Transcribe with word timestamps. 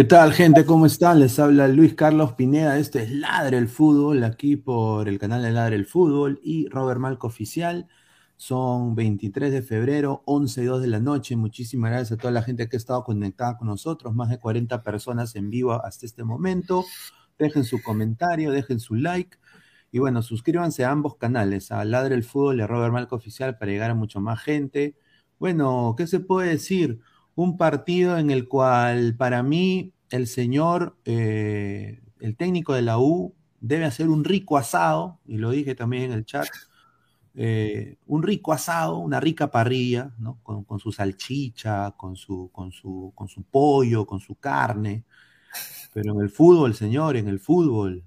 ¿Qué 0.00 0.04
tal, 0.04 0.32
gente? 0.32 0.64
¿Cómo 0.64 0.86
están? 0.86 1.20
Les 1.20 1.38
habla 1.38 1.68
Luis 1.68 1.92
Carlos 1.92 2.32
Pineda. 2.32 2.78
Este 2.78 3.02
es 3.02 3.10
Ladre 3.10 3.58
el 3.58 3.68
Fútbol, 3.68 4.24
aquí 4.24 4.56
por 4.56 5.10
el 5.10 5.18
canal 5.18 5.42
de 5.42 5.50
Ladre 5.50 5.76
el 5.76 5.84
Fútbol 5.84 6.40
y 6.42 6.66
Robert 6.70 6.98
Malco 6.98 7.26
Oficial. 7.26 7.86
Son 8.38 8.94
23 8.94 9.52
de 9.52 9.60
febrero, 9.60 10.22
11 10.24 10.62
y 10.62 10.64
2 10.64 10.80
de 10.80 10.86
la 10.86 11.00
noche. 11.00 11.36
Muchísimas 11.36 11.90
gracias 11.90 12.12
a 12.12 12.16
toda 12.16 12.32
la 12.32 12.40
gente 12.40 12.66
que 12.66 12.76
ha 12.76 12.78
estado 12.78 13.04
conectada 13.04 13.58
con 13.58 13.68
nosotros. 13.68 14.14
Más 14.14 14.30
de 14.30 14.38
40 14.38 14.82
personas 14.82 15.36
en 15.36 15.50
vivo 15.50 15.72
hasta 15.84 16.06
este 16.06 16.24
momento. 16.24 16.86
Dejen 17.38 17.64
su 17.64 17.82
comentario, 17.82 18.52
dejen 18.52 18.80
su 18.80 18.94
like. 18.94 19.36
Y 19.92 19.98
bueno, 19.98 20.22
suscríbanse 20.22 20.82
a 20.86 20.92
ambos 20.92 21.16
canales, 21.16 21.72
a 21.72 21.84
Ladre 21.84 22.14
el 22.14 22.24
Fútbol 22.24 22.58
y 22.58 22.62
a 22.62 22.66
Robert 22.66 22.94
Malco 22.94 23.16
Oficial 23.16 23.58
para 23.58 23.70
llegar 23.70 23.90
a 23.90 23.94
mucho 23.94 24.18
más 24.18 24.40
gente. 24.40 24.96
Bueno, 25.38 25.94
¿qué 25.98 26.06
se 26.06 26.20
puede 26.20 26.48
decir? 26.48 27.00
Un 27.42 27.56
partido 27.56 28.18
en 28.18 28.30
el 28.30 28.48
cual 28.48 29.16
para 29.16 29.42
mí 29.42 29.94
el 30.10 30.26
señor, 30.26 30.98
eh, 31.06 32.02
el 32.20 32.36
técnico 32.36 32.74
de 32.74 32.82
la 32.82 32.98
U, 32.98 33.34
debe 33.60 33.86
hacer 33.86 34.10
un 34.10 34.24
rico 34.24 34.58
asado, 34.58 35.20
y 35.24 35.38
lo 35.38 35.50
dije 35.50 35.74
también 35.74 36.04
en 36.04 36.12
el 36.12 36.26
chat, 36.26 36.46
eh, 37.34 37.96
un 38.06 38.22
rico 38.22 38.52
asado, 38.52 38.98
una 38.98 39.20
rica 39.20 39.50
parrilla, 39.50 40.12
¿no? 40.18 40.38
con, 40.42 40.78
su 40.80 40.92
salchicha, 40.92 41.92
con 41.92 42.14
su, 42.14 42.50
con, 42.52 42.72
su, 42.72 43.12
con 43.14 43.28
su 43.28 43.42
pollo, 43.42 44.04
con 44.04 44.20
su 44.20 44.34
carne. 44.34 45.04
Pero 45.94 46.12
en 46.14 46.20
el 46.20 46.28
fútbol, 46.28 46.74
señor, 46.74 47.16
en 47.16 47.26
el 47.26 47.40
fútbol, 47.40 48.04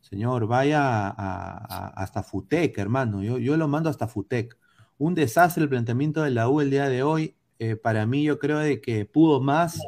señor, 0.00 0.46
vaya 0.46 1.08
hasta 1.08 2.22
Futec, 2.22 2.78
hermano. 2.78 3.22
Yo, 3.22 3.36
yo 3.38 3.58
lo 3.58 3.68
mando 3.68 3.90
hasta 3.90 4.08
Futec. 4.08 4.56
Un 4.96 5.14
desastre 5.14 5.62
el 5.64 5.68
planteamiento 5.68 6.22
de 6.22 6.30
la 6.30 6.48
U 6.48 6.62
el 6.62 6.70
día 6.70 6.88
de 6.88 7.02
hoy. 7.02 7.36
Eh, 7.64 7.76
para 7.76 8.04
mí 8.04 8.22
yo 8.22 8.38
creo 8.38 8.58
de 8.58 8.82
que 8.82 9.06
pudo 9.06 9.40
más, 9.40 9.80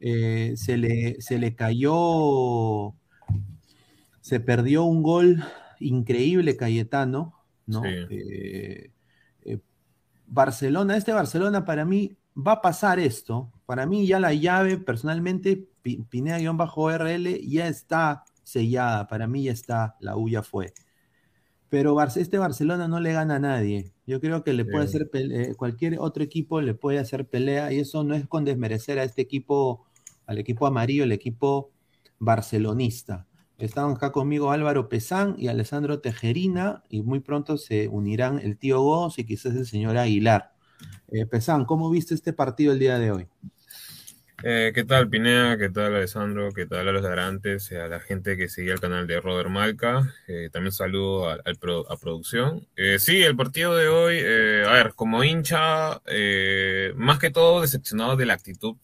eh, 0.00 0.54
se, 0.56 0.78
le, 0.78 1.20
se 1.20 1.38
le 1.38 1.54
cayó, 1.54 2.94
se 4.22 4.40
perdió 4.40 4.84
un 4.84 5.02
gol 5.02 5.44
increíble 5.78 6.56
Cayetano, 6.56 7.34
¿no? 7.66 7.82
Eh, 7.84 8.90
Barcelona, 10.26 10.96
este 10.96 11.12
Barcelona 11.12 11.66
para 11.66 11.84
mí 11.84 12.16
va 12.34 12.52
a 12.52 12.62
pasar 12.62 12.98
esto, 12.98 13.52
para 13.66 13.84
mí 13.84 14.06
ya 14.06 14.18
la 14.20 14.32
llave 14.32 14.78
personalmente, 14.78 15.68
Pineda-RL 15.82 17.46
ya 17.46 17.68
está 17.68 18.24
sellada, 18.42 19.06
para 19.06 19.26
mí 19.26 19.44
ya 19.44 19.52
está, 19.52 19.96
la 20.00 20.16
U 20.16 20.30
ya 20.30 20.42
fue. 20.42 20.72
Pero 21.70 22.00
este 22.02 22.38
Barcelona 22.38 22.88
no 22.88 22.98
le 23.00 23.12
gana 23.12 23.36
a 23.36 23.38
nadie. 23.38 23.92
Yo 24.06 24.20
creo 24.20 24.42
que 24.42 24.54
le 24.54 24.64
puede 24.64 24.84
hacer 24.84 25.10
eh, 25.12 25.54
cualquier 25.54 25.98
otro 25.98 26.24
equipo 26.24 26.60
le 26.62 26.74
puede 26.74 26.98
hacer 26.98 27.26
pelea 27.26 27.72
y 27.72 27.80
eso 27.80 28.04
no 28.04 28.14
es 28.14 28.26
con 28.26 28.44
desmerecer 28.44 28.98
a 28.98 29.04
este 29.04 29.20
equipo, 29.22 29.84
al 30.26 30.38
equipo 30.38 30.66
amarillo, 30.66 31.04
el 31.04 31.12
equipo 31.12 31.70
barcelonista. 32.18 33.26
Están 33.58 33.90
acá 33.90 34.12
conmigo 34.12 34.52
Álvaro 34.52 34.88
Pesán 34.88 35.34
y 35.36 35.48
Alessandro 35.48 36.00
Tejerina, 36.00 36.84
y 36.88 37.02
muy 37.02 37.18
pronto 37.18 37.58
se 37.58 37.88
unirán 37.88 38.38
el 38.38 38.56
tío 38.56 38.80
Goz 38.80 39.18
y 39.18 39.24
quizás 39.24 39.54
el 39.56 39.66
señor 39.66 39.96
Aguilar. 39.96 40.52
Eh, 41.08 41.26
Pesán, 41.26 41.64
¿cómo 41.64 41.90
viste 41.90 42.14
este 42.14 42.32
partido 42.32 42.72
el 42.72 42.78
día 42.78 42.98
de 43.00 43.10
hoy? 43.10 43.26
Eh, 44.44 44.70
¿Qué 44.72 44.84
tal, 44.84 45.08
Pinea? 45.08 45.58
¿Qué 45.58 45.68
tal, 45.68 45.96
Alessandro? 45.96 46.52
¿Qué 46.52 46.64
tal 46.64 46.86
a 46.86 46.92
los 46.92 47.04
arantes? 47.04 47.72
A 47.72 47.88
la 47.88 47.98
gente 47.98 48.36
que 48.36 48.48
sigue 48.48 48.70
el 48.70 48.78
canal 48.78 49.08
de 49.08 49.20
Robert 49.20 49.50
Malca. 49.50 50.14
Eh, 50.28 50.48
también 50.52 50.70
saludo 50.70 51.28
a, 51.28 51.34
a 51.34 51.96
producción. 51.96 52.64
Eh, 52.76 53.00
sí, 53.00 53.20
el 53.24 53.34
partido 53.34 53.74
de 53.74 53.88
hoy, 53.88 54.18
a 54.20 54.72
ver, 54.72 54.92
como 54.94 55.24
hincha, 55.24 56.00
más 56.94 57.18
que 57.18 57.30
todo 57.30 57.62
decepcionado 57.62 58.14
de 58.14 58.26
la 58.26 58.34
actitud 58.34 58.76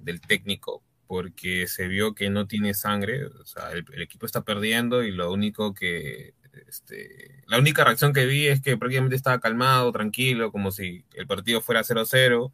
del 0.00 0.20
técnico, 0.20 0.82
porque 1.06 1.68
se 1.68 1.86
vio 1.86 2.14
que 2.14 2.28
no 2.28 2.48
tiene 2.48 2.74
sangre. 2.74 3.26
O 3.26 3.44
sea, 3.46 3.70
el, 3.70 3.84
el 3.92 4.02
equipo 4.02 4.26
está 4.26 4.42
perdiendo 4.42 5.04
y 5.04 5.12
lo 5.12 5.32
único 5.32 5.74
que. 5.74 6.34
Este, 6.66 7.44
la 7.46 7.58
única 7.58 7.84
reacción 7.84 8.12
que 8.12 8.26
vi 8.26 8.48
es 8.48 8.60
que 8.60 8.76
prácticamente 8.76 9.14
estaba 9.14 9.38
calmado, 9.38 9.92
tranquilo, 9.92 10.50
como 10.50 10.72
si 10.72 11.04
el 11.14 11.28
partido 11.28 11.60
fuera 11.60 11.84
0-0, 11.84 12.52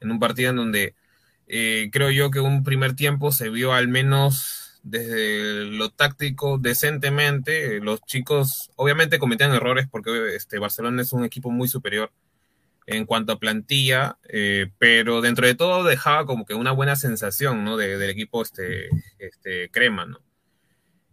en 0.00 0.10
un 0.10 0.18
partido 0.18 0.50
en 0.50 0.56
donde 0.56 0.96
eh, 1.48 1.88
creo 1.90 2.10
yo 2.10 2.30
que 2.30 2.40
un 2.40 2.62
primer 2.62 2.94
tiempo 2.94 3.32
se 3.32 3.48
vio 3.48 3.72
al 3.72 3.88
menos 3.88 4.78
desde 4.82 5.64
lo 5.64 5.90
táctico 5.90 6.58
decentemente. 6.58 7.80
Los 7.80 8.02
chicos 8.02 8.70
obviamente 8.76 9.18
cometían 9.18 9.52
errores 9.52 9.86
porque 9.90 10.36
este, 10.36 10.58
Barcelona 10.58 11.02
es 11.02 11.12
un 11.12 11.24
equipo 11.24 11.50
muy 11.50 11.68
superior 11.68 12.12
en 12.86 13.04
cuanto 13.04 13.32
a 13.32 13.38
plantilla, 13.38 14.18
eh, 14.28 14.70
pero 14.78 15.20
dentro 15.20 15.46
de 15.46 15.54
todo 15.54 15.84
dejaba 15.84 16.24
como 16.24 16.46
que 16.46 16.54
una 16.54 16.72
buena 16.72 16.96
sensación 16.96 17.62
¿no? 17.64 17.76
del 17.76 18.08
equipo 18.08 18.42
este, 18.42 18.88
este, 19.18 19.70
crema. 19.70 20.06
¿no? 20.06 20.20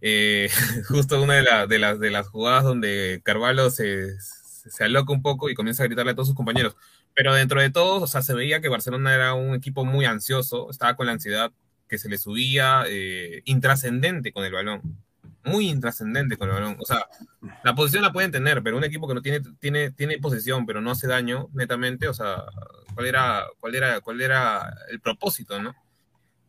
Eh, 0.01 0.49
justo 0.87 1.21
una 1.21 1.35
de, 1.35 1.67
de, 1.67 1.79
las, 1.79 1.99
de 1.99 2.11
las 2.11 2.27
jugadas 2.27 2.63
donde 2.63 3.21
Carvalho 3.23 3.69
se, 3.69 4.17
se 4.19 4.83
aloca 4.83 5.11
un 5.11 5.21
poco 5.21 5.49
y 5.49 5.55
comienza 5.55 5.83
a 5.83 5.87
gritarle 5.87 6.11
a 6.11 6.15
todos 6.15 6.29
sus 6.29 6.35
compañeros 6.35 6.75
pero 7.15 7.33
dentro 7.33 7.61
de 7.61 7.69
todo, 7.69 8.03
o 8.03 8.07
sea, 8.07 8.21
se 8.21 8.33
veía 8.33 8.59
que 8.59 8.67
Barcelona 8.67 9.15
era 9.15 9.33
un 9.33 9.55
equipo 9.55 9.85
muy 9.85 10.05
ansioso, 10.05 10.69
estaba 10.69 10.95
con 10.95 11.07
la 11.07 11.13
ansiedad 11.13 11.51
que 11.87 11.97
se 11.97 12.09
le 12.09 12.17
subía, 12.17 12.83
eh, 12.87 13.41
intrascendente 13.45 14.33
con 14.33 14.43
el 14.43 14.51
balón, 14.51 14.81
muy 15.45 15.69
intrascendente 15.69 16.35
con 16.35 16.49
el 16.49 16.55
balón. 16.55 16.77
O 16.79 16.85
sea, 16.85 17.07
la 17.63 17.73
posición 17.73 18.03
la 18.03 18.11
pueden 18.11 18.31
tener, 18.31 18.61
pero 18.61 18.75
un 18.75 18.83
equipo 18.83 19.07
que 19.07 19.13
no 19.13 19.21
tiene, 19.21 19.39
tiene, 19.59 19.91
tiene 19.91 20.19
posesión, 20.19 20.65
pero 20.65 20.81
no 20.81 20.91
hace 20.91 21.07
daño 21.07 21.47
netamente, 21.53 22.09
o 22.09 22.13
sea, 22.13 22.43
¿cuál 22.93 23.07
era, 23.07 23.45
cuál 23.61 23.75
era, 23.75 24.01
cuál 24.01 24.19
era 24.19 24.75
el 24.89 24.99
propósito, 24.99 25.61
no? 25.61 25.73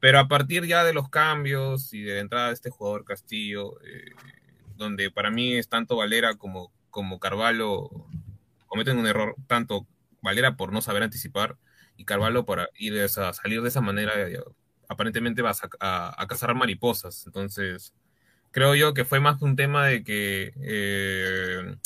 Pero 0.01 0.19
a 0.19 0.27
partir 0.27 0.65
ya 0.67 0.85
de 0.85 0.93
los 0.93 1.09
cambios 1.09 1.93
y 1.95 2.03
de 2.03 2.15
la 2.15 2.21
entrada 2.21 2.49
de 2.49 2.55
este 2.55 2.71
jugador 2.71 3.05
Castillo, 3.05 3.81
eh, 3.83 4.13
donde 4.77 5.13
para 5.13 5.31
mí 5.31 5.55
es 5.55 5.69
tanto 5.69 5.97
Valera 5.97 6.35
como, 6.35 6.73
como 6.91 7.21
Carvalho 7.21 7.89
cometen 8.67 8.99
un 8.99 9.07
error, 9.07 9.37
tanto 9.47 9.87
Valera 10.27 10.57
por 10.57 10.73
no 10.73 10.83
saber 10.83 11.03
anticipar 11.03 11.57
y 11.97 12.05
Carvalho 12.05 12.45
por 12.45 12.71
ir 12.77 13.01
a 13.01 13.09
salir 13.09 13.63
de 13.63 13.69
esa 13.69 13.81
manera, 13.81 14.13
eh, 14.29 14.39
aparentemente 14.89 15.43
vas 15.43 15.63
a, 15.81 16.27
cazar 16.29 16.55
mariposas. 16.55 17.25
Entonces, 17.27 17.95
creo 18.51 18.75
yo 18.75 18.95
que 18.95 19.05
fue 19.05 19.21
más 19.21 19.41
un 19.43 19.57
tema 19.57 19.87
de 19.87 20.05
que, 20.05 20.53
eh, 20.61 21.77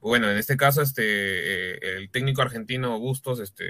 bueno, 0.00 0.30
en 0.30 0.36
este 0.36 0.56
caso, 0.56 0.82
este, 0.82 1.02
eh, 1.04 1.96
el 1.96 2.10
técnico 2.10 2.42
argentino 2.42 2.98
Bustos, 2.98 3.40
este, 3.40 3.66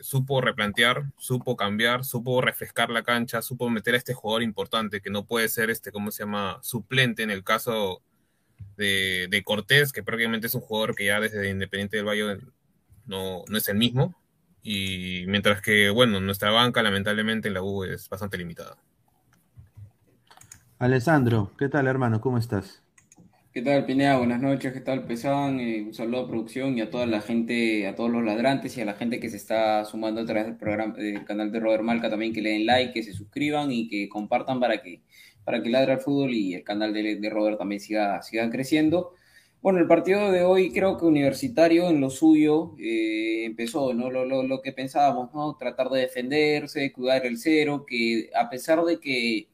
supo 0.00 0.40
replantear, 0.40 1.04
supo 1.16 1.56
cambiar, 1.56 2.04
supo 2.04 2.40
refrescar 2.40 2.90
la 2.90 3.02
cancha, 3.02 3.42
supo 3.42 3.70
meter 3.70 3.94
a 3.94 3.98
este 3.98 4.14
jugador 4.14 4.42
importante 4.42 5.00
que 5.00 5.10
no 5.10 5.26
puede 5.26 5.48
ser, 5.48 5.70
este, 5.70 5.90
¿cómo 5.92 6.10
se 6.10 6.24
llama?, 6.24 6.58
suplente 6.62 7.22
en 7.22 7.30
el 7.30 7.44
caso 7.44 8.02
de, 8.76 9.26
de 9.30 9.42
Cortés, 9.42 9.92
que 9.92 10.02
prácticamente 10.02 10.48
es 10.48 10.54
un 10.54 10.60
jugador 10.60 10.94
que 10.94 11.06
ya 11.06 11.20
desde 11.20 11.48
Independiente 11.50 11.96
del 11.96 12.06
Valle 12.06 12.38
no, 13.06 13.44
no 13.48 13.58
es 13.58 13.68
el 13.68 13.76
mismo. 13.76 14.14
Y 14.62 15.24
mientras 15.28 15.62
que, 15.62 15.90
bueno, 15.90 16.20
nuestra 16.20 16.50
banca 16.50 16.82
lamentablemente 16.82 17.48
en 17.48 17.54
la 17.54 17.62
U 17.62 17.84
es 17.84 18.08
bastante 18.08 18.36
limitada. 18.36 18.76
Alessandro, 20.78 21.52
¿qué 21.58 21.68
tal 21.68 21.86
hermano? 21.86 22.20
¿Cómo 22.20 22.36
estás? 22.36 22.82
¿Qué 23.56 23.62
tal, 23.62 23.86
Pinea? 23.86 24.18
Buenas 24.18 24.42
noches, 24.42 24.74
¿qué 24.74 24.80
tal, 24.80 25.06
Pesan? 25.06 25.58
Eh, 25.60 25.84
un 25.86 25.94
saludo 25.94 26.24
a 26.24 26.28
producción 26.28 26.76
y 26.76 26.82
a 26.82 26.90
toda 26.90 27.06
la 27.06 27.22
gente, 27.22 27.86
a 27.86 27.94
todos 27.94 28.10
los 28.10 28.22
ladrantes 28.22 28.76
y 28.76 28.82
a 28.82 28.84
la 28.84 28.92
gente 28.92 29.18
que 29.18 29.30
se 29.30 29.38
está 29.38 29.82
sumando 29.86 30.20
a 30.20 30.26
través 30.26 30.44
del 30.44 30.56
programa 30.56 30.92
del 30.92 31.24
canal 31.24 31.50
de 31.50 31.60
Robert 31.60 31.82
Malca 31.82 32.10
también 32.10 32.34
que 32.34 32.42
le 32.42 32.50
den 32.50 32.66
like, 32.66 32.92
que 32.92 33.02
se 33.02 33.14
suscriban 33.14 33.72
y 33.72 33.88
que 33.88 34.10
compartan 34.10 34.60
para 34.60 34.82
que, 34.82 35.00
para 35.42 35.62
que 35.62 35.70
Ladra 35.70 35.94
el 35.94 36.00
Fútbol 36.00 36.34
y 36.34 36.52
el 36.52 36.64
canal 36.64 36.92
de, 36.92 37.16
de 37.16 37.30
Robert 37.30 37.56
también 37.56 37.80
siga, 37.80 38.20
sigan 38.20 38.50
creciendo. 38.50 39.14
Bueno, 39.62 39.80
el 39.80 39.88
partido 39.88 40.30
de 40.30 40.44
hoy 40.44 40.72
creo 40.72 40.96
que 40.96 41.06
Universitario 41.06 41.88
en 41.88 42.00
lo 42.00 42.10
suyo 42.10 42.74
eh, 42.78 43.44
empezó, 43.44 43.92
¿no? 43.94 44.10
Lo, 44.10 44.24
lo, 44.24 44.42
lo, 44.44 44.62
que 44.62 44.72
pensábamos, 44.72 45.34
¿no? 45.34 45.56
Tratar 45.56 45.88
de 45.90 46.00
defenderse, 46.00 46.92
cuidar 46.92 47.26
el 47.26 47.38
cero, 47.38 47.84
que 47.86 48.30
a 48.36 48.48
pesar 48.48 48.84
de 48.84 49.00
que, 49.00 49.48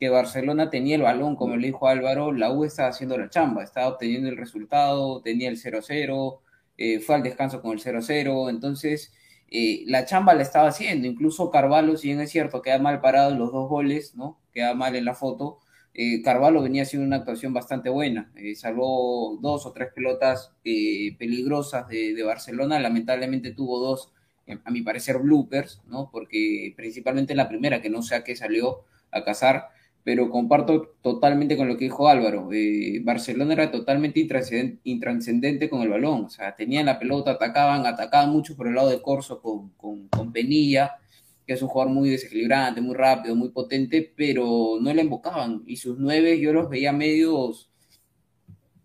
que, 0.00 0.08
Barcelona 0.08 0.70
tenía 0.70 0.96
el 0.96 1.02
balón, 1.02 1.36
como 1.36 1.56
le 1.56 1.66
dijo 1.66 1.86
Álvaro, 1.86 2.32
la 2.32 2.50
U 2.50 2.64
estaba 2.64 2.88
haciendo 2.88 3.18
la 3.18 3.28
chamba, 3.28 3.62
estaba 3.62 3.88
obteniendo 3.88 4.28
el 4.30 4.38
resultado, 4.38 5.20
tenía 5.22 5.50
el 5.50 5.58
0-0, 5.58 6.40
eh, 6.78 7.00
fue 7.00 7.16
al 7.16 7.22
descanso 7.22 7.60
con 7.60 7.72
el 7.72 7.80
0-0, 7.80 8.48
entonces 8.50 9.12
eh, 9.50 9.82
la 9.86 10.06
chamba 10.06 10.34
la 10.34 10.42
estaba 10.42 10.68
haciendo, 10.68 11.06
incluso 11.06 11.50
Carvalho, 11.50 11.96
si 11.96 12.08
bien 12.08 12.20
es 12.20 12.30
cierto, 12.30 12.62
queda 12.62 12.78
mal 12.78 13.00
parado 13.00 13.32
en 13.32 13.38
los 13.38 13.52
dos 13.52 13.68
goles, 13.68 14.14
¿no? 14.14 14.40
Queda 14.52 14.74
mal 14.74 14.96
en 14.96 15.04
la 15.04 15.14
foto 15.14 15.58
eh, 16.00 16.22
Carvalho 16.22 16.62
venía 16.62 16.82
haciendo 16.82 17.04
una 17.04 17.16
actuación 17.16 17.52
bastante 17.52 17.90
buena, 17.90 18.30
eh, 18.36 18.54
salvó 18.54 19.36
dos 19.42 19.66
o 19.66 19.72
tres 19.72 19.88
pelotas 19.92 20.52
eh, 20.64 21.16
peligrosas 21.18 21.88
de, 21.88 22.22
Barcelona, 22.22 22.78
lamentablemente 22.78 23.50
tuvo 23.50 23.80
dos, 23.80 24.12
eh, 24.46 24.58
a 24.64 24.70
mi 24.70 24.82
parecer, 24.82 25.18
bloopers, 25.18 25.82
¿no? 25.88 26.08
porque 26.12 26.72
principalmente 26.76 27.34
la 27.34 27.48
primera, 27.48 27.82
que 27.82 27.90
no 27.90 28.02
sé 28.02 28.14
a 28.14 28.22
qué 28.22 28.36
salió 28.36 28.84
a 29.10 29.24
cazar, 29.24 29.70
pero 30.04 30.30
comparto 30.30 30.94
totalmente 31.02 31.56
con 31.56 31.66
lo 31.66 31.76
que 31.76 31.86
dijo 31.86 32.08
Álvaro, 32.08 32.48
Barcelona 33.02 33.54
era 33.54 33.72
totalmente 33.72 34.24
intranscendente 34.84 35.68
con 35.68 35.82
el 35.82 35.88
balón, 35.88 36.26
o 36.26 36.30
sea, 36.30 36.54
tenían 36.54 36.86
la 36.86 37.00
pelota, 37.00 37.32
atacaban, 37.32 37.86
atacaban 37.86 38.30
mucho 38.30 38.56
por 38.56 38.68
el 38.68 38.76
lado 38.76 38.90
de 38.90 39.02
Corso 39.02 39.42
con, 39.42 39.70
con, 39.70 40.06
con 40.06 40.30
Penilla, 40.30 40.92
que 41.48 41.54
es 41.54 41.62
un 41.62 41.68
jugador 41.68 41.94
muy 41.94 42.10
desequilibrante, 42.10 42.82
muy 42.82 42.94
rápido, 42.94 43.34
muy 43.34 43.48
potente, 43.48 44.12
pero 44.14 44.76
no 44.82 44.92
le 44.92 45.00
invocaban. 45.00 45.62
Y 45.66 45.76
sus 45.76 45.98
nueve 45.98 46.38
yo 46.38 46.52
los 46.52 46.68
veía 46.68 46.92
medios, 46.92 47.70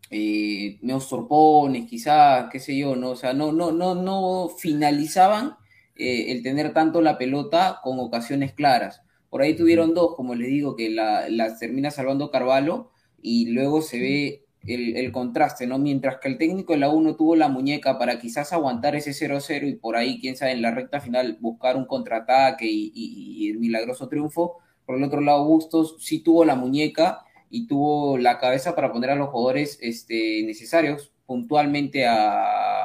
eh, 0.09 0.77
medios 0.81 1.03
sorpones, 1.03 1.89
quizás, 1.89 2.47
qué 2.49 2.61
sé 2.61 2.77
yo, 2.77 2.95
¿no? 2.95 3.09
O 3.09 3.15
sea, 3.17 3.33
no, 3.33 3.51
no, 3.51 3.73
no, 3.73 3.95
no 3.95 4.47
finalizaban 4.47 5.57
eh, 5.97 6.31
el 6.31 6.41
tener 6.41 6.73
tanto 6.73 7.01
la 7.01 7.17
pelota 7.17 7.81
con 7.83 7.99
ocasiones 7.99 8.53
claras. 8.53 9.01
Por 9.29 9.41
ahí 9.41 9.57
tuvieron 9.57 9.93
dos, 9.93 10.15
como 10.15 10.33
les 10.33 10.47
digo, 10.47 10.77
que 10.77 10.89
la, 10.89 11.27
la 11.27 11.57
termina 11.57 11.91
salvando 11.91 12.31
Carvalho 12.31 12.91
y 13.21 13.47
luego 13.47 13.81
se 13.81 13.99
ve 13.99 14.42
el, 14.65 15.11
contraste, 15.11 15.67
¿no? 15.67 15.77
Mientras 15.77 16.17
que 16.19 16.29
el 16.29 16.37
técnico 16.37 16.73
de 16.73 16.79
la 16.79 16.89
1 16.89 17.15
tuvo 17.15 17.35
la 17.35 17.49
muñeca 17.49 17.97
para 17.97 18.19
quizás 18.19 18.53
aguantar 18.53 18.95
ese 18.95 19.11
0-0 19.11 19.67
y 19.67 19.75
por 19.75 19.95
ahí, 19.95 20.19
quién 20.19 20.37
sabe, 20.37 20.53
en 20.53 20.61
la 20.61 20.71
recta 20.71 21.01
final 21.01 21.37
buscar 21.41 21.75
un 21.75 21.85
contraataque 21.85 22.65
y, 22.69 23.49
el 23.49 23.59
milagroso 23.59 24.07
triunfo. 24.07 24.59
Por 24.85 24.97
el 24.97 25.03
otro 25.03 25.21
lado, 25.21 25.45
Bustos 25.45 25.97
sí 25.99 26.19
tuvo 26.19 26.45
la 26.45 26.55
muñeca 26.55 27.21
y 27.49 27.67
tuvo 27.67 28.17
la 28.17 28.39
cabeza 28.39 28.75
para 28.75 28.91
poner 28.91 29.11
a 29.11 29.15
los 29.15 29.29
jugadores 29.29 29.77
este, 29.81 30.43
necesarios 30.43 31.11
puntualmente 31.25 32.05
a, 32.05 32.83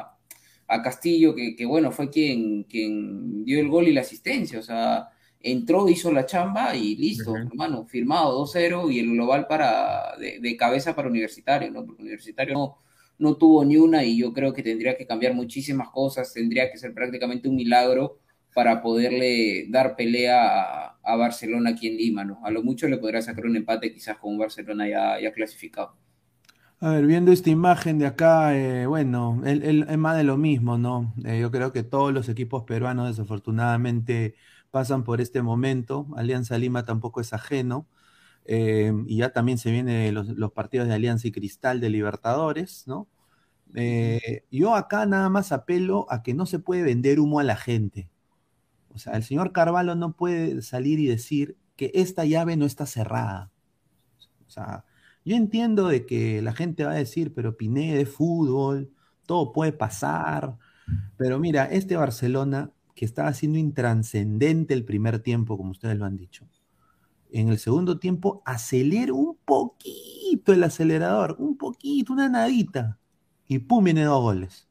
a 0.68 0.82
Castillo, 0.82 1.35
que, 1.35 1.56
que, 1.56 1.64
bueno, 1.66 1.92
fue 1.92 2.11
quien, 2.11 2.64
quien 2.64 3.44
dio 3.44 3.61
el 3.61 3.68
gol 3.68 3.88
y 3.88 3.92
la 3.92 4.02
asistencia. 4.02 4.58
O 4.58 4.62
sea, 4.62 5.08
entró, 5.40 5.88
hizo 5.88 6.12
la 6.12 6.26
chamba 6.26 6.75
y 6.75 6.97
listo, 6.97 7.37
hermano, 7.37 7.87
firmado 7.87 8.45
2-0 8.45 8.92
y 8.92 8.99
el 8.99 9.12
global 9.12 9.47
para 9.47 10.16
de, 10.18 10.57
cabeza 10.57 10.95
para 10.95 11.09
Universitario, 11.09 11.71
¿no? 11.71 11.85
Porque 11.85 12.02
Universitario 12.02 12.54
no, 12.54 12.78
no 13.18 13.37
tuvo 13.37 13.64
ni 13.64 13.76
una 13.76 14.04
y 14.04 14.18
yo 14.18 14.33
creo 14.33 14.52
que 14.52 14.62
tendría 14.62 14.97
que 14.97 15.07
cambiar 15.07 15.35
muchísimas 15.35 15.90
cosas, 15.90 16.33
tendría 16.33 16.71
que 16.71 16.78
ser 16.78 16.92
prácticamente 16.95 17.49
un 17.49 17.57
milagro 17.57 18.18
para 18.54 18.83
poderle 18.83 19.66
dar 19.68 19.95
pelea 19.95 20.97
a, 21.02 21.16
Barcelona 21.16 21.71
aquí 21.71 21.88
en 21.88 21.97
Lima, 21.97 22.25
¿no? 22.25 22.40
A 22.45 22.50
lo 22.50 22.62
mucho 22.62 22.87
le 22.87 22.99
podría 22.99 23.23
sacar 23.23 23.47
un 23.47 23.57
empate 23.57 23.92
quizás 23.92 24.18
con 24.18 24.37
Barcelona 24.37 24.87
ya, 24.87 25.21
ya 25.21 25.33
clasificado. 25.33 25.97
A 26.80 26.90
ver, 26.90 27.07
viendo 27.07 27.33
esta 27.33 27.50
imagen 27.50 27.99
de 27.99 28.07
acá, 28.07 28.57
eh, 28.57 28.87
bueno, 28.87 29.40
es 29.45 29.99
más 29.99 30.16
de 30.16 30.23
lo 30.23 30.37
mismo, 30.37 30.78
¿no? 30.78 31.14
Eh, 31.25 31.40
yo 31.40 31.50
creo 31.50 31.73
que 31.73 31.83
todos 31.83 32.12
los 32.12 32.28
equipos 32.28 32.64
peruanos 32.64 33.09
desafortunadamente 33.09 34.35
pasan 34.70 35.04
por 35.04 35.20
este 35.20 35.42
momento. 35.42 36.06
Alianza 36.16 36.58
Lima 36.58 36.84
tampoco 36.84 37.20
es 37.20 37.32
ajeno. 37.32 37.87
Eh, 38.44 38.92
y 39.06 39.18
ya 39.18 39.32
también 39.32 39.58
se 39.58 39.70
vienen 39.70 40.14
los, 40.14 40.52
partidos 40.52 40.88
de 40.88 40.94
Alianza 40.94 41.28
y 41.28 41.32
Cristal 41.32 41.80
de 41.80 41.90
Libertadores, 41.90 42.84
¿no? 42.87 43.08
Eh, 43.75 44.44
yo 44.50 44.75
acá 44.75 45.04
nada 45.04 45.28
más 45.28 45.52
apelo 45.52 46.06
a 46.10 46.22
que 46.22 46.32
no 46.32 46.46
se 46.46 46.58
puede 46.58 46.82
vender 46.82 47.20
humo 47.20 47.40
a 47.40 47.44
la 47.44 47.56
gente. 47.56 48.08
O 48.88 48.98
sea, 48.98 49.14
el 49.14 49.22
señor 49.22 49.52
Carvalho 49.52 49.94
no 49.94 50.14
puede 50.14 50.62
salir 50.62 50.98
y 50.98 51.06
decir 51.06 51.58
que 51.76 51.90
esta 51.94 52.25
llave 52.25 52.56
no 52.56 52.64
está 52.66 52.87
cerrada. 52.87 53.52
O 54.46 54.50
sea, 54.50 54.84
yo 55.25 55.37
entiendo 55.37 55.88
de 55.88 56.06
que 56.06 56.40
la 56.42 56.54
gente 56.54 56.84
va 56.84 56.92
a 56.92 56.94
decir, 56.94 57.34
pero 57.34 57.56
Piné 57.56 57.94
de 57.96 58.06
fútbol, 58.06 58.90
todo 59.26 59.52
puede 59.52 59.72
pasar. 59.72 60.56
Pero 61.18 61.38
mira, 61.38 61.66
este 61.66 61.96
Barcelona, 61.96 62.72
que 62.99 63.05
estaba 63.05 63.33
siendo 63.33 63.61
intranscendente 63.61 64.75
el 64.75 64.85
primer 64.85 65.21
tiempo, 65.21 65.57
como 65.57 65.71
ustedes 65.71 65.97
lo 65.97 66.05
han 66.05 66.17
dicho, 66.17 66.49
en 67.31 67.49
el 67.49 67.59
segundo 67.61 68.00
tiempo 68.00 68.43
acelera 68.45 69.12
un 69.12 69.37
poquito 69.45 70.52
el 70.52 70.64
acelerador, 70.64 71.37
un 71.38 71.57
poquito, 71.57 72.12
una 72.12 72.28
nadita, 72.28 72.99
y 73.47 73.61
pum, 73.61 73.85
viene 73.85 74.02
dos 74.02 74.21
goles. 74.21 74.69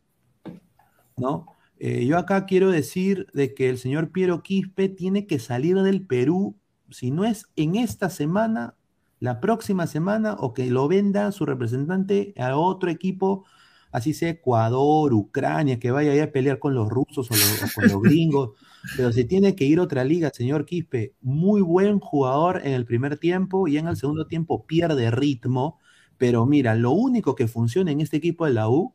¿No? 1.15 1.45
Eh, 1.79 2.05
yo 2.05 2.17
acá 2.17 2.45
quiero 2.45 2.69
decir 2.69 3.27
de 3.33 3.53
que 3.53 3.69
el 3.69 3.77
señor 3.77 4.11
Piero 4.11 4.43
Quispe 4.43 4.89
tiene 4.89 5.25
que 5.25 5.39
salir 5.39 5.77
del 5.77 6.05
Perú, 6.05 6.57
si 6.89 7.11
no 7.11 7.23
es 7.23 7.45
en 7.55 7.77
esta 7.77 8.09
semana, 8.09 8.75
la 9.21 9.39
próxima 9.39 9.87
semana, 9.87 10.33
o 10.33 10.53
que 10.53 10.69
lo 10.69 10.89
venda 10.89 11.31
su 11.31 11.45
representante 11.45 12.33
a 12.37 12.57
otro 12.57 12.89
equipo, 12.89 13.45
así 13.91 14.13
sea 14.13 14.29
Ecuador, 14.29 15.13
Ucrania, 15.13 15.79
que 15.79 15.91
vaya 15.91 16.23
a 16.23 16.31
pelear 16.31 16.59
con 16.59 16.73
los 16.73 16.89
rusos 16.89 17.29
o, 17.31 17.73
con 17.75 17.87
los 17.87 18.01
gringos, 18.01 18.51
pero 18.97 19.11
se 19.11 19.23
tiene 19.23 19.55
que 19.55 19.65
ir 19.65 19.79
a 19.79 19.83
otra 19.83 20.03
liga, 20.03 20.31
señor 20.33 20.65
Quispe. 20.65 21.13
Muy 21.21 21.61
buen 21.61 21.99
jugador 21.99 22.61
en 22.63 22.73
el 22.73 22.85
primer 22.85 23.17
tiempo 23.17 23.67
y 23.67 23.77
en 23.77 23.87
el 23.87 23.97
segundo 23.97 24.27
tiempo 24.27 24.65
pierde 24.65 25.11
ritmo, 25.11 25.79
pero 26.17 26.45
mira, 26.45 26.75
lo 26.75 26.91
único 26.91 27.35
que 27.35 27.47
funciona 27.47 27.91
en 27.91 28.01
este 28.01 28.17
equipo 28.17 28.45
de 28.45 28.53
la 28.53 28.69
U 28.69 28.93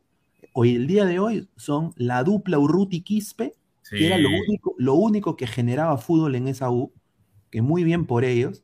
hoy 0.53 0.75
el 0.75 0.87
día 0.87 1.05
de 1.05 1.19
hoy 1.19 1.49
son 1.57 1.93
la 1.97 2.23
dupla 2.23 2.59
Urruti 2.59 3.01
Quispe, 3.01 3.55
que 3.89 4.07
era 4.07 4.17
lo 4.17 4.29
único, 4.29 4.75
lo 4.77 4.93
único 4.93 5.35
que 5.35 5.47
generaba 5.47 5.97
fútbol 5.97 6.35
en 6.35 6.47
esa 6.47 6.71
U, 6.71 6.93
que 7.49 7.61
muy 7.61 7.83
bien 7.83 8.05
por 8.05 8.23
ellos, 8.23 8.63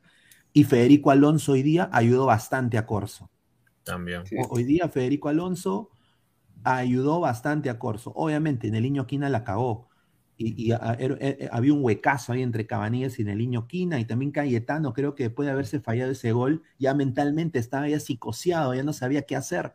y 0.54 0.64
Federico 0.64 1.12
Alonso 1.12 1.54
hoy 1.54 1.62
día 1.62 1.90
ayudó 1.92 2.26
bastante 2.26 2.78
a 2.78 2.86
Corso. 2.86 3.30
También. 3.84 4.24
Hoy 4.50 4.64
día 4.64 4.88
Federico 4.88 5.30
Alonso 5.30 5.90
ayudó 6.64 7.20
bastante 7.20 7.70
a 7.70 7.80
Corso. 7.80 8.12
Obviamente, 8.16 8.68
en 8.68 8.76
el 8.76 8.84
Niño 8.84 9.08
Quina 9.08 9.30
la 9.30 9.44
cagó. 9.44 9.88
Y, 10.38 10.72
er, 10.72 11.18
er, 11.20 11.50
había 11.52 11.74
un 11.74 11.84
huecazo 11.84 12.32
ahí 12.32 12.42
entre 12.42 12.66
Cabanillas 12.66 13.20
y 13.20 13.24
el 13.24 13.38
Niño 13.38 13.68
Quina, 13.68 14.00
y 14.00 14.06
también 14.06 14.32
Cayetano, 14.32 14.94
creo 14.94 15.14
que 15.14 15.24
después 15.24 15.46
de 15.46 15.52
haberse 15.52 15.82
fallado 15.82 16.12
ese 16.12 16.32
gol, 16.32 16.64
ya 16.78 16.94
mentalmente 16.94 17.60
estaba 17.60 17.90
ya 17.90 18.00
psicoseado, 18.00 18.74
ya 18.74 18.84
no 18.84 18.94
sabía 18.94 19.24
qué 19.24 19.36
hacer. 19.36 19.74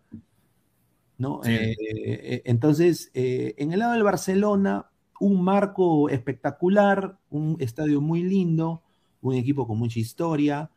¿no? 1.19 1.41
Eh, 1.45 1.77
eh, 1.79 2.43
entonces, 2.45 3.11
eh, 3.15 3.55
en 3.59 3.73
el 3.73 3.79
lado 3.79 3.93
del 3.93 4.03
Barcelona, 4.03 4.91
un 5.21 5.43
marco 5.43 6.09
espectacular, 6.09 7.19
un 7.31 7.57
estadio 7.61 8.01
muy 8.01 8.23
lindo, 8.23 8.83
un 9.23 9.35
equipo 9.35 9.67
con 9.67 9.79
mucha 9.79 9.99
historia, 9.99 10.71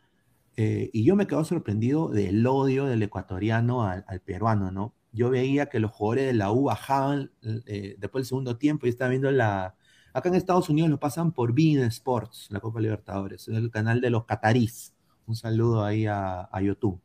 y 0.60 1.04
yo 1.04 1.16
me 1.16 1.28
quedo 1.28 1.44
sorprendido 1.44 2.08
del 2.08 2.46
odio 2.48 2.86
del 2.86 3.04
ecuatoriano 3.04 3.84
al, 3.84 4.22
peruano, 4.26 4.72
¿no? 4.72 4.92
Yo 5.12 5.30
veía 5.30 5.68
que 5.68 5.80
los 5.80 5.92
jugadores 5.92 6.28
de 6.28 6.34
la 6.34 6.52
U 6.52 6.66
bajaban 6.66 7.32
después 7.42 8.24
del 8.24 8.26
segundo 8.26 8.58
tiempo 8.58 8.86
y 8.86 8.90
estaba 8.90 9.10
viendo 9.10 9.32
la... 9.32 9.76
Acá 10.14 10.30
en 10.30 10.36
Estados 10.36 10.70
Unidos 10.70 10.90
lo 10.90 11.00
pasan 11.00 11.32
por 11.32 11.54
Bean 11.54 11.84
Sports, 11.88 12.48
la 12.50 12.60
Copa 12.60 12.80
Libertadores, 12.80 13.48
el 13.48 13.70
canal 13.72 14.02
de 14.02 14.10
los 14.10 14.26
catarís. 14.26 14.94
Un 15.28 15.36
saludo 15.36 15.84
ahí 15.84 16.06
a, 16.08 16.50
YouTube, 16.62 17.00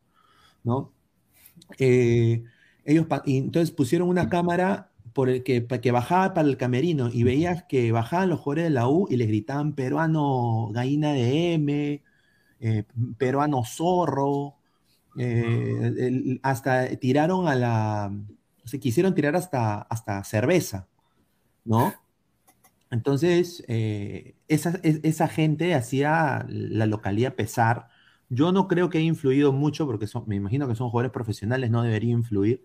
¿no? 0.63 0.91
Eh, 1.77 2.43
ellos 2.85 3.05
entonces 3.25 3.71
pusieron 3.71 4.09
una 4.09 4.29
cámara 4.29 4.91
por 5.13 5.29
el 5.29 5.43
que, 5.43 5.65
que 5.67 5.91
bajaba 5.91 6.33
para 6.33 6.47
el 6.47 6.57
camerino 6.57 7.09
y 7.11 7.23
veías 7.23 7.63
que 7.63 7.91
bajaban 7.91 8.29
los 8.29 8.39
jugadores 8.39 8.65
de 8.65 8.69
la 8.71 8.87
U 8.87 9.07
y 9.09 9.17
les 9.17 9.27
gritaban 9.27 9.73
peruano 9.73 10.69
gallina 10.73 11.13
de 11.13 11.53
M, 11.53 12.03
eh, 12.59 12.83
peruano 13.17 13.63
zorro, 13.65 14.55
eh, 15.17 16.39
hasta 16.43 16.87
tiraron 16.97 17.47
a 17.47 17.55
la, 17.55 18.11
se 18.65 18.79
quisieron 18.79 19.13
tirar 19.15 19.35
hasta, 19.35 19.81
hasta 19.81 20.23
cerveza, 20.23 20.87
¿no? 21.65 21.93
Entonces, 22.91 23.63
eh, 23.67 24.35
esa, 24.47 24.79
esa, 24.83 25.27
gente 25.27 25.73
hacía 25.73 26.45
la 26.47 26.85
localidad 26.85 27.35
pesar. 27.35 27.87
Yo 28.29 28.51
no 28.51 28.67
creo 28.67 28.89
que 28.89 28.99
haya 28.99 29.07
influido 29.07 29.51
mucho, 29.51 29.85
porque 29.87 30.07
son, 30.07 30.25
me 30.27 30.35
imagino 30.35 30.67
que 30.67 30.75
son 30.75 30.89
jugadores 30.89 31.11
profesionales, 31.11 31.71
no 31.71 31.81
debería 31.83 32.11
influir, 32.11 32.63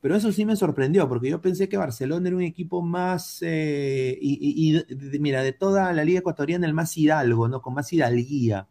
pero 0.00 0.16
eso 0.16 0.32
sí 0.32 0.44
me 0.46 0.56
sorprendió, 0.56 1.08
porque 1.08 1.30
yo 1.30 1.40
pensé 1.40 1.68
que 1.68 1.76
Barcelona 1.76 2.28
era 2.28 2.36
un 2.36 2.42
equipo 2.42 2.82
más, 2.82 3.38
eh, 3.42 4.18
y, 4.20 4.82
mira, 5.18 5.42
de 5.42 5.52
toda 5.52 5.92
la 5.92 6.04
liga 6.04 6.20
ecuatoriana, 6.20 6.66
el 6.66 6.74
más 6.74 6.96
hidalgo, 6.96 7.48
¿no? 7.48 7.60
Con 7.62 7.74
más 7.74 7.92
hidalguía. 7.92 8.68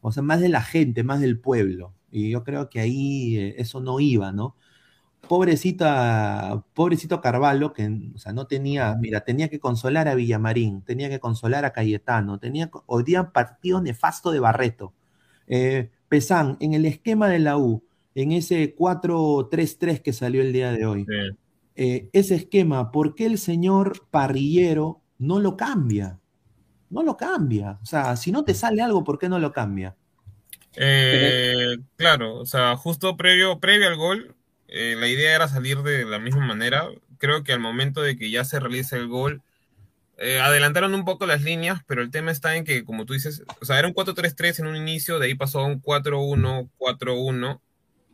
O 0.00 0.12
sea, 0.12 0.22
más 0.22 0.40
de 0.40 0.48
la 0.48 0.62
gente, 0.62 1.04
más 1.04 1.20
del 1.20 1.38
pueblo. 1.40 1.94
Y 2.16 2.30
yo 2.30 2.42
creo 2.44 2.70
que 2.70 2.80
ahí 2.80 3.36
eh, 3.36 3.54
eso 3.58 3.80
no 3.80 4.00
iba, 4.00 4.32
¿no? 4.32 4.56
Pobrecita, 5.28 6.64
pobrecito 6.72 7.20
Carvalho, 7.20 7.72
que 7.74 7.90
o 8.14 8.18
sea, 8.18 8.32
no 8.32 8.46
tenía, 8.46 8.94
mira, 8.96 9.22
tenía 9.22 9.48
que 9.48 9.60
consolar 9.60 10.08
a 10.08 10.14
Villamarín, 10.14 10.82
tenía 10.82 11.10
que 11.10 11.20
consolar 11.20 11.64
a 11.66 11.72
Cayetano, 11.72 12.38
tenía, 12.38 12.70
hoy 12.86 13.02
día 13.02 13.32
partido 13.32 13.82
nefasto 13.82 14.30
de 14.30 14.40
Barreto. 14.40 14.94
Eh, 15.46 15.90
Pesán, 16.08 16.56
en 16.60 16.72
el 16.72 16.86
esquema 16.86 17.28
de 17.28 17.40
la 17.40 17.58
U, 17.58 17.84
en 18.14 18.32
ese 18.32 18.74
4-3-3 18.74 20.00
que 20.00 20.12
salió 20.14 20.40
el 20.40 20.52
día 20.54 20.72
de 20.72 20.86
hoy. 20.86 21.06
Eh, 21.74 22.08
ese 22.14 22.36
esquema, 22.36 22.90
¿por 22.92 23.14
qué 23.14 23.26
el 23.26 23.36
señor 23.36 24.06
parrillero 24.10 25.02
no 25.18 25.38
lo 25.38 25.56
cambia? 25.56 26.18
No 26.88 27.02
lo 27.02 27.16
cambia. 27.18 27.78
O 27.82 27.86
sea, 27.86 28.16
si 28.16 28.32
no 28.32 28.44
te 28.44 28.54
sale 28.54 28.80
algo, 28.80 29.04
¿por 29.04 29.18
qué 29.18 29.28
no 29.28 29.38
lo 29.38 29.52
cambia? 29.52 29.96
Eh, 30.76 31.76
claro, 31.96 32.36
o 32.36 32.46
sea, 32.46 32.76
justo 32.76 33.16
previo, 33.16 33.60
previo 33.60 33.88
al 33.88 33.96
gol, 33.96 34.34
eh, 34.68 34.96
la 34.98 35.08
idea 35.08 35.34
era 35.34 35.48
salir 35.48 35.82
de 35.82 36.04
la 36.04 36.18
misma 36.18 36.44
manera. 36.44 36.88
Creo 37.18 37.42
que 37.44 37.52
al 37.52 37.60
momento 37.60 38.02
de 38.02 38.16
que 38.16 38.30
ya 38.30 38.44
se 38.44 38.60
realiza 38.60 38.96
el 38.96 39.08
gol, 39.08 39.42
adelantaron 40.42 40.94
un 40.94 41.04
poco 41.04 41.26
las 41.26 41.42
líneas, 41.42 41.82
pero 41.86 42.00
el 42.00 42.10
tema 42.10 42.30
está 42.30 42.56
en 42.56 42.64
que, 42.64 42.84
como 42.84 43.04
tú 43.04 43.12
dices, 43.12 43.42
o 43.60 43.64
sea, 43.66 43.78
era 43.78 43.88
un 43.88 43.94
4-3-3 43.94 44.60
en 44.60 44.66
un 44.66 44.76
inicio, 44.76 45.18
de 45.18 45.26
ahí 45.26 45.34
pasó 45.34 45.60
a 45.60 45.66
un 45.66 45.82
4-1-4-1, 45.82 47.60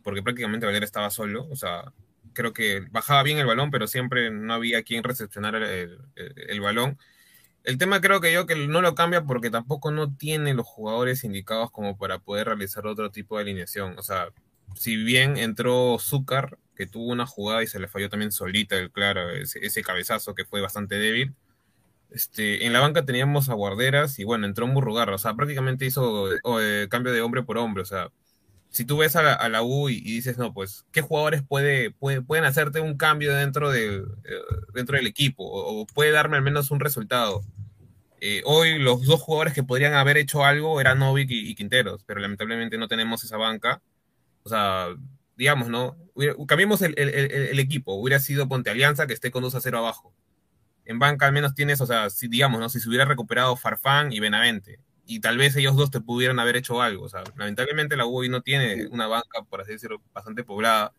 porque 0.03 0.21
prácticamente 0.21 0.65
Valera 0.65 0.85
estaba 0.85 1.09
solo, 1.09 1.47
o 1.49 1.55
sea, 1.55 1.93
creo 2.33 2.53
que 2.53 2.81
bajaba 2.91 3.23
bien 3.23 3.37
el 3.37 3.45
balón, 3.45 3.71
pero 3.71 3.87
siempre 3.87 4.31
no 4.31 4.53
había 4.53 4.83
quien 4.83 5.03
recepcionar 5.03 5.55
el, 5.55 6.61
balón. 6.61 6.97
El 7.63 7.77
tema 7.77 8.01
creo 8.01 8.19
que 8.19 8.33
yo 8.33 8.45
que 8.45 8.55
no 8.55 8.81
lo 8.81 8.93
cambia 8.93 9.23
porque 9.23 9.49
tampoco 9.49 9.91
no 9.91 10.13
tiene 10.15 10.53
los 10.53 10.67
jugadores 10.67 11.23
indicados 11.23 11.71
como 11.71 11.97
para 11.97 12.19
poder 12.19 12.47
realizar 12.47 12.85
otro 12.87 13.09
tipo 13.09 13.37
de 13.37 13.43
alineación. 13.43 13.97
O 13.97 14.03
sea, 14.03 14.29
si 14.75 14.97
bien 14.97 15.37
entró 15.37 15.97
Zúcar, 15.99 16.57
que 16.75 16.87
tuvo 16.87 17.11
una 17.11 17.25
jugada 17.25 17.63
y 17.63 17.67
se 17.67 17.79
le 17.79 17.87
falló 17.87 18.09
también 18.09 18.31
solita, 18.31 18.77
el 18.77 18.91
claro, 18.91 19.29
ese, 19.29 19.83
cabezazo 19.83 20.35
que 20.35 20.45
fue 20.45 20.61
bastante 20.61 20.95
débil. 20.95 21.33
Este, 22.09 22.65
en 22.65 22.73
la 22.73 22.79
banca 22.79 23.05
teníamos 23.05 23.49
a 23.49 23.53
Guarderas 23.53 24.19
y 24.19 24.23
bueno, 24.23 24.45
entró 24.45 24.67
Murrugarra, 24.67 25.15
o 25.15 25.17
sea, 25.17 25.33
prácticamente 25.33 25.85
hizo 25.85 26.29
eh, 26.61 26.87
cambio 26.89 27.11
de 27.11 27.21
hombre 27.21 27.43
por 27.43 27.57
hombre, 27.57 27.81
o 27.81 27.85
sea, 27.85 28.11
si 28.73 28.85
tú 28.85 28.97
ves 28.97 29.15
a 29.15 29.49
la, 29.49 29.61
U 29.61 29.87
y, 29.87 30.01
dices, 30.01 30.39
no, 30.39 30.51
pues, 30.51 30.83
¿qué 30.91 31.01
jugadores 31.01 31.43
puede, 31.43 31.91
pueden 31.91 32.43
hacerte 32.43 32.81
un 32.81 32.97
cambio 32.97 33.31
dentro 33.35 33.71
del, 33.71 34.05
eh, 34.23 34.41
dentro 34.73 34.97
del 34.97 35.05
equipo? 35.05 35.43
O, 35.45 35.85
puede 35.85 36.09
darme 36.09 36.37
al 36.37 36.43
menos 36.43 36.71
un 36.71 36.79
resultado. 36.79 37.43
Eh, 38.19 38.41
hoy 38.45 38.79
los 38.79 39.05
dos 39.05 39.21
jugadores 39.21 39.53
que 39.53 39.63
podrían 39.63 39.93
haber 39.93 40.17
hecho 40.17 40.43
algo 40.43 40.81
eran 40.81 40.97
Novik 40.97 41.29
y, 41.29 41.53
Quinteros, 41.53 42.03
pero 42.03 42.19
lamentablemente 42.19 42.79
no 42.79 42.87
tenemos 42.87 43.23
esa 43.23 43.37
banca. 43.37 43.83
O 44.41 44.49
sea, 44.49 44.87
digamos, 45.37 45.69
¿no? 45.69 45.95
cambiemos 46.47 46.81
el, 46.81 46.97
el, 46.97 47.59
equipo. 47.59 47.93
Hubiera 47.93 48.19
sido 48.19 48.47
Ponte 48.47 48.71
Alianza 48.71 49.05
que 49.05 49.13
esté 49.13 49.29
con 49.29 49.43
2 49.43 49.53
a 49.53 49.61
0 49.61 49.77
abajo. 49.77 50.15
En 50.85 50.97
banca 50.97 51.27
al 51.27 51.33
menos 51.33 51.53
tienes, 51.53 51.79
o 51.79 51.85
sea, 51.85 52.09
si, 52.09 52.27
digamos, 52.27 52.59
¿no? 52.59 52.69
Si 52.69 52.79
se 52.79 52.89
hubiera 52.89 53.05
recuperado 53.05 53.55
Farfán 53.55 54.11
y 54.11 54.19
Benavente 54.19 54.79
y 55.05 55.19
tal 55.19 55.37
vez 55.37 55.55
ellos 55.55 55.75
dos 55.75 55.91
te 55.91 56.01
pudieran 56.01 56.39
haber 56.39 56.55
hecho 56.55 56.81
algo. 56.81 57.05
O 57.05 57.09
sea, 57.09 57.23
lamentablemente 57.35 57.95
la 57.97 58.05
UI 58.05 58.29
no 58.29 58.41
tiene 58.41 58.87
una 58.87 59.07
banca, 59.07 59.43
por 59.49 59.61
así 59.61 59.73
decirlo, 59.73 60.01
bastante 60.13 60.43
poblada. 60.43 60.93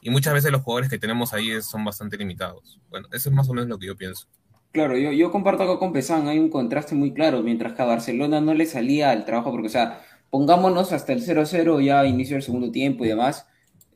Y 0.00 0.10
muchas 0.10 0.34
veces 0.34 0.52
los 0.52 0.62
jugadores 0.62 0.90
que 0.90 0.98
tenemos 0.98 1.32
ahí 1.32 1.60
son 1.62 1.84
bastante 1.84 2.16
limitados. 2.16 2.80
Bueno, 2.88 3.08
eso 3.12 3.28
es 3.28 3.34
más 3.34 3.48
o 3.48 3.54
menos 3.54 3.68
lo 3.68 3.78
que 3.78 3.86
yo 3.86 3.96
pienso. 3.96 4.26
Claro, 4.70 4.96
yo, 4.96 5.12
yo 5.12 5.32
comparto 5.32 5.62
acá 5.62 5.78
con 5.78 5.92
Pesán, 5.92 6.28
hay 6.28 6.38
un 6.38 6.50
contraste 6.50 6.94
muy 6.94 7.12
claro, 7.14 7.42
mientras 7.42 7.72
que 7.72 7.82
a 7.82 7.86
Barcelona 7.86 8.40
no 8.40 8.52
le 8.52 8.66
salía 8.66 9.12
el 9.12 9.24
trabajo, 9.24 9.50
porque, 9.50 9.68
o 9.68 9.70
sea, 9.70 10.02
pongámonos 10.30 10.92
hasta 10.92 11.14
el 11.14 11.22
0-0, 11.22 11.80
ya 11.80 12.04
inicio 12.04 12.34
del 12.34 12.42
segundo 12.42 12.70
tiempo 12.70 13.04
y 13.04 13.08
demás, 13.08 13.46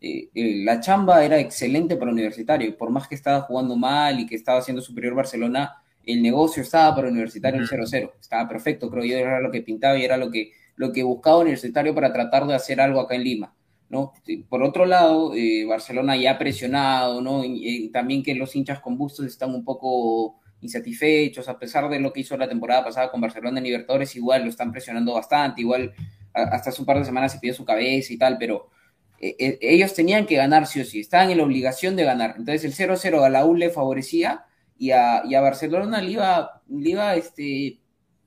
eh, 0.00 0.30
eh, 0.34 0.64
la 0.64 0.80
chamba 0.80 1.24
era 1.24 1.38
excelente 1.38 1.96
para 1.96 2.10
Universitario, 2.10 2.76
por 2.76 2.90
más 2.90 3.06
que 3.06 3.14
estaba 3.14 3.42
jugando 3.42 3.76
mal 3.76 4.18
y 4.18 4.26
que 4.26 4.34
estaba 4.34 4.62
siendo 4.62 4.82
superior 4.82 5.14
Barcelona, 5.14 5.81
el 6.04 6.22
negocio 6.22 6.62
estaba 6.62 6.94
para 6.94 7.08
Universitario 7.08 7.60
en 7.60 7.66
0-0, 7.66 8.12
estaba 8.20 8.48
perfecto, 8.48 8.90
creo 8.90 9.04
yo, 9.04 9.16
era 9.16 9.40
lo 9.40 9.50
que 9.50 9.62
pintaba 9.62 9.98
y 9.98 10.04
era 10.04 10.16
lo 10.16 10.30
que, 10.30 10.52
lo 10.76 10.92
que 10.92 11.02
buscaba 11.02 11.38
Universitario 11.38 11.94
para 11.94 12.12
tratar 12.12 12.46
de 12.46 12.54
hacer 12.54 12.80
algo 12.80 13.00
acá 13.00 13.14
en 13.14 13.24
Lima. 13.24 13.54
¿no? 13.88 14.14
Por 14.48 14.62
otro 14.62 14.86
lado, 14.86 15.34
eh, 15.34 15.66
Barcelona 15.66 16.16
ya 16.16 16.32
ha 16.32 16.38
presionado, 16.38 17.20
¿no? 17.20 17.44
Y, 17.44 17.90
también 17.90 18.22
que 18.22 18.34
los 18.34 18.56
hinchas 18.56 18.80
con 18.80 18.96
Bustos 18.96 19.26
están 19.26 19.54
un 19.54 19.64
poco 19.64 20.40
insatisfechos, 20.62 21.46
a 21.48 21.58
pesar 21.58 21.90
de 21.90 22.00
lo 22.00 22.10
que 22.10 22.20
hizo 22.20 22.36
la 22.38 22.48
temporada 22.48 22.84
pasada 22.84 23.10
con 23.10 23.20
Barcelona 23.20 23.58
en 23.58 23.64
Libertadores, 23.64 24.16
igual 24.16 24.44
lo 24.44 24.48
están 24.48 24.72
presionando 24.72 25.12
bastante, 25.12 25.60
igual 25.60 25.92
hasta 26.32 26.70
hace 26.70 26.80
un 26.80 26.86
par 26.86 26.98
de 26.98 27.04
semanas 27.04 27.32
se 27.32 27.38
pidió 27.38 27.52
su 27.52 27.66
cabeza 27.66 28.14
y 28.14 28.16
tal, 28.16 28.38
pero 28.38 28.70
eh, 29.18 29.36
eh, 29.38 29.58
ellos 29.60 29.92
tenían 29.94 30.24
que 30.24 30.36
ganar 30.36 30.66
sí 30.66 30.80
o 30.80 30.84
sí, 30.84 31.00
estaban 31.00 31.30
en 31.30 31.38
la 31.38 31.44
obligación 31.44 31.94
de 31.94 32.04
ganar. 32.04 32.34
Entonces 32.38 32.64
el 32.64 32.88
0-0 32.88 33.22
a 33.22 33.28
la 33.28 33.44
U 33.44 33.54
le 33.54 33.70
favorecía 33.70 34.46
y 34.78 34.90
a, 34.90 35.22
y 35.28 35.34
a 35.34 35.40
Barcelona 35.40 36.00
le 36.00 36.12
iba, 36.12 36.62
le 36.68 36.90
iba 36.90 37.14
este, 37.14 37.80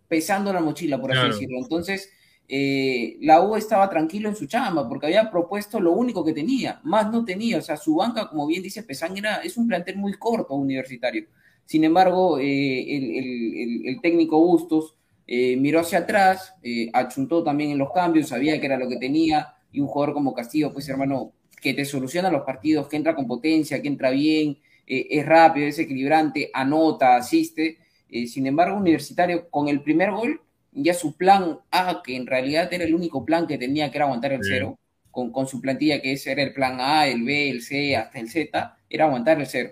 pesando 0.07 0.53
la 0.53 0.61
mochila, 0.61 0.99
por 0.99 1.11
así 1.11 1.27
decirlo. 1.27 1.59
Entonces 1.59 2.09
eh, 2.47 3.17
la 3.21 3.41
U 3.41 3.55
estaba 3.55 3.89
tranquilo 3.89 4.29
en 4.29 4.35
su 4.35 4.45
chamba 4.45 4.87
porque 4.87 5.07
había 5.07 5.31
propuesto 5.31 5.79
lo 5.79 5.93
único 5.93 6.23
que 6.23 6.33
tenía, 6.33 6.79
más 6.83 7.11
no 7.11 7.25
tenía. 7.25 7.57
O 7.57 7.61
sea, 7.61 7.77
su 7.77 7.95
banca, 7.95 8.29
como 8.29 8.47
bien 8.47 8.63
dice 8.63 8.83
Pesán, 8.83 9.17
era, 9.17 9.37
es 9.37 9.57
un 9.57 9.67
plantel 9.67 9.97
muy 9.97 10.13
corto 10.13 10.53
universitario. 10.55 11.27
Sin 11.65 11.83
embargo, 11.83 12.37
el, 12.39 13.99
técnico 14.01 14.39
Bustos 14.39 14.95
miró 15.27 15.79
hacia 15.79 15.99
atrás, 15.99 16.53
achuntó 16.93 17.43
también 17.43 17.71
en 17.71 17.79
los 17.79 17.91
cambios, 17.91 18.27
sabía 18.27 18.59
que 18.59 18.67
era 18.67 18.77
lo 18.77 18.87
que 18.87 18.97
tenía 18.97 19.55
y 19.71 19.79
un 19.79 19.87
jugador 19.87 20.13
como 20.13 20.33
Castillo, 20.33 20.71
pues 20.71 20.87
hermano, 20.87 21.33
que 21.59 21.73
te 21.73 21.83
soluciona 21.83 22.29
los 22.29 22.43
partidos, 22.43 22.87
que 22.87 22.95
entra 22.95 23.15
con 23.15 23.27
potencia, 23.27 23.81
que 23.81 23.87
entra 23.87 24.11
bien, 24.11 24.59
eh, 24.87 25.07
es 25.09 25.25
rápido, 25.25 25.67
es 25.67 25.79
equilibrante, 25.79 26.49
anota, 26.53 27.15
asiste. 27.15 27.79
Eh, 28.09 28.27
sin 28.27 28.47
embargo, 28.47 28.77
Universitario 28.77 29.49
con 29.49 29.67
el 29.67 29.81
primer 29.81 30.11
gol, 30.11 30.41
ya 30.71 30.93
su 30.93 31.15
plan 31.15 31.59
A, 31.71 32.01
que 32.03 32.15
en 32.15 32.27
realidad 32.27 32.71
era 32.71 32.83
el 32.83 32.93
único 32.93 33.25
plan 33.25 33.47
que 33.47 33.57
tenía, 33.57 33.91
que 33.91 33.97
era 33.97 34.05
aguantar 34.05 34.33
el 34.33 34.41
cero, 34.43 34.77
con, 35.11 35.31
con, 35.31 35.47
su 35.47 35.61
plantilla, 35.61 36.01
que 36.01 36.11
ese 36.11 36.31
era 36.31 36.43
el 36.43 36.53
plan 36.53 36.77
A, 36.79 37.07
el 37.07 37.23
B, 37.23 37.49
el 37.49 37.61
C, 37.61 37.95
hasta 37.95 38.19
el 38.19 38.29
Z, 38.29 38.77
era 38.89 39.05
aguantar 39.05 39.39
el 39.39 39.47
cero. 39.47 39.71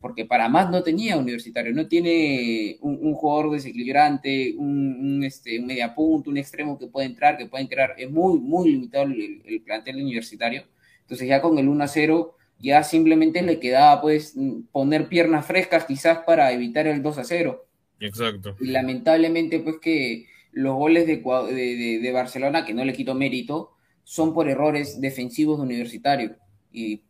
Porque 0.00 0.26
para 0.26 0.50
más 0.50 0.70
no 0.70 0.82
tenía 0.82 1.16
Universitario, 1.16 1.72
no 1.72 1.88
tiene 1.88 2.76
un, 2.82 3.14
jugador 3.14 3.52
desequilibrante, 3.52 4.54
un, 4.54 4.98
un, 5.00 5.24
este, 5.24 5.58
un 5.58 5.66
mediapunto, 5.66 6.28
un 6.28 6.36
extremo 6.36 6.78
que 6.78 6.88
puede 6.88 7.06
entrar, 7.06 7.38
que 7.38 7.46
puede 7.46 7.66
crear, 7.66 7.94
es 7.96 8.10
muy, 8.10 8.38
muy 8.38 8.70
limitado 8.70 9.04
el, 9.04 9.62
plantel 9.64 9.96
universitario, 9.96 10.64
entonces 11.00 11.26
ya 11.26 11.40
con 11.40 11.56
el 11.56 11.68
1 11.68 11.84
a 11.84 11.88
0 11.88 12.36
ya 12.64 12.82
simplemente 12.82 13.42
le 13.42 13.60
quedaba 13.60 14.00
pues 14.00 14.34
poner 14.72 15.08
piernas 15.08 15.46
frescas 15.46 15.84
quizás 15.84 16.18
para 16.26 16.52
evitar 16.52 16.86
el 16.86 17.02
2 17.02 17.18
a 17.18 17.24
0. 17.24 17.66
Exacto. 18.00 18.56
Y 18.60 18.66
lamentablemente 18.68 19.60
pues 19.60 19.76
que 19.80 20.26
los 20.52 20.74
goles 20.74 21.06
de, 21.06 21.16
de, 21.16 21.98
de 22.02 22.12
Barcelona, 22.12 22.64
que 22.64 22.74
no 22.74 22.84
le 22.84 22.92
quito 22.92 23.14
mérito, 23.14 23.72
son 24.04 24.34
por 24.34 24.48
errores 24.48 25.00
defensivos 25.00 25.58
de 25.58 25.64
Universitario. 25.64 26.36
Y 26.72 27.02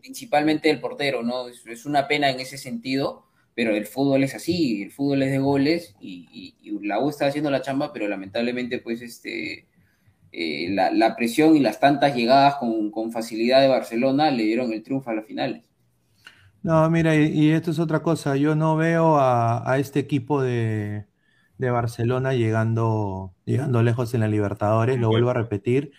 principalmente 0.00 0.70
el 0.70 0.80
portero, 0.80 1.22
¿no? 1.22 1.48
Es, 1.48 1.86
una 1.86 2.08
pena 2.08 2.30
en 2.30 2.40
ese 2.40 2.58
sentido, 2.58 3.26
pero 3.54 3.74
el 3.74 3.86
fútbol 3.86 4.24
es 4.24 4.34
así, 4.34 4.82
el 4.82 4.90
fútbol 4.90 5.22
es 5.22 5.30
de 5.30 5.38
goles 5.38 5.94
y, 6.00 6.54
la 6.82 7.00
U 7.00 7.10
está 7.10 7.26
haciendo 7.26 7.50
la 7.50 7.62
chamba, 7.62 7.92
pero 7.92 8.08
lamentablemente 8.08 8.78
pues 8.78 9.02
este... 9.02 9.66
Eh, 10.38 10.68
la, 10.70 11.16
presión 11.16 11.56
y 11.56 11.60
las 11.60 11.80
tantas 11.80 12.14
llegadas 12.14 12.56
con, 12.56 13.10
facilidad 13.10 13.62
de 13.62 13.68
Barcelona 13.68 14.30
le 14.30 14.42
dieron 14.42 14.70
el 14.72 14.82
triunfo 14.82 15.08
a 15.08 15.14
las 15.14 15.24
finales. 15.24 15.62
No, 16.62 16.90
mira, 16.90 17.16
y, 17.16 17.50
esto 17.50 17.70
es 17.70 17.78
otra 17.78 18.02
cosa. 18.02 18.36
Yo 18.36 18.54
no 18.54 18.76
veo 18.76 19.16
a, 19.18 19.76
este 19.78 19.98
equipo 20.00 20.42
de, 20.42 21.06
Barcelona 21.58 22.34
llegando, 22.34 23.34
llegando 23.46 23.82
lejos 23.82 24.12
en 24.12 24.20
la 24.20 24.28
Libertadores, 24.28 24.98
lo 24.98 25.08
vuelvo 25.08 25.30
a 25.30 25.34
repetir 25.34 25.92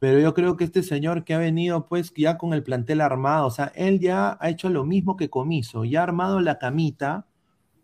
pero 0.00 0.18
yo 0.18 0.34
creo 0.34 0.56
que 0.56 0.64
este 0.64 0.82
señor 0.82 1.24
que 1.24 1.34
ha 1.34 1.38
venido 1.38 1.86
pues 1.86 2.12
ya 2.16 2.38
con 2.38 2.54
el 2.54 2.62
plantel 2.62 3.02
armado, 3.02 3.46
o 3.46 3.50
sea, 3.50 3.70
él 3.76 4.00
ya 4.00 4.36
ha 4.40 4.48
hecho 4.48 4.70
lo 4.70 4.84
mismo 4.84 5.16
que 5.16 5.28
Comiso, 5.30 5.84
ya 5.84 6.00
ha 6.00 6.04
armado 6.04 6.40
la 6.40 6.58
camita, 6.58 7.26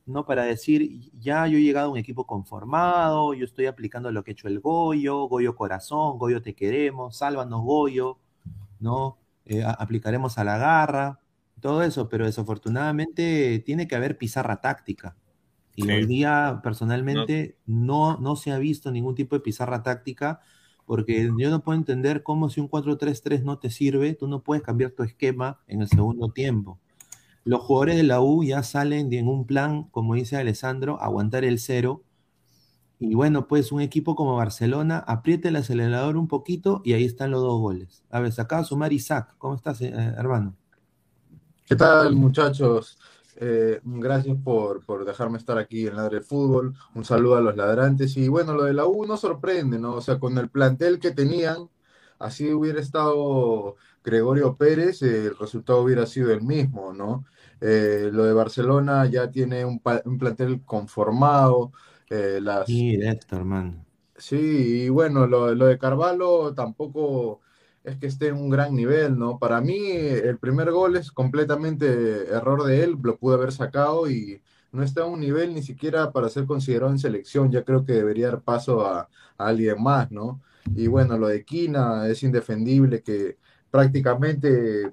¿no? 0.07 0.25
Para 0.25 0.45
decir, 0.45 1.11
ya 1.19 1.47
yo 1.47 1.59
he 1.59 1.63
llegado 1.63 1.89
a 1.89 1.93
un 1.93 1.99
equipo 1.99 2.27
conformado, 2.27 3.35
yo 3.35 3.45
estoy 3.45 3.67
aplicando 3.67 4.11
lo 4.11 4.25
que 4.25 4.31
ha 4.31 4.33
hecho 4.33 4.49
el 4.49 4.61
Goyo, 4.61 5.25
Goyo 5.25 5.55
Corazón, 5.55 6.19
Goyo 6.19 6.41
Te 6.41 6.55
Queremos, 6.55 7.19
Sálvanos 7.19 7.63
Goyo, 7.63 8.19
¿no? 8.81 9.19
Eh, 9.45 9.63
aplicaremos 9.65 10.39
a 10.39 10.45
la 10.45 10.59
garra, 10.59 11.21
todo 11.61 11.83
eso, 11.83 12.09
pero 12.09 12.25
desafortunadamente 12.25 13.59
tiene 13.61 13.89
que 13.89 13.97
haber 13.97 14.19
pizarra 14.19 14.61
táctica. 14.61 15.17
Y 15.75 15.91
hoy 15.91 16.07
día, 16.07 16.61
personalmente, 16.63 17.59
no, 17.67 18.17
no 18.17 18.37
se 18.37 18.51
ha 18.51 18.59
visto 18.59 18.91
ningún 18.91 19.15
tipo 19.15 19.37
de 19.37 19.41
pizarra 19.41 19.83
táctica 19.83 20.41
porque 20.87 21.31
yo 21.37 21.51
no 21.51 21.63
puedo 21.63 21.77
entender 21.77 22.23
cómo 22.23 22.49
si 22.49 22.61
un 22.61 22.71
4-3-3 22.71 23.43
no 23.43 23.59
te 23.59 23.71
sirve, 23.71 24.15
tú 24.15 24.29
no 24.29 24.43
puedes 24.43 24.63
cambiar 24.63 24.93
tu 24.93 25.03
esquema 25.03 25.61
en 25.67 25.83
el 25.83 25.89
segundo 25.89 26.31
tiempo. 26.31 26.79
Los 27.47 27.61
jugadores 27.61 27.97
de 27.97 28.03
la 28.03 28.21
U 28.21 28.43
ya 28.43 28.65
salen 28.65 29.13
en 29.13 29.29
un 29.29 29.47
plan, 29.47 29.85
como 29.93 30.17
dice 30.17 30.37
Alessandro, 30.37 31.01
aguantar 31.01 31.45
el 31.45 31.61
cero. 31.61 32.03
Y 32.99 33.15
bueno, 33.15 33.47
pues 33.47 33.71
un 33.71 33.81
equipo 33.81 34.17
como 34.17 34.35
Barcelona 34.35 34.99
aprieta 34.99 35.49
el 35.49 35.55
acelerador 35.55 36.17
un 36.17 36.27
poquito 36.27 36.83
y 36.85 36.95
ahí 36.95 37.05
están 37.05 37.31
los 37.31 37.43
dos 37.43 37.61
goles. 37.61 38.03
A 38.11 38.19
ver, 38.19 38.33
se 38.33 38.41
acaba 38.41 38.63
de 38.63 38.69
sumar 38.69 38.93
Isaac. 38.93 39.37
¿Cómo 39.39 39.55
estás, 39.55 39.81
eh, 39.81 39.93
hermano? 39.95 40.57
¿Qué 41.65 41.77
tal, 41.77 42.17
muchachos? 42.17 42.99
Eh, 43.37 43.81
gracias 43.85 44.37
por, 44.43 44.85
por, 44.85 45.05
dejarme 45.05 45.39
estar 45.39 45.57
aquí 45.57 45.87
en 45.87 45.95
Ladre 45.95 46.23
Fútbol. 46.23 46.75
Un 46.97 47.05
saludo 47.05 47.37
a 47.37 47.41
los 47.41 47.55
ladrantes. 47.55 48.17
Y 48.17 48.27
bueno, 48.27 48.55
lo 48.55 48.65
de 48.65 48.75
la 48.75 48.87
U 48.87 49.07
no 49.07 49.17
sorprende, 49.17 49.79
¿no? 49.79 49.95
O 49.95 50.01
sea, 50.01 50.19
con 50.19 50.37
el 50.37 50.49
plantel 50.49 50.99
que 50.99 51.13
tenían, 51.13 51.71
así 52.19 52.53
hubiera 52.53 52.81
estado 52.81 53.77
Gregorio 54.03 54.57
Pérez, 54.57 55.03
el 55.03 55.37
resultado 55.37 55.83
hubiera 55.83 56.07
sido 56.07 56.33
el 56.33 56.43
mismo, 56.43 56.93
¿no? 56.93 57.25
Eh, 57.61 58.11
lo 58.13 58.25
de 58.25 58.33
Barcelona 58.33 59.07
ya 59.07 59.31
tiene 59.31 59.65
un, 59.65 59.81
plantel 59.81 60.63
conformado. 60.65 61.73
Eh, 62.11 62.39
las... 62.43 62.67
Sí, 62.67 62.99
hermano. 63.31 63.85
Sí, 64.17 64.85
y 64.85 64.89
bueno, 64.89 65.27
lo, 65.27 65.55
lo 65.55 65.67
de 65.67 65.79
Carvalho 65.79 66.55
tampoco 66.55 67.41
es 67.87 67.97
que 67.97 68.07
esté 68.07 68.29
en 68.29 68.37
un 68.37 68.51
gran 68.51 68.75
nivel, 68.75 69.19
¿no? 69.19 69.39
Para 69.39 69.61
mí 69.61 69.79
el 69.91 70.39
primer 70.39 70.73
gol 70.73 70.97
es 70.97 71.13
completamente 71.13 72.29
error 72.29 72.65
de 72.65 72.83
él, 72.83 72.99
lo 73.01 73.17
pudo 73.17 73.37
haber 73.37 73.53
sacado 73.53 74.11
y 74.11 74.43
no 74.73 74.83
está 74.83 75.03
a 75.03 75.07
un 75.07 75.21
nivel 75.21 75.55
ni 75.55 75.63
siquiera 75.63 76.13
para 76.13 76.29
ser 76.29 76.47
considerado 76.47 76.91
en 76.91 76.99
selección, 76.99 77.51
ya 77.51 77.65
creo 77.65 77.85
que 77.85 77.93
debería 77.93 78.29
dar 78.29 78.43
paso 78.43 78.85
a, 78.85 79.09
alguien 79.39 79.83
más, 79.83 80.11
¿no? 80.11 80.41
Y 80.75 80.87
bueno, 80.89 81.19
lo 81.19 81.29
de 81.29 81.45
Quina 81.45 82.09
es 82.09 82.23
indefendible 82.23 83.03
que 83.03 83.37
prácticamente 83.71 84.93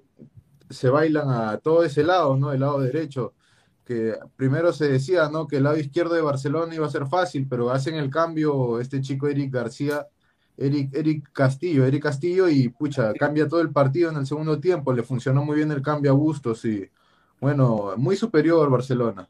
se 0.73 0.89
bailan 0.89 1.29
a 1.29 1.57
todo 1.57 1.83
ese 1.83 2.03
lado, 2.03 2.35
¿no? 2.37 2.51
El 2.51 2.61
lado 2.61 2.79
derecho, 2.81 3.33
que 3.85 4.15
primero 4.35 4.73
se 4.73 4.87
decía, 4.89 5.29
¿no? 5.29 5.47
Que 5.47 5.57
el 5.57 5.63
lado 5.63 5.77
izquierdo 5.77 6.15
de 6.15 6.21
Barcelona 6.21 6.75
iba 6.75 6.87
a 6.87 6.91
ser 6.91 7.07
fácil, 7.07 7.47
pero 7.49 7.71
hacen 7.71 7.95
el 7.95 8.09
cambio 8.09 8.79
este 8.79 9.01
chico 9.01 9.27
Eric 9.27 9.51
García 9.53 10.07
Eric, 10.57 10.93
Eric 10.93 11.29
Castillo, 11.33 11.85
Eric 11.85 12.03
Castillo 12.03 12.47
y 12.47 12.69
pucha, 12.69 13.13
cambia 13.13 13.47
todo 13.47 13.61
el 13.61 13.71
partido 13.71 14.11
en 14.11 14.17
el 14.17 14.27
segundo 14.27 14.59
tiempo, 14.59 14.93
le 14.93 15.03
funcionó 15.03 15.43
muy 15.43 15.57
bien 15.57 15.71
el 15.71 15.81
cambio 15.81 16.11
a 16.11 16.13
Bustos 16.13 16.63
y 16.65 16.89
bueno, 17.39 17.93
muy 17.97 18.15
superior 18.15 18.69
Barcelona. 18.69 19.27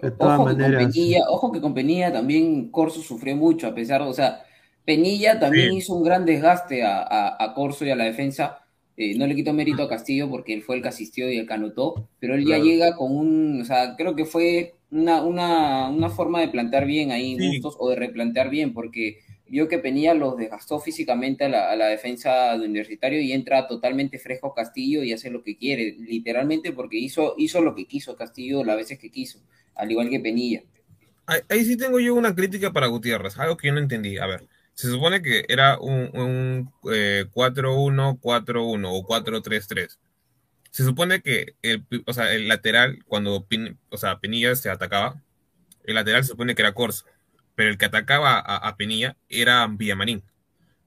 De 0.00 0.10
todas 0.10 0.38
ojo, 0.38 0.46
maneras. 0.46 0.92
Que 0.92 1.18
ojo 1.28 1.52
que 1.52 1.60
con 1.60 1.74
Penilla 1.74 2.10
también 2.12 2.70
Corso 2.70 3.00
sufrió 3.00 3.36
mucho, 3.36 3.66
a 3.66 3.74
pesar, 3.74 4.00
o 4.02 4.12
sea, 4.14 4.42
Penilla 4.84 5.38
también 5.38 5.74
hizo 5.74 5.92
un 5.94 6.02
gran 6.02 6.24
desgaste 6.24 6.82
a, 6.82 7.36
a, 7.38 7.54
Corso 7.54 7.84
y 7.84 7.90
a 7.90 7.96
la 7.96 8.04
defensa. 8.04 8.64
Eh, 9.02 9.14
no 9.16 9.26
le 9.26 9.34
quito 9.34 9.54
mérito 9.54 9.82
a 9.82 9.88
Castillo 9.88 10.28
porque 10.28 10.52
él 10.52 10.62
fue 10.62 10.76
el 10.76 10.82
que 10.82 10.88
asistió 10.88 11.30
y 11.30 11.38
el 11.38 11.46
que 11.46 11.54
anotó, 11.54 12.06
pero 12.18 12.34
él 12.34 12.44
ya 12.44 12.58
llega 12.58 12.96
con 12.96 13.16
un, 13.16 13.62
o 13.62 13.64
sea, 13.64 13.96
creo 13.96 14.14
que 14.14 14.26
fue 14.26 14.74
una, 14.90 15.22
una, 15.22 15.88
una 15.88 16.10
forma 16.10 16.42
de 16.42 16.48
plantear 16.48 16.84
bien 16.84 17.10
ahí 17.10 17.34
Bustos 17.34 17.76
o 17.78 17.88
de 17.88 17.96
replantear 17.96 18.50
bien, 18.50 18.74
porque 18.74 19.20
vio 19.48 19.68
que 19.68 19.78
Penilla 19.78 20.12
los 20.12 20.36
desgastó 20.36 20.80
físicamente 20.80 21.44
a 21.44 21.48
la, 21.48 21.86
defensa 21.86 22.58
de 22.58 22.66
Universitario 22.66 23.22
y 23.22 23.32
entra 23.32 23.66
totalmente 23.66 24.18
fresco 24.18 24.52
Castillo 24.52 25.02
y 25.02 25.14
hace 25.14 25.30
lo 25.30 25.42
que 25.42 25.56
quiere, 25.56 25.96
literalmente 25.98 26.72
porque 26.72 26.98
hizo, 26.98 27.36
hizo 27.38 27.62
lo 27.62 27.74
que 27.74 27.86
quiso 27.86 28.16
Castillo 28.16 28.64
las 28.64 28.76
veces 28.76 28.98
que 28.98 29.10
quiso, 29.10 29.40
al 29.76 29.90
igual 29.90 30.10
que 30.10 30.20
Penilla. 30.20 30.62
Ahí, 31.48 31.64
sí 31.64 31.78
tengo 31.78 32.00
yo 32.00 32.14
una 32.14 32.34
crítica 32.34 32.70
para 32.70 32.88
Gutiérrez, 32.88 33.38
algo 33.38 33.56
que 33.56 33.68
yo 33.68 33.72
no 33.72 33.80
entendí. 33.80 34.18
A 34.18 34.26
ver, 34.26 34.42
se 34.80 34.90
supone 34.90 35.22
que 35.22 35.44
era 35.48 35.78
un, 35.78 36.10
un 36.14 36.72
4-1, 36.82 38.20
4-1 38.20 38.88
o 38.90 39.06
4-3-3. 39.06 39.98
Se 40.70 40.84
supone 40.84 41.20
que 41.20 41.54
el, 41.62 41.84
o 42.06 42.12
sea, 42.12 42.32
el 42.32 42.48
lateral, 42.48 43.04
cuando 43.06 43.46
o 43.90 43.96
sea, 43.98 44.20
Penilla 44.20 44.54
se 44.54 44.70
atacaba, 44.70 45.22
el 45.84 45.96
lateral 45.96 46.22
se 46.22 46.30
supone 46.30 46.54
que 46.54 46.62
era 46.62 46.72
Corso 46.72 47.04
pero 47.60 47.68
el 47.68 47.76
que 47.76 47.84
atacaba 47.84 48.38
a, 48.38 48.74
Penilla 48.78 49.18
era 49.28 49.66
Villamarín. 49.66 50.22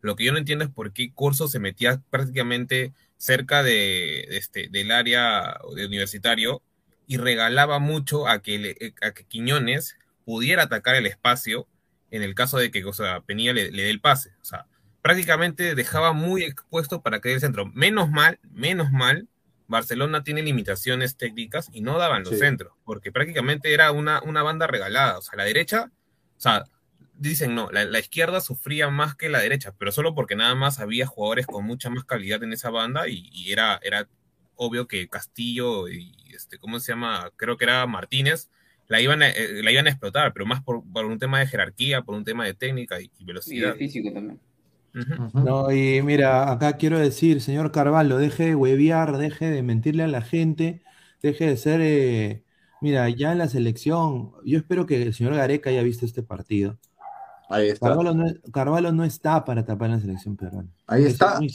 Lo 0.01 0.15
que 0.15 0.23
yo 0.23 0.31
no 0.31 0.39
entiendo 0.39 0.65
es 0.65 0.71
por 0.71 0.91
qué 0.91 1.13
Corso 1.13 1.47
se 1.47 1.59
metía 1.59 2.01
prácticamente 2.09 2.93
cerca 3.17 3.61
de, 3.61 4.21
este, 4.35 4.69
del 4.69 4.89
área 4.89 5.59
de 5.75 5.85
universitario 5.85 6.63
y 7.05 7.17
regalaba 7.17 7.77
mucho 7.77 8.27
a 8.27 8.41
que, 8.41 8.95
a 9.03 9.11
que 9.11 9.23
Quiñones 9.23 9.97
pudiera 10.25 10.63
atacar 10.63 10.95
el 10.95 11.05
espacio 11.05 11.67
en 12.15 12.23
el 12.23 12.35
caso 12.35 12.57
de 12.57 12.71
que 12.71 12.83
o 12.85 12.93
sea, 12.93 13.21
Penilla 13.21 13.53
le, 13.53 13.71
dé 13.71 13.89
el 13.89 14.01
pase. 14.01 14.31
O 14.41 14.45
sea, 14.45 14.67
prácticamente 15.01 15.75
dejaba 15.75 16.13
muy 16.13 16.43
expuesto 16.43 17.01
para 17.01 17.19
que 17.19 17.33
el 17.33 17.39
centro. 17.39 17.65
Menos 17.65 18.09
mal, 18.09 18.39
menos 18.51 18.91
mal, 18.91 19.27
Barcelona 19.67 20.23
tiene 20.23 20.41
limitaciones 20.41 21.17
técnicas 21.17 21.69
y 21.73 21.81
no 21.81 21.97
daban 21.97 22.23
los 22.23 22.37
centros, 22.37 22.73
porque 22.85 23.11
prácticamente 23.11 23.73
era 23.73 23.91
una, 23.91 24.21
una 24.21 24.43
banda 24.43 24.67
regalada. 24.67 25.17
O 25.17 25.21
sea, 25.21 25.37
la 25.37 25.45
derecha 25.45 25.91
o 26.37 26.41
sea, 26.43 26.65
dicen, 27.13 27.55
no, 27.55 27.69
la, 27.71 27.85
la, 27.85 27.99
izquierda 27.99 28.41
sufría 28.41 28.89
más 28.89 29.15
que 29.15 29.29
la 29.29 29.39
derecha, 29.39 29.73
pero 29.77 29.91
solo 29.91 30.13
porque 30.13 30.35
nada 30.35 30.55
más 30.55 30.79
había 30.79 31.07
jugadores 31.07 31.47
con 31.47 31.63
mucha 31.65 31.89
más 31.89 32.03
calidad 32.03 32.43
en 32.43 32.51
esa 32.53 32.69
banda 32.69 33.07
y, 33.07 33.29
y 33.31 33.51
era, 33.53 33.79
era 33.81 34.09
obvio 34.55 34.87
que 34.87 35.07
Castillo 35.07 35.87
y, 35.87 36.15
este, 36.33 36.57
¿cómo 36.57 36.79
se 36.79 36.91
llama? 36.91 37.31
Creo 37.37 37.57
que 37.57 37.65
era 37.65 37.85
Martínez, 37.87 38.49
la 38.93 39.01
iban 39.01 39.23
a, 39.23 39.29
eh, 39.29 39.63
la 39.63 39.71
iban 39.71 39.87
a 39.87 39.89
explotar, 39.89 40.33
pero 40.33 40.45
más 40.45 40.61
por, 40.61 40.83
por, 40.83 41.05
un 41.05 41.17
tema 41.17 41.39
de 41.39 41.47
jerarquía, 41.47 42.03
por 42.03 42.13
un 42.13 42.23
tema 42.23 42.45
de 42.45 42.53
técnica 42.53 43.01
y, 43.01 43.09
y 43.17 43.25
velocidad. 43.25 43.69
Y 43.69 43.71
de 43.71 43.77
físico 43.79 44.13
también. 44.13 44.39
Uh 44.93 44.99
-huh. 44.99 45.43
No, 45.43 45.71
y 45.71 46.03
mira, 46.03 46.51
acá 46.51 46.77
quiero 46.77 46.99
decir, 46.99 47.41
señor 47.41 47.71
Carvalho, 47.71 48.19
deje 48.19 48.45
de 48.49 48.55
huevear, 48.55 49.17
deje 49.17 49.49
de 49.49 49.63
mentirle 49.63 50.03
a 50.03 50.07
la 50.07 50.21
gente, 50.21 50.83
deje 51.23 51.47
de 51.47 51.57
ser, 51.57 51.81
eh, 51.81 52.43
mira, 52.81 53.09
ya 53.09 53.31
en 53.31 53.39
la 53.39 53.47
selección, 53.47 54.33
yo 54.45 54.59
espero 54.59 54.85
que 54.85 55.01
el 55.01 55.15
señor 55.15 55.33
Gareca 55.33 55.71
haya 55.71 55.81
visto 55.81 56.05
este 56.05 56.21
partido. 56.21 56.77
Ahí 57.49 57.69
está. 57.69 57.87
Carvalho 57.87 58.13
no, 58.13 58.25
Carvalho 58.51 58.91
no 58.91 59.03
está 59.03 59.43
para 59.43 59.65
tapar 59.65 59.89
en 59.89 59.95
la 59.95 60.01
selección 60.01 60.37
peruana. 60.37 60.69
Ahí 60.85 61.05
está. 61.05 61.39
Muy, 61.39 61.49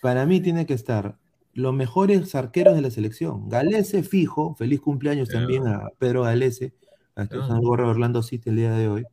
para 0.00 0.24
mí 0.24 0.40
tiene 0.40 0.66
que 0.66 0.74
estar 0.74 1.16
los 1.60 1.74
mejores 1.74 2.34
arqueros 2.34 2.74
de 2.74 2.82
la 2.82 2.90
selección. 2.90 3.48
Galese 3.48 4.02
fijo, 4.02 4.54
feliz 4.54 4.80
cumpleaños 4.80 5.28
también 5.28 5.66
a 5.66 5.88
Pedro 5.98 6.22
Galese, 6.22 6.74
a 7.16 7.26
yeah. 7.28 7.46
el 7.46 7.60
gorro 7.60 7.84
de 7.84 7.90
Orlando 7.90 8.22
City 8.22 8.50
el 8.50 8.56
día 8.56 8.72
de 8.72 8.88
hoy. 8.88 9.04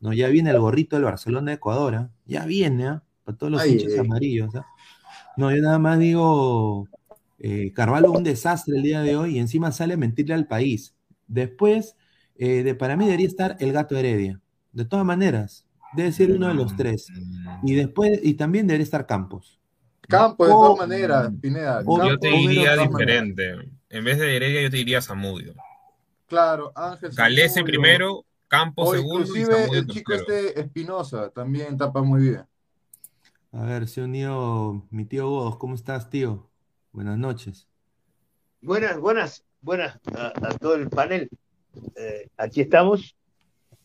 No, 0.00 0.12
ya 0.12 0.28
viene 0.28 0.50
el 0.50 0.58
gorrito 0.58 0.96
del 0.96 1.04
Barcelona 1.04 1.50
de 1.50 1.56
Ecuador, 1.56 1.94
¿eh? 1.94 2.08
ya 2.26 2.46
viene, 2.46 2.86
¿eh? 2.86 2.98
para 3.24 3.36
todos 3.36 3.52
los 3.52 3.66
hinchas 3.66 3.98
amarillos. 3.98 4.54
¿eh? 4.54 4.62
No, 5.36 5.54
yo 5.54 5.62
nada 5.62 5.78
más 5.78 5.98
digo, 5.98 6.88
eh, 7.38 7.72
Carvalho 7.72 8.10
un 8.12 8.24
desastre 8.24 8.76
el 8.76 8.82
día 8.82 9.02
de 9.02 9.16
hoy 9.16 9.36
y 9.36 9.38
encima 9.38 9.72
sale 9.72 9.94
a 9.94 9.96
mentirle 9.98 10.34
al 10.34 10.46
país. 10.46 10.94
Después, 11.26 11.96
eh, 12.36 12.62
de, 12.62 12.74
para 12.74 12.96
mí 12.96 13.04
debería 13.04 13.26
estar 13.26 13.56
el 13.60 13.72
gato 13.72 13.96
Heredia. 13.96 14.40
De 14.72 14.84
todas 14.84 15.04
maneras, 15.04 15.66
debe 15.94 16.12
ser 16.12 16.32
uno 16.32 16.48
de 16.48 16.54
los 16.54 16.76
tres. 16.76 17.08
Y 17.62 17.74
después, 17.74 18.20
y 18.22 18.34
también 18.34 18.66
debería 18.66 18.84
estar 18.84 19.06
Campos. 19.06 19.59
Campos, 20.10 20.46
de 20.48 20.52
todas 20.52 20.78
maneras, 20.78 21.30
Pineda. 21.40 21.82
Yo 21.84 22.18
te 22.18 22.28
diría 22.28 22.76
diferente. 22.76 23.54
Maneras. 23.54 23.74
En 23.88 24.04
vez 24.04 24.18
de 24.18 24.36
Heredia, 24.36 24.62
yo 24.62 24.70
te 24.70 24.76
diría 24.76 25.02
Zamudio. 25.02 25.54
Claro, 26.26 26.72
Ángel. 26.74 27.14
Calese 27.14 27.64
primero, 27.64 28.24
Campos 28.46 28.88
o 28.88 28.92
segundo. 28.92 29.20
Inclusive 29.20 29.68
el 29.72 29.86
chico 29.86 30.12
este 30.12 30.60
Espinosa 30.60 31.30
también 31.30 31.76
tapa 31.76 32.02
muy 32.02 32.22
bien. 32.22 32.44
A 33.52 33.64
ver, 33.64 33.88
se 33.88 34.02
unió 34.02 34.86
mi 34.90 35.04
tío 35.04 35.28
Godos. 35.28 35.56
¿Cómo 35.56 35.74
estás, 35.74 36.08
tío? 36.08 36.48
Buenas 36.92 37.18
noches. 37.18 37.66
Buenas, 38.60 38.98
buenas, 39.00 39.44
buenas 39.60 39.98
a, 40.14 40.28
a 40.28 40.58
todo 40.58 40.74
el 40.74 40.88
panel. 40.88 41.28
Eh, 41.96 42.28
aquí 42.36 42.60
estamos. 42.60 43.16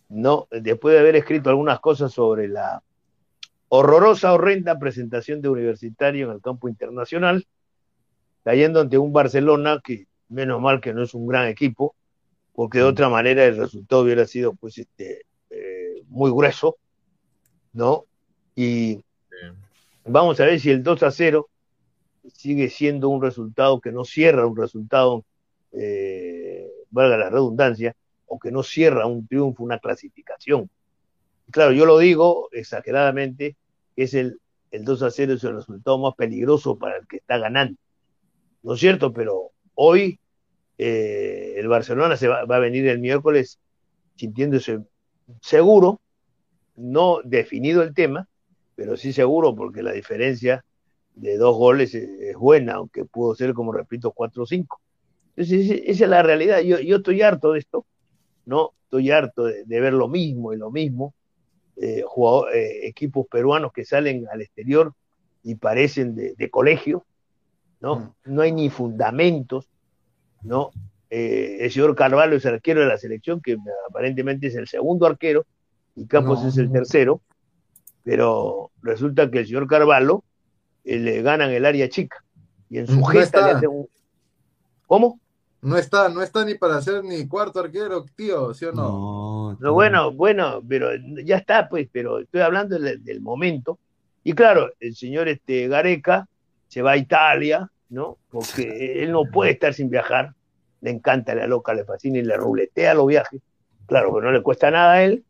No, 0.08 0.48
después 0.52 0.94
de 0.94 1.00
haber 1.00 1.16
escrito 1.16 1.50
algunas 1.50 1.80
cosas 1.80 2.12
sobre 2.12 2.48
la 2.48 2.84
horrorosa, 3.70 4.34
horrenda 4.34 4.80
presentación 4.80 5.42
de 5.42 5.50
Universitario 5.50 6.28
en 6.28 6.34
el 6.34 6.42
campo 6.42 6.70
internacional, 6.70 7.46
cayendo 8.44 8.82
ante 8.82 8.98
un 8.98 9.12
Barcelona 9.12 9.82
que, 9.84 10.08
menos 10.30 10.62
mal 10.62 10.82
que 10.82 10.94
no 10.94 11.04
es 11.04 11.14
un 11.14 11.28
gran 11.28 11.48
equipo, 11.48 11.96
porque 12.54 12.80
de 12.80 12.86
otra 12.86 13.10
manera 13.10 13.44
el 13.46 13.58
resultado 13.58 14.04
hubiera 14.04 14.26
sido 14.26 14.54
pues 14.54 14.78
este, 14.78 15.26
eh, 15.50 16.04
muy 16.08 16.32
grueso, 16.32 16.78
¿no? 17.74 18.06
Y 18.56 19.02
vamos 20.06 20.40
a 20.40 20.46
ver 20.46 20.60
si 20.60 20.70
el 20.72 20.84
2 20.84 21.04
a 21.04 21.12
0 21.12 21.50
sigue 22.34 22.70
siendo 22.70 23.10
un 23.10 23.22
resultado 23.22 23.82
que 23.82 23.92
no 23.92 24.06
cierra 24.06 24.48
un 24.48 24.56
resultado, 24.56 25.26
eh, 25.72 26.68
valga 26.90 27.18
la 27.18 27.30
redundancia, 27.30 27.96
o 28.26 28.40
que 28.40 28.52
no 28.52 28.64
cierra 28.64 29.06
un 29.06 29.28
triunfo, 29.28 29.64
una 29.64 29.80
clasificación. 29.80 30.70
Claro, 31.52 31.72
yo 31.72 31.86
lo 31.86 31.98
digo 32.00 32.50
exageradamente, 32.52 33.56
es 33.96 34.14
el, 34.14 34.40
el 34.72 34.84
2 34.84 35.04
a 35.04 35.12
0 35.12 35.34
es 35.34 35.44
el 35.44 35.56
resultado 35.56 35.98
más 36.00 36.16
peligroso 36.16 36.78
para 36.78 36.98
el 36.98 37.08
que 37.08 37.18
está 37.18 37.38
ganando. 37.38 37.78
¿No 38.64 38.74
es 38.74 38.80
cierto? 38.80 39.14
Pero 39.14 39.52
hoy 39.76 40.20
eh, 40.78 41.54
el 41.58 41.68
Barcelona 41.68 42.18
se 42.18 42.28
va, 42.28 42.42
a 42.42 42.60
venir 42.60 42.88
el 42.88 43.00
miércoles 43.00 43.60
sintiéndose 44.16 44.80
seguro, 45.42 46.02
no 46.76 47.20
definido 47.24 47.84
el 47.84 47.94
tema, 47.94 48.28
pero 48.76 48.98
sí 48.98 49.14
seguro 49.14 49.56
porque 49.56 49.84
la 49.84 49.92
diferencia 49.92 50.66
de 51.14 51.38
dos 51.38 51.56
goles 51.56 51.96
es, 51.96 52.36
buena, 52.36 52.74
aunque 52.74 53.06
pudo 53.06 53.36
ser, 53.36 53.54
como 53.54 53.72
repito, 53.72 54.12
4 54.12 54.44
o 54.44 54.46
5. 54.46 54.82
Entonces, 55.38 55.82
esa 55.86 56.04
es 56.04 56.10
la 56.10 56.24
realidad. 56.24 56.60
Yo, 56.60 56.80
yo 56.80 56.98
estoy 56.98 57.22
harto 57.22 57.54
de 57.54 57.60
esto, 57.60 57.86
¿no? 58.46 58.72
Estoy 58.84 59.12
harto 59.12 59.46
de 59.46 59.80
ver 59.80 59.94
lo 59.94 60.08
mismo 60.08 60.54
y 60.54 60.58
lo 60.58 60.72
mismo. 60.72 61.14
Eh, 61.78 62.04
jugador, 62.06 62.56
eh, 62.56 62.88
equipos 62.88 63.28
peruanos 63.28 63.74
que 63.74 63.84
salen 63.84 64.26
al 64.32 64.42
exterior 64.42 64.94
y 65.44 65.56
parecen 65.56 66.16
de, 66.16 66.34
de 66.34 66.50
colegio, 66.50 67.06
¿no? 67.82 68.16
No 68.24 68.42
hay 68.42 68.54
ni 68.54 68.70
fundamentos, 68.70 69.68
¿no? 70.42 70.72
Eh, 71.10 71.58
el 71.62 71.72
señor 71.72 71.96
Carvalho 71.96 72.38
es 72.38 72.46
el 72.46 72.56
arquero 72.56 72.82
de 72.82 72.88
la 72.88 72.98
selección, 72.98 73.42
que 73.42 73.58
aparentemente 73.90 74.48
es 74.48 74.56
el 74.56 74.68
segundo 74.68 75.06
arquero, 75.06 75.46
y 75.96 76.08
Campos 76.08 76.42
no. 76.42 76.50
es 76.50 76.58
el 76.58 76.72
tercero, 76.72 77.22
pero 78.04 78.72
resulta 78.82 79.30
que 79.30 79.40
el 79.40 79.46
señor 79.46 79.68
Carvalho 79.68 80.24
eh, 80.84 80.98
le 80.98 81.22
ganan 81.22 81.52
el 81.52 81.66
área 81.66 81.90
chica, 81.90 82.24
y 82.70 82.80
en 82.80 82.88
su 82.88 83.00
no 83.00 83.06
gesta 83.06 83.46
le 83.46 83.52
hace 83.54 83.68
un... 83.68 83.88
¿Cómo? 84.88 85.20
No 85.62 85.78
está, 85.78 86.10
no 86.10 86.22
está 86.22 86.46
ni 86.46 86.56
para 86.56 86.82
ser 86.82 87.04
ni 87.04 87.28
cuarto 87.28 87.60
arquero, 87.60 88.06
tío, 88.16 88.54
¿sí 88.54 88.66
o 88.66 88.72
no? 88.72 88.84
No, 88.84 89.35
no 89.60 89.74
bueno, 89.74 90.12
bueno, 90.12 90.62
pero 90.68 90.90
ya 91.24 91.38
está, 91.38 91.68
pues, 91.70 91.88
pero 91.92 92.20
estoy 92.20 92.42
hablando 92.42 92.78
del, 92.80 93.04
del, 93.04 93.22
momento. 93.22 93.80
Y 94.24 94.34
claro, 94.34 94.72
el 94.80 94.96
señor 94.96 95.28
este, 95.28 95.68
Gareca 95.68 96.28
se 96.68 96.82
va 96.82 96.92
a 96.92 96.98
Italia, 96.98 97.70
¿no? 97.90 98.18
Porque 98.30 99.04
él 99.04 99.12
no 99.12 99.24
puede 99.32 99.52
estar 99.52 99.74
sin 99.74 99.90
viajar. 99.90 100.34
Le 100.82 100.92
encanta 100.92 101.36
la 101.36 101.48
loca, 101.48 101.74
le 101.74 101.86
fascina 101.86 102.20
y 102.20 102.24
le 102.24 102.38
ruletea 102.38 102.94
los 102.94 103.08
viajes. 103.08 103.42
Claro, 103.86 104.16
que 104.16 104.22
no 104.22 104.32
le 104.32 104.42
cuesta 104.42 104.72
nada 104.72 104.94
a 104.94 105.04
él, 105.04 105.24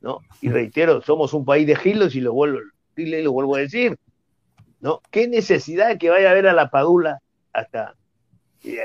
¿no? 0.00 0.20
Y 0.40 0.50
reitero, 0.50 1.00
somos 1.02 1.32
un 1.32 1.44
país 1.44 1.66
de 1.66 1.76
gilos 1.76 2.14
y 2.14 2.20
lo 2.20 2.32
vuelvo, 2.32 2.60
y 2.96 3.22
lo 3.22 3.32
vuelvo 3.32 3.56
a 3.56 3.60
decir, 3.60 3.96
¿no? 4.80 5.00
¿Qué 5.10 5.28
necesidad 5.28 5.88
de 5.88 5.98
que 5.98 6.10
vaya 6.10 6.30
a 6.30 6.34
ver 6.34 6.46
a 6.46 6.52
la 6.52 6.70
Padula 6.70 7.20
hasta 7.52 7.94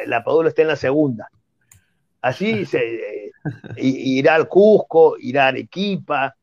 la 0.06 0.24
Padula 0.24 0.50
está 0.50 0.62
en 0.62 0.68
la 0.70 0.76
segunda. 0.76 1.30
Así 2.22 2.66
se, 2.66 2.80
eh, 2.80 3.31
irá 3.78 4.36
al 4.36 4.48
Cusco, 4.48 5.16
irá 5.20 5.46
a 5.46 5.48
Arequipa, 5.50 6.36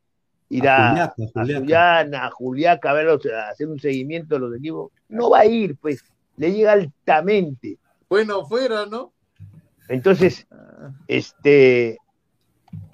irá 0.48 1.04
a, 1.04 1.14
Juliaca, 1.16 2.26
a 2.26 2.30
Juliaca, 2.30 2.90
a, 2.90 2.94
ver, 2.94 3.08
a 3.08 3.48
hacer 3.48 3.68
un 3.68 3.78
seguimiento 3.78 4.34
de 4.34 4.40
los 4.40 4.56
equipos. 4.56 4.92
No 5.08 5.30
va 5.30 5.40
a 5.40 5.46
ir, 5.46 5.76
pues, 5.76 6.04
le 6.36 6.52
llega 6.52 6.72
altamente. 6.72 7.78
Bueno, 8.08 8.44
fuera, 8.46 8.86
¿no? 8.86 9.12
Entonces, 9.88 10.46
este, 11.06 11.98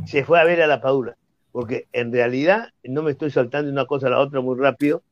se 0.06 0.24
fue 0.24 0.40
a 0.40 0.44
ver 0.44 0.62
a 0.62 0.66
la 0.66 0.80
Padula, 0.80 1.16
porque 1.52 1.88
en 1.92 2.12
realidad, 2.12 2.68
no 2.82 3.02
me 3.02 3.12
estoy 3.12 3.30
saltando 3.30 3.66
de 3.66 3.72
una 3.72 3.86
cosa 3.86 4.06
a 4.06 4.10
la 4.10 4.20
otra 4.20 4.40
muy 4.40 4.58
rápido, 4.58 5.02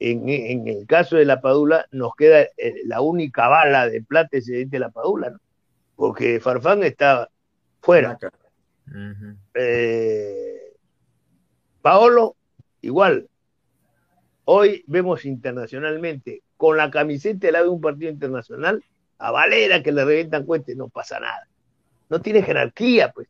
en, 0.00 0.28
en, 0.28 0.66
el 0.66 0.86
caso 0.86 1.16
de 1.16 1.24
la 1.24 1.40
Padula 1.40 1.86
nos 1.92 2.16
queda 2.16 2.40
eh, 2.40 2.74
la 2.84 3.00
única 3.00 3.46
bala 3.46 3.88
de 3.88 4.02
plata 4.02 4.36
excedente 4.36 4.76
de 4.76 4.80
la 4.80 4.90
Padula, 4.90 5.30
¿no? 5.30 5.38
porque 5.96 6.40
Farfán 6.40 6.82
está 6.82 7.30
fuera. 7.84 8.18
Uh 8.86 8.92
-huh. 8.92 9.36
eh, 9.54 10.74
Paolo, 11.82 12.36
igual. 12.80 13.28
Hoy 14.46 14.84
vemos 14.86 15.24
internacionalmente, 15.24 16.42
con 16.56 16.76
la 16.76 16.90
camiseta 16.90 17.50
de 17.50 17.68
un 17.68 17.80
partido 17.80 18.10
internacional, 18.10 18.82
a 19.18 19.30
Valera 19.30 19.82
que 19.82 19.92
le 19.92 20.04
revientan 20.04 20.44
cuentes, 20.44 20.76
no 20.76 20.88
pasa 20.88 21.20
nada. 21.20 21.46
No 22.08 22.20
tiene 22.20 22.42
jerarquía, 22.42 23.12
pues. 23.12 23.28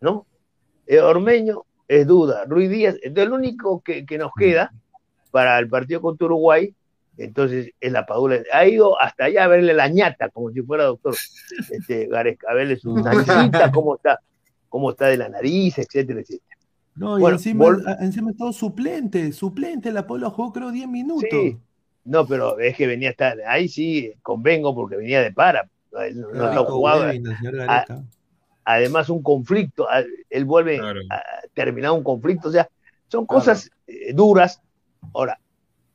¿No? 0.00 0.26
Eh, 0.86 1.00
Ormeño 1.00 1.64
es 1.88 2.06
duda. 2.06 2.44
Ruiz 2.44 2.70
Díaz, 2.70 2.96
es 3.02 3.16
el 3.16 3.32
único 3.32 3.80
que, 3.82 4.06
que 4.06 4.18
nos 4.18 4.32
queda. 4.36 4.72
Para 5.30 5.58
el 5.58 5.68
partido 5.68 6.00
contra 6.00 6.26
Uruguay, 6.26 6.74
entonces 7.16 7.70
es 7.80 7.92
la 7.92 8.06
Padula. 8.06 8.40
Ha 8.52 8.66
ido 8.66 9.00
hasta 9.00 9.24
allá 9.24 9.44
a 9.44 9.48
verle 9.48 9.74
la 9.74 9.88
ñata, 9.88 10.28
como 10.30 10.50
si 10.50 10.62
fuera 10.62 10.84
doctor 10.84 11.14
este, 11.70 12.06
Garesca, 12.06 12.50
a 12.50 12.54
verle 12.54 12.76
su 12.76 12.94
naricita, 12.94 13.70
cómo 13.72 13.96
está, 13.96 14.20
cómo 14.68 14.90
está 14.90 15.06
de 15.06 15.16
la 15.16 15.28
nariz, 15.28 15.78
etcétera, 15.78 16.20
etcétera. 16.20 16.56
No, 16.94 17.18
bueno, 17.18 17.36
y 17.36 17.38
encima, 17.38 17.76
encima 18.00 18.32
todo 18.32 18.52
suplente, 18.52 19.30
suplente, 19.32 19.92
la 19.92 20.06
Paula 20.06 20.30
jugó 20.30 20.52
creo 20.52 20.70
10 20.70 20.88
minutos. 20.88 21.28
Sí. 21.30 21.58
No, 22.04 22.26
pero 22.26 22.58
es 22.58 22.76
que 22.76 22.86
venía 22.86 23.08
a 23.08 23.10
estar, 23.10 23.36
ahí 23.46 23.68
sí 23.68 24.12
convengo 24.22 24.74
porque 24.74 24.96
venía 24.96 25.20
de 25.20 25.32
para, 25.32 25.68
no, 26.14 26.32
no 26.32 26.54
lo 26.54 26.64
jugaba. 26.64 27.12
A, 27.68 27.84
además 28.64 29.10
un 29.10 29.22
conflicto, 29.22 29.86
él 30.30 30.44
vuelve 30.44 30.78
claro. 30.78 31.00
a 31.10 31.22
terminar 31.52 31.92
un 31.92 32.02
conflicto, 32.02 32.48
o 32.48 32.52
sea, 32.52 32.68
son 33.08 33.26
cosas 33.26 33.70
claro. 33.86 34.00
eh, 34.08 34.12
duras 34.14 34.62
Ahora, 35.14 35.38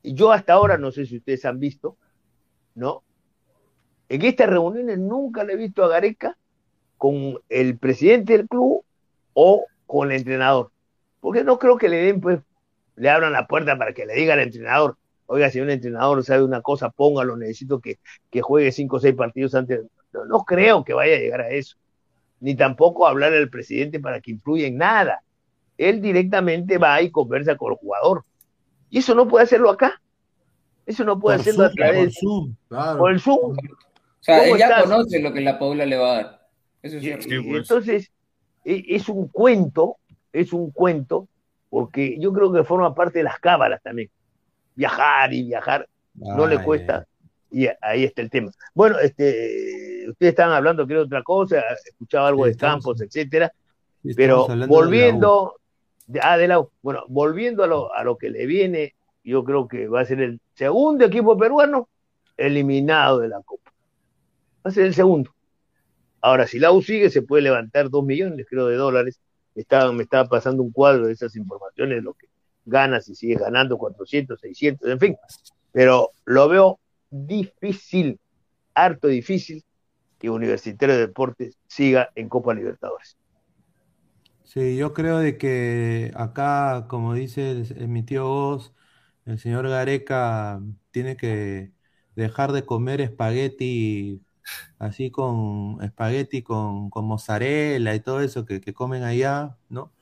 yo 0.03 0.31
hasta 0.31 0.53
ahora, 0.53 0.77
no 0.77 0.91
sé 0.91 1.05
si 1.05 1.17
ustedes 1.17 1.45
han 1.45 1.59
visto, 1.59 1.97
¿no? 2.75 3.03
En 4.09 4.21
estas 4.23 4.49
reuniones 4.49 4.99
nunca 4.99 5.43
le 5.43 5.53
he 5.53 5.57
visto 5.57 5.83
a 5.83 5.87
Gareca 5.87 6.37
con 6.97 7.39
el 7.49 7.77
presidente 7.77 8.37
del 8.37 8.47
club 8.47 8.83
o 9.33 9.65
con 9.85 10.11
el 10.11 10.17
entrenador. 10.17 10.71
Porque 11.19 11.43
no 11.43 11.57
creo 11.59 11.77
que 11.77 11.89
le 11.89 11.97
den, 11.97 12.19
pues, 12.19 12.39
le 12.95 13.09
abran 13.09 13.31
la 13.31 13.47
puerta 13.47 13.77
para 13.77 13.93
que 13.93 14.05
le 14.05 14.13
diga 14.13 14.33
al 14.33 14.41
entrenador, 14.41 14.97
oiga, 15.27 15.49
si 15.49 15.61
un 15.61 15.69
entrenador 15.69 16.23
sabe 16.23 16.43
una 16.43 16.61
cosa, 16.61 16.89
póngalo, 16.89 17.37
necesito 17.37 17.79
que, 17.79 17.99
que 18.29 18.41
juegue 18.41 18.71
cinco 18.71 18.97
o 18.97 18.99
seis 18.99 19.15
partidos 19.15 19.55
antes. 19.55 19.81
No, 20.13 20.25
no, 20.25 20.43
creo 20.43 20.83
que 20.83 20.93
vaya 20.93 21.15
a 21.15 21.19
llegar 21.19 21.41
a 21.41 21.49
eso. 21.49 21.77
Ni 22.41 22.55
tampoco 22.55 23.07
hablar 23.07 23.33
al 23.33 23.49
presidente 23.49 23.99
para 23.99 24.19
que 24.19 24.31
influya 24.31 24.67
en 24.67 24.77
nada. 24.77 25.23
Él 25.77 26.01
directamente 26.01 26.77
va 26.77 27.01
y 27.01 27.11
conversa 27.11 27.55
con 27.55 27.71
el 27.71 27.77
jugador. 27.77 28.25
Y 28.91 28.99
eso 28.99 29.15
no 29.15 29.27
puede 29.27 29.45
hacerlo 29.45 29.71
acá. 29.71 29.99
Eso 30.85 31.03
no 31.03 31.19
puede 31.19 31.37
hacerlo 31.39 31.65
a 31.65 31.71
través 31.71 32.13
por 32.19 32.29
Zoom. 32.29 32.55
Claro. 32.67 32.97
por 32.99 33.11
el 33.11 33.19
Zoom. 33.19 33.51
O 33.53 34.23
sea, 34.23 34.39
¿Cómo 34.41 34.53
él 34.53 34.59
ya 34.59 34.67
estás? 34.67 34.83
conoce 34.83 35.19
lo 35.19 35.33
que 35.33 35.41
la 35.41 35.57
Paula 35.57 35.85
le 35.85 35.97
va 35.97 36.11
a 36.11 36.15
dar. 36.17 36.47
Eso 36.83 36.97
es 36.97 37.03
Y- 37.03 37.09
y 37.09 37.41
pues. 37.41 37.61
Entonces, 37.61 38.11
e- 38.65 38.83
es 38.89 39.09
un 39.09 39.27
cuento, 39.29 39.95
es 40.31 40.53
un 40.53 40.69
cuento, 40.71 41.27
porque 41.69 42.17
yo 42.19 42.31
creo 42.33 42.51
que 42.51 42.63
forma 42.63 42.93
parte 42.93 43.19
de 43.19 43.23
las 43.23 43.39
cábalas 43.39 43.81
también. 43.81 44.09
Viajar 44.75 45.33
y 45.33 45.43
viajar 45.43 45.87
no 46.13 46.45
le 46.45 46.61
cuesta, 46.61 47.05
y 47.49 47.67
ahí 47.81 48.03
está 48.03 48.21
el 48.21 48.29
tema. 48.29 48.51
Bueno, 48.73 48.99
este, 48.99 50.05
ustedes 50.09 50.31
estaban 50.31 50.53
hablando, 50.53 50.85
creo, 50.85 50.99
de 50.99 51.05
otra 51.05 51.23
cosa, 51.23 51.61
escuchaba 51.87 52.27
algo 52.27 52.43
Sí, 52.43 52.47
de 52.49 52.51
estamos- 52.51 52.83
Campos, 52.83 53.01
etcétera, 53.01 53.51
pero 54.15 54.47
volviendo, 54.67 55.55
ah, 56.21 56.37
de 56.37 56.47
la 56.47 56.59
U. 56.59 56.71
bueno, 56.81 57.03
volviendo 57.07 57.63
a 57.63 57.67
lo, 57.67 57.93
a 57.93 58.03
lo 58.03 58.17
que 58.17 58.29
le 58.29 58.45
viene, 58.45 58.95
yo 59.23 59.43
creo 59.43 59.67
que 59.67 59.87
va 59.87 60.01
a 60.01 60.05
ser 60.05 60.21
el 60.21 60.39
segundo 60.55 61.05
equipo 61.05 61.37
peruano 61.37 61.89
eliminado 62.37 63.19
de 63.19 63.29
la 63.29 63.41
Copa. 63.41 63.71
Va 64.65 64.69
a 64.69 64.71
ser 64.71 64.85
el 64.85 64.93
segundo. 64.93 65.33
Ahora, 66.21 66.47
si 66.47 66.59
la 66.59 66.71
U 66.71 66.81
sigue, 66.81 67.09
se 67.09 67.21
puede 67.21 67.43
levantar 67.43 67.89
dos 67.89 68.03
millones, 68.03 68.45
creo, 68.49 68.67
de 68.67 68.75
dólares. 68.75 69.19
Estaba, 69.55 69.91
me 69.91 70.03
estaba 70.03 70.29
pasando 70.29 70.63
un 70.63 70.71
cuadro 70.71 71.07
de 71.07 71.13
esas 71.13 71.35
informaciones, 71.35 72.03
lo 72.03 72.13
que 72.13 72.27
gana, 72.65 73.01
si 73.01 73.15
sigue 73.15 73.35
ganando 73.35 73.77
400, 73.77 74.39
600, 74.39 74.89
en 74.89 74.99
fin. 74.99 75.17
Pero 75.71 76.11
lo 76.25 76.47
veo 76.47 76.79
difícil, 77.09 78.19
harto 78.73 79.07
difícil, 79.07 79.63
que 80.19 80.29
Universitario 80.29 80.95
de 80.95 81.07
Deportes 81.07 81.57
siga 81.67 82.11
en 82.15 82.29
Copa 82.29 82.53
Libertadores. 82.53 83.17
Sí, 84.53 84.75
yo 84.75 84.93
creo 84.93 85.19
de 85.19 85.37
que 85.37 86.11
acá, 86.15 86.85
como 86.89 87.13
dice 87.13 87.51
el- 87.51 87.73
el- 87.77 87.87
mi 87.87 88.03
tío 88.03 88.29
Oz, 88.29 88.73
el 89.25 89.39
señor 89.39 89.69
Gareca 89.69 90.61
tiene 90.91 91.15
que 91.15 91.71
dejar 92.15 92.51
de 92.51 92.65
comer 92.65 92.99
espagueti 92.99 94.21
así 94.79 95.11
con 95.11 95.79
espagueti 95.83 96.43
con, 96.43 96.89
con 96.89 97.05
mozzarella 97.05 97.95
y 97.95 98.01
todo 98.01 98.21
eso 98.21 98.45
que, 98.45 98.61
que 98.61 98.73
comen 98.73 99.03
allá, 99.03 99.57
¿no? 99.69 99.93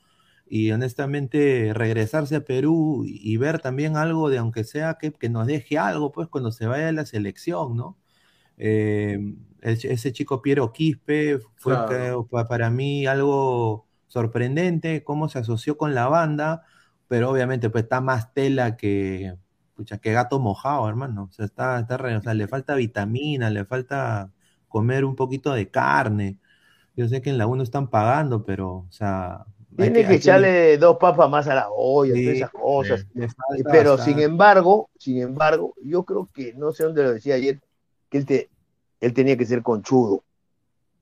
Y 0.46 0.72
honestamente 0.72 1.72
regresarse 1.74 2.36
a 2.36 2.44
Perú 2.44 3.04
y, 3.06 3.20
y 3.34 3.36
ver 3.38 3.60
también 3.60 3.96
algo 3.96 4.30
de, 4.30 4.38
aunque 4.38 4.64
sea 4.64 4.94
que, 5.00 5.12
que 5.12 5.28
nos 5.30 5.46
deje 5.48 5.78
algo, 5.78 6.12
pues 6.12 6.28
cuando 6.28 6.52
se 6.52 6.66
vaya 6.66 6.88
a 6.88 6.92
la 6.92 7.06
selección, 7.06 7.76
¿no? 7.76 7.98
Eh, 8.58 9.14
el- 9.62 9.78
ese 9.84 10.12
chico 10.12 10.42
Piero 10.42 10.72
Quispe 10.72 11.38
fue 11.56 11.84
Claro. 11.84 11.84
creo, 11.84 12.26
pa- 12.26 12.48
para 12.48 12.70
mí 12.70 13.06
algo 13.06 13.88
sorprendente, 14.10 15.04
cómo 15.04 15.30
se 15.30 15.40
asoció 15.40 15.78
con 15.78 15.94
la 15.96 16.08
banda, 16.08 16.64
pero 17.08 17.30
obviamente 17.30 17.70
pues 17.70 17.84
está 17.84 18.02
más 18.02 18.34
tela 18.34 18.76
que, 18.76 19.36
pucha, 19.76 19.98
que 19.98 20.12
gato 20.12 20.40
mojado, 20.40 20.88
hermano. 20.90 21.24
O 21.30 21.32
sea, 21.32 21.46
está, 21.46 21.80
está 21.80 21.96
re- 21.98 22.16
o 22.18 22.22
sea, 22.22 22.34
le 22.34 22.48
falta 22.48 22.76
vitamina, 22.76 23.50
le 23.50 23.64
falta 23.66 24.32
comer 24.68 25.06
un 25.06 25.16
poquito 25.16 25.52
de 25.54 25.70
carne. 25.70 26.38
Yo 26.96 27.08
sé 27.08 27.22
que 27.22 27.30
en 27.30 27.38
la 27.38 27.46
1 27.48 27.62
están 27.64 27.88
pagando, 27.90 28.44
pero, 28.44 28.70
o 28.88 28.92
sea, 28.92 29.46
Tiene 29.76 30.04
que 30.04 30.14
echarle 30.16 30.76
dos 30.78 30.98
papas 30.98 31.30
más 31.30 31.48
a 31.48 31.54
la 31.54 31.68
olla, 31.70 32.14
Sí, 32.14 32.22
todas 32.24 32.36
esas 32.36 32.50
cosas. 32.50 33.06
falta 33.48 33.70
Pero 33.72 33.96
sin 33.98 34.20
embargo, 34.20 34.90
sin 34.98 35.22
embargo, 35.22 35.74
yo 35.82 36.04
creo 36.04 36.28
que, 36.34 36.52
no 36.54 36.72
sé 36.72 36.84
dónde 36.84 37.02
lo 37.02 37.12
decía 37.14 37.36
ayer, 37.36 37.60
que 38.10 38.18
él, 38.18 38.26
te- 38.26 38.50
él 39.00 39.14
tenía 39.14 39.36
que 39.36 39.46
ser 39.46 39.62
conchudo, 39.62 40.24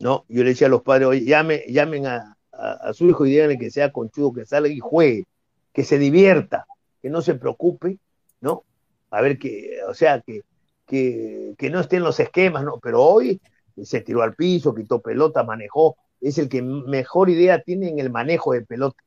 ¿no? 0.00 0.26
Yo 0.28 0.44
le 0.44 0.50
decía 0.50 0.68
a 0.68 0.70
los 0.70 0.82
padres, 0.82 1.08
oye, 1.08 1.24
llame, 1.26 1.64
llamen 1.68 2.06
a, 2.08 2.38
a- 2.58 2.92
su 2.94 3.06
hijo 3.08 3.26
y 3.26 3.30
díganle 3.30 3.58
que 3.58 3.70
sea 3.70 3.92
conchudo, 3.92 4.32
que 4.32 4.46
salga 4.46 4.68
y 4.68 4.80
juegue, 4.80 5.24
que 5.72 5.84
se 5.84 5.98
divierta, 5.98 6.66
que 7.02 7.10
no 7.10 7.22
se 7.22 7.34
preocupe, 7.34 7.98
¿no? 8.40 8.64
A 9.10 9.20
ver 9.22 9.38
que, 9.38 9.78
o 9.88 9.94
sea, 9.94 10.20
que, 10.20 10.42
que, 10.86 11.54
que 11.58 11.70
no 11.70 11.80
esté 11.80 11.96
en 11.96 12.04
los 12.04 12.20
esquemas, 12.20 12.64
¿no? 12.64 12.78
Pero 12.80 13.02
hoy 13.02 13.40
se 13.82 14.00
tiró 14.00 14.22
al 14.22 14.34
piso, 14.34 14.74
quitó 14.74 15.00
pelota, 15.00 15.44
manejó, 15.44 15.96
es 16.20 16.38
el 16.38 16.48
que 16.48 16.62
mejor 16.62 17.30
idea 17.30 17.62
tiene 17.62 17.88
en 17.88 17.98
el 18.00 18.10
manejo 18.10 18.52
de 18.52 18.62
pelota, 18.62 19.02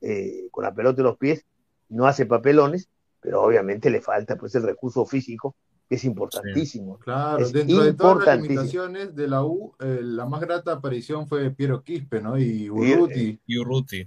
eh, 0.00 0.48
con 0.50 0.64
la 0.64 0.74
pelota 0.74 1.00
en 1.02 1.06
los 1.06 1.18
pies, 1.18 1.44
no 1.88 2.06
hace 2.06 2.26
papelones, 2.26 2.88
pero 3.20 3.42
obviamente 3.42 3.90
le 3.90 4.00
falta 4.00 4.36
pues 4.36 4.54
el 4.54 4.62
recurso 4.62 5.04
físico, 5.06 5.54
es 5.90 6.04
importantísimo. 6.04 6.98
Claro, 6.98 7.44
Es 7.44 7.52
dentro 7.52 7.82
de 7.82 7.92
todas 7.94 8.24
las 8.24 8.40
limitaciones 8.40 9.14
de 9.14 9.28
la 9.28 9.44
U, 9.44 9.74
eh, 9.80 10.00
la 10.02 10.24
más 10.24 10.40
grata 10.40 10.72
aparición 10.72 11.26
fue 11.26 11.50
Piero 11.50 11.82
Quispe, 11.82 12.22
¿no? 12.22 12.38
Y 12.38 12.70
Urruti. 12.70 13.40
Y 13.46 13.58
Urruti. 13.58 14.06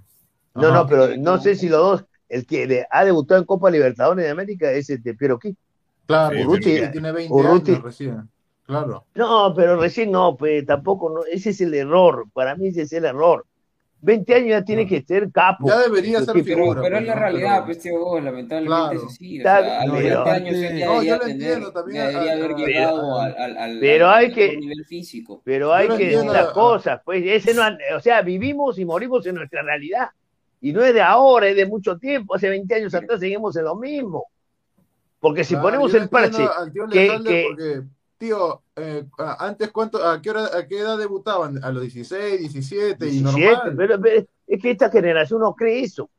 No, 0.56 0.68
Ajá. 0.70 0.74
no, 0.78 0.88
pero 0.88 1.18
no 1.18 1.40
sé 1.42 1.56
si 1.56 1.68
los 1.68 1.80
dos, 1.80 2.06
el 2.30 2.46
que 2.46 2.66
de- 2.68 2.88
ha 2.90 3.04
debutado 3.04 3.40
en 3.42 3.46
Copa 3.46 3.70
Libertadores 3.70 4.24
de 4.26 4.32
América 4.32 4.72
es 4.72 4.90
el 4.90 5.04
de 5.04 5.14
Piero 5.14 5.38
Quispe. 5.38 5.60
Claro, 6.06 6.36
Sí, 6.38 6.44
Urruti 6.46 6.70
Urruti- 6.72 6.92
tiene 6.92 7.12
20 7.12 7.34
Urruti- 7.34 7.70
años 7.74 7.84
recién. 7.84 8.30
Claro. 8.66 9.06
No, 9.16 9.54
pero 9.54 9.76
recién 9.76 10.10
no, 10.10 10.38
pues 10.38 10.66
tampoco, 10.66 11.10
no, 11.10 11.26
ese 11.26 11.50
es 11.50 11.60
el 11.60 11.74
error, 11.74 12.26
para 12.34 12.56
mí 12.56 12.68
ese 12.70 12.84
es 12.84 12.94
el 12.94 13.04
error. 13.06 13.46
20 14.04 14.36
años 14.36 14.50
ya 14.50 14.64
tiene 14.66 14.84
No. 14.84 14.90
que 14.90 15.02
ser 15.02 15.32
capo. 15.32 15.68
Ya 15.68 15.80
debería 15.80 16.20
ser 16.22 16.36
Sí, 16.36 16.44
Pero, 16.44 16.58
figura, 16.58 16.82
pero 16.82 16.98
es 16.98 17.02
pues, 17.04 17.08
la 17.08 17.16
realidad, 17.16 17.54
Pero- 17.54 17.66
pues, 17.66 17.80
tío, 17.80 17.96
Hugo, 17.96 18.20
lamentablemente 18.20 18.68
Claro. 18.68 19.00
es 19.00 19.04
así. 19.14 19.36
O 19.36 19.38
Está 19.38 19.62
sea, 19.64 19.80
a 19.80 19.84
bien, 19.84 19.88
los 19.94 20.04
pero 20.04 20.24
20 20.26 20.30
años 20.50 20.80
ya 20.80 20.86
No, 20.86 21.04
yo 21.04 21.20
tener- 21.20 21.32
entiendo 21.34 21.72
también, 21.72 21.96
ya 22.04 22.08
debería 22.10 22.32
a- 22.32 22.36
haber 22.36 22.52
a- 22.52 22.56
llegado 22.58 23.20
a- 23.20 23.24
al, 23.26 23.36
al, 23.38 23.58
al, 23.58 23.80
Pero 23.80 24.10
hay 24.10 24.34
que- 24.34 24.58
nivel 24.58 24.86
físico. 24.86 25.42
Pero 25.46 25.74
hay 25.74 25.88
que 25.88 26.06
decir 26.10 26.26
las 26.26 26.48
ah. 26.50 26.54
cosas, 26.54 27.02
pues 27.06 27.24
ese 27.26 27.54
no, 27.54 27.64
o 27.96 28.00
sea, 28.02 28.22
vivimos 28.22 28.78
y 28.78 28.86
morimos 28.86 29.26
en 29.26 29.36
nuestra 29.36 29.62
realidad. 29.64 30.10
Y 30.60 30.72
no 30.74 30.84
es 30.84 30.94
de 30.94 31.02
ahora, 31.02 31.48
es 31.48 31.56
de 31.56 31.66
mucho 31.66 31.98
tiempo. 31.98 32.36
Hace 32.36 32.50
20 32.50 32.76
años 32.76 32.94
atrás 32.94 33.20
seguimos 33.20 33.56
en 33.56 33.64
lo 33.66 33.76
mismo. 33.76 34.26
Porque 35.20 35.44
si 35.46 35.54
Claro, 35.54 35.64
ponemos 35.70 35.94
el 35.94 36.10
parche, 36.10 36.44
entiendo 36.44 36.54
al 36.58 36.72
tío 36.74 36.88
que- 36.90 37.24
que- 37.24 37.46
porque, 37.50 37.82
tío, 38.24 38.64
eh, 38.76 39.04
antes 39.40 39.72
cuánto, 39.72 40.06
a 40.08 40.22
qué 40.22 40.30
hora, 40.30 40.46
a 40.58 40.66
qué 40.68 40.80
edad 40.80 40.98
debutaban, 40.98 41.64
a 41.64 41.72
los 41.72 41.82
16, 41.84 42.40
17 42.40 43.06
y 43.08 43.10
17, 43.22 43.22
normal. 43.22 43.74
pero, 43.76 44.00
pero 44.02 44.26
es 44.48 44.62
que 44.62 44.72
esta 44.72 44.90
generación 44.90 45.42
no 45.42 45.54
cree 45.56 45.82
eso. 45.84 46.10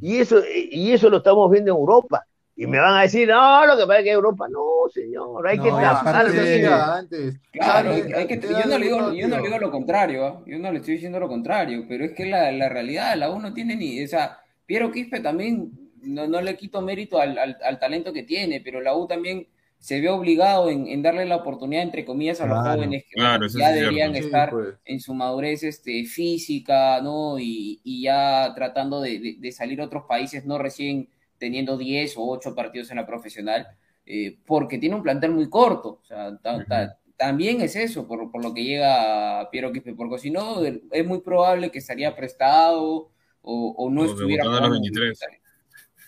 Y 0.00 0.18
eso, 0.18 0.40
y 0.70 0.92
eso 0.92 1.10
lo 1.10 1.16
estamos 1.18 1.50
viendo 1.50 1.72
en 1.72 1.78
Europa. 1.78 2.24
Y 2.54 2.66
me 2.66 2.78
van 2.78 2.94
a 2.96 3.02
decir, 3.02 3.28
no, 3.28 3.66
lo 3.66 3.76
que 3.76 3.86
pasa 3.86 3.98
es 4.00 4.04
que 4.04 4.10
Europa, 4.12 4.46
no, 4.48 4.60
señor, 4.92 5.46
hay 5.46 5.58
No, 5.58 5.62
que 5.64 5.68
trabajar 5.70 6.08
aparte 6.16 6.40
Antes, 6.40 6.44
bien. 6.44 6.62
de- 6.62 6.68
antes. 6.68 7.40
Claro, 7.52 7.90
Sale, 7.90 8.02
hay, 8.02 8.12
hay 8.12 8.26
que, 8.26 8.34
¿a 8.34 8.40
qué 8.40 8.48
yo, 8.48 8.66
no 8.66 8.78
le 8.78 8.84
digo, 8.84 8.96
debutó, 8.96 9.14
yo 9.14 9.28
no 9.28 9.36
le 9.36 9.42
tío? 9.42 9.50
digo 9.50 9.58
lo 9.58 9.70
contrario, 9.70 10.26
¿ah? 10.26 10.42
yo 10.46 10.58
no 10.58 10.72
le 10.72 10.78
estoy 10.78 10.94
diciendo 10.94 11.20
lo 11.20 11.28
contrario, 11.28 11.84
pero 11.88 12.04
es 12.04 12.12
que 12.12 12.26
la, 12.26 12.50
la 12.52 12.68
realidad, 12.68 13.16
la 13.16 13.30
U 13.30 13.38
no 13.40 13.52
tiene 13.54 13.76
ni, 13.76 14.02
o 14.04 14.08
sea, 14.08 14.38
Piero 14.66 14.90
Quispe 14.92 15.20
también, 15.20 15.70
no, 16.02 16.26
no 16.26 16.40
le 16.40 16.56
quito 16.56 16.80
mérito 16.82 17.20
al, 17.20 17.38
al, 17.38 17.56
al 17.64 17.78
talento 17.78 18.12
que 18.12 18.22
tiene, 18.24 18.60
pero 18.60 18.80
la 18.80 18.96
U 18.96 19.06
también 19.06 19.46
se 19.78 20.00
ve 20.00 20.08
obligado 20.08 20.70
en, 20.70 20.86
en 20.88 21.02
darle 21.02 21.24
la 21.26 21.36
oportunidad, 21.36 21.82
entre 21.82 22.04
comillas, 22.04 22.40
a 22.40 22.46
los 22.46 22.58
jóvenes 22.58 23.04
que 23.04 23.14
claro, 23.14 23.30
bueno, 23.30 23.46
eso 23.46 23.58
ya 23.58 23.68
es 23.70 23.74
deberían 23.80 24.12
cierto. 24.12 24.20
Sí, 24.22 24.26
estar 24.26 24.50
pues. 24.50 24.74
en 24.84 25.00
su 25.00 25.14
madurez 25.14 25.62
este, 25.62 26.04
física, 26.04 27.00
¿no? 27.00 27.38
Y, 27.38 27.80
y 27.84 28.02
ya 28.02 28.52
tratando 28.54 29.00
de, 29.00 29.18
de- 29.20 29.36
de 29.38 29.52
salir 29.52 29.80
a 29.80 29.84
otros 29.84 30.04
países, 30.08 30.44
no 30.44 30.58
recién 30.58 31.08
teniendo 31.38 31.76
10 31.78 32.16
o 32.16 32.28
8 32.28 32.54
partidos 32.54 32.90
en 32.90 32.96
la 32.96 33.06
profesional, 33.06 33.68
eh, 34.06 34.38
porque 34.46 34.78
tiene 34.78 34.96
un 34.96 35.02
plantel 35.02 35.30
muy 35.32 35.48
corto. 35.48 36.00
O 36.02 36.04
sea, 36.04 36.36
ta- 36.38 36.64
ta- 36.66 36.98
también 37.16 37.60
es 37.60 37.76
eso, 37.76 38.06
por, 38.06 38.30
por 38.30 38.42
lo 38.42 38.52
que 38.54 38.64
llega 38.64 39.48
Piero 39.50 39.72
Quispe, 39.72 39.94
porque 39.94 40.18
si 40.18 40.30
no, 40.30 40.62
es 40.64 41.06
muy 41.06 41.20
probable 41.20 41.70
que 41.70 41.78
estaría 41.78 42.14
prestado 42.16 43.10
o, 43.42 43.74
o 43.76 43.90
no 43.90 44.02
O 44.02 44.04
estuviera 44.06 44.42
debutando 44.44 44.66
a 44.66 44.68
los 44.68 44.78
jugando 44.78 45.00
23. 45.00 45.18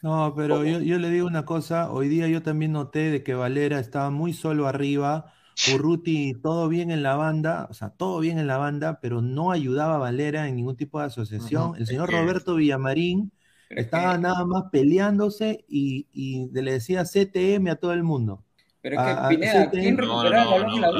No, 0.03 0.33
pero 0.35 0.65
yo, 0.65 0.81
yo 0.81 0.99
le 0.99 1.11
digo 1.11 1.27
una 1.27 1.45
cosa, 1.45 1.91
hoy 1.93 2.09
día 2.09 2.27
yo 2.29 2.43
también 2.43 2.73
noté 2.73 3.11
de 3.11 3.23
que 3.23 3.35
Valera 3.35 3.79
estaba 3.79 4.11
muy 4.11 4.33
solo 4.33 4.67
arriba, 4.67 5.33
Urruti 5.75 6.33
todo 6.43 6.69
bien 6.69 6.91
en 6.91 7.03
la 7.03 7.17
banda, 7.17 7.67
o 7.71 7.75
sea, 7.75 7.91
todo 7.91 8.19
bien 8.21 8.39
en 8.39 8.47
la 8.47 8.57
banda, 8.57 8.99
pero 9.03 9.21
no 9.21 9.51
ayudaba 9.53 9.97
a 9.97 9.99
Valera 9.99 10.49
en 10.49 10.57
ningún 10.57 10.77
tipo 10.77 11.01
de 11.01 11.07
asociación. 11.07 11.75
El 11.77 11.87
señor 11.87 12.09
Es 12.09 12.15
que- 12.17 12.21
Roberto 12.23 12.55
Villamarín 12.55 13.31
estaba 13.69 14.15
que- 14.15 14.21
nada 14.23 14.47
más 14.47 14.65
peleándose 14.73 15.65
y, 15.69 16.07
y 16.13 16.49
le 16.53 16.73
decía 16.73 17.05
CTM 17.05 17.69
a 17.71 17.77
todo 17.77 17.93
el 17.93 18.03
mundo. 18.05 18.43
Pero 18.81 18.97
es 18.97 19.03
que, 19.03 19.11
Ah, 19.11 19.27
ah, 19.27 19.29
Pineda, 19.29 19.71
¿quién 19.71 19.97
No, 19.97 20.07
no, 20.07 20.23
recuperaba 20.23 20.57
el 20.57 20.63
balón 20.63 20.81
la 20.81 20.91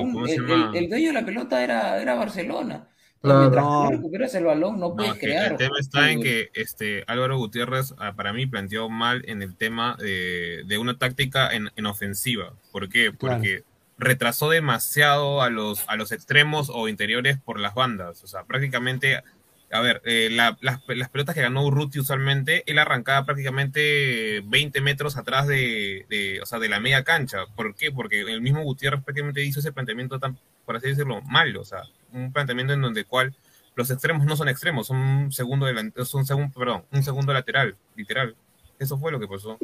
U? 0.00 0.26
el, 0.26 0.50
el- 0.50 0.76
el 0.76 0.88
dueño 0.90 1.06
de 1.08 1.12
la 1.14 1.24
pelota 1.24 1.64
era, 1.64 2.02
era 2.02 2.14
Barcelona. 2.14 2.88
Mientras 3.34 3.64
no. 3.64 3.84
no 3.84 3.90
recuperas 3.90 4.34
el 4.34 4.44
balón, 4.44 4.78
no 4.78 4.94
puedes 4.94 5.14
crear. 5.14 5.52
el 5.52 5.58
tema 5.58 5.78
está 5.78 6.10
en 6.10 6.22
que 6.22 6.50
este 6.54 7.04
Álvaro 7.06 7.38
Gutiérrez 7.38 7.94
ah, 7.98 8.14
para 8.14 8.32
mí 8.32 8.46
planteó 8.46 8.88
mal 8.88 9.24
en 9.26 9.42
el 9.42 9.56
tema 9.56 9.96
de, 9.98 10.62
de 10.66 10.78
una 10.78 10.98
táctica 10.98 11.50
en, 11.50 11.70
en 11.76 11.86
ofensiva. 11.86 12.52
¿Por 12.72 12.88
qué? 12.88 13.12
Claro. 13.12 13.36
Porque 13.36 13.64
retrasó 13.98 14.50
demasiado 14.50 15.42
a 15.42 15.50
los, 15.50 15.84
a 15.88 15.96
los 15.96 16.12
extremos 16.12 16.70
o 16.72 16.88
interiores 16.88 17.38
por 17.38 17.58
las 17.58 17.74
bandas. 17.74 18.22
O 18.22 18.26
sea, 18.26 18.44
prácticamente 18.44 19.22
a 19.72 19.80
ver, 19.80 20.00
eh, 20.04 20.30
las, 20.30 20.80
pelotas 21.10 21.34
que 21.34 21.42
ganó 21.42 21.64
Urruti 21.64 21.98
usualmente, 21.98 22.62
él 22.66 22.78
arrancaba 22.78 23.26
prácticamente 23.26 24.40
20 24.44 24.80
metros 24.80 25.16
atrás 25.16 25.46
de, 25.48 26.38
o 26.42 26.46
sea, 26.46 26.58
de 26.58 26.68
la 26.68 26.80
media 26.80 27.02
cancha. 27.02 27.46
¿Por 27.56 27.74
qué? 27.74 27.90
Porque 27.90 28.20
el 28.20 28.40
mismo 28.40 28.62
Gutiérrez 28.62 29.02
prácticamente 29.02 29.44
hizo 29.44 29.60
ese 29.60 29.72
planteamiento 29.72 30.20
tan, 30.20 30.38
por 30.64 30.76
así 30.76 30.88
decirlo, 30.88 31.20
malo, 31.22 31.62
o 31.62 31.64
sea, 31.64 31.82
un 32.12 32.32
planteamiento 32.32 32.74
en 32.74 32.80
donde 32.80 33.04
cual 33.04 33.34
los 33.74 33.90
extremos 33.90 34.24
no 34.24 34.36
son 34.36 34.48
extremos, 34.48 34.86
son 34.86 34.96
un 34.96 35.32
segundo 35.32 35.66
son 36.04 36.24
segundo, 36.24 36.58
perdón, 36.58 36.84
un 36.92 37.02
segundo 37.02 37.32
lateral, 37.32 37.76
literal. 37.96 38.36
Eso 38.78 38.98
fue 38.98 39.10
lo 39.10 39.18
que 39.18 39.28
pasó. 39.28 39.58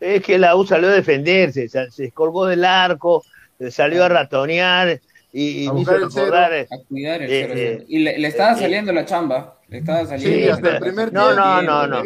Es 0.00 0.22
que 0.22 0.38
la 0.38 0.56
U 0.56 0.66
salió 0.66 0.88
a 0.88 0.92
defenderse, 0.92 1.68
se, 1.68 1.90
se 1.90 2.10
colgó 2.12 2.46
del 2.46 2.64
arco, 2.64 3.24
salió 3.70 4.04
a 4.04 4.08
ratonear, 4.08 5.00
y, 5.32 5.68
a 5.68 5.74
hizo 5.78 5.98
recordar. 5.98 6.52
A 6.52 6.78
cuidar 6.88 7.22
el 7.22 7.30
eh, 7.30 7.52
eh, 7.52 7.84
y 7.88 7.98
le, 7.98 8.26
estaba 8.26 8.52
eh, 8.52 8.60
saliendo 8.60 8.92
la 8.92 9.04
chamba. 9.04 9.58
Le 9.68 9.78
estaba 9.78 10.06
saliendo. 10.06 10.38
Sí, 10.38 10.48
hasta 10.48 10.76
el 10.76 10.80
primer 10.80 11.12
No, 11.12 11.34
no, 11.34 11.62
no, 11.62 11.86
no. 11.86 12.02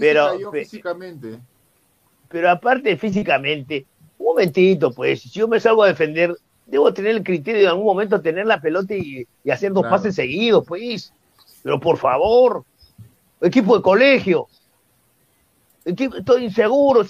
pero, 0.00 0.50
físicamente. 0.50 1.38
Pero 2.28 2.50
aparte, 2.50 2.96
físicamente, 2.96 3.86
un 4.18 4.26
momentito, 4.26 4.92
pues, 4.92 5.22
si 5.22 5.30
yo 5.30 5.46
me 5.46 5.60
salgo 5.60 5.84
a 5.84 5.88
defender, 5.88 6.36
debo 6.66 6.92
tener 6.92 7.12
el 7.12 7.22
criterio 7.22 7.60
de 7.60 7.64
en 7.66 7.70
algún 7.70 7.86
momento 7.86 8.20
tener 8.20 8.46
la 8.46 8.60
pelota 8.60 8.94
y, 8.94 9.26
hacer 9.50 9.72
dos 9.72 9.86
pases 9.86 10.14
seguidos, 10.16 10.64
pues. 10.66 11.12
Pero 11.62 11.78
por 11.78 11.98
favor, 11.98 12.64
equipo 13.40 13.76
de 13.76 13.82
colegio. 13.82 14.48
estoy 15.84 16.44
inseguro 16.44 17.06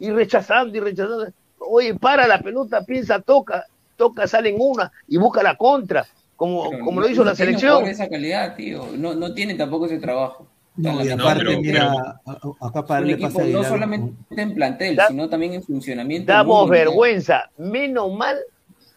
y 0.00 0.10
rechazando 0.10 0.76
y 0.76 0.80
rechazando. 0.80 1.28
Oye, 1.58 1.94
para 1.94 2.26
la 2.26 2.40
pelota, 2.40 2.84
piensa, 2.84 3.20
toca 3.20 3.66
toca, 3.96 4.26
sale 4.26 4.50
en 4.50 4.56
una 4.58 4.92
y 5.08 5.16
busca 5.16 5.42
la 5.42 5.56
contra, 5.56 6.06
como, 6.36 6.70
como 6.84 7.00
lo 7.00 7.08
hizo 7.08 7.24
la 7.24 7.34
selección. 7.34 7.86
esa 7.86 8.08
calidad, 8.08 8.54
tío. 8.54 8.88
No, 8.96 9.14
no 9.14 9.32
tiene 9.34 9.54
tampoco 9.54 9.86
ese 9.86 9.98
trabajo. 9.98 10.46
No, 10.76 11.02
y 11.02 11.08
aparte, 11.08 11.56
mira, 11.56 12.20
acá 12.60 12.84
para 12.84 13.00
darle 13.00 13.14
equipo, 13.14 13.40
No 13.44 13.64
solamente 13.64 14.14
en 14.30 14.54
plantel, 14.54 14.98
sino 15.08 15.28
también 15.28 15.54
en 15.54 15.62
funcionamiento. 15.62 16.30
Damos 16.30 16.68
vergüenza. 16.68 17.50
Menos 17.56 18.12
mal 18.12 18.36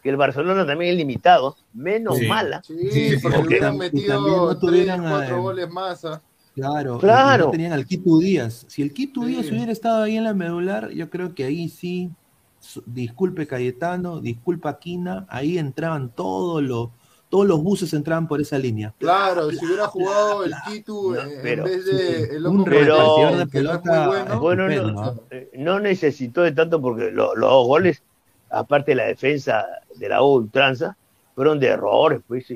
que 0.02 0.10
el 0.10 0.16
Barcelona 0.16 0.66
también 0.66 0.92
es 0.92 0.96
limitado. 0.98 1.56
Menos 1.72 2.20
mala. 2.28 2.62
Sí, 2.62 3.16
porque, 3.22 3.38
hubieran 3.38 3.78
metido 3.78 4.20
no 4.20 4.58
tuvieran, 4.58 5.00
cuatro 5.00 5.42
goles 5.42 5.70
más. 5.70 6.04
¿ah? 6.04 6.20
Claro, 6.54 6.98
claro. 6.98 7.46
No 7.46 7.50
tenían 7.50 7.72
al 7.72 7.86
Quito 7.86 8.18
Díaz. 8.18 8.66
Si 8.68 8.82
el 8.82 8.92
Quito 8.92 9.24
Díaz 9.24 9.50
hubiera 9.50 9.72
estado 9.72 10.02
ahí 10.02 10.16
en 10.16 10.24
la 10.24 10.34
medular, 10.34 10.90
yo 10.90 11.08
creo 11.08 11.34
que 11.34 11.44
ahí 11.44 11.70
sí 11.70 12.10
disculpe 12.86 13.46
Cayetano, 13.46 14.20
disculpa 14.20 14.78
Quina, 14.78 15.26
ahí 15.28 15.58
entraban 15.58 16.10
todos 16.10 16.62
los 16.62 16.90
todos 17.30 17.46
los 17.46 17.62
buses 17.62 17.94
entraban 17.94 18.26
por 18.26 18.40
esa 18.40 18.58
línea. 18.58 18.92
Claro, 18.98 19.50
si 19.52 19.64
hubiera 19.64 19.86
jugado 19.86 20.44
el 20.44 20.52
Quito 20.66 21.16
en 21.16 21.42
vez 21.42 21.86
de 21.86 22.36
el 22.36 22.44
hombre 22.44 22.80
pero, 22.80 23.36
de 23.36 23.46
pelota, 23.46 24.36
bueno, 24.40 24.68
no, 24.68 25.16
no, 25.54 25.80
necesitó 25.80 26.42
de 26.42 26.50
tanto 26.50 26.82
porque 26.82 27.12
los 27.12 27.34
dos 27.36 27.66
goles, 27.66 28.02
aparte 28.50 28.90
de 28.90 28.96
la 28.96 29.04
defensa 29.04 29.64
de 29.94 30.08
la 30.08 30.22
Ultranza, 30.22 30.96
fueron 31.36 31.60
de 31.60 31.68
errores, 31.68 32.20
pues. 32.26 32.46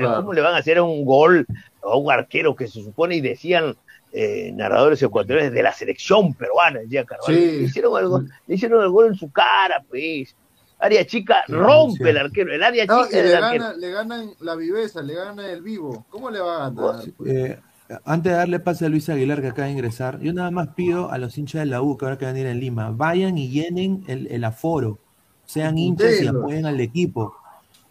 ¿Cómo 0.00 0.32
le 0.32 0.40
van 0.40 0.54
a 0.54 0.58
hacer 0.58 0.80
un 0.80 1.04
gol 1.04 1.46
a 1.82 1.96
un 1.96 2.10
arquero 2.10 2.56
que 2.56 2.68
se 2.68 2.82
supone 2.82 3.16
y 3.16 3.20
decían 3.20 3.76
eh, 4.18 4.50
narradores 4.54 5.02
ecuatorianos 5.02 5.52
de 5.52 5.62
la 5.62 5.74
selección 5.74 6.32
peruana, 6.32 6.80
decía 6.80 7.04
Carvalho. 7.04 7.38
Le, 7.38 7.62
hicieron 7.64 8.00
el 8.00 8.08
gol, 8.08 8.32
le 8.46 8.54
hicieron 8.54 8.82
el 8.82 8.88
gol 8.88 9.08
en 9.08 9.14
su 9.14 9.30
cara, 9.30 9.84
pues. 9.86 10.34
Área 10.78 11.06
chica, 11.06 11.44
rompe 11.48 12.08
el 12.08 12.16
arquero. 12.16 12.50
El 12.50 12.62
área 12.62 12.84
chica 12.84 13.08
le, 13.10 13.30
gana, 13.30 13.74
le 13.74 13.90
ganan 13.90 14.30
la 14.40 14.56
viveza, 14.56 15.02
le 15.02 15.14
gana 15.14 15.50
el 15.50 15.60
vivo. 15.60 16.06
¿Cómo 16.08 16.30
le 16.30 16.40
va 16.40 16.66
a 16.66 16.70
ganar? 16.70 17.04
Eh, 17.26 17.58
antes 18.06 18.32
de 18.32 18.38
darle 18.38 18.58
pase 18.58 18.86
a 18.86 18.88
Luis 18.88 19.06
Aguilar 19.10 19.42
que 19.42 19.48
acaba 19.48 19.66
de 19.66 19.72
ingresar, 19.72 20.18
yo 20.20 20.32
nada 20.32 20.50
más 20.50 20.68
pido 20.68 21.10
a 21.10 21.18
los 21.18 21.36
hinchas 21.36 21.60
de 21.60 21.66
la 21.66 21.82
U 21.82 21.98
que 21.98 22.06
ahora 22.06 22.16
que 22.16 22.24
van 22.24 22.36
a 22.36 22.40
ir 22.40 22.46
en 22.46 22.58
Lima, 22.58 22.90
vayan 22.90 23.36
y 23.36 23.50
llenen 23.50 24.02
el, 24.06 24.28
el 24.28 24.44
aforo, 24.44 24.98
sean 25.44 25.76
hinchas 25.76 26.22
y 26.22 26.26
apoyen 26.26 26.64
al 26.64 26.80
equipo. 26.80 27.36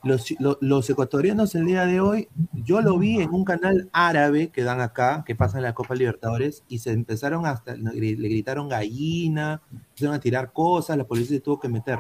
Los, 0.06 0.90
ecuatorianos 0.90 1.56
el 1.56 1.66
día 1.66 1.88
de 1.88 2.00
hoy, 2.00 2.28
yo 2.54 2.82
lo 2.82 3.00
vi 3.00 3.22
en 3.22 3.34
un 3.34 3.44
canal 3.44 3.90
árabe 3.92 4.50
que 4.50 4.64
dan 4.64 4.80
acá, 4.80 5.24
que 5.26 5.36
pasa 5.36 5.58
en 5.58 5.64
la 5.64 5.74
Copa 5.74 5.96
Libertadores, 5.96 6.64
y 6.68 6.78
se 6.78 6.92
empezaron 6.92 7.48
hasta, 7.48 7.76
le 7.76 8.14
gritaron 8.14 8.70
gallina, 8.70 9.64
empezaron 9.72 10.14
a 10.14 10.20
tirar 10.20 10.54
cosas, 10.54 10.96
la 10.96 11.06
policía 11.06 11.38
se 11.38 11.42
tuvo 11.42 11.60
que 11.60 11.70
meter. 11.70 12.00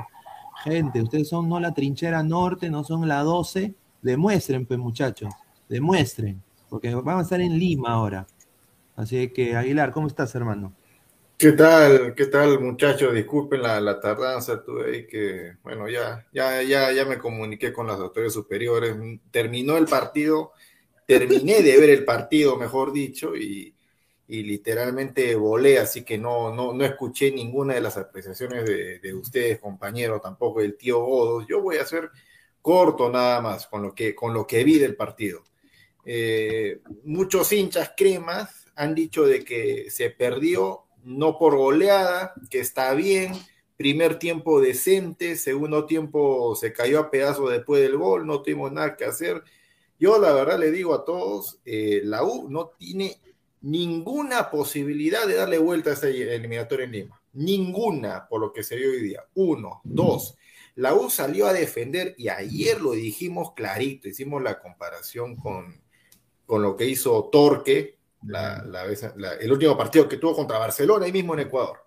Gente, 0.64 1.02
ustedes 1.02 1.28
son 1.28 1.50
no 1.50 1.60
la 1.60 1.74
trinchera 1.74 2.22
norte, 2.22 2.70
no 2.70 2.84
son 2.84 3.08
la 3.08 3.24
12, 3.24 3.74
demuestren, 4.04 4.68
pues 4.68 4.80
muchachos, 4.80 5.34
demuestren, 5.68 6.44
porque 6.70 6.94
van 6.94 7.18
a 7.18 7.22
estar 7.22 7.42
en 7.42 7.58
Lima 7.58 7.94
ahora. 7.94 8.28
Así 8.96 9.30
que, 9.30 9.58
Aguilar, 9.58 9.92
¿cómo 9.92 10.06
estás, 10.06 10.36
hermano? 10.36 10.74
¿Qué 11.38 11.52
tal? 11.52 12.16
¿Qué 12.16 12.28
tal, 12.28 12.62
muchachos? 12.62 13.14
Disculpen 13.14 13.62
la, 13.62 14.00
tardanza, 14.00 14.64
tuve 14.64 14.86
ahí 14.90 15.08
que, 15.08 15.58
bueno, 15.64 15.90
ya, 15.90 16.26
ya, 16.32 16.64
ya, 16.64 16.94
ya 16.94 17.04
me 17.04 17.18
comuniqué 17.18 17.74
con 17.74 17.88
las 17.88 18.00
autoridades 18.00 18.34
superiores. 18.34 18.96
Terminó 19.32 19.76
el 19.76 19.86
partido, 19.86 20.54
terminé 21.06 21.62
de 21.62 21.78
ver 21.78 21.90
el 21.90 22.06
partido, 22.06 22.56
mejor 22.58 22.94
dicho, 22.94 23.36
y, 23.36 23.74
literalmente 24.28 25.36
volé, 25.36 25.78
así 25.78 26.04
que 26.04 26.18
no, 26.18 26.56
no, 26.56 26.74
no 26.74 26.86
escuché 26.86 27.32
ninguna 27.32 27.74
de 27.76 27.82
las 27.82 27.98
apreciaciones 27.98 28.66
de, 28.66 29.14
ustedes, 29.14 29.60
compañeros, 29.60 30.22
tampoco 30.22 30.62
del 30.62 30.78
tío 30.78 31.00
Godos. 31.04 31.46
Yo 31.48 31.62
voy 31.62 31.78
a 31.78 31.86
ser 31.86 32.12
corto 32.62 33.10
nada 33.12 33.42
más 33.42 33.68
con 33.68 33.84
lo 33.84 33.94
que, 33.94 34.16
con 34.16 34.34
lo 34.34 34.48
que 34.48 34.64
vi 34.64 34.80
del 34.80 34.96
partido. 34.96 35.44
Eh, 36.06 36.80
muchos 37.04 37.52
hinchas 37.52 37.92
cremas 37.96 38.68
han 38.76 38.96
dicho 38.96 39.26
de 39.26 39.44
que 39.44 39.90
se 39.92 40.10
perdió 40.12 40.85
no 41.06 41.38
por 41.38 41.56
goleada, 41.56 42.34
que 42.50 42.60
está 42.60 42.94
bien, 42.94 43.34
primer 43.78 44.20
tiempo 44.20 44.60
decente, 44.60 45.36
segundo 45.38 45.86
tiempo 45.86 46.56
se 46.56 46.74
cayó 46.74 47.00
a 47.00 47.12
pedazos 47.12 47.52
después 47.52 47.82
del 47.82 47.98
gol, 47.98 48.26
no 48.26 48.42
tuvimos 48.42 48.72
nada 48.72 48.98
que 48.98 49.06
hacer. 49.06 49.44
Yo 50.00 50.20
la 50.20 50.34
verdad 50.34 50.60
le 50.60 50.72
digo 50.72 50.94
a 50.94 51.06
todos, 51.06 51.60
eh, 51.64 52.02
la 52.04 52.24
U 52.24 52.50
no 52.50 52.72
tiene 52.78 53.18
ninguna 53.62 54.50
posibilidad 54.50 55.28
de 55.28 55.36
darle 55.36 55.58
vuelta 55.58 55.92
a 55.92 55.94
ese 55.94 56.36
eliminatorio 56.36 56.86
en 56.86 56.92
Lima. 56.92 57.22
Ninguna, 57.34 58.28
por 58.28 58.42
lo 58.42 58.52
que 58.52 58.64
se 58.64 58.76
vio 58.76 58.90
hoy 58.90 59.02
día. 59.02 59.24
Uno, 59.36 59.82
dos. 59.84 60.36
La 60.76 60.94
U 60.94 61.10
salió 61.10 61.48
a 61.48 61.54
defender 61.54 62.16
y 62.18 62.28
ayer 62.28 62.82
lo 62.82 62.92
dijimos 62.92 63.54
clarito, 63.54 64.10
hicimos 64.10 64.42
la 64.42 64.60
comparación 64.60 65.36
con, 65.36 65.82
con 66.46 66.62
lo 66.62 66.76
que 66.76 66.86
hizo 66.86 67.30
Torque, 67.32 67.95
el 69.40 69.52
último 69.52 69.78
partido 69.78 70.08
que 70.08 70.18
tuvo 70.18 70.36
contra 70.36 70.58
Barcelona, 70.58 71.06
ahí 71.06 71.12
mismo 71.12 71.34
en 71.34 71.42
Ecuador. 71.42 71.86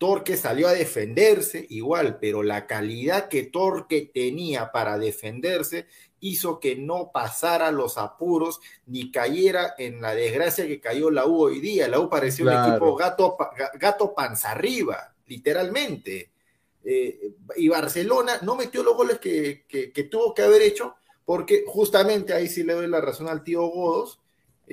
Torque 0.00 0.38
salió 0.38 0.66
a 0.66 0.72
defenderse 0.72 1.66
igual, 1.68 2.18
pero 2.18 2.42
la 2.42 2.66
calidad 2.66 3.28
que 3.28 3.42
Torque 3.42 4.10
tenía 4.14 4.72
para 4.72 4.98
defenderse 4.98 5.88
hizo 6.20 6.60
que 6.60 6.76
no 6.76 7.10
pasara 7.12 7.70
los 7.70 7.98
apuros 7.98 8.60
ni 8.86 9.10
cayera 9.10 9.74
en 9.76 10.00
la 10.00 10.14
desgracia 10.14 10.66
que 10.66 10.80
cayó 10.80 11.10
la 11.10 11.26
U 11.26 11.42
hoy 11.42 11.60
día. 11.60 11.88
La 11.88 12.00
U 12.00 12.08
parecía 12.08 12.46
un 12.46 12.70
equipo 12.70 12.94
gato, 12.94 13.36
gato 13.74 14.14
panza 14.14 14.52
arriba, 14.52 15.14
literalmente. 15.26 16.30
Eh, 16.82 17.34
y 17.56 17.68
Barcelona 17.68 18.38
no 18.42 18.56
metió 18.56 18.82
los 18.82 18.96
goles 18.96 19.18
que, 19.18 19.64
que, 19.68 20.04
tuvo 20.04 20.32
que 20.32 20.42
haber 20.42 20.62
hecho, 20.62 20.94
porque 21.24 21.64
justamente 21.66 22.32
ahí 22.32 22.48
sí 22.48 22.62
le 22.62 22.74
doy 22.74 22.86
la 22.86 23.00
razón 23.00 23.28
al 23.28 23.44
tío 23.44 23.66
Godos, 23.66 24.19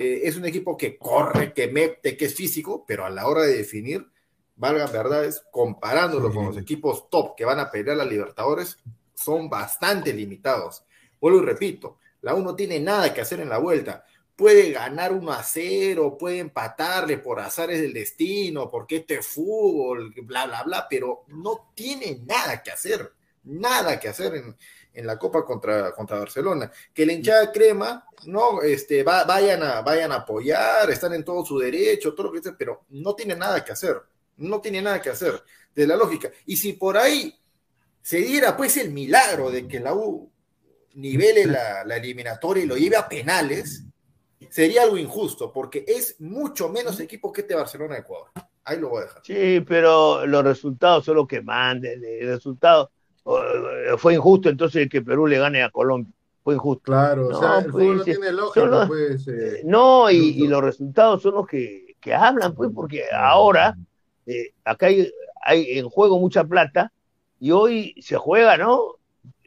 eh, 0.00 0.28
es 0.28 0.36
un 0.36 0.44
equipo 0.44 0.76
que 0.76 0.96
corre, 0.96 1.52
que 1.52 1.66
mete, 1.66 2.16
que 2.16 2.26
es 2.26 2.34
físico, 2.36 2.84
pero 2.86 3.04
a 3.04 3.10
la 3.10 3.26
hora 3.26 3.42
de 3.42 3.56
definir, 3.56 4.06
valgan 4.54 4.92
verdades, 4.92 5.42
comparándolo 5.50 6.32
con 6.32 6.46
los 6.46 6.56
equipos 6.56 7.10
top 7.10 7.34
que 7.34 7.44
van 7.44 7.58
a 7.58 7.68
pelear 7.68 7.96
a 7.96 8.04
la 8.04 8.08
Libertadores, 8.08 8.78
son 9.12 9.50
bastante 9.50 10.12
limitados. 10.12 10.84
Vuelvo 11.20 11.42
y 11.42 11.46
repito, 11.46 11.98
la 12.20 12.36
U 12.36 12.44
no 12.44 12.54
tiene 12.54 12.78
nada 12.78 13.12
que 13.12 13.22
hacer 13.22 13.40
en 13.40 13.48
la 13.48 13.58
vuelta. 13.58 14.04
Puede 14.36 14.70
ganar 14.70 15.12
1 15.12 15.32
a 15.32 15.42
0, 15.42 16.16
puede 16.16 16.38
empatarle 16.38 17.18
por 17.18 17.40
azares 17.40 17.80
del 17.80 17.92
destino, 17.92 18.70
porque 18.70 18.98
este 18.98 19.20
fútbol, 19.20 20.14
bla, 20.22 20.46
bla, 20.46 20.62
bla, 20.62 20.86
pero 20.88 21.24
no 21.26 21.72
tiene 21.74 22.20
nada 22.24 22.62
que 22.62 22.70
hacer, 22.70 23.14
nada 23.42 23.98
que 23.98 24.06
hacer 24.06 24.36
en, 24.36 24.56
en 24.98 25.06
la 25.06 25.16
Copa 25.16 25.44
contra, 25.44 25.92
contra 25.92 26.18
Barcelona. 26.18 26.70
Que 26.92 27.06
la 27.06 27.12
hinchada 27.12 27.52
crema, 27.52 28.04
no, 28.26 28.62
este, 28.62 29.04
vayan, 29.04 29.62
a, 29.62 29.80
vayan 29.80 30.10
a 30.10 30.16
apoyar, 30.16 30.90
están 30.90 31.14
en 31.14 31.24
todo 31.24 31.44
su 31.44 31.58
derecho, 31.58 32.14
todo 32.14 32.26
lo 32.26 32.32
que 32.32 32.42
sea, 32.42 32.56
pero 32.58 32.84
no 32.90 33.14
tiene 33.14 33.36
nada 33.36 33.64
que 33.64 33.72
hacer, 33.72 33.96
no 34.38 34.60
tiene 34.60 34.82
nada 34.82 35.00
que 35.00 35.10
hacer 35.10 35.40
de 35.74 35.86
la 35.86 35.96
lógica. 35.96 36.30
Y 36.46 36.56
si 36.56 36.72
por 36.72 36.98
ahí 36.98 37.32
se 38.02 38.18
diera 38.18 38.56
pues 38.56 38.76
el 38.76 38.90
milagro 38.90 39.50
de 39.50 39.68
que 39.68 39.78
la 39.78 39.94
U 39.94 40.30
nivele 40.94 41.46
la, 41.46 41.84
la 41.84 41.96
eliminatoria 41.96 42.64
y 42.64 42.66
lo 42.66 42.76
lleve 42.76 42.96
a 42.96 43.08
penales, 43.08 43.84
sería 44.50 44.82
algo 44.82 44.98
injusto, 44.98 45.52
porque 45.52 45.84
es 45.86 46.20
mucho 46.20 46.68
menos 46.70 46.98
equipo 46.98 47.32
que 47.32 47.42
este 47.42 47.54
Barcelona 47.54 47.94
de 47.94 48.00
Ecuador. 48.00 48.30
Ahí 48.64 48.78
lo 48.78 48.88
voy 48.88 49.02
a 49.02 49.06
dejar. 49.06 49.22
Sí, 49.24 49.60
pero 49.66 50.26
los 50.26 50.44
resultados 50.44 51.04
son 51.04 51.16
los 51.16 51.28
que 51.28 51.40
manden. 51.40 52.02
El 52.04 52.28
resultado 52.28 52.90
fue 53.98 54.14
injusto 54.14 54.48
entonces 54.48 54.88
que 54.88 55.02
Perú 55.02 55.26
le 55.26 55.38
gane 55.38 55.62
a 55.62 55.70
Colombia. 55.70 56.12
fue 56.42 56.54
injusto. 56.54 56.92
Claro, 56.92 57.28
No, 57.30 57.36
o 57.36 57.40
sea, 57.40 57.58
el 57.64 57.70
pues, 57.72 57.84
fútbol 57.84 57.96
no 57.96 58.02
eh, 58.02 58.04
tiene 58.04 58.32
lógica, 58.32 58.60
solo- 58.60 58.86
pues. 58.86 59.28
eh, 59.28 59.62
No, 59.64 60.10
y, 60.10 60.16
y 60.16 60.46
los 60.46 60.62
resultados 60.62 61.22
son 61.22 61.34
los 61.34 61.46
que, 61.46 61.94
que 62.00 62.14
hablan, 62.14 62.54
pues, 62.54 62.70
porque 62.74 63.04
ahora 63.12 63.76
eh, 64.26 64.52
acá 64.64 64.86
hay, 64.86 65.10
hay 65.42 65.78
en 65.78 65.88
juego 65.88 66.18
mucha 66.18 66.44
plata 66.44 66.92
y 67.40 67.50
hoy 67.50 67.94
se 68.00 68.16
juega, 68.16 68.56
¿no? 68.56 68.96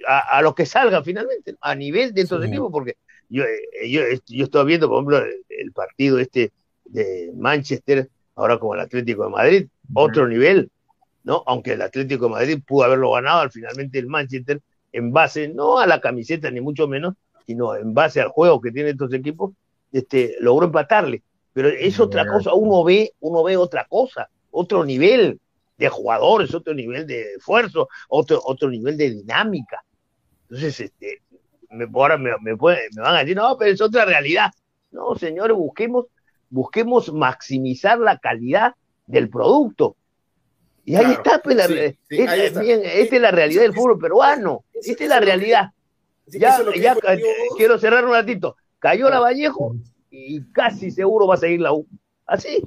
A, 0.07 0.37
a 0.37 0.41
lo 0.41 0.53
que 0.55 0.65
salga 0.65 1.03
finalmente, 1.03 1.55
a 1.61 1.75
nivel 1.75 2.13
de 2.13 2.21
estos 2.21 2.41
Sí. 2.41 2.47
equipos, 2.49 2.71
porque 2.71 2.97
yo, 3.29 3.43
eh, 3.43 3.89
yo, 3.89 4.01
yo 4.27 4.43
estaba 4.45 4.63
viendo, 4.63 4.87
por 4.87 4.97
ejemplo, 4.97 5.17
el, 5.19 5.43
el 5.49 5.71
partido 5.71 6.19
este 6.19 6.51
de 6.85 7.31
Manchester, 7.35 8.09
ahora 8.35 8.57
como 8.59 8.73
el 8.75 8.81
Atlético 8.81 9.23
de 9.23 9.29
Madrid, 9.29 9.67
otro 9.93 10.27
nivel, 10.27 10.69
¿no? 11.23 11.43
Aunque 11.45 11.73
el 11.73 11.81
Atlético 11.81 12.25
de 12.25 12.31
Madrid 12.31 12.59
pudo 12.65 12.85
haberlo 12.85 13.11
ganado, 13.11 13.41
al 13.41 13.51
finalmente 13.51 13.99
el 13.99 14.07
Manchester, 14.07 14.61
en 14.91 15.11
base 15.11 15.47
no 15.47 15.79
a 15.79 15.87
la 15.87 16.01
camiseta 16.01 16.51
ni 16.51 16.61
mucho 16.61 16.87
menos, 16.87 17.15
sino 17.45 17.75
en 17.75 17.93
base 17.93 18.21
al 18.21 18.29
juego 18.29 18.61
que 18.61 18.71
tienen 18.71 18.93
estos 18.93 19.13
equipos, 19.13 19.51
este, 19.91 20.35
logró 20.39 20.65
empatarle. 20.67 21.23
Pero 21.53 21.67
es 21.69 21.99
otra 21.99 22.25
cosa, 22.25 22.53
uno 22.53 22.83
ve, 22.83 23.13
uno 23.19 23.43
ve 23.43 23.57
otra 23.57 23.85
cosa, 23.89 24.29
otro 24.51 24.85
nivel 24.85 25.39
de 25.77 25.89
jugadores, 25.89 26.53
otro 26.53 26.73
nivel 26.73 27.05
de 27.07 27.33
esfuerzo, 27.33 27.89
otro, 28.09 28.41
otro 28.45 28.69
nivel 28.69 28.97
de 28.97 29.09
dinámica. 29.11 29.83
Entonces, 30.43 30.79
este, 30.79 31.21
me, 31.69 31.87
ahora 31.93 32.17
me, 32.17 32.31
me 32.41 32.55
puede- 32.57 32.89
me 32.95 33.01
van 33.01 33.15
a 33.15 33.19
decir, 33.19 33.35
no, 33.35 33.57
pero 33.57 33.71
es 33.71 33.81
otra 33.81 34.05
realidad. 34.05 34.51
No, 34.91 35.15
señores, 35.15 35.55
busquemos, 35.55 36.05
busquemos 36.49 37.11
maximizar 37.13 37.99
la 37.99 38.17
calidad 38.17 38.73
del 39.07 39.29
producto. 39.29 39.95
Y 40.83 40.95
ahí 40.95 41.01
Claro, 41.05 41.21
está, 41.21 41.41
pues, 41.41 41.55
la, 41.55 41.67
sí, 41.67 41.73
esta, 42.09 42.31
ahí 42.31 42.41
está. 42.41 42.61
bien, 42.61 42.81
esta 42.83 43.15
es 43.15 43.21
la 43.21 43.31
realidad 43.31 43.61
del 43.61 43.73
fútbol 43.73 43.99
peruano. 43.99 44.65
Esta 44.73 45.03
es 45.03 45.09
la 45.09 45.19
realidad. 45.19 45.71
Ya, 46.27 46.61
ya, 46.75 46.97
quiero 47.57 47.77
cerrar 47.77 48.05
un 48.05 48.11
ratito. 48.11 48.55
Cayó 48.79 49.09
la 49.09 49.19
Vallejo 49.19 49.75
y 50.09 50.41
casi 50.51 50.91
seguro 50.91 51.27
va 51.27 51.35
a 51.35 51.37
seguir 51.37 51.59
la 51.59 51.73
U. 51.73 51.85
Así. 52.25 52.63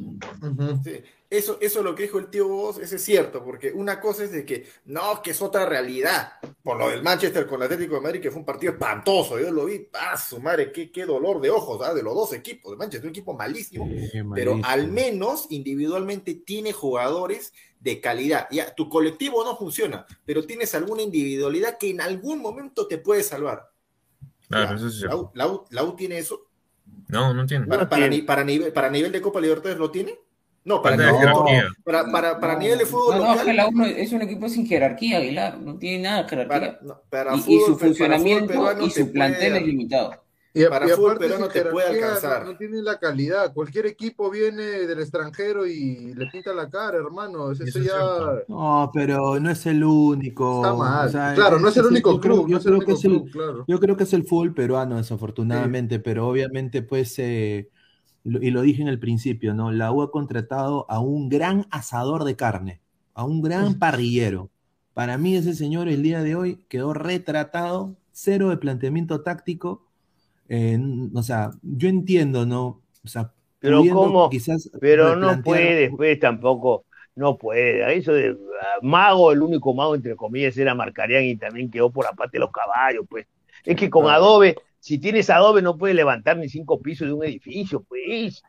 Sí, 0.85 1.03
eso, 1.31 1.59
eso 1.61 1.79
es 1.79 1.85
lo 1.85 1.95
que 1.95 2.05
dijo 2.05 2.19
el 2.19 2.27
tío 2.27 2.47
Vos, 2.47 2.79
eso 2.79 2.97
es 2.97 3.03
cierto, 3.03 3.43
porque 3.43 3.73
una 3.73 3.99
cosa 3.99 4.25
es 4.25 4.31
de 4.31 4.45
que, 4.45 4.67
no, 4.85 5.23
que 5.23 5.31
es 5.33 5.43
otra 5.43 5.67
realidad, 5.67 6.35
por 6.63 6.79
lo 6.79 6.91
del 6.91 7.03
Manchester 7.03 7.47
con 7.47 7.57
el 7.57 7.65
Atlético 7.65 7.97
de 7.97 8.01
Madrid, 8.03 8.21
que 8.21 8.31
fue 8.31 8.41
un 8.41 8.45
partido 8.45 8.75
espantoso, 8.75 9.41
yo 9.41 9.51
lo 9.51 9.65
vi, 9.65 9.89
ah, 9.95 10.17
su 10.17 10.39
madre, 10.39 10.71
qué, 10.71 10.93
qué 10.93 11.07
dolor 11.07 11.41
de 11.41 11.51
ojos, 11.51 11.81
¿ah? 11.83 11.95
de 11.95 12.03
los 12.03 12.15
dos 12.15 12.33
equipos, 12.35 12.73
de 12.73 12.77
Manchester, 12.77 13.07
un 13.07 13.11
equipo 13.11 13.35
malísimo, 13.35 13.89
pero 14.35 14.61
al 14.63 14.89
menos 14.89 15.47
individualmente 15.51 16.35
tiene 16.35 16.73
jugadores 16.73 17.53
de 17.85 18.01
calidad. 18.01 18.49
Ya, 18.51 18.75
tu 18.75 18.89
colectivo 18.89 19.45
no 19.45 19.57
funciona, 19.57 20.07
pero 20.25 20.43
tienes 20.45 20.75
alguna 20.75 21.03
individualidad 21.03 21.77
que 21.79 21.91
en 21.91 22.01
algún 22.01 22.41
momento 22.41 22.87
te 22.89 22.99
puede 22.99 23.23
salvar. 23.23 23.71
Claro, 24.49 24.71
Ya, 24.71 24.75
eso 24.77 24.91
sí 24.91 24.99
es 25.05 25.11
la. 25.11 25.17
U, 25.17 25.31
la 25.35 25.47
U- 25.49 25.65
la 25.71 25.85
U 25.85 25.95
tiene 25.95 26.19
eso. 26.19 26.41
No, 27.09 27.33
no 27.35 27.47
tiene. 27.47 27.67
Para, 27.67 27.85
No 27.85 28.09
ni- 28.09 28.23
para 28.23 28.43
nivel, 28.43 28.73
para 28.73 28.91
nivel 28.91 29.13
de 29.13 29.21
Copa 29.21 29.41
Libertadores 29.41 29.79
lo 29.79 29.91
tiene. 29.91 30.19
No, 30.65 30.81
para, 30.81 30.97
de 30.97 31.05
nivel, 31.13 31.67
para, 31.85 32.11
para, 32.11 32.41
para 32.41 32.55
No, 32.55 32.59
nivel 32.61 32.79
de 32.79 32.87
fútbol 32.87 33.17
no, 33.19 33.23
no, 33.25 33.31
local. 33.33 33.47
que 33.47 33.53
la 33.53 33.69
uno 33.69 33.85
es 33.85 34.13
un 34.13 34.23
equipo 34.23 34.49
sin 34.49 34.67
jerarquía, 34.67 35.19
Aguilar. 35.19 35.59
No 35.59 35.77
tiene 35.77 36.05
nada 36.05 36.23
de 36.23 36.29
jerarquía. 36.31 36.59
para, 36.59 36.79
no, 36.81 37.01
para 37.11 37.37
y, 37.37 37.41
su 37.41 37.45
para 37.45 37.59
fútbol 37.61 37.79
funcionamiento 37.81 38.47
peruano 38.47 38.87
y 38.87 38.91
su 38.91 39.13
plantel 39.13 39.51
puede- 39.53 39.59
es 39.61 39.67
limitado. 39.67 40.24
Y, 40.57 40.65
Para 40.67 40.87
y 40.87 40.91
fútbol 40.91 41.17
aparte 41.17 41.27
peruano 41.27 41.49
te 41.49 41.65
puede 41.65 41.89
alcanzar. 41.89 42.45
No, 42.45 42.53
no 42.53 42.57
tiene 42.57 42.81
la 42.81 42.97
calidad. 43.01 43.53
Cualquier 43.53 43.87
equipo 43.87 44.31
viene 44.31 44.63
del 44.63 45.01
extranjero 45.01 45.67
y 45.67 46.15
le 46.15 46.27
pinta 46.27 46.55
la 46.55 46.71
cara, 46.71 46.97
hermano. 46.97 47.51
Eso, 47.51 47.65
Eso 47.65 47.81
es 47.81 47.87
ya. 47.87 47.99
No, 48.47 48.89
pero 48.95 49.41
no 49.41 49.51
es 49.51 49.67
el 49.67 49.83
único. 49.83 50.63
está 50.63 50.75
mal. 50.75 51.09
o 51.09 51.11
sea, 51.11 51.35
claro, 51.35 51.59
no 51.59 51.69
es 51.69 51.77
el 51.77 51.87
único 51.87 52.21
club. 52.21 52.49
yo 52.49 52.53
no 52.53 52.59
es 52.59 52.67
el 52.67 52.73
creo 52.73 52.87
que 52.87 52.93
único 52.93 52.99
es 52.99 53.05
el-. 53.05 53.65
Yo 53.67 53.81
creo 53.81 53.97
que 53.97 54.05
es 54.05 54.13
el 54.13 54.25
fútbol 54.25 54.55
peruano, 54.55 54.97
desafortunadamente, 54.97 55.99
pero 55.99 56.29
obviamente, 56.29 56.83
pues, 56.83 57.19
eh, 57.19 57.69
y 58.23 58.51
lo 58.53 58.63
dije 58.63 58.81
en 58.81 58.89
el 58.89 59.01
principio, 59.01 59.55
¿no? 59.55 59.73
La 59.73 59.91
U 59.91 60.03
ha 60.03 60.13
contratado 60.13 60.87
a 60.89 61.01
un 61.01 61.29
gran 61.29 61.67
asador 61.73 62.23
de 62.23 62.37
carne, 62.37 62.81
a 63.13 63.25
un 63.25 63.43
gran 63.43 63.81
parrillero. 63.81 64.51
Para 64.93 65.19
mí, 65.19 65.35
ese 65.35 65.55
señor 65.55 65.89
el 65.89 66.05
día 66.05 66.23
de 66.23 66.37
hoy 66.37 66.65
quedó 66.69 66.95
retratado, 66.95 67.97
cero 68.13 68.51
de 68.51 68.57
planteamiento 68.57 69.23
táctico. 69.23 69.85
Eh, 70.49 70.79
o 71.15 71.23
sea, 71.23 71.51
yo 71.63 71.89
entiendo, 71.89 72.47
¿no? 72.47 72.83
O 73.05 73.09
sea, 73.09 73.33
Pero 73.61 73.83
¿cómo? 73.93 74.31
quizás 74.31 74.71
Pero 74.81 75.17
no 75.17 75.43
puede, 75.43 75.91
pues 75.91 76.19
tampoco, 76.21 76.85
no 77.17 77.37
puede. 77.39 77.97
Eso 77.97 78.13
de 78.13 78.37
mago, 78.83 79.33
el 79.33 79.43
único 79.43 79.75
mago, 79.75 79.95
entre 79.95 80.17
comillas, 80.17 80.57
era 80.57 80.75
Marcarián 80.75 81.25
y 81.25 81.37
también 81.37 81.71
quedó 81.71 81.91
por 81.91 82.07
aparte 82.07 82.37
de 82.39 82.41
los 82.41 82.51
caballos, 82.53 83.05
pues. 83.09 83.27
Es 83.65 83.77
que 83.77 83.89
con 83.89 84.09
adobe, 84.09 84.57
si 84.81 84.99
tienes 84.99 85.31
adobe, 85.31 85.63
no 85.63 85.79
puedes 85.79 85.97
levantar 85.97 86.37
ni 86.37 86.49
cinco 86.49 86.81
pisos 86.81 87.09
de 87.09 87.15
un 87.15 87.25
edificio, 87.25 87.83
pues. 87.83 88.43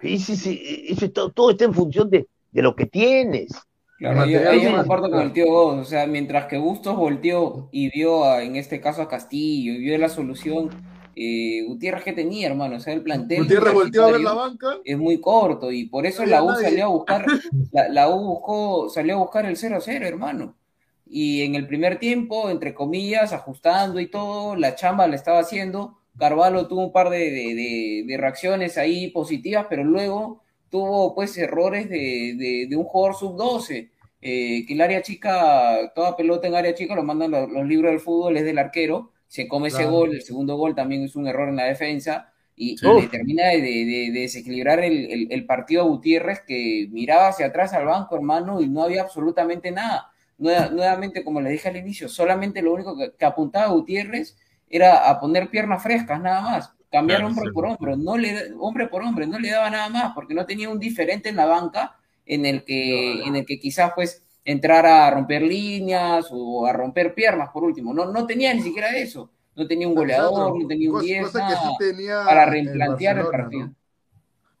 Eso 0.00 0.32
es 0.32 1.12
todo, 1.12 1.30
todo 1.30 1.50
está 1.50 1.64
en 1.64 1.74
función 1.74 2.08
de, 2.10 2.26
de 2.52 2.62
lo 2.62 2.74
que 2.74 2.86
tienes. 2.86 3.52
Claro, 3.98 4.24
yo, 4.24 4.40
yo 4.40 4.76
comparto 4.78 5.10
con 5.10 5.20
el 5.20 5.32
tío 5.34 5.46
Goz, 5.46 5.78
o 5.78 5.84
sea, 5.84 6.06
mientras 6.06 6.46
que 6.46 6.56
Bustos 6.56 6.96
volteó 6.96 7.68
y 7.70 7.90
vio 7.90 8.24
a- 8.24 8.42
en 8.42 8.56
este 8.56 8.80
caso 8.80 9.02
a 9.02 9.08
Castillo 9.08 9.72
y 9.74 9.78
vio 9.78 9.98
la 9.98 10.08
solución, 10.08 10.70
eh, 11.16 11.64
Gutiérrez 11.66 12.04
que 12.04 12.12
tenía, 12.12 12.46
hermano, 12.48 12.76
o 12.76 12.80
sea, 12.80 12.92
el 12.94 13.02
plantel 13.02 13.42
Gutiérrez 13.42 13.72
volteó 13.74 14.06
a 14.06 14.10
ver 14.12 14.20
la 14.20 14.32
banca. 14.34 14.78
es 14.84 14.96
muy 14.98 15.20
corto 15.20 15.70
y 15.72 15.86
por 15.86 16.06
eso 16.06 16.22
No 16.24 16.30
la 16.30 16.42
U 16.42 16.48
nadie. 16.50 16.64
salió 16.64 16.84
a 16.84 16.88
buscar, 16.88 17.26
la, 17.72 17.88
la 17.88 18.08
U 18.08 18.20
buscó, 18.24 18.88
salió 18.90 19.14
a 19.16 19.18
buscar 19.18 19.46
el 19.46 19.56
0-0, 19.56 20.04
hermano. 20.06 20.56
Y 21.12 21.42
en 21.42 21.56
el 21.56 21.66
primer 21.66 21.98
tiempo, 21.98 22.50
entre 22.50 22.72
comillas, 22.74 23.32
ajustando 23.32 23.98
y 24.00 24.06
todo, 24.06 24.54
la 24.56 24.74
chamba 24.76 25.06
la 25.08 25.16
estaba 25.16 25.40
haciendo. 25.40 25.98
Carvalho 26.18 26.68
tuvo 26.68 26.84
un 26.84 26.92
par 26.92 27.10
de, 27.10 27.18
de- 27.18 27.54
de- 27.54 28.04
de 28.06 28.16
reacciones 28.16 28.78
ahí 28.78 29.08
positivas, 29.08 29.66
pero 29.68 29.82
luego 29.84 30.42
tuvo 30.70 31.14
pues 31.14 31.36
errores 31.38 31.88
de, 31.88 32.68
un 32.76 32.84
jugador 32.84 33.16
sub-12, 33.16 33.88
eh, 34.22 34.64
que 34.66 34.74
el 34.74 34.80
área 34.82 35.02
chica, 35.02 35.90
toda 35.94 36.16
pelota 36.16 36.46
en 36.46 36.54
área 36.54 36.74
chica 36.74 36.94
lo 36.94 37.02
mandan 37.02 37.30
los, 37.32 37.50
los 37.50 37.66
libros 37.66 37.90
del 37.90 38.00
fútbol, 38.00 38.36
es 38.36 38.44
del 38.44 38.58
arquero, 38.58 39.10
se 39.30 39.46
come 39.46 39.68
ese 39.68 39.84
gol, 39.86 40.12
el 40.12 40.22
segundo 40.22 40.56
gol 40.56 40.74
también 40.74 41.04
es 41.04 41.14
un 41.14 41.28
error 41.28 41.48
en 41.48 41.54
la 41.56 41.64
defensa, 41.66 42.32
y, 42.56 42.76
Sí. 42.76 42.86
y 42.86 43.00
le 43.02 43.06
termina 43.06 43.46
de, 43.46 43.60
de- 43.62 44.10
de 44.12 44.20
desequilibrar 44.22 44.80
el, 44.80 45.10
el- 45.10 45.28
el 45.30 45.46
partido 45.46 45.82
a 45.82 45.84
Gutiérrez, 45.86 46.40
que 46.46 46.88
miraba 46.90 47.28
hacia 47.28 47.46
atrás 47.46 47.72
al 47.72 47.86
banco, 47.86 48.16
hermano, 48.16 48.60
y 48.60 48.68
no 48.68 48.82
había 48.82 49.02
absolutamente 49.02 49.70
nada. 49.70 50.10
Nueva- 50.36 50.68
nuevamente, 50.70 51.22
como 51.22 51.40
les 51.40 51.52
dije 51.52 51.68
al 51.68 51.76
inicio, 51.76 52.08
solamente 52.08 52.60
lo 52.60 52.72
único 52.74 52.98
que, 52.98 53.12
que 53.16 53.24
apuntaba 53.24 53.68
Gutiérrez 53.72 54.36
era 54.68 55.08
a 55.08 55.20
poner 55.20 55.48
piernas 55.48 55.82
frescas, 55.82 56.20
nada 56.20 56.40
más. 56.40 56.72
Cambiar 56.90 57.20
Claro, 57.20 57.28
hombre 57.32 57.44
sí. 57.48 57.52
por 57.54 57.66
hombre, 57.66 57.96
no 57.96 58.16
le, 58.18 58.34
hombre 58.58 58.88
por 58.88 59.02
hombre, 59.04 59.26
no 59.28 59.38
le 59.38 59.50
daba 59.50 59.70
nada 59.70 59.88
más, 59.88 60.12
porque 60.14 60.34
no 60.34 60.44
tenía 60.44 60.68
un 60.68 60.80
diferente 60.80 61.28
en 61.28 61.36
la 61.36 61.46
banca 61.46 61.96
en 62.26 62.44
el 62.46 62.64
que, 62.64 63.22
en 63.22 63.36
el 63.36 63.46
que 63.46 63.58
quizás 63.60 63.92
pues 63.94 64.24
entrara 64.44 65.06
a 65.06 65.10
romper 65.10 65.42
líneas 65.42 66.26
o 66.30 66.66
a 66.66 66.72
romper 66.72 67.14
piernas 67.14 67.50
por 67.52 67.64
último. 67.64 67.92
No, 67.92 68.06
no 68.12 68.26
tenía 68.26 68.52
ni 68.54 68.62
siquiera 68.62 68.96
eso. 68.96 69.30
No 69.56 69.66
tenía 69.66 69.86
un 69.88 69.94
goleador, 69.94 70.58
no 70.58 70.66
tenía 70.66 70.88
un 70.88 70.94
cosa- 70.96 71.04
10, 71.06 71.22
cosa 71.26 71.46
que 71.48 71.54
sí 71.54 71.64
nada, 71.64 71.76
tenía 71.78 72.24
para 72.24 72.46
replantear 72.46 73.18
el 73.18 73.26
partido. 73.26 73.66
¿no? 73.66 73.74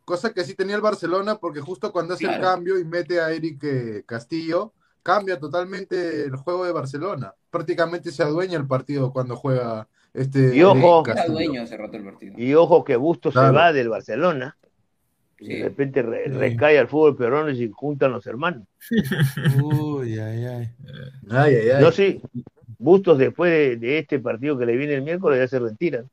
Cosa 0.04 0.32
que 0.32 0.42
sí 0.44 0.54
tenía 0.54 0.74
el 0.74 0.80
Barcelona, 0.82 1.36
porque 1.36 1.60
justo 1.60 1.92
cuando 1.92 2.14
hace 2.14 2.26
el 2.26 2.40
cambio 2.40 2.78
y 2.78 2.84
mete 2.84 3.20
a 3.20 3.30
Eric 3.30 3.62
eh, 3.62 4.02
Castillo, 4.04 4.72
cambia 5.02 5.38
totalmente 5.38 6.24
el 6.24 6.34
juego 6.36 6.64
de 6.64 6.72
Barcelona. 6.72 7.32
Prácticamente 7.50 8.10
se 8.10 8.22
adueña 8.22 8.58
el 8.58 8.66
partido 8.66 9.12
cuando 9.12 9.36
juega 9.36 9.86
este 10.12 10.54
Y 10.54 10.62
ojo. 10.62 11.02
Eric 11.06 11.14
Castillo. 11.16 11.62
el 11.62 12.04
partido. 12.04 12.34
Y 12.36 12.54
ojo 12.54 12.84
que 12.84 12.96
Bustos 12.96 13.34
se 13.34 13.40
va 13.40 13.72
del 13.72 13.88
Barcelona. 13.88 14.56
Y. 15.40 15.54
De 15.56 15.64
repente 15.64 16.02
re- 16.02 16.24
Sí. 16.26 16.30
recae 16.32 16.78
al 16.78 16.88
fútbol 16.88 17.16
peruano 17.16 17.50
y 17.50 17.56
se 17.56 17.70
juntan 17.70 18.12
los 18.12 18.26
hermanos. 18.26 18.64
Uy, 19.62 20.18
ay, 20.18 20.44
ay. 20.44 20.68
Ay, 21.30 21.54
ay, 21.54 21.70
ay. 21.70 21.82
No, 21.82 21.90
sí, 21.92 22.20
Bustos 22.78 23.18
después 23.18 23.50
de, 23.52 23.76
de 23.76 23.98
este 23.98 24.18
partido 24.20 24.58
que 24.58 24.64
le 24.66 24.76
viene 24.76 24.94
el 24.94 25.02
miércoles 25.02 25.38
ya 25.38 25.48
se 25.48 25.58
retira. 25.58 26.04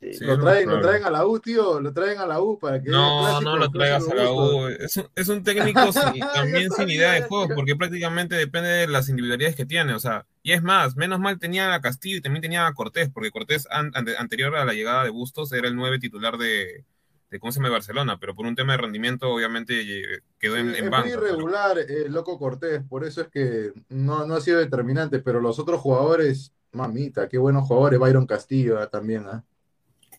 Sí. 0.00 0.24
Lo 0.24 0.38
traen, 0.40 0.68
lo 0.68 0.80
traen 0.80 1.04
a 1.04 1.10
la 1.10 1.26
U, 1.26 1.40
tío. 1.40 1.80
Lo 1.80 1.92
traen 1.92 2.18
a 2.18 2.26
la 2.26 2.40
U 2.40 2.56
para 2.58 2.80
que. 2.82 2.88
No, 2.88 3.20
clásico, 3.20 3.50
no 3.50 3.56
lo 3.56 3.70
traigas 3.70 4.08
a 4.08 4.14
la. 4.14 4.30
U. 4.32 4.66
Es 4.68 4.96
un, 4.96 5.06
es 5.14 5.28
un 5.28 5.42
técnico 5.42 5.80
sin- 5.92 6.20
también 6.34 6.70
sin 6.70 6.88
idea 6.90 7.12
de 7.12 7.22
juego, 7.22 7.48
porque 7.54 7.74
prácticamente 7.76 8.34
depende 8.36 8.68
de 8.68 8.86
las 8.88 9.08
individualidades 9.08 9.56
que 9.56 9.66
tiene. 9.66 9.94
O 9.94 9.98
sea, 9.98 10.24
y 10.42 10.52
es 10.52 10.62
más, 10.62 10.96
menos 10.96 11.18
mal 11.20 11.38
tenía 11.40 11.74
a 11.74 11.80
Castillo 11.80 12.16
y 12.16 12.20
también 12.20 12.42
tenía 12.42 12.66
a 12.68 12.74
Cortés, 12.74 13.10
porque 13.12 13.30
Cortés 13.32 13.66
an- 13.70 13.90
ante- 13.94 14.16
anterior 14.16 14.54
a 14.56 14.64
la 14.64 14.72
llegada 14.72 15.02
de 15.04 15.10
Bustos 15.10 15.52
era 15.52 15.66
el 15.68 15.74
nueve 15.76 15.98
titular 15.98 16.36
de, 16.38 16.84
de 17.30 17.38
¿cómo 17.40 17.52
se 17.52 17.58
llama? 17.58 17.68
de 17.68 17.72
Barcelona, 17.74 18.18
pero 18.18 18.34
por 18.34 18.46
un 18.46 18.56
tema 18.56 18.72
de 18.72 18.78
rendimiento 18.78 19.30
obviamente 19.30 19.80
eh, 19.80 20.20
quedó 20.38 20.56
en, 20.56 20.72
Sí, 20.72 20.78
en 20.78 20.84
es 20.86 20.90
banca. 20.90 21.08
muy 21.08 21.14
pero- 21.16 21.26
irregular 21.28 21.78
el 21.78 22.12
Loco 22.12 22.38
Cortés, 22.38 22.82
por 22.88 23.04
eso 23.04 23.20
es 23.22 23.28
que 23.28 23.72
no, 23.90 24.26
no 24.26 24.34
ha 24.34 24.40
sido 24.40 24.58
determinante, 24.58 25.18
pero 25.18 25.40
los 25.40 25.58
otros 25.58 25.80
jugadores, 25.80 26.52
mamita, 26.72 27.28
qué 27.28 27.36
buenos 27.38 27.66
jugadores, 27.66 27.98
Byron 27.98 28.26
Castillo 28.26 28.78
ah, 28.78 28.86
también, 28.88 29.26
¿ah? 29.26 29.44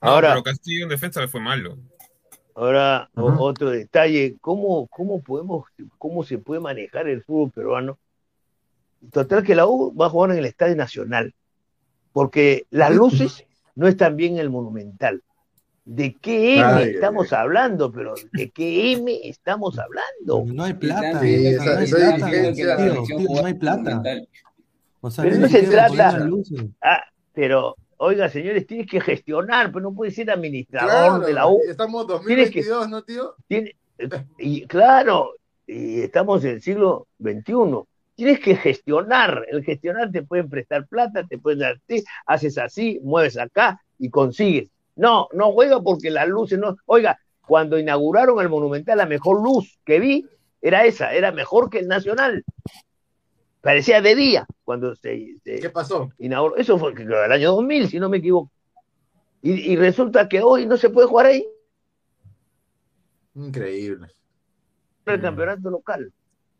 No, 0.01 0.09
Ahora- 0.09 0.29
pero 0.29 0.43
Castillo 0.43 0.83
en 0.83 0.89
defensa 0.89 1.19
le 1.21 1.27
fue 1.27 1.41
malo. 1.41 1.77
Ahora, 2.55 3.09
otro 3.15 3.69
detalle, 3.69 4.35
¿cómo, 4.41 4.85
cómo 4.87 5.21
podemos, 5.23 5.65
cómo 5.97 6.23
se 6.23 6.37
puede 6.39 6.59
manejar 6.59 7.07
el 7.07 7.23
fútbol 7.23 7.51
peruano? 7.51 7.97
Total 9.13 9.43
que 9.43 9.55
la 9.55 9.65
U 9.65 9.95
va 9.95 10.07
a 10.07 10.09
jugar 10.09 10.31
en 10.31 10.39
el 10.39 10.45
Estadio 10.45 10.75
Nacional, 10.75 11.33
porque 12.11 12.65
las 12.69 12.91
luces 12.95 13.45
no 13.75 13.87
es 13.87 13.95
también 13.95 14.37
el 14.37 14.49
Monumental. 14.49 15.23
¿De 15.91 16.15
qué 16.21 16.53
M 16.59 16.63
Ay, 16.63 16.89
estamos 16.91 17.33
hablando? 17.33 17.91
Pero 17.91 18.13
¿de 18.33 18.51
qué 18.51 18.91
M 18.91 19.19
estamos 19.23 19.79
hablando? 19.79 20.43
No 20.53 20.63
hay 20.63 20.73
plata. 20.75 21.19
Sí, 21.19 21.43
no 21.43 21.49
esa- 21.49 21.79
hay 21.79 21.87
plata, 21.89 22.25
diligencia- 22.27 22.77
tío, 22.77 23.03
tío, 23.17 23.19
no 23.41 23.45
hay 23.47 23.53
plata. 23.55 24.03
O 25.01 25.09
sea, 25.09 25.23
Pero 25.23 25.37
no 25.37 25.47
se 25.47 25.63
trata-. 25.63 26.29
Ah, 26.81 27.01
pero, 27.33 27.75
oiga, 27.97 28.29
señores, 28.29 28.67
tienes 28.67 28.85
que 28.85 29.01
gestionar, 29.01 29.71
pero 29.71 29.81
no 29.89 29.95
puedes 29.95 30.13
ser 30.13 30.29
administrador 30.29 30.89
Claro, 30.91 31.19
de 31.25 31.33
la 31.33 31.47
U. 31.47 31.59
estamos 31.67 32.05
que- 32.05 32.13
2022, 32.13 32.87
¿no, 32.89 33.01
tío? 33.03 33.33
Tiene- 33.47 33.75
y 34.37 34.67
claro, 34.67 35.31
y 35.65 36.01
estamos 36.01 36.43
en 36.43 36.51
el 36.51 36.61
siglo 36.61 37.07
XXI. 37.19 37.87
Tienes 38.13 38.39
que 38.41 38.55
gestionar. 38.55 39.43
El 39.49 39.63
gestionar 39.63 40.11
te 40.11 40.21
pueden 40.21 40.49
prestar 40.49 40.85
plata, 40.85 41.23
te 41.27 41.39
pueden 41.39 41.59
dar, 41.59 41.79
ti, 41.87 42.03
haces 42.27 42.59
así, 42.59 42.99
mueves 43.01 43.37
acá 43.39 43.81
y 43.97 44.09
consigues. 44.11 44.69
No, 44.99 45.29
no 45.31 45.53
juega 45.53 45.81
porque 45.81 46.09
las 46.11 46.27
luces 46.27 46.59
no. 46.59 46.75
Oiga, 46.85 47.17
cuando 47.47 47.79
inauguraron 47.79 48.41
el 48.41 48.49
Monumental, 48.49 48.97
la 48.97 49.05
mejor 49.05 49.41
luz 49.41 49.79
que 49.85 49.97
vi 49.97 50.25
era 50.61 50.85
esa, 50.85 51.13
era 51.13 51.31
mejor 51.31 51.69
que 51.69 51.79
el 51.79 51.87
Nacional. 51.87 52.43
Parecía 53.61 54.01
de 54.01 54.13
día 54.13 54.45
cuando 54.65 54.93
se, 54.95 55.35
se 55.41 55.61
¿Qué 55.61 55.69
pasó? 55.69 56.09
inauguró. 56.17 56.57
Eso 56.57 56.77
fue 56.77 56.93
creo, 56.93 57.23
el 57.23 57.31
año 57.31 57.53
2000, 57.53 57.87
si 57.87 57.97
no 57.97 58.09
me 58.09 58.17
equivoco. 58.17 58.51
Y, 59.41 59.71
y 59.71 59.77
resulta 59.77 60.27
que 60.27 60.41
hoy 60.41 60.65
no 60.65 60.75
se 60.75 60.89
puede 60.89 61.07
jugar 61.07 61.27
ahí. 61.27 61.47
Increíble. 63.35 64.07
el 65.05 65.21
campeonato 65.21 65.69
local. 65.69 66.11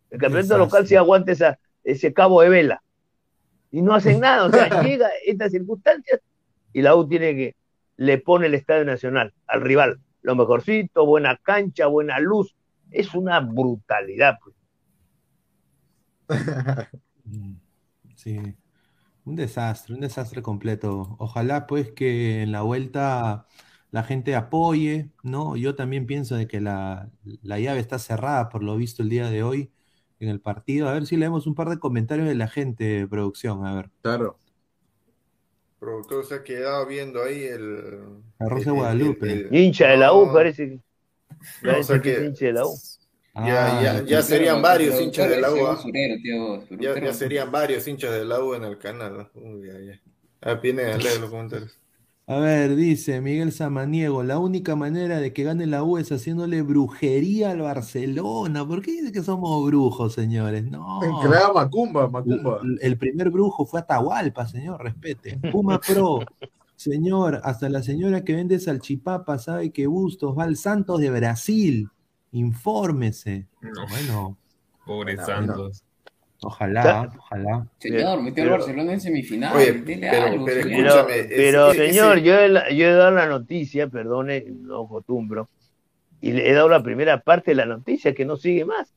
El 0.10 0.18
campeonato 0.18 0.58
local 0.58 0.88
sí 0.88 0.96
aguanta 0.96 1.34
esa, 1.34 1.60
ese 1.84 2.14
cabo 2.14 2.42
de 2.42 2.48
vela. 2.48 2.82
Y 3.70 3.82
no 3.82 3.94
hacen 3.94 4.22
nada. 4.22 4.46
O 4.46 4.50
sea, 4.50 4.70
llega 4.82 5.10
estas 5.26 5.52
circunstancias 5.52 6.22
y 6.72 6.82
la 6.82 6.96
U 6.96 7.06
tiene 7.06 7.36
que, 7.36 7.56
le 8.00 8.18
pone 8.18 8.48
el 8.48 8.54
Estadio 8.54 8.86
Nacional 8.86 9.34
al 9.46 9.60
rival. 9.60 10.00
Lo 10.22 10.34
mejorcito, 10.34 11.06
buena 11.06 11.36
cancha, 11.36 11.88
buena 11.88 12.18
luz. 12.20 12.56
Es 12.92 13.14
una 13.14 13.42
brutalidad. 13.42 14.40
pues. 14.42 14.56
Sí, 18.16 18.38
un 19.24 19.36
desastre, 19.38 19.96
un 19.96 20.02
desastre 20.02 20.42
completo. 20.42 21.16
Ojalá 21.20 21.68
pues 21.68 21.92
que 21.92 22.42
en 22.42 22.52
la 22.52 22.64
vuelta 22.64 23.48
la 23.92 24.04
gente 24.04 24.36
apoye, 24.36 25.10
¿no? 25.24 25.56
Yo 25.56 25.76
también 25.76 26.06
pienso 26.06 26.36
de 26.36 26.48
que 26.48 26.60
la, 26.60 27.10
la 27.24 27.60
llave 27.60 27.80
está 27.80 27.98
cerrada 27.98 28.50
por 28.50 28.62
lo 28.62 28.76
visto 28.76 29.04
el 29.04 29.10
día 29.10 29.30
de 29.30 29.44
hoy 29.44 29.72
en 30.20 30.28
el 30.30 30.42
partido. 30.42 30.90
A 30.90 30.94
ver 30.94 31.06
si 31.06 31.16
leemos 31.16 31.48
un 31.48 31.56
par 31.56 31.70
de 31.70 31.80
comentarios 31.80 32.28
de 32.28 32.36
la 32.36 32.50
gente, 32.50 33.08
producción, 33.08 33.66
a 33.66 33.74
ver. 33.74 33.90
Claro. 34.02 34.38
Productor 35.80 36.26
se 36.26 36.36
ha 36.36 36.44
quedado 36.44 36.86
viendo 36.86 37.24
ahí 37.24 37.44
el. 37.44 38.22
Arroz 38.40 38.60
de 38.60 38.64
el- 38.64 38.68
el- 38.70 38.74
Guadalupe. 38.76 39.32
el- 39.32 39.56
Hincha 39.56 39.88
de 39.88 39.98
la 39.98 40.14
U, 40.14 40.26
No, 40.26 40.34
parece 40.34 40.68
que. 40.70 40.76
no, 40.76 40.82
parece 41.62 41.80
o 41.80 41.84
sea 41.84 42.02
que 42.02 42.26
hincha 42.26 42.46
de 42.48 42.54
la 42.54 42.66
U. 42.66 42.76
ya, 43.36 43.82
ya, 43.82 43.92
Ah, 43.98 44.04
ya 44.06 44.22
serían 44.22 44.62
varios 44.62 45.00
hinchas 45.00 45.30
de 45.30 45.40
la 45.42 45.52
U. 45.54 45.68
¿ah? 45.68 45.80
Ya, 45.84 46.78
ya 46.80 46.94
sería. 46.94 47.14
serían 47.14 47.52
varios 47.52 47.88
hinchas 47.88 48.12
de 48.12 48.26
la 48.26 48.44
U 48.44 48.54
en 48.56 48.64
el 48.66 48.78
canal. 48.78 49.30
Uy, 49.36 49.68
ya, 49.68 49.80
ya. 49.80 50.02
Ah, 50.42 50.60
Pineda, 50.60 50.98
lee 50.98 51.20
los 51.20 51.30
comentarios. 51.30 51.78
A 52.30 52.38
ver, 52.38 52.76
dice 52.76 53.22
Miguel 53.22 53.52
Samaniego, 53.52 54.22
la 54.22 54.38
única 54.38 54.76
manera 54.76 55.20
de 55.20 55.34
que 55.34 55.44
gane 55.44 55.66
la 55.66 55.82
U 55.84 55.98
es 55.98 56.12
haciéndole 56.12 56.62
brujería 56.62 57.50
al 57.50 57.62
Barcelona. 57.62 58.68
¿Por 58.68 58.84
qué 58.84 58.92
dice 58.92 59.12
que 59.12 59.24
somos 59.24 59.66
brujos, 59.66 60.14
señores? 60.14 60.64
No. 60.64 61.00
Macumba, 61.56 62.08
Macumba. 62.08 62.60
El, 62.62 62.78
el 62.84 62.98
primer 63.00 63.32
brujo 63.32 63.66
fue 63.66 63.80
Atahualpa, 63.80 64.46
señor, 64.46 64.84
respete. 64.84 65.40
Puma 65.52 65.80
Pro, 65.80 66.20
señor, 66.76 67.42
hasta 67.44 67.68
la 67.68 67.82
señora 67.82 68.24
que 68.24 68.36
vende 68.36 68.60
salchipapa 68.60 69.40
sabe 69.40 69.72
que 69.72 69.88
Bustos 69.88 70.38
va 70.38 70.44
al 70.44 70.56
Santos 70.56 71.02
de 71.02 71.10
Brasil. 71.10 71.90
Infórmese. 72.32 73.48
No. 73.60 73.88
Bueno, 73.90 74.38
Pobre 74.86 75.16
Bueno, 75.16 75.26
Santos. 75.26 75.84
Ojalá, 76.42 77.12
ojalá. 77.18 77.68
Señor, 77.80 78.22
metió 78.22 78.44
al 78.44 78.50
Barcelona 78.52 78.94
en 78.94 79.02
semifinal. 79.02 79.56
Oye, 79.56 79.74
dele 79.74 80.08
pero- 80.12 80.24
algo, 80.26 80.46
pero 80.46 80.62
señor. 80.64 80.78
Pero, 80.78 80.90
Escúchame, 80.90 81.20
es- 81.20 81.28
pero 81.36 81.72
es- 81.72 81.78
señor, 81.78 82.18
ese- 82.18 82.26
yo 82.26 82.40
he, 82.40 82.76
yo 82.76 82.86
he 82.88 82.94
dado 82.94 83.12
la 83.12 83.26
noticia, 83.28 83.88
perdone, 83.88 84.46
no 84.50 84.86
acostumbro, 84.86 85.50
y 86.22 86.32
le 86.34 86.50
he 86.50 86.54
dado 86.54 86.70
la 86.70 86.84
primera 86.84 87.20
parte 87.22 87.52
de 87.52 87.56
la 87.56 87.66
noticia 87.66 88.14
que 88.14 88.26
no 88.26 88.38
sigue 88.38 88.66
más. 88.66 88.94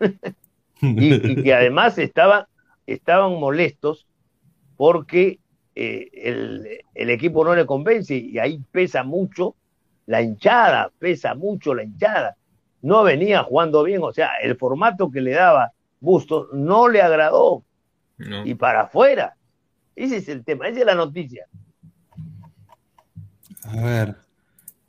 Y, 0.82 1.14
y 1.14 1.42
que 1.42 1.54
además 1.54 1.96
estaban, 1.96 2.44
estaban 2.86 3.32
molestos 3.40 4.06
porque 4.76 5.38
eh, 5.74 6.10
el, 6.12 6.68
el 6.94 7.10
equipo 7.10 7.44
no 7.44 7.54
le 7.54 7.64
convence 7.64 8.14
y 8.14 8.38
ahí 8.38 8.60
pesa 8.72 9.02
mucho 9.02 9.56
la 10.04 10.20
hinchada, 10.20 10.92
pesa 10.98 11.34
mucho 11.34 11.74
la 11.74 11.82
hinchada. 11.82 12.36
No 12.82 13.02
venía 13.04 13.42
jugando 13.42 13.82
bien, 13.84 14.02
o 14.02 14.12
sea, 14.12 14.32
el 14.42 14.56
formato 14.56 15.10
que 15.10 15.22
le 15.22 15.32
daba 15.32 15.72
Bustos 16.06 16.46
no 16.52 16.88
le 16.88 17.02
agradó 17.02 17.64
No. 18.16 18.46
y 18.46 18.54
para 18.54 18.82
afuera. 18.82 19.36
Ese 19.96 20.18
es 20.18 20.28
el 20.28 20.44
tema, 20.44 20.68
esa 20.68 20.78
es 20.80 20.86
la 20.86 20.94
noticia. 20.94 21.46
A 23.64 23.76
ver, 23.82 24.16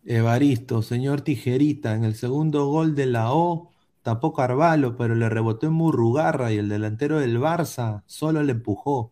Evaristo, 0.06 0.84
señor 0.84 1.22
Tijerita, 1.22 1.96
en 1.96 2.04
el 2.04 2.14
segundo 2.14 2.68
gol 2.68 2.94
de 2.94 3.08
la 3.08 3.34
O, 3.34 3.72
tapó 4.04 4.32
Carvalho, 4.32 4.96
pero 4.96 5.16
le 5.16 5.28
rebotó 5.28 5.66
en 5.66 5.74
Murrugarra 5.74 6.52
y 6.52 6.58
el 6.60 6.70
delantero 6.70 7.20
del 7.20 7.40
Barça 7.40 8.04
solo 8.06 8.44
le 8.44 8.52
empujó. 8.52 9.12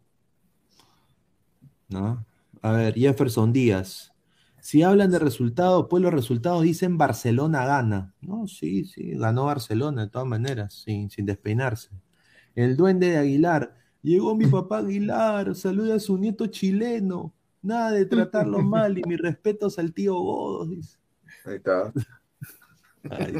¿No? 1.90 2.24
A 2.62 2.72
ver, 2.72 2.94
Jefferson 2.94 3.52
Díaz. 3.52 4.12
Si 4.66 4.82
hablan 4.82 5.12
de 5.12 5.20
resultados, 5.20 5.86
pues 5.92 6.02
los 6.02 6.12
resultados 6.12 6.64
dicen 6.64 6.98
Barcelona 6.98 7.68
gana. 7.68 8.16
No, 8.20 8.48
sí, 8.48 8.84
sí, 8.86 9.12
ganó 9.12 9.46
Barcelona 9.46 10.06
de 10.06 10.10
todas 10.10 10.28
maneras, 10.28 10.74
sin, 10.74 11.12
sin 11.12 11.28
despeinarse. 11.28 11.92
El 12.56 12.76
duende 12.76 13.12
de 13.12 13.18
Aguilar. 13.18 13.76
Llegó 14.02 14.36
mi 14.36 14.48
papá 14.48 14.80
Aguilar, 14.80 15.54
saluda 15.54 15.98
a 15.98 16.00
su 16.00 16.18
nieto 16.18 16.48
chileno. 16.48 17.32
Nada 17.62 17.92
de 17.92 18.08
tratarlo 18.08 18.58
mal 18.64 18.98
y 18.98 19.04
mis 19.04 19.20
respetos 19.20 19.78
al 19.78 19.94
tío 19.94 20.16
Godos. 20.16 20.72
dice. 20.72 20.98
Ahí 21.46 21.58
está. 21.58 21.94
Ay. 23.12 23.36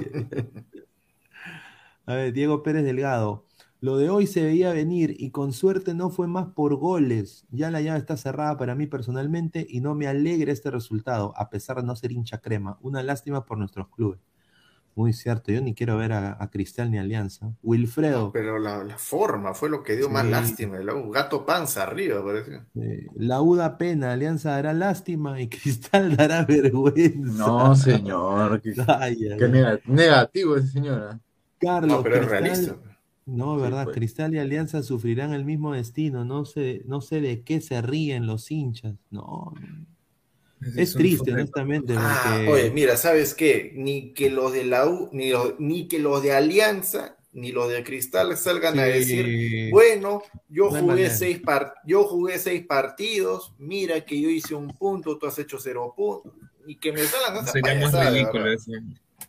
A 2.06 2.14
ver, 2.14 2.34
Diego 2.34 2.62
Pérez 2.62 2.84
Delgado. 2.84 3.45
Lo 3.86 3.98
de 3.98 4.10
hoy 4.10 4.26
se 4.26 4.42
veía 4.42 4.74
venir 4.74 5.16
y 5.20 5.30
con 5.30 5.54
suerte 5.54 5.94
no 5.94 6.10
fue 6.10 6.26
más 6.26 6.48
por 6.48 6.74
goles. 6.76 7.46
Ya 7.52 7.70
la 7.70 7.82
llave 7.82 8.00
está 8.00 8.18
cerrada 8.18 8.58
para 8.58 8.74
mí 8.74 8.88
personalmente 8.88 9.64
y 9.70 9.80
no 9.80 9.94
me 9.94 10.08
alegra 10.08 10.52
este 10.52 10.72
resultado, 10.72 11.36
a 11.38 11.52
pesar 11.52 11.78
de 11.78 11.84
no 11.84 11.96
ser 11.96 12.12
hincha 12.12 12.40
crema. 12.40 12.80
Una 12.82 13.04
lástima 13.04 13.46
por 13.46 13.60
nuestros 13.60 13.88
clubes. 13.90 14.20
Muy 14.96 15.14
cierto, 15.14 15.52
yo 15.52 15.62
ni 15.62 15.76
quiero 15.76 15.98
ver 15.98 16.14
a, 16.14 16.36
a 16.42 16.50
Cristal 16.50 16.90
ni 16.90 16.98
Alianza. 16.98 17.54
Wilfredo, 17.62 18.32
Pero 18.32 18.58
la, 18.58 18.84
la 18.84 18.98
forma 18.98 19.54
fue 19.54 19.70
lo 19.70 19.84
que 19.84 19.96
dio 19.96 20.10
más 20.10 20.26
lástima. 20.26 20.80
de 20.80 20.84
la 20.84 20.96
U. 20.96 21.12
Gato 21.12 21.46
panza 21.46 21.84
arriba, 21.84 22.26
parece. 22.26 22.62
la 23.18 23.40
U 23.44 23.56
da 23.56 23.78
pena, 23.78 24.14
Alianza 24.14 24.50
dará 24.50 24.74
lástima 24.74 25.40
y 25.40 25.48
Cristal 25.50 26.18
dará 26.18 26.44
vergüenza. 26.44 27.38
No, 27.38 27.76
señor. 27.76 28.60
Qué, 28.64 28.74
negativo 29.86 30.56
ese 30.56 30.70
señor. 30.70 31.18
¿eh? 31.18 31.20
Carlos, 31.60 31.98
No, 31.98 32.02
pero 32.02 32.16
es 32.16 32.28
realista. 32.28 32.76
No, 33.26 33.56
Sí, 33.56 33.62
verdad, 33.64 33.86
pues. 33.86 33.96
Cristal 33.96 34.36
y 34.36 34.40
Alianza 34.40 34.84
sufrirán 34.84 35.34
el 35.34 35.46
mismo 35.46 35.74
destino. 35.74 36.24
No 36.26 36.46
sé, 36.46 36.84
no 36.86 37.02
sé 37.02 37.22
de 37.22 37.42
qué 37.44 37.60
se 37.60 37.82
ríen 37.82 38.28
los 38.28 38.52
hinchas. 38.52 38.96
No, 39.10 39.54
es 40.76 40.94
triste, 40.94 41.32
honestamente, 41.34 41.94
Ah, 41.98 42.36
porque 42.38 42.52
oye, 42.52 42.72
mira, 42.72 42.98
¿sabes 42.98 43.34
qué? 43.34 43.72
Ni 43.76 44.14
que 44.14 44.30
los 44.30 44.54
de 44.54 44.66
la 44.66 44.88
U, 44.88 45.10
ni, 45.12 45.30
los- 45.32 45.60
ni 45.60 45.88
que 45.88 46.00
los 46.00 46.22
de 46.22 46.34
Alianza, 46.34 47.18
ni 47.34 47.52
los 47.52 47.70
de 47.70 47.84
Cristal 47.84 48.36
salgan 48.38 48.78
a 48.80 48.84
decir, 48.84 49.72
bueno, 49.72 50.22
yo 50.48 50.70
No 50.70 50.80
jugué 50.80 51.10
seis 51.10 51.40
par- 51.40 51.74
yo 51.86 52.04
jugué 52.04 52.38
seis 52.40 52.66
partidos, 52.66 53.54
mira 53.58 54.06
que 54.06 54.22
yo 54.22 54.30
hice 54.30 54.56
un 54.56 54.70
punto, 54.70 55.18
tú 55.18 55.26
has 55.26 55.38
hecho 55.40 55.58
cero 55.60 55.94
puntos, 55.96 56.34
y 56.68 56.76
que 56.78 56.92
me 56.92 57.00
salgan 57.04 57.38
esas 57.44 57.54
Sería 57.54 57.74
ese. 58.54 58.72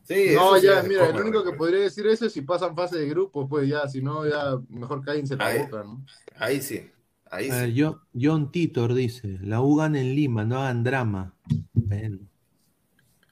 Sí, 0.06 0.30
No, 0.34 0.56
ya, 0.58 0.82
mira, 0.84 1.08
el 1.08 1.20
único 1.20 1.42
que 1.42 1.52
podría 1.52 1.80
decir 1.80 2.06
eso 2.06 2.26
es 2.26 2.32
si 2.32 2.42
pasan 2.42 2.76
fase 2.76 2.98
de 2.98 3.08
grupo, 3.08 3.48
pues 3.48 3.68
ya, 3.68 3.88
si 3.88 4.00
no, 4.00 4.24
ya 4.26 4.56
mejor 4.68 5.04
cállense 5.04 5.36
la 5.36 5.46
Ahí. 5.46 5.58
boca, 5.62 5.82
¿no? 5.82 6.04
Ahí 6.38 6.62
sí, 6.62 6.88
ahí 7.30 7.50
A 7.50 7.64
sí. 7.66 7.74
yo- 7.74 8.02
John 8.18 8.52
Titor 8.52 8.94
dice, 8.94 9.38
la 9.42 9.60
U 9.60 9.74
gana 9.76 10.00
en 10.00 10.14
Lima, 10.14 10.44
no 10.44 10.58
hagan 10.60 10.84
drama. 10.84 11.34
Bueno. 11.72 12.18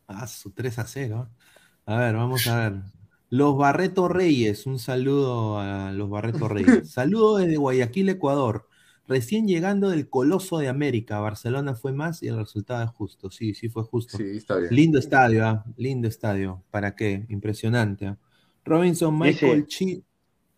Ah, 0.07 0.27
su 0.27 0.51
3 0.51 0.79
a 0.79 0.87
0. 0.87 1.29
A 1.87 1.97
ver, 1.99 2.15
vamos 2.17 2.47
a 2.47 2.71
ver. 2.71 2.83
Los 3.31 3.57
Barreto 3.57 4.09
Reyes, 4.09 4.67
un 4.67 4.79
saludo 4.79 5.59
a 5.59 5.93
los 5.93 6.09
Barreto 6.11 6.49
Reyes. 6.49 6.91
Saludo 6.93 7.39
desde 7.39 7.57
Guayaquil, 7.57 8.09
Ecuador. 8.11 8.69
Recién 9.07 9.47
llegando 9.47 9.91
del 9.91 10.09
Coloso 10.09 10.59
de 10.59 10.69
América, 10.69 11.21
Barcelona 11.21 11.75
fue 11.75 11.93
más 11.93 12.23
y 12.23 12.29
el 12.29 12.37
resultado 12.37 12.83
es 12.85 12.91
justo. 12.91 13.31
Sí, 13.31 13.53
sí 13.55 13.69
fue 13.69 13.83
justo. 13.85 14.17
Sí, 14.17 14.25
está 14.37 14.57
bien. 14.57 14.75
Lindo 14.75 14.99
estadio, 14.99 15.47
¿ah? 15.47 15.65
lindo 15.77 16.09
estadio. 16.09 16.63
¿Para 16.71 16.97
qué? 16.97 17.27
Impresionante. 17.29 18.07
¿ah? 18.07 18.19
Robinson 18.65 19.19
Michael 19.19 19.67
Chi. 19.67 20.03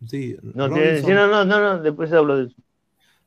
Sí, 0.05 0.37
No, 0.41 0.69
te- 0.69 1.01
Robinson- 1.01 1.05
sí, 1.07 1.13
no, 1.13 1.45
no, 1.45 1.59
no, 1.59 1.81
después 1.81 2.11
hablo 2.13 2.37
de 2.37 2.45
eso. 2.45 2.55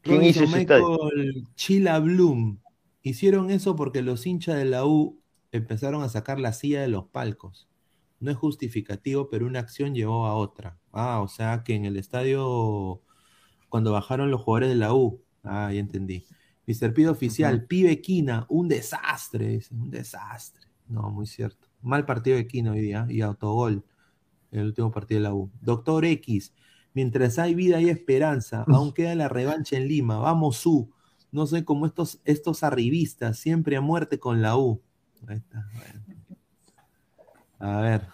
¿Quién 0.01 0.23
hizo 0.23 0.41
Robinson 0.41 0.45
ese 0.45 0.61
estadio? 0.63 0.99
Michael 1.15 1.45
Chila 1.55 1.99
Bloom. 1.99 2.59
Hicieron 3.03 3.51
eso 3.51 3.77
porque 3.77 4.01
los 4.03 4.27
hinchas 4.27 4.57
de 4.57 4.65
la 4.65 4.87
U 4.87 5.19
empezaron 5.53 6.03
a 6.03 6.09
sacar 6.09 6.39
la 6.41 6.53
silla 6.55 6.81
de 6.81 6.89
los 6.89 7.07
palcos. 7.07 7.69
No 8.21 8.31
es 8.31 8.37
justificativo, 8.39 9.29
pero 9.29 9.47
una 9.47 9.59
acción 9.61 9.95
llevó 9.95 10.27
a 10.27 10.35
otra. 10.35 10.79
Ah, 10.93 11.21
o 11.21 11.29
sea 11.29 11.63
que 11.65 11.75
en 11.75 11.85
el 11.87 11.97
estadio, 11.97 13.01
cuando 13.71 13.93
bajaron 13.93 14.31
los 14.31 14.43
jugadores 14.43 14.69
de 14.69 14.77
la 14.77 14.93
U, 14.93 15.23
ah, 15.45 15.73
ya 15.73 15.81
entendí. 15.81 16.27
Mr. 16.67 16.93
Pido 16.93 17.13
Oficial, 17.13 17.65
Pibe 17.65 18.03
Quina, 18.03 18.45
un 18.51 18.69
desastre, 18.69 19.49
dice, 19.49 19.75
un 19.75 19.91
desastre. 19.91 20.67
No, 20.89 21.11
muy 21.11 21.27
cierto. 21.27 21.69
Mal 21.81 22.05
partido 22.05 22.37
de 22.37 22.47
Quina 22.47 22.73
hoy 22.73 22.81
día 22.81 23.07
y 23.09 23.23
autogol 23.23 23.83
el 24.51 24.67
último 24.67 24.91
partido 24.91 25.21
de 25.21 25.23
la 25.23 25.35
U. 25.35 25.51
Doctor 25.61 26.05
X, 26.05 26.53
mientras 26.93 27.39
hay 27.39 27.55
vida 27.55 27.81
y 27.81 27.89
esperanza, 27.89 28.65
aún 28.69 28.93
queda 28.93 29.15
la 29.15 29.29
revancha 29.29 29.77
en 29.77 29.89
Lima. 29.89 30.19
Vamos, 30.19 30.67
U. 30.67 30.93
No 31.33 31.47
sé 31.47 31.65
cómo 31.65 31.87
estos, 31.87 32.21
estos 32.25 32.65
arribistas, 32.65 33.39
siempre 33.39 33.77
a 33.77 33.81
muerte 33.81 34.19
con 34.19 34.43
la 34.43 34.57
U. 34.57 34.83
Ahí 35.29 35.37
está. 35.37 35.69
A 37.61 37.81
ver. 37.81 38.09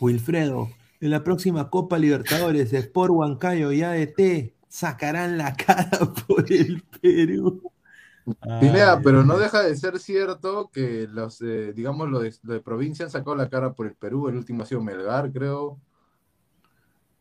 Wilfredo, 0.00 0.70
en 1.00 1.10
la 1.10 1.24
próxima 1.24 1.70
Copa 1.70 1.98
Libertadores, 1.98 2.72
Sport 2.72 3.12
Huancayo 3.12 3.72
y 3.72 3.82
ADT 3.82 4.52
sacarán 4.68 5.38
la 5.38 5.54
cara 5.54 5.90
por 6.26 6.50
el 6.52 6.82
Perú. 7.00 7.70
Pinea, 8.60 9.00
pero 9.02 9.24
no 9.24 9.38
deja 9.38 9.62
de 9.62 9.74
ser 9.76 9.98
cierto 9.98 10.70
que 10.72 11.08
los, 11.10 11.40
eh, 11.40 11.72
digamos, 11.72 12.08
los 12.08 12.22
de, 12.22 12.34
de, 12.42 12.60
provincia 12.60 13.04
han 13.04 13.10
sacado 13.10 13.34
la 13.34 13.48
cara 13.48 13.72
por 13.72 13.86
el 13.86 13.94
Perú. 13.94 14.28
El 14.28 14.36
último 14.36 14.62
ha 14.62 14.66
sido 14.66 14.82
Melgar, 14.82 15.32
creo. 15.32 15.78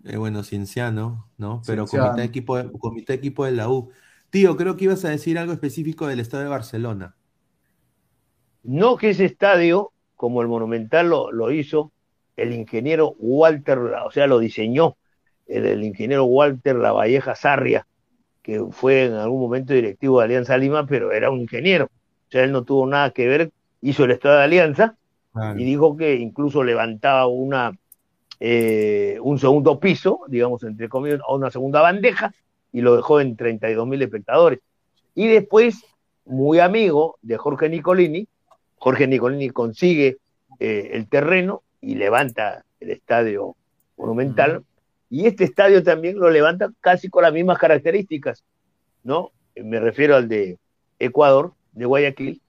Eh, 0.03 0.17
bueno, 0.17 0.43
Cienciano, 0.43 1.27
¿no? 1.37 1.61
Pero 1.65 1.87
Cienciano. 1.87 2.11
Comité, 2.11 2.23
equipo 2.25 2.57
de, 2.57 2.71
comité 2.71 3.13
equipo 3.13 3.45
de 3.45 3.51
la 3.53 3.69
U. 3.69 3.89
Tío, 4.29 4.55
creo 4.55 4.75
que 4.75 4.83
ibas 4.85 5.03
a 5.05 5.09
decir 5.09 5.39
algo 5.39 5.53
específico 5.53 6.05
del 6.05 6.19
estadio 6.19 6.43
de 6.43 6.49
Barcelona. 6.49 7.15
No 8.63 8.97
que 8.97 9.11
ese 9.11 9.25
estadio, 9.25 9.93
como 10.15 10.41
el 10.41 10.47
Monumental 10.47 11.09
lo, 11.09 11.31
lo 11.31 11.51
hizo, 11.51 11.91
el 12.41 12.53
ingeniero 12.53 13.15
Walter, 13.19 13.77
o 13.77 14.11
sea, 14.11 14.27
lo 14.27 14.39
diseñó 14.39 14.97
el, 15.47 15.65
el 15.65 15.83
ingeniero 15.83 16.25
Walter 16.25 16.75
Lavalleja 16.75 17.35
Sarria, 17.35 17.85
que 18.41 18.63
fue 18.71 19.05
en 19.05 19.13
algún 19.13 19.41
momento 19.41 19.73
directivo 19.73 20.19
de 20.19 20.25
Alianza 20.25 20.57
Lima, 20.57 20.85
pero 20.85 21.11
era 21.11 21.29
un 21.29 21.41
ingeniero. 21.41 21.85
O 21.85 22.31
sea, 22.31 22.43
él 22.43 22.51
no 22.51 22.63
tuvo 22.63 22.85
nada 22.87 23.11
que 23.11 23.27
ver, 23.27 23.51
hizo 23.81 24.05
el 24.05 24.11
estado 24.11 24.37
de 24.37 24.43
Alianza 24.43 24.95
y 25.55 25.63
dijo 25.63 25.95
que 25.95 26.15
incluso 26.15 26.63
levantaba 26.63 27.27
una, 27.27 27.71
eh, 28.39 29.17
un 29.21 29.39
segundo 29.39 29.79
piso, 29.79 30.21
digamos, 30.27 30.63
entre 30.63 30.89
comillas, 30.89 31.21
o 31.27 31.35
una 31.35 31.51
segunda 31.51 31.81
bandeja, 31.81 32.33
y 32.71 32.81
lo 32.81 32.95
dejó 32.95 33.21
en 33.21 33.35
32 33.35 33.87
mil 33.87 34.01
espectadores. 34.01 34.59
Y 35.15 35.27
después, 35.27 35.83
muy 36.25 36.59
amigo 36.59 37.17
de 37.21 37.37
Jorge 37.37 37.69
Nicolini, 37.69 38.27
Jorge 38.77 39.07
Nicolini 39.07 39.49
consigue 39.49 40.17
eh, 40.59 40.91
el 40.93 41.07
terreno 41.07 41.63
y 41.81 41.95
levanta 41.95 42.65
el 42.79 42.91
estadio 42.91 43.55
monumental, 43.97 44.63
y 45.09 45.25
este 45.25 45.43
estadio 45.43 45.83
también 45.83 46.17
lo 46.19 46.29
levanta 46.29 46.71
casi 46.81 47.09
con 47.09 47.23
las 47.23 47.33
mismas 47.33 47.57
características, 47.57 48.43
¿no? 49.03 49.31
Me 49.55 49.79
refiero 49.79 50.15
al 50.15 50.29
de 50.29 50.57
Ecuador, 50.99 51.53
de 51.71 51.85
Guayaquil, 51.85 52.41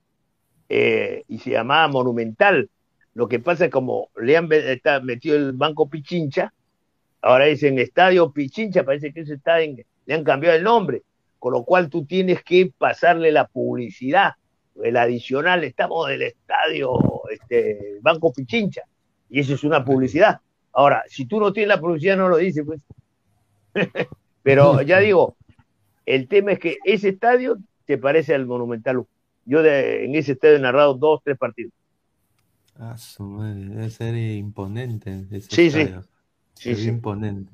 eh, 0.69 1.23
y 1.27 1.39
se 1.39 1.51
llamaba 1.51 1.87
Monumental. 1.87 2.69
Lo 3.13 3.27
que 3.27 3.39
pasa 3.39 3.65
es 3.65 3.71
como 3.71 4.09
le 4.15 4.37
han 4.37 4.47
está 4.51 5.01
metido 5.01 5.35
el 5.35 5.53
Banco 5.53 5.89
Pichincha, 5.89 6.53
ahora 7.21 7.45
dicen 7.45 7.79
Estadio 7.79 8.31
Pichincha, 8.31 8.83
parece 8.83 9.11
que 9.11 9.21
ese 9.21 9.33
está 9.33 9.59
en, 9.61 9.83
le 10.05 10.13
han 10.13 10.23
cambiado 10.23 10.55
el 10.55 10.63
nombre, 10.63 11.01
con 11.39 11.53
lo 11.53 11.63
cual 11.63 11.89
tú 11.89 12.05
tienes 12.05 12.43
que 12.43 12.71
pasarle 12.77 13.31
la 13.31 13.47
publicidad, 13.47 14.33
el 14.83 14.95
adicional, 14.95 15.63
estamos 15.63 16.07
del 16.07 16.21
estadio 16.21 16.93
este, 17.31 17.97
Banco 18.01 18.31
Pichincha, 18.31 18.83
y 19.31 19.39
eso 19.39 19.53
es 19.55 19.63
una 19.63 19.83
publicidad. 19.83 20.41
Ahora, 20.73 21.03
si 21.07 21.25
tú 21.25 21.39
no 21.39 21.53
tienes 21.53 21.69
la 21.69 21.79
publicidad, 21.79 22.17
no 22.17 22.27
lo 22.27 22.37
dices, 22.37 22.63
pues. 22.65 22.81
Pero 24.43 24.81
ya 24.81 24.99
digo, 24.99 25.37
el 26.05 26.27
tema 26.27 26.51
es 26.51 26.59
que 26.59 26.77
ese 26.83 27.09
estadio 27.09 27.57
te 27.85 27.97
parece 27.97 28.35
al 28.35 28.45
Monumental. 28.45 29.05
Yo 29.45 29.63
de, 29.63 30.05
en 30.05 30.15
ese 30.15 30.33
estadio 30.33 30.57
he 30.57 30.59
narrado 30.59 30.95
dos, 30.95 31.21
tres 31.23 31.37
partidos. 31.37 31.71
Ah, 32.75 32.97
su 32.97 33.23
madre, 33.23 33.65
debe 33.65 33.89
ser 33.89 34.15
imponente. 34.15 35.25
Ese 35.31 35.49
sí, 35.49 35.67
estadio. 35.67 36.03
sí, 36.55 36.71
Es 36.71 36.79
sí. 36.79 36.89
imponente. 36.89 37.51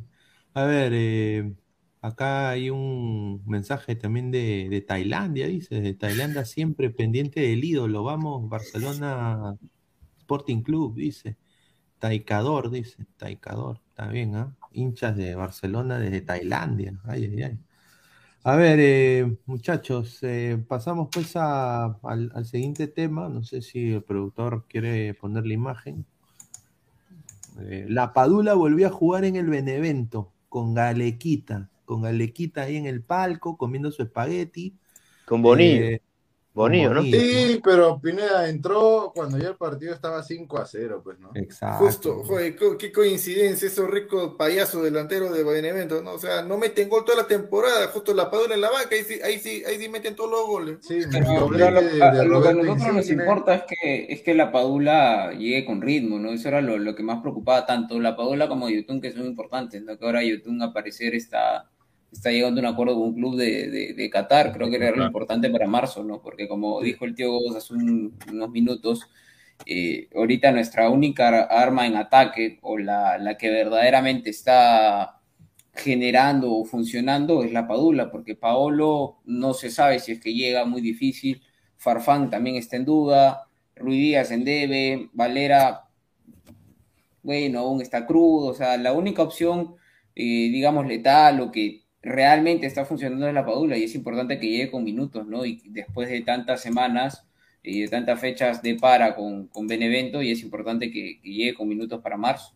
A 0.54 0.66
ver, 0.66 0.92
eh, 0.96 1.54
acá 2.02 2.50
hay 2.50 2.72
un 2.72 3.44
mensaje 3.46 3.96
también 3.96 4.32
de, 4.32 4.68
de, 4.70 4.82
Tailandia, 4.82 5.48
dice, 5.48 5.80
de 5.80 5.94
Tailandia 5.94 6.46
siempre 6.46 6.90
pendiente 6.90 7.42
del 7.42 7.64
ídolo. 7.64 8.04
Vamos, 8.04 8.50
Barcelona 8.50 9.58
Sporting 10.20 10.62
Club, 10.62 10.96
dice. 10.96 11.38
Taicador, 12.00 12.70
dice, 12.70 13.06
Taicador, 13.18 13.80
está 13.90 14.08
bien, 14.08 14.36
¿ah? 14.36 14.56
¿eh? 14.56 14.66
Hinchas 14.74 15.16
de 15.16 15.36
Barcelona 15.36 16.00
desde 16.00 16.22
Tailandia. 16.22 17.00
Ay, 17.06 17.26
ay, 17.26 17.44
ay. 17.44 17.60
A 18.44 18.56
ver, 18.56 18.80
eh, 18.80 19.38
muchachos, 19.46 20.20
eh, 20.22 20.64
pasamos 20.68 21.10
pues 21.12 21.36
a, 21.36 21.86
al, 22.04 22.32
al, 22.34 22.46
siguiente 22.46 22.88
tema. 22.88 23.28
No 23.28 23.44
sé 23.44 23.62
si 23.62 23.94
el 23.94 24.04
productor 24.04 24.66
quiere 24.70 25.14
poner 25.16 25.46
la 25.46 25.54
imagen. 25.54 26.06
Eh, 27.60 27.88
la 27.90 28.14
Padula 28.14 28.54
volvió 28.54 28.88
a 28.88 28.92
jugar 28.92 29.26
en 29.26 29.36
el 29.36 29.48
Benevento 29.48 30.32
con 30.48 30.74
Galequita, 30.74 31.70
con 31.86 32.04
Galequita 32.04 32.62
ahí 32.62 32.78
en 32.78 32.86
el 32.86 33.02
palco, 33.02 33.58
comiendo 33.58 33.92
su 33.92 34.04
espagueti. 34.04 34.78
Con 35.26 35.42
Bonillo. 35.42 35.98
Bonillo, 36.58 36.92
¿no? 36.92 37.04
Sí, 37.04 37.62
pero 37.64 38.02
Pineda 38.02 38.50
entró 38.50 39.12
cuando 39.14 39.38
ya 39.38 39.50
el 39.50 39.58
partido 39.58 39.94
estaba 39.94 40.24
5 40.24 40.58
a 40.58 40.66
0, 40.66 41.02
pues, 41.04 41.20
¿no? 41.20 41.30
Exacto. 41.36 41.86
Justo, 41.86 42.24
joder, 42.24 42.56
qué 42.80 42.92
coincidencia, 42.92 43.68
esos 43.68 43.88
ricos 43.88 44.34
payasos 44.40 44.82
delanteros 44.82 45.32
de 45.38 45.44
Benevento, 45.44 46.02
¿no? 46.02 46.14
O 46.14 46.20
sea, 46.20 46.42
no 46.42 46.58
meten 46.58 46.90
gol 46.90 47.06
toda 47.06 47.20
la 47.20 47.28
temporada, 47.28 47.86
justo 47.90 48.12
la 48.12 48.32
Padula 48.32 48.56
en 48.56 48.62
la 48.62 48.72
banca, 48.72 48.90
ahí 48.96 49.04
sí, 49.04 49.20
ahí 49.24 49.38
sí, 49.38 49.64
ahí 49.68 49.78
sí 49.78 49.88
meten 49.88 50.16
todos 50.16 50.32
los 50.32 50.48
goles. 50.48 50.78
Sí, 50.82 51.02
pero, 51.12 51.48
pero 51.48 51.70
lo, 51.70 51.80
de, 51.80 51.92
de 51.92 52.26
lo, 52.26 52.42
que 52.42 52.48
a 52.48 52.54
nosotros 52.54 52.96
nos 52.96 53.10
importa 53.12 53.54
es 53.54 53.64
que, 53.70 54.08
es 54.10 54.22
que 54.24 54.34
la 54.34 54.52
Padula 54.52 55.34
llegue 55.34 55.64
con 55.64 55.80
ritmo, 55.80 56.18
¿no? 56.18 56.32
Eso 56.32 56.48
era 56.48 56.62
lo, 56.62 56.80
lo 56.80 56.96
que 56.96 57.04
más 57.04 57.22
preocupaba 57.22 57.68
tanto 57.68 58.00
la 58.00 58.16
Padula 58.16 58.48
como 58.48 58.68
Yotun, 58.68 59.00
que 59.00 59.12
son 59.12 59.28
importantes, 59.28 59.84
¿no? 59.84 59.96
Que 59.96 60.06
ahora 60.06 60.24
Yotun 60.24 60.60
aparecer 60.64 61.14
está 61.14 61.70
está 62.18 62.32
llegando 62.32 62.60
a 62.60 62.64
un 62.64 62.74
acuerdo 62.74 62.96
con 62.96 63.04
un 63.04 63.14
club 63.14 63.36
de, 63.38 63.70
de, 63.70 63.94
de 63.94 64.10
Qatar, 64.10 64.52
creo 64.52 64.70
que 64.70 64.78
era 64.78 64.92
lo 64.92 65.06
importante 65.06 65.50
para 65.52 65.68
marzo, 65.68 66.04
¿no? 66.04 66.20
Porque 66.22 66.48
como 66.48 66.82
dijo 66.82 67.06
el 67.06 67.14
tío 67.14 67.32
Gómez 67.32 67.58
hace 67.58 67.76
un, 67.76 68.18
unos 68.32 68.50
minutos, 68.50 69.08
eh, 69.66 70.10
ahorita 70.16 70.52
nuestra 70.52 70.90
única 70.90 71.44
arma 71.44 71.86
en 71.86 71.96
ataque 71.96 72.58
o 72.64 72.78
la, 72.80 73.20
la, 73.20 73.38
que 73.38 73.50
verdaderamente 73.52 74.32
está 74.32 75.20
generando 75.74 76.54
o 76.54 76.66
funcionando 76.66 77.44
es 77.44 77.52
la 77.52 77.68
Padula, 77.68 78.10
porque 78.10 78.36
Paolo 78.36 79.20
no 79.26 79.54
se 79.54 79.70
sabe 79.70 80.00
si 80.00 80.14
es 80.14 80.20
que 80.20 80.34
llega 80.34 80.66
muy 80.66 80.82
difícil, 80.82 81.44
Farfán 81.78 82.32
también 82.32 82.56
está 82.56 82.78
en 82.78 82.86
duda, 82.86 83.44
Ruiz 83.76 84.00
Díaz 84.00 84.32
en 84.32 84.44
debe, 84.44 85.10
Valera, 85.14 85.84
bueno, 87.22 87.60
aún 87.60 87.82
está 87.82 88.08
crudo, 88.08 88.48
o 88.48 88.54
sea, 88.56 88.76
la 88.78 88.94
única 88.94 89.22
opción, 89.22 89.76
eh, 90.16 90.50
digamos, 90.52 90.88
letal 90.88 91.42
o 91.42 91.52
que 91.52 91.87
realmente 92.02 92.68
está 92.68 92.86
funcionando 92.86 93.28
en 93.28 93.36
la 93.36 93.46
Padula 93.46 93.78
y 93.78 93.84
es 93.84 93.96
importante 93.96 94.40
que 94.40 94.50
llegue 94.50 94.72
con 94.72 94.84
minutos, 94.84 95.26
¿no? 95.28 95.46
Y 95.46 95.62
después 95.70 96.10
de 96.10 96.22
tantas 96.22 96.62
semanas 96.62 97.26
y 97.64 97.82
de 97.82 97.88
tantas 97.90 98.20
fechas 98.20 98.62
de 98.62 98.76
para 98.76 99.16
con, 99.16 99.48
con 99.48 99.68
Benevento, 99.68 100.22
y 100.22 100.32
es 100.32 100.42
importante 100.42 100.92
que, 100.92 101.20
que, 101.22 101.30
llegue 101.30 101.54
con 101.54 101.68
minutos 101.68 102.02
para 102.02 102.18
marzo. 102.18 102.54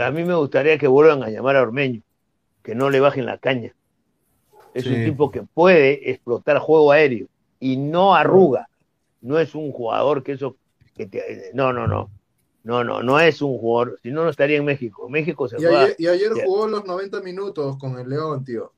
A 0.00 0.10
mí 0.10 0.24
me 0.24 0.34
gustaría 0.34 0.78
que 0.78 0.86
vuelvan 0.86 1.22
a 1.22 1.30
llamar 1.30 1.56
a 1.56 1.62
Ormeño, 1.62 2.02
que 2.62 2.74
no 2.74 2.90
le 2.90 3.00
bajen 3.00 3.26
la 3.26 3.38
caña. 3.38 3.74
Es 4.72 4.84
sí. 4.84 4.90
un 4.90 5.04
tipo 5.04 5.30
que 5.30 5.42
puede 5.42 6.10
explotar 6.10 6.58
juego 6.58 6.90
aéreo 6.90 7.28
y 7.60 7.76
no 7.76 8.14
arruga. 8.14 8.68
No 9.20 9.38
es 9.38 9.54
un 9.54 9.70
jugador 9.72 10.22
que 10.22 10.32
eso 10.32 10.56
que 10.96 11.06
te, 11.06 11.50
no, 11.54 11.72
no, 11.72 11.86
no. 11.86 12.10
No, 12.64 12.82
no, 12.82 13.02
no 13.02 13.20
es 13.20 13.42
un 13.42 13.58
jugador, 13.58 14.00
si 14.02 14.10
no, 14.10 14.24
no 14.24 14.30
estaría 14.30 14.56
en 14.56 14.64
México. 14.64 15.08
México 15.08 15.46
se 15.48 15.56
y 15.56 15.60
juega. 15.60 15.82
Ayer, 15.82 15.96
y 15.98 16.06
ayer 16.08 16.32
jugó 16.44 16.66
los 16.66 16.84
90 16.84 17.20
minutos 17.20 17.76
con 17.76 17.98
el 17.98 18.08
León, 18.08 18.42
tío. 18.42 18.72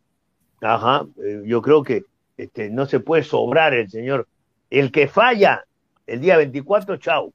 Ajá, 0.60 1.06
eh, 1.22 1.42
yo 1.46 1.62
creo 1.62 1.84
que 1.84 2.04
este, 2.36 2.68
no 2.68 2.86
se 2.86 2.98
puede 2.98 3.22
sobrar 3.22 3.74
el 3.74 3.88
señor. 3.88 4.26
El 4.70 4.90
que 4.90 5.06
falla 5.06 5.64
el 6.06 6.20
día 6.20 6.36
24, 6.36 6.96
chau. 6.96 7.32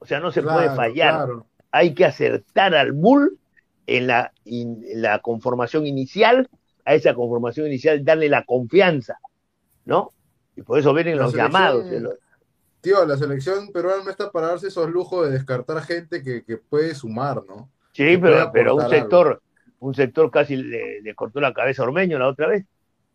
O 0.00 0.06
sea, 0.06 0.18
no 0.18 0.32
se 0.32 0.42
claro, 0.42 0.58
puede 0.58 0.76
fallar. 0.76 1.14
Claro. 1.14 1.46
Hay 1.70 1.94
que 1.94 2.04
acertar 2.04 2.74
al 2.74 2.92
Bull 2.92 3.38
en 3.86 4.08
la, 4.08 4.32
in, 4.44 4.82
en 4.88 5.02
la 5.02 5.20
conformación 5.20 5.86
inicial, 5.86 6.48
a 6.84 6.94
esa 6.94 7.14
conformación 7.14 7.68
inicial 7.68 8.04
darle 8.04 8.28
la 8.28 8.44
confianza, 8.44 9.18
¿no? 9.84 10.12
Y 10.56 10.62
por 10.62 10.78
eso 10.78 10.92
vienen 10.94 11.18
los 11.18 11.34
llamados. 11.34 11.86
Tío, 12.86 13.04
la 13.04 13.16
selección 13.16 13.72
peruana 13.72 14.04
no 14.04 14.10
está 14.12 14.30
para 14.30 14.46
darse 14.46 14.68
esos 14.68 14.88
lujos 14.88 15.26
de 15.26 15.32
descartar 15.32 15.82
gente 15.82 16.22
que, 16.22 16.44
que 16.44 16.56
puede 16.56 16.94
sumar, 16.94 17.42
¿no? 17.44 17.68
Sí, 17.90 18.16
pero, 18.16 18.48
pero 18.52 18.76
un 18.76 18.88
sector, 18.88 19.26
algo. 19.26 19.40
un 19.80 19.92
sector 19.92 20.30
casi 20.30 20.54
le, 20.54 21.00
le, 21.02 21.14
cortó 21.16 21.40
la 21.40 21.52
cabeza 21.52 21.82
a 21.82 21.86
Ormeño 21.86 22.16
la 22.16 22.28
otra 22.28 22.46
vez. 22.46 22.64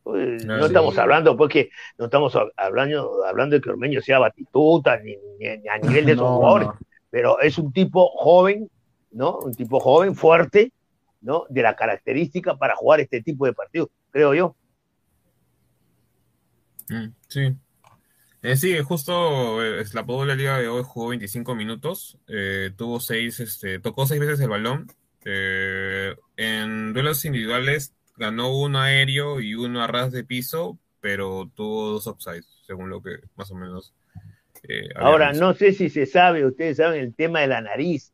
Pues, 0.04 0.44
No, 0.46 0.58
no 0.58 0.64
sí. 0.64 0.68
estamos 0.68 0.98
hablando, 0.98 1.38
pues 1.38 1.54
que 1.54 1.70
no 1.98 2.04
estamos 2.08 2.36
hablando, 2.58 3.24
hablando 3.26 3.56
de 3.56 3.62
que 3.62 3.70
Ormeño 3.70 4.02
sea 4.02 4.20
batituta, 4.20 4.98
ni, 5.00 5.16
ni- 5.40 5.58
ni 5.60 5.68
a 5.70 5.78
nivel 5.78 6.06
de 6.06 6.12
esos 6.16 6.26
No, 6.26 6.36
jugadores, 6.36 6.68
no. 6.68 6.78
pero 7.10 7.40
es 7.40 7.58
un 7.58 7.72
tipo 7.72 8.10
joven, 8.18 8.70
¿no? 9.12 9.38
Un 9.38 9.54
tipo 9.54 9.80
joven, 9.80 10.16
fuerte, 10.16 10.74
¿no? 11.22 11.46
De 11.48 11.62
la 11.62 11.78
característica 11.78 12.58
para 12.58 12.76
jugar 12.76 13.00
este 13.00 13.22
tipo 13.24 13.46
de 13.46 13.54
partidos, 13.54 13.88
creo 14.10 14.34
yo. 14.34 14.54
Mm, 16.90 17.14
sí. 17.30 17.56
Eh, 18.44 18.56
sí, 18.56 18.78
justo 18.80 19.64
eh, 19.64 19.84
la 19.94 20.06
Padula 20.06 20.36
Liga 20.36 20.58
de 20.58 20.68
hoy 20.68 20.82
jugó 20.84 21.10
25 21.10 21.54
minutos, 21.56 22.18
eh, 22.28 22.72
tuvo 22.76 23.00
seis, 23.00 23.40
este, 23.40 23.80
tocó 23.80 24.06
seis 24.08 24.20
veces 24.20 24.40
el 24.40 24.50
balón. 24.50 24.88
eh, 25.26 26.16
en 26.38 26.94
duelos 26.94 27.24
individuales 27.26 27.94
ganó 28.18 28.58
uno 28.58 28.80
aéreo 28.80 29.40
y 29.42 29.54
uno 29.54 29.84
a 29.84 29.88
ras 29.88 30.12
de 30.12 30.24
piso, 30.24 30.80
pero 31.00 31.52
tuvo 31.56 31.92
dos 31.92 32.08
offsides, 32.08 32.48
según 32.66 32.90
lo 32.90 33.02
que 33.04 33.18
más 33.36 33.52
o 33.52 33.56
menos. 33.56 33.94
eh, 34.64 34.90
Ahora, 34.96 35.30
visto. 35.30 35.46
no 35.46 35.54
sé 35.54 35.74
si 35.74 35.90
se 35.90 36.06
sabe, 36.08 36.46
ustedes 36.46 36.78
saben 36.78 37.02
el 37.02 37.16
tema 37.16 37.42
de 37.42 37.48
la 37.48 37.62
nariz, 37.62 38.14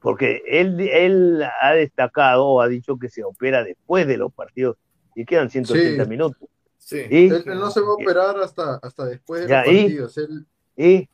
porque 0.00 0.42
él, 0.48 0.80
él 0.80 1.42
ha 1.62 1.72
destacado 1.74 2.46
o 2.46 2.60
ha 2.62 2.68
dicho 2.68 2.98
que 2.98 3.08
se 3.10 3.24
opera 3.24 3.64
después 3.64 4.06
de 4.06 4.16
los 4.18 4.32
partidos 4.32 4.76
y 5.14 5.24
quedan 5.24 5.50
180 5.50 6.04
Sí. 6.04 6.10
minutos. 6.10 6.48
Sí, 6.78 6.98
¿Y? 7.10 7.26
Él, 7.28 7.44
él 7.46 7.58
no 7.58 7.70
se 7.70 7.80
va 7.80 7.88
a 7.88 7.92
operar 7.94 8.36
hasta, 8.38 8.76
hasta 8.76 9.04
después 9.06 9.42
de 9.42 9.48
Ya, 9.48 9.64
los 9.66 9.74
¿y? 9.74 9.82
partidos. 9.82 10.18
Él, 10.18 10.46
¿Y, 10.76 11.08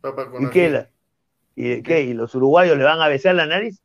papá 0.00 0.30
con 0.30 0.44
y 0.44 0.50
qué? 0.50 0.64
ají. 0.66 0.72
la- 0.72 0.90
¿Y 1.54 1.82
qué? 1.82 2.02
¿Y 2.02 2.14
los 2.14 2.34
uruguayos 2.34 2.76
le 2.76 2.84
van 2.84 3.00
a 3.00 3.08
besar 3.08 3.34
la 3.34 3.46
nariz? 3.46 3.80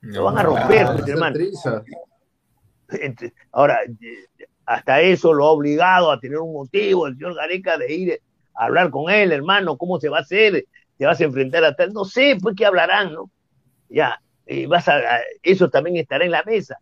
Lo 0.00 0.24
van 0.24 0.38
a 0.38 0.42
romper, 0.42 0.86
pues, 0.86 1.06
hermano. 1.08 1.36
Ahora, 3.52 3.80
hasta 4.66 5.00
eso 5.00 5.32
lo 5.32 5.46
ha 5.46 5.50
obligado 5.50 6.10
a 6.10 6.20
tener 6.20 6.38
un 6.38 6.52
motivo 6.52 7.06
el 7.06 7.14
señor 7.14 7.34
Gareca 7.34 7.78
de 7.78 7.92
ir 7.92 8.20
a 8.54 8.64
hablar 8.66 8.90
con 8.90 9.10
él, 9.12 9.32
hermano, 9.32 9.76
¿cómo 9.76 9.98
se 10.00 10.08
va 10.08 10.18
a 10.18 10.22
hacer? 10.22 10.64
¿Te 10.96 11.06
vas 11.06 11.20
a 11.20 11.24
enfrentar 11.24 11.64
a 11.64 11.74
tal? 11.74 11.92
No 11.92 12.04
sé, 12.04 12.36
pues 12.40 12.54
qué 12.56 12.66
hablarán, 12.66 13.12
¿no? 13.12 13.30
Ya, 13.88 14.20
eh, 14.46 14.66
vas 14.66 14.88
a, 14.88 14.96
a- 14.96 15.20
eso 15.42 15.70
también 15.70 15.96
estará 15.96 16.24
en 16.24 16.32
la 16.32 16.42
mesa, 16.44 16.78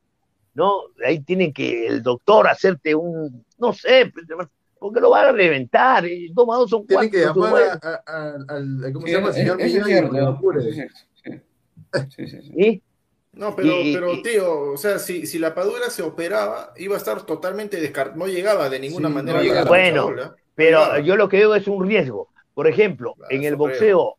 ¿no? 0.54 0.82
Ahí 1.04 1.20
tiene 1.20 1.52
que 1.52 1.86
el 1.86 2.02
doctor 2.02 2.48
hacerte 2.48 2.94
un, 2.94 3.44
no 3.58 3.72
sé, 3.72 4.10
pues, 4.12 4.26
porque 4.78 5.00
lo 5.00 5.10
van 5.10 5.26
a 5.26 5.32
reventar, 5.32 6.04
eh, 6.06 6.28
dos 6.32 6.46
más 6.46 6.58
dos 6.58 6.70
son 6.70 6.86
Tienen 6.86 7.10
cuatro. 7.10 7.34
que 7.34 7.40
los 7.40 7.50
llamar 7.50 7.80
a- 7.82 8.92
¿cómo 8.92 9.06
Sí, 9.06 9.12
se 9.12 9.18
llama? 9.18 9.28
El 9.28 9.30
es- 9.30 9.36
señor 9.36 9.60
es 9.60 9.72
Millán 9.74 9.88
y 9.88 9.90
que 9.92 10.72
sí. 10.72 12.26
Sí, 12.26 12.42
sí. 12.42 12.82
No, 13.32 13.54
pero, 13.54 13.80
Y- 13.80 13.94
pero 13.94 14.14
y- 14.14 14.22
tío, 14.22 14.72
o 14.72 14.76
sea, 14.76 14.98
si, 14.98 15.26
si 15.26 15.38
la 15.38 15.54
Padula 15.54 15.90
se 15.90 16.02
operaba, 16.02 16.72
iba 16.76 16.94
a 16.94 16.98
estar 16.98 17.24
totalmente 17.24 17.80
descartado, 17.80 18.18
no 18.18 18.26
llegaba 18.26 18.68
de 18.68 18.80
ninguna 18.80 19.08
Sí, 19.08 19.14
manera 19.14 19.42
no 19.42 19.52
la. 19.54 19.64
Bueno, 19.64 20.10
luchadora. 20.10 20.36
Pero 20.54 20.78
Claro. 20.84 21.04
yo 21.04 21.16
lo 21.16 21.28
que 21.28 21.36
veo 21.38 21.54
es 21.54 21.68
un 21.68 21.86
riesgo. 21.86 22.30
Por 22.54 22.66
ejemplo, 22.66 23.14
Claro, 23.14 23.30
en 23.34 23.42
el 23.44 23.48
creo. 23.54 23.58
boxeo, 23.58 24.16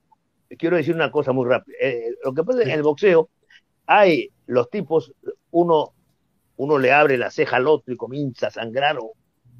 quiero 0.57 0.77
decir 0.77 0.95
una 0.95 1.11
cosa 1.11 1.33
muy 1.33 1.47
rápida. 1.49 1.75
Eh, 1.81 2.11
lo 2.23 2.33
que 2.33 2.43
pasa 2.43 2.59
es 2.59 2.65
que 2.65 2.71
en 2.71 2.77
el 2.77 2.83
boxeo 2.83 3.29
hay 3.87 4.29
los 4.47 4.69
tipos, 4.69 5.11
uno, 5.51 5.91
uno 6.59 6.77
le 6.77 6.91
abre 6.91 7.17
la 7.17 7.31
ceja 7.31 7.55
al 7.55 7.67
otro 7.67 7.93
y 7.93 7.97
comienza 7.97 8.47
a 8.47 8.51
sangrar. 8.51 8.97
o- 8.99 9.13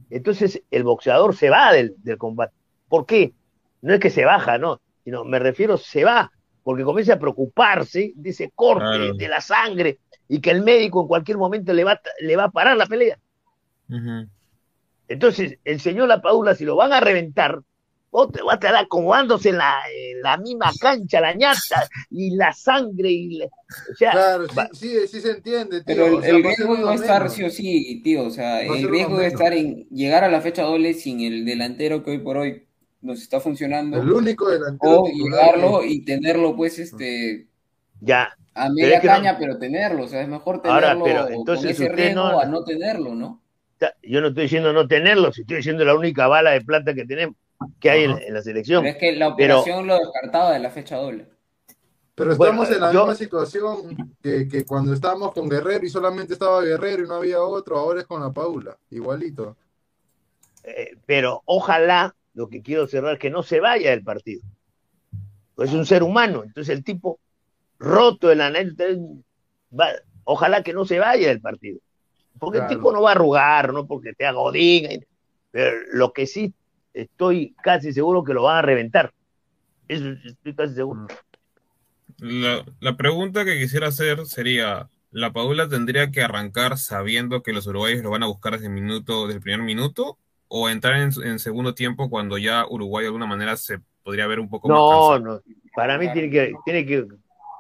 Entonces 0.10 0.62
el 0.70 0.84
boxeador 0.84 1.34
se 1.36 1.50
va 1.50 1.72
del, 1.72 1.96
del 1.98 2.18
combate. 2.18 2.54
¿Por 2.90 3.06
qué? 3.06 3.34
No 3.82 3.94
es 3.94 4.00
que 4.02 4.10
se 4.10 4.26
baja, 4.26 4.58
no, 4.58 4.82
sino 5.06 5.24
me 5.24 5.40
refiero, 5.40 5.78
se 5.78 6.04
va, 6.04 6.30
porque 6.64 6.84
comienza 6.84 7.14
a 7.14 7.20
preocuparse 7.20 8.12
de 8.16 8.30
ese 8.32 8.52
corte, 8.54 8.84
Claro. 8.86 9.14
de 9.14 9.28
la 9.30 9.40
sangre, 9.40 10.00
y 10.28 10.42
que 10.42 10.52
el 10.52 10.62
médico 10.62 11.02
en 11.02 11.08
cualquier 11.08 11.38
momento 11.38 11.72
le 11.72 11.86
va, 11.86 11.94
a- 11.94 12.02
le 12.22 12.36
va 12.36 12.46
a 12.46 12.52
parar 12.52 12.76
la 12.76 12.86
pelea. 12.86 13.18
Entonces, 15.08 15.58
el 15.64 15.80
señor 15.80 16.08
La 16.10 16.22
Padula, 16.22 16.54
si 16.54 16.66
lo 16.66 16.76
van 16.76 16.92
a 16.92 17.00
reventar, 17.00 17.62
vos 18.12 18.32
te 18.32 18.42
vas 18.42 18.54
a 18.54 18.56
estar 18.56 18.76
acomodándose 18.76 19.50
en 19.50 19.58
la, 19.58 19.76
en 19.94 20.22
la 20.22 20.38
misma 20.38 20.72
cancha, 20.80 21.22
la 21.22 21.34
ñata, 21.34 21.88
y 22.10 22.36
la 22.36 22.52
sangre, 22.54 23.12
y 23.12 23.38
la- 23.38 23.46
o 23.46 23.96
sea, 23.96 24.12
Claro, 24.12 24.48
sí, 24.48 24.56
va- 24.58 24.70
sí, 24.74 25.08
sí 25.08 25.22
se 25.22 25.32
entiende, 25.32 25.84
tío. 25.84 25.86
Pero 25.86 26.06
el, 26.08 26.14
O 26.16 26.22
sea, 26.22 26.30
el 26.32 26.44
riesgo 26.44 26.88
a 26.90 26.96
estar 26.96 27.30
sí 27.30 27.44
o 27.44 27.50
sí, 27.50 28.02
tío. 28.04 28.24
O 28.26 28.30
sea, 28.32 28.62
el 28.64 28.88
riesgo 28.90 29.18
de 29.18 29.28
estar 29.28 29.54
en 29.54 29.88
llegar 29.90 30.24
a 30.24 30.30
la 30.30 30.42
fecha 30.42 30.64
doble 30.64 30.94
sin 30.94 31.22
el 31.22 31.46
delantero 31.46 32.04
que 32.04 32.12
hoy 32.12 32.18
por 32.20 32.38
hoy 32.38 32.66
nos 33.02 33.22
está 33.22 33.40
funcionando. 33.40 34.02
El 34.02 34.12
único 34.12 34.50
delantero 34.50 35.02
O 35.04 35.08
llegarlo 35.08 35.84
y 35.86 36.04
tenerlo, 36.04 36.56
pues, 36.56 36.80
este, 36.80 37.48
ya. 38.02 38.36
a 38.56 38.70
media 38.70 38.96
es 38.96 39.02
que 39.02 39.08
no- 39.08 39.14
caña, 39.14 39.38
pero 39.38 39.58
tenerlo. 39.60 40.04
O 40.06 40.08
sea, 40.08 40.22
es 40.22 40.28
mejor 40.28 40.62
Ahora, 40.66 40.94
tenerlo 40.94 41.04
pero 41.06 41.24
con 41.26 41.34
entonces 41.34 41.72
ese 41.72 41.84
usted 41.84 41.96
riesgo 41.96 42.24
no- 42.24 42.40
a 42.40 42.46
no 42.46 42.64
tenerlo, 42.64 43.16
¿no? 43.16 43.42
Yo 44.04 44.20
no 44.20 44.28
estoy 44.28 44.44
diciendo 44.44 44.74
no 44.74 44.88
tenerlo, 44.88 45.32
si 45.32 45.42
estoy 45.42 45.58
diciendo 45.58 45.86
la 45.86 45.96
única 45.96 46.28
bala 46.28 46.52
de 46.52 46.62
plata 46.62 46.94
que 46.94 47.06
tenemos, 47.06 47.36
que 47.80 47.90
hay 47.90 48.04
en, 48.06 48.34
la 48.34 48.42
selección. 48.42 48.84
Pero 48.84 48.94
es 48.96 49.00
que 49.00 49.12
la 49.14 49.36
Pero- 49.36 49.60
operación 49.60 49.88
lo 49.88 49.98
descartaba 49.98 50.54
de 50.54 50.60
la 50.60 50.70
fecha 50.70 50.98
doble. 50.98 51.28
Pero 52.16 52.36
Bueno, 52.36 52.64
estamos 52.64 52.76
en 52.76 52.82
la 52.82 52.92
yo- 52.94 53.00
misma 53.06 53.16
situación 53.16 54.16
que, 54.22 54.48
que 54.48 54.66
cuando 54.66 54.94
estábamos 54.94 55.34
con 55.34 55.48
Guerrero 55.48 55.86
y 55.86 55.90
solamente 55.90 56.34
estaba 56.34 56.62
Guerrero 56.62 57.04
y 57.06 57.08
no 57.08 57.16
había 57.16 57.42
otro, 57.42 57.78
ahora 57.78 58.02
es 58.02 58.08
con 58.08 58.22
la 58.22 58.32
Paula, 58.32 58.78
igualito. 58.90 59.56
Eh, 60.64 60.98
pero 61.06 61.42
ojalá, 61.46 62.14
lo 62.34 62.50
que 62.50 62.62
quiero 62.62 62.88
cerrar, 62.88 63.18
que 63.18 63.30
no 63.30 63.42
se 63.44 63.60
vaya 63.62 63.92
del 63.92 64.04
partido. 64.04 64.42
Pues 65.56 65.70
es 65.70 65.76
un 65.76 65.86
ser 65.86 66.04
humano, 66.04 66.44
entonces 66.44 66.76
el 66.76 66.84
tipo 66.84 67.20
roto 67.80 68.32
el 68.32 68.42
anel, 68.42 68.76
va- 69.78 69.94
ojalá 70.26 70.62
que 70.62 70.74
no 70.74 70.86
se 70.86 71.00
vaya 71.00 71.30
del 71.30 71.40
partido. 71.42 71.80
Porque 72.38 72.58
Claro. 72.60 72.72
el 72.72 72.78
tipo 72.78 72.92
no 72.92 73.02
va 73.02 73.10
a 73.12 73.14
arrugar, 73.14 73.74
no 73.74 73.88
porque 73.88 74.14
te 74.14 74.26
haga 74.26 74.40
odín, 74.40 75.06
pero 75.52 75.72
lo 75.94 76.12
que 76.14 76.28
sí 76.28 76.54
estoy 77.02 77.56
casi 77.64 77.94
seguro 77.94 78.24
que 78.24 78.34
lo 78.34 78.44
van 78.44 78.58
a 78.58 78.62
reventar. 78.62 79.14
Eso 79.88 80.10
estoy 80.26 80.56
casi 80.56 80.76
seguro. 80.76 81.08
La, 82.18 82.66
la 82.80 82.98
pregunta 82.98 83.46
que 83.46 83.58
quisiera 83.60 83.88
hacer 83.88 84.26
sería, 84.26 84.90
¿la 85.12 85.32
Padula 85.32 85.70
tendría 85.70 86.12
que 86.12 86.22
arrancar 86.22 86.78
sabiendo 86.78 87.44
que 87.44 87.54
los 87.54 87.68
uruguayos 87.68 88.04
lo 88.04 88.10
van 88.12 88.24
a 88.24 88.28
buscar 88.28 88.54
desde 88.54 88.68
el 88.68 88.74
minuto, 88.74 89.26
desde 89.28 89.38
el 89.38 89.42
primer 89.44 89.62
minuto? 89.64 90.18
¿O 90.48 90.70
entrar 90.70 90.96
en, 90.98 91.12
en 91.24 91.40
segundo 91.40 91.76
tiempo 91.76 92.10
cuando 92.10 92.38
ya 92.38 92.66
Uruguay 92.68 93.04
de 93.04 93.08
alguna 93.08 93.28
manera 93.28 93.56
se 93.56 93.80
podría 94.04 94.28
ver 94.28 94.40
un 94.40 94.50
poco 94.50 94.68
más 94.68 94.78
No, 94.78 95.20
no, 95.20 95.42
para 95.76 95.98
mí 95.98 96.12
tiene 96.12 96.30
que, 96.30 96.54
tiene 96.66 96.86
que 96.86 97.08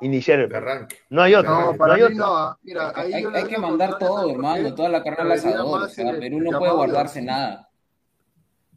iniciar 0.01 0.39
el 0.39 0.53
arranque. 0.53 0.97
No 1.09 1.21
hay 1.21 1.35
otro. 1.35 1.51
No, 1.51 1.71
no 1.73 1.77
para 1.77 1.93
hay 1.93 2.01
mí 2.01 2.03
otro. 2.03 2.17
no. 2.17 2.57
Mira, 2.63 2.91
ahí 2.95 3.13
Hay, 3.13 3.23
hay 3.33 3.45
que 3.47 3.57
mandar 3.57 3.97
todo, 3.99 4.27
¿sabes 4.27 4.35
por 4.35 4.35
hermano, 4.35 4.75
toda 4.75 4.89
la 4.89 5.03
carne 5.03 5.21
al 5.21 5.31
asador. 5.33 5.83
O 5.83 5.87
sea, 5.89 6.19
Perú 6.19 6.41
no 6.41 6.57
puede 6.57 6.71
de 6.71 6.77
guardarse 6.77 7.21
nada. 7.21 7.68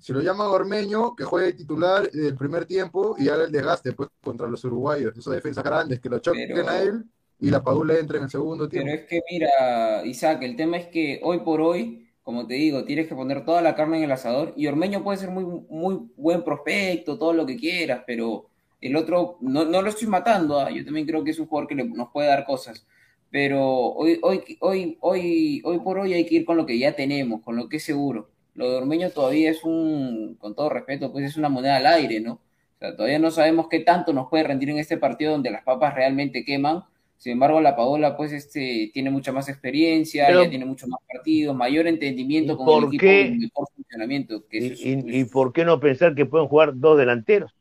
Si 0.03 0.13
lo 0.13 0.21
llama 0.21 0.49
Ormeño, 0.49 1.15
que 1.15 1.23
juegue 1.23 1.53
titular 1.53 2.11
del 2.11 2.35
primer 2.35 2.67
tiempo 2.67 3.15
y 3.19 3.29
haga 3.29 3.45
el 3.45 3.53
desgaste 3.53 3.93
pues, 3.93 4.09
contra 4.21 4.49
los 4.49 4.65
uruguayos, 4.65 5.17
esos 5.17 5.33
defensas 5.33 5.63
grandes, 5.63 6.01
que 6.01 6.09
lo 6.09 6.19
choquen 6.19 6.49
Pero- 6.53 6.69
a 6.69 6.83
él 6.83 7.05
y 7.39 7.51
la 7.51 7.63
Padula 7.63 7.97
entra 7.99 8.19
en 8.19 8.25
el 8.25 8.31
segundo 8.31 8.69
Pero 8.69 8.85
tiempo. 8.85 9.01
es 9.03 9.09
que 9.09 9.21
mira, 9.31 10.05
Isaac, 10.05 10.43
el 10.43 10.57
tema 10.57 10.77
es 10.77 10.87
que 10.89 11.21
hoy 11.23 11.39
por 11.41 11.61
hoy, 11.61 12.09
como 12.25 12.49
te 12.49 12.55
digo, 12.55 12.85
tienes 12.85 13.07
que 13.07 13.15
poner 13.15 13.45
toda 13.45 13.63
la 13.63 13.77
carne 13.77 13.99
en 13.99 14.05
el 14.05 14.13
asador 14.13 14.53
y 14.57 14.67
Ormeño 14.67 15.05
puede 15.05 15.19
ser 15.19 15.31
muy, 15.31 15.45
muy 15.71 16.11
buen 16.17 16.43
prospecto, 16.43 17.17
todo 17.17 17.33
lo 17.33 17.47
que 17.47 17.57
quieras, 17.57 18.03
pero 18.05 18.47
el 18.81 18.97
otro, 18.97 19.39
no, 19.41 19.65
no 19.65 19.83
lo 19.83 19.89
estoy 19.89 20.09
matando, 20.09 20.59
ah, 20.59 20.69
Yo 20.71 20.85
también 20.85 21.07
creo 21.07 21.23
que 21.23 21.31
es 21.31 21.39
un 21.39 21.47
jugador 21.47 21.69
que 21.69 21.77
le- 21.77 21.85
nos 21.85 22.11
puede 22.11 22.27
dar 22.27 22.45
cosas, 22.45 22.85
pero 23.31 23.61
hoy, 23.71 24.19
hoy, 24.23 24.43
hoy, 24.61 24.99
hoy, 25.01 25.63
hoy 25.65 25.79
por 25.79 25.99
hoy 26.01 26.13
hay 26.15 26.27
que 26.27 26.35
ir 26.35 26.45
con 26.45 26.57
lo 26.57 26.67
que 26.67 26.77
ya 26.79 26.95
tenemos, 26.97 27.41
con 27.43 27.55
lo 27.57 27.69
que 27.69 27.77
es 27.77 27.85
seguro. 27.85 28.29
Lo 28.55 28.71
de 28.71 28.77
Ormeño 28.77 29.11
todavía 29.11 29.51
es 29.51 29.65
un, 29.65 30.37
con 30.39 30.55
todo 30.55 30.69
respeto, 30.69 31.11
pues 31.13 31.25
es 31.25 31.37
una 31.37 31.49
moneda 31.49 31.77
al 31.77 31.87
aire, 31.87 32.21
¿no? 32.21 32.35
O 32.35 32.41
sea, 32.79 32.95
todavía 32.97 33.19
no 33.19 33.31
sabemos 33.31 33.67
qué 33.71 33.81
tanto 33.81 34.13
nos 34.13 34.29
puede 34.29 34.45
rendir 34.45 34.71
en 34.71 34.79
este 34.79 34.97
partido 34.99 35.33
donde 35.33 35.51
las 35.51 35.63
papas 35.65 35.95
realmente 35.95 36.45
queman. 36.45 36.83
Sin 37.17 37.33
embargo, 37.33 37.61
la 37.61 37.77
Paola, 37.77 38.17
pues, 38.17 38.33
este, 38.33 38.91
tiene 38.93 39.09
mucha 39.11 39.31
más 39.33 39.49
experiencia, 39.49 40.27
Pero- 40.27 40.43
ya 40.43 40.51
tiene 40.51 40.65
mucho 40.65 40.89
más 40.89 40.99
partidos, 41.11 41.55
mayor 41.57 41.87
entendimiento 41.87 42.55
¿Y 42.55 42.57
con 42.57 42.67
por 42.67 42.83
el 42.83 42.89
equipo, 42.89 43.01
qué? 43.03 43.37
mejor 43.39 43.69
funcionamiento. 43.77 44.45
Que 44.49 44.59
¿Y, 44.59 44.67
es- 44.67 44.81
y- 44.85 45.21
y 45.21 45.25
por 45.27 45.53
qué 45.53 45.65
no 45.65 45.79
pensar 45.79 46.15
que 46.17 46.27
pueden 46.27 46.49
jugar 46.49 46.73
dos 46.75 46.99
delanteros? 46.99 47.55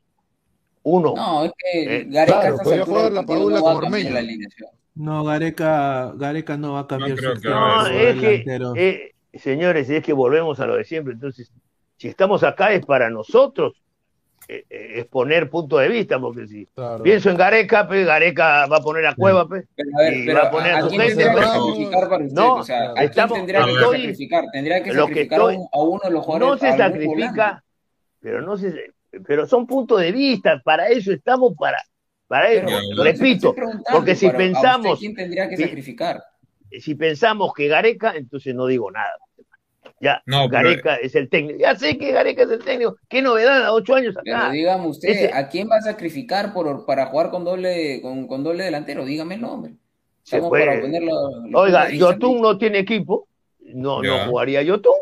Uno. 0.83 1.13
No, 1.15 1.45
es 1.45 1.51
que 1.57 1.83
Eh, 1.97 2.05
Gareca 2.09 2.39
claro, 2.41 2.57
podría 2.63 2.85
jugar 2.85 3.11
la 3.13 3.23
Padula 3.23 3.57
no 3.59 3.63
va 3.63 3.69
a 3.71 3.73
con 3.75 3.81
cambiar 3.83 4.01
Ormeño. 4.01 4.13
la 4.15 4.19
alineación. 4.19 4.69
No, 4.95 5.23
Gareca, 5.23 6.13
Gareca 6.17 6.57
no 6.57 6.73
va 6.73 6.79
a 6.79 6.87
cambiar 6.87 7.11
No 7.21 7.35
su 7.35 7.47
No, 7.49 7.87
es 7.87 8.15
que, 8.15 8.27
delanteros. 8.27 8.73
eh, 8.77 9.11
señores, 9.33 9.89
es 9.89 10.03
que 10.03 10.13
volvemos 10.13 10.59
a 10.59 10.65
lo 10.65 10.75
de 10.75 10.83
siempre. 10.83 11.13
Entonces, 11.13 11.51
si 11.97 12.07
estamos 12.07 12.43
acá 12.43 12.71
es 12.73 12.85
para 12.85 13.09
nosotros 13.09 13.73
eh, 14.47 14.65
eh, 14.69 14.93
exponer 14.99 15.49
punto 15.49 15.77
de 15.77 15.87
vista, 15.87 16.19
porque 16.19 16.47
si 16.47 16.65
Claro. 16.65 17.03
pienso 17.03 17.29
en 17.29 17.37
Gareca, 17.37 17.87
pues 17.87 18.05
Gareca 18.05 18.65
va 18.65 18.77
a 18.77 18.81
poner 18.81 19.05
a 19.05 19.13
Cueva, 19.15 19.47
pues. 19.47 19.65
Pero 19.75 19.89
a 19.97 20.01
ver, 20.01 20.13
Y 20.17 20.25
pero 20.25 20.39
va 20.39 20.47
a 20.47 20.51
poner 20.51 20.71
¿a, 20.73 20.77
a 20.79 20.81
su 20.81 20.87
quién 20.89 21.01
gente, 21.01 21.15
tendría 21.23 21.33
que 21.33 21.39
pero- 21.51 21.65
sacrificar 21.67 22.09
para 22.09 22.23
usted? 22.25 22.35
No, 22.35 22.53
o 22.55 22.63
sea, 22.63 22.91
¿a 22.95 23.03
estamos- 23.03 23.37
tendría 23.37 23.63
que 23.63 23.71
estoy- 23.71 23.97
sacrificar? 24.01 24.43
Tendría 24.51 24.83
que 24.83 24.93
sacrificar 24.93 25.39
a, 25.39 25.43
estoy- 25.53 25.65
a 25.71 25.79
uno 25.81 25.99
de 26.03 26.11
los 26.11 26.25
jugadores. 26.25 26.49
No 26.49 26.57
se 26.57 26.67
a 26.73 26.77
sacrifica, 26.77 27.29
volante. 27.29 27.63
pero 28.19 28.41
no 28.41 28.57
se, 28.57 28.73
pero 29.25 29.45
son 29.45 29.67
puntos 29.67 30.01
de 30.01 30.11
vista, 30.11 30.59
para 30.65 30.87
eso 30.87 31.11
estamos, 31.13 31.53
para, 31.57 31.77
para 32.27 32.51
eso. 32.51 32.67
Repito, 33.01 33.53
porque 33.91 34.15
si 34.15 34.25
¿a 34.25 34.29
usted 34.29 34.37
pensamos- 34.37 34.99
¿Quién 34.99 35.13
tendría 35.15 35.47
que 35.47 35.55
si- 35.55 35.63
sacrificar? 35.63 36.21
Si 36.79 36.95
pensamos 36.95 37.53
que 37.53 37.67
Gareca, 37.67 38.13
entonces 38.15 38.55
no 38.55 38.65
digo 38.67 38.89
nada. 38.91 39.13
Ya, 39.99 40.21
No, 40.25 40.47
pero- 40.49 40.63
Gareca 40.63 40.95
es 40.95 41.13
el 41.15 41.29
técnico. 41.29 41.59
Ya 41.59 41.75
sé 41.75 41.97
que 41.97 42.11
Gareca 42.11 42.43
es 42.43 42.49
el 42.51 42.59
técnico. 42.63 42.97
¿Qué 43.07 43.21
novedad 43.21 43.63
a 43.65 43.73
ocho 43.73 43.93
años 43.95 44.15
Pero 44.23 44.35
acá? 44.37 44.51
dígame 44.51 44.87
usted, 44.87 45.09
Ese- 45.09 45.33
¿a 45.33 45.47
quién 45.47 45.69
va 45.69 45.77
a 45.77 45.81
sacrificar 45.81 46.53
por, 46.53 46.85
para 46.85 47.07
jugar 47.07 47.29
con 47.29 47.43
doble, 47.45 48.01
con, 48.01 48.27
con 48.27 48.43
doble 48.43 48.63
delantero? 48.63 49.05
Dígame 49.05 49.35
el 49.35 49.41
nombre. 49.41 49.73
Se 50.23 50.37
Estamos 50.37 50.49
fue. 50.49 50.65
para 50.65 50.81
ponerlo. 50.81 51.11
Oiga, 51.53 51.89
Yotun 51.91 52.41
no 52.41 52.57
tiene 52.57 52.79
equipo. 52.79 53.27
No, 53.59 54.03
Ya. 54.03 54.25
no 54.25 54.31
jugaría 54.31 54.61
Yotun. 54.63 54.93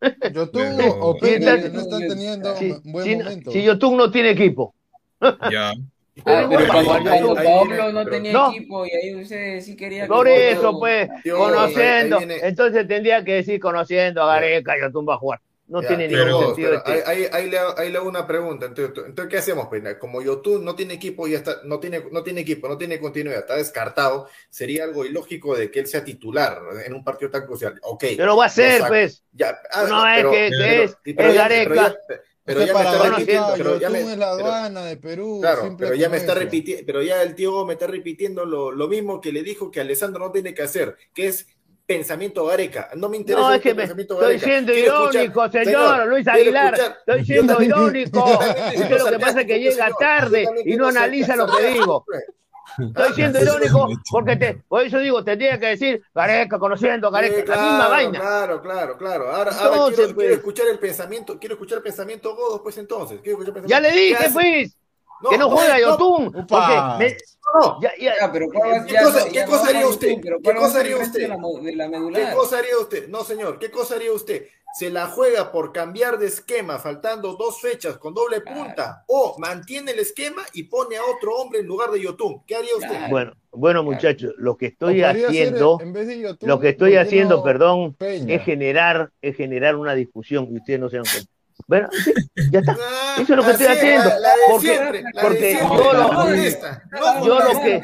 Yotun 0.34 0.62
Pero- 0.76 0.94
o 1.00 1.18
no 1.20 1.80
están 1.80 2.00
teniendo 2.08 2.56
Si, 2.56 2.70
un 2.72 2.92
buen 2.92 3.04
si- 3.06 3.16
momento. 3.16 3.50
si 3.52 3.62
Yotun 3.62 3.96
no 3.96 4.10
tiene 4.10 4.30
equipo. 4.30 4.74
Ya. 5.50 5.72
Ah, 6.26 6.46
pero 6.48 6.60
Ahí- 6.72 6.84
cuando, 6.84 7.10
ahí- 7.10 7.22
cuando 7.22 7.40
ahí 7.40 7.46
Pablo 7.46 7.92
no 7.92 8.06
tenía 8.06 8.32
No. 8.32 8.50
equipo 8.50 8.86
y 8.86 8.90
ahí 8.90 9.14
usted 9.14 9.60
sí 9.62 9.74
quería 9.76 10.02
que 10.02 10.08
Por 10.08 10.28
eso, 10.28 10.78
pues, 10.78 11.08
Dios, 11.24 11.38
conociendo. 11.38 12.18
Entonces 12.20 12.86
tendría 12.86 13.24
que 13.24 13.34
decir 13.34 13.58
conociendo 13.58 14.22
a 14.22 14.34
Gareca, 14.34 14.74
Yotun 14.78 15.08
va 15.08 15.14
a 15.14 15.18
jugar. 15.18 15.40
No 15.68 15.80
Ya, 15.80 15.88
tiene 15.88 16.08
pero- 16.08 16.26
ningún 16.26 16.44
sentido. 16.48 16.74
este- 16.74 16.92
ahí, 16.92 17.00
ahí- 17.06 17.28
ahí 17.32 17.48
le, 17.50 17.58
hago- 17.58 17.78
ahí 17.78 17.90
le 17.90 17.96
hago 17.96 18.08
una 18.10 18.26
pregunta. 18.26 18.66
Entonces, 18.66 19.26
¿qué 19.30 19.38
hacemos? 19.38 19.68
Pues, 19.68 19.82
como 19.98 20.20
Yotun 20.20 20.62
no 20.66 20.74
tiene 20.74 20.92
equipo, 20.94 21.26
ya 21.26 21.38
está, 21.38 21.60
no 21.64 21.80
tiene, 21.80 22.02
no 22.10 22.22
tiene 22.22 22.42
equipo, 22.42 22.68
no 22.68 22.76
tiene 22.76 22.98
continuidad, 23.00 23.38
está 23.38 23.56
descartado, 23.56 24.28
sería 24.50 24.84
algo 24.84 25.06
ilógico 25.06 25.56
de 25.56 25.70
que 25.70 25.80
él 25.80 25.86
sea 25.86 26.04
titular 26.04 26.60
en 26.84 26.92
un 26.92 27.02
partido 27.02 27.30
tan 27.30 27.46
crucial. 27.46 27.78
Ok. 27.84 28.04
Pero 28.18 28.36
va 28.36 28.46
a 28.46 28.48
ser, 28.50 28.82
pues. 28.86 29.24
Ya, 29.32 29.56
ah, 29.72 29.86
No, 29.88 30.06
es 30.06 30.16
que- 30.16 30.20
pero- 30.20 30.30
que 30.62 30.82
es- 30.84 30.96
y- 31.06 31.14
pero 31.14 31.28
es 31.30 31.34
ya- 31.36 31.42
Gareca. 31.48 31.74
Ya, 31.74 31.96
pero 32.54 32.60
Es 32.64 32.70
que 32.70 32.72
ya 32.72 32.78
me 32.82 32.90
está 32.90 33.08
repitiendo. 33.10 33.54
Pero 33.56 33.78
ya 33.80 33.90
me- 33.90 34.02
la 34.02 34.16
pero- 34.16 34.26
aduana 34.46 34.84
de 34.84 34.96
Perú. 34.96 35.38
Claro, 35.40 35.76
pero 35.78 35.94
ya 35.94 36.08
me 36.08 36.16
está 36.16 36.34
repitiendo, 36.34 36.82
pero 36.86 37.02
ya 37.02 37.22
el 37.22 37.34
tío 37.34 37.64
me 37.66 37.72
está 37.74 37.86
repitiendo 37.86 38.44
lo, 38.44 38.70
lo 38.70 38.88
mismo 38.88 39.20
que 39.20 39.32
le 39.32 39.42
dijo 39.42 39.70
que 39.70 39.80
Alessandro 39.80 40.26
no 40.26 40.32
tiene 40.32 40.54
que 40.54 40.62
hacer, 40.62 40.96
que 41.14 41.26
es 41.28 41.46
pensamiento 41.84 42.44
Gareca. 42.46 42.90
No 42.96 43.08
me 43.08 43.16
interesa 43.16 43.42
No, 43.42 43.50
es 43.50 43.56
este 43.56 43.68
que 43.70 43.74
me, 43.74 43.82
pensamiento 43.82 44.14
estoy 44.14 44.26
Gareca. 44.28 44.44
siendo 44.46 44.72
Quiero 44.72 45.10
irónico, 45.10 45.44
escuchar- 45.44 45.64
señor, 45.64 46.06
Luis 46.06 46.28
Aguilar. 46.28 46.74
escuchar- 46.74 46.96
Estoy 47.06 47.24
siendo 47.26 47.62
irónico. 47.62 48.24
Usted 48.24 48.98
lo 48.98 49.06
que 49.10 49.18
pasa 49.18 49.40
es 49.40 49.46
que 49.46 49.58
llega 49.60 49.90
tarde 49.98 50.48
y 50.64 50.76
no 50.76 50.88
analiza 50.88 51.36
lo 51.36 51.46
que 51.48 51.66
digo. 51.72 52.04
Pues. 52.76 52.88
Estoy 52.88 53.12
siendo 53.14 53.40
irónico 53.42 53.88
porque 54.10 54.36
te, 54.36 54.54
por 54.68 54.82
eso 54.82 54.98
digo, 54.98 55.22
tendría 55.24 55.58
que 55.58 55.66
decir 55.66 56.02
Gareca, 56.14 56.58
conociendo 56.58 57.08
a 57.08 57.10
Gareca, 57.10 57.54
Sí, 57.54 57.60
la 57.60 57.62
misma 57.62 57.88
vaina. 57.88 58.20
Claro, 58.20 58.62
claro, 58.62 58.98
claro. 58.98 59.30
Ahora, 59.30 59.50
ahora 59.52 59.74
Entonces, 59.74 59.96
quiero, 59.96 60.14
pues. 60.14 60.24
quiero 60.24 60.34
escuchar 60.34 60.66
el 60.68 60.78
pensamiento, 60.78 61.38
quiero 61.38 61.54
escuchar 61.54 61.78
el 61.78 61.84
pensamiento 61.84 62.34
Godos, 62.36 62.60
pues 62.62 62.78
entonces. 62.78 63.20
Quiero 63.22 63.38
escuchar 63.40 63.62
el 63.62 63.68
Ya 63.68 63.80
le 63.80 63.88
pensamiento. 63.90 64.18
¿Qué 64.18 64.24
dije, 64.24 64.64
hace? 64.64 64.72
Pues, 65.22 65.30
que 65.32 65.38
no 65.38 65.50
juega 65.50 65.80
Yotun. 65.80 66.26
Upa. 66.26 66.96
Porque 66.98 67.04
me- 67.10 67.16
No, 67.54 67.78
ya, 67.82 67.90
ya- 68.00 68.14
Ya, 68.18 68.32
pero 68.32 68.46
¿cuál 68.48 68.70
va- 68.80 68.86
¿Qué 68.86 68.92
ya- 68.94 69.02
cosa- 69.02 69.24
ya 69.26 69.30
qué 69.32 69.40
no 69.40 69.46
cosa 69.46 69.62
va 69.62 69.68
haría 69.68 69.86
usted? 69.86 70.08
¿Qué 70.22 70.30
¿cuál 70.42 70.56
va 70.56 70.60
a 70.60 70.62
cosa 70.64 70.80
haría 70.80 70.96
usted? 70.96 71.20
De 71.20 71.28
la, 71.28 71.36
mo- 71.38 71.60
de 71.60 71.76
la 71.76 71.90
¿Qué 71.90 72.34
cosa 72.34 72.58
haría 72.58 72.78
usted? 72.80 73.08
No, 73.08 73.24
señor, 73.24 73.58
¿qué 73.58 73.70
cosa 73.70 73.94
haría 73.96 74.12
usted? 74.12 74.46
¿Se 74.74 74.88
la 74.88 75.06
juega 75.08 75.52
por 75.52 75.70
cambiar 75.70 76.18
de 76.18 76.28
esquema 76.28 76.78
faltando 76.78 77.34
dos 77.34 77.60
fechas 77.60 77.98
con 77.98 78.14
doble 78.14 78.40
punta? 78.40 79.04
¿O 79.06 79.36
mantiene 79.38 79.90
el 79.90 79.98
esquema 79.98 80.40
y 80.54 80.62
pone 80.62 80.96
a 80.96 81.04
otro 81.04 81.36
hombre 81.36 81.60
en 81.60 81.66
lugar 81.66 81.90
de 81.90 82.00
Yotun? 82.00 82.42
¿Qué 82.46 82.56
haría 82.56 82.74
usted? 82.76 82.88
Claro. 82.88 83.10
Bueno, 83.10 83.32
bueno, 83.50 83.82
muchachos, 83.82 84.32
lo 84.38 84.56
que 84.56 84.66
estoy 84.68 85.02
haciendo, 85.02 85.78
en 85.82 85.92
vez 85.92 86.06
de 86.06 86.20
Yotun, 86.20 86.48
lo 86.48 86.58
que 86.58 86.70
estoy 86.70 86.92
¿por 86.92 87.00
qué 87.02 87.06
haciendo, 87.06 87.36
no 87.36 87.42
perdón, 87.42 87.94
Peña? 87.96 88.34
es 88.34 88.42
generar, 88.44 89.10
es 89.20 89.36
generar 89.36 89.76
una 89.76 89.92
discusión 89.94 90.48
y 90.50 90.56
ustedes 90.56 90.80
no 90.80 90.88
se 90.88 90.96
dan 90.96 91.04
cuenta. 91.04 91.30
Bueno, 91.66 91.88
sí, 91.92 92.12
ya 92.50 92.58
está. 92.60 92.76
Ah, 92.78 93.16
Eso 93.20 93.32
es 93.32 93.36
lo 93.36 93.44
que 93.44 93.50
estoy 93.52 93.66
haciendo, 93.66 94.08
La, 94.08 94.18
la 94.18 94.28
de 94.30 94.34
porque- 94.50 94.66
siempre, 94.68 95.04
porque 95.20 95.58
yo 95.60 95.92
lo- 95.92 97.24
yo 97.24 97.38
lo 97.40 97.60
que- 97.62 97.82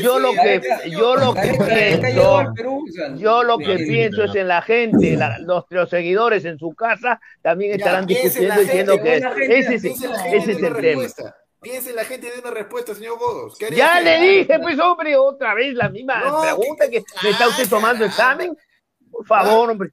yo 0.00 0.18
lo 0.18 0.32
que- 0.32 0.90
yo 0.90 1.16
lo 1.16 1.34
que 1.34 1.50
pienso- 1.58 3.16
Yo 3.16 3.42
lo 3.42 3.58
que 3.58 3.76
pienso 3.78 4.24
es 4.24 4.34
en 4.34 4.48
la 4.48 4.62
gente, 4.62 5.16
la- 5.16 5.38
los, 5.38 5.64
los 5.70 5.88
seguidores 5.90 6.44
en 6.44 6.58
su 6.58 6.72
casa 6.74 7.20
también 7.42 7.72
estarán 7.72 8.06
discutiendo 8.06 8.60
diciendo 8.60 9.00
que 9.02 9.16
ese 9.16 9.74
es, 9.74 9.84
ese 9.84 10.52
el 10.52 10.76
tema. 10.76 11.02
en 11.62 11.96
la 11.96 12.04
gente 12.04 12.30
de 12.30 12.38
una 12.40 12.50
respuesta, 12.50 12.94
señor 12.94 13.18
Godos. 13.18 13.56
¿Qué 13.58 13.66
haría 13.66 13.78
Ya 13.78 14.00
le 14.00 14.20
dije, 14.20 14.58
pues 14.60 14.78
hombre, 14.78 15.16
otra 15.16 15.54
vez 15.54 15.74
la 15.74 15.88
misma 15.88 16.20
No, 16.20 16.40
pregunta 16.40 16.88
que 16.88 17.02
me 17.22 17.30
está 17.30 17.48
usted 17.48 17.64
ah, 17.66 17.70
tomando 17.70 18.04
examen. 18.04 18.56
Por 19.10 19.26
favor, 19.26 19.70
hombre, 19.70 19.90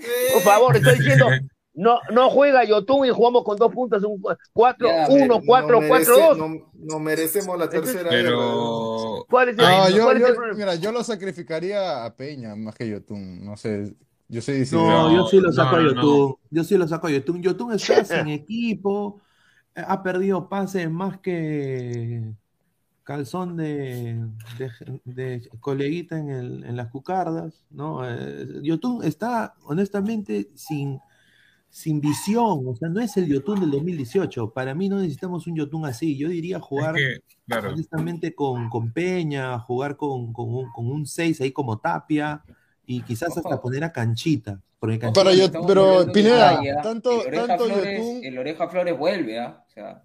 Eh, 0.00 0.06
por 0.32 0.42
favor, 0.42 0.76
estoy 0.76 0.98
diciendo, 0.98 1.28
no, 1.74 1.98
no 2.12 2.30
juega 2.30 2.64
Yotun 2.64 3.06
y 3.06 3.10
jugamos 3.10 3.42
con 3.44 3.56
dos 3.56 3.72
puntas, 3.72 4.02
un 4.04 4.22
4, 4.52 4.88
Ya, 4.88 5.06
1, 5.08 5.26
no 5.26 5.40
4, 5.44 5.80
merece- 5.80 5.88
4, 6.12 6.16
2. 6.28 6.38
No, 6.38 6.72
no 6.74 6.98
merecemos 7.00 7.58
la 7.58 7.68
tercera. 7.68 8.08
Pero. 8.10 9.26
¿Cuál 9.28 9.48
es 9.50 9.58
el, 9.58 9.64
No, 9.64 9.88
yo, 9.90 10.04
cuál 10.04 10.16
es 10.18 10.22
el 10.22 10.28
yo, 10.28 10.34
problema? 10.34 10.58
mira, 10.58 10.74
yo 10.76 10.92
lo 10.92 11.02
sacrificaría 11.02 12.04
a 12.04 12.14
Peña 12.14 12.54
más 12.54 12.74
que 12.76 12.88
Yotun. 12.88 13.44
No 13.44 13.56
sé, 13.56 13.94
yo 14.28 14.40
soy 14.40 14.54
No, 14.54 14.60
decidido. 14.60 15.10
yo 15.12 15.26
sí 15.26 15.40
lo 15.40 15.52
saco 15.52 15.76
no, 15.76 15.76
a 15.76 15.82
no, 15.82 15.94
Yotun. 16.02 16.36
Yo 16.50 16.64
sí 16.64 16.76
lo 16.76 16.86
saco 16.88 17.06
a 17.08 17.10
Yotun. 17.10 17.42
Yotun 17.42 17.72
está 17.72 18.04
sin 18.04 18.28
equipo. 18.28 19.20
Ha 19.74 20.02
perdido 20.04 20.48
pases 20.48 20.88
más 20.88 21.18
que 21.18 22.22
calzón 23.02 23.56
de, 23.56 24.18
de, 24.56 25.00
de 25.04 25.48
coleguita 25.60 26.16
en, 26.18 26.30
el- 26.30 26.64
en 26.64 26.76
las 26.76 26.88
cucardas, 26.88 27.64
¿no? 27.70 28.08
Eh, 28.08 28.46
Yotun 28.62 29.02
está, 29.04 29.54
honestamente, 29.64 30.48
sin, 30.54 31.00
sin 31.74 32.00
visión. 32.00 32.60
O 32.68 32.76
sea, 32.76 32.88
no 32.88 33.00
es 33.00 33.16
el 33.16 33.26
Yotun 33.26 33.58
del 33.58 33.72
2018. 33.72 34.52
Para 34.52 34.76
mí 34.76 34.88
no 34.88 35.00
necesitamos 35.00 35.48
un 35.48 35.56
Yotun 35.56 35.84
así. 35.86 36.16
Yo 36.16 36.28
diría 36.28 36.58
Es 36.58 36.62
jugar 36.62 36.94
que, 36.94 37.18
claro. 37.48 37.72
honestamente 37.72 38.32
con, 38.32 38.68
con 38.70 38.92
Peña, 38.92 39.58
jugar 39.58 39.96
con, 39.96 40.32
con 40.32 40.54
un, 40.54 40.70
con 40.72 40.86
un 40.86 41.04
6 41.04 41.40
ahí 41.40 41.50
como 41.50 41.78
Tapia 41.78 42.44
y 42.86 43.02
quizás 43.02 43.36
hasta 43.36 43.60
poner 43.60 43.82
a 43.82 43.90
Canchita. 43.92 44.60
Porque 44.78 45.00
Canchita 45.00 45.24
Pero 45.24 45.34
yo- 45.34 45.66
pero, 45.66 46.04
de 46.04 46.12
Pineda, 46.12 46.62
ya 46.62 46.80
tanto- 46.80 47.22
el 47.22 47.26
Oreja 47.28 47.46
tanto 47.48 47.64
Flores, 47.64 48.00
Yotun- 48.00 48.20
el 48.24 48.38
Oreja 48.38 48.68
Flores 48.68 48.96
vuelve, 48.98 49.40
¿ah? 49.40 49.64
O 49.66 49.70
sea, 49.72 50.04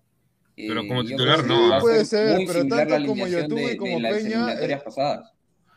Pero 0.55 0.81
eh, 0.81 0.87
como 0.87 1.03
yo 1.03 1.09
titular 1.09 1.45
no, 1.45 1.71
a 1.73 1.77
¿ah? 1.77 1.79
Puede 1.81 2.03
ser, 2.05 2.35
muy 2.37 2.47
pero 2.47 2.59
similar 2.61 2.79
tanto 2.87 2.99
la 2.99 3.05
como 3.07 3.23
alineación 3.25 3.49
Yotun 3.51 3.59
y 3.59 3.67
de- 3.69 3.77
como 3.77 3.91
de 3.95 3.99
las 4.01 4.13
Peña, 4.13 4.29
eliminatorias 4.37 4.79
eh, 4.81 4.83
pasadas. 4.85 5.33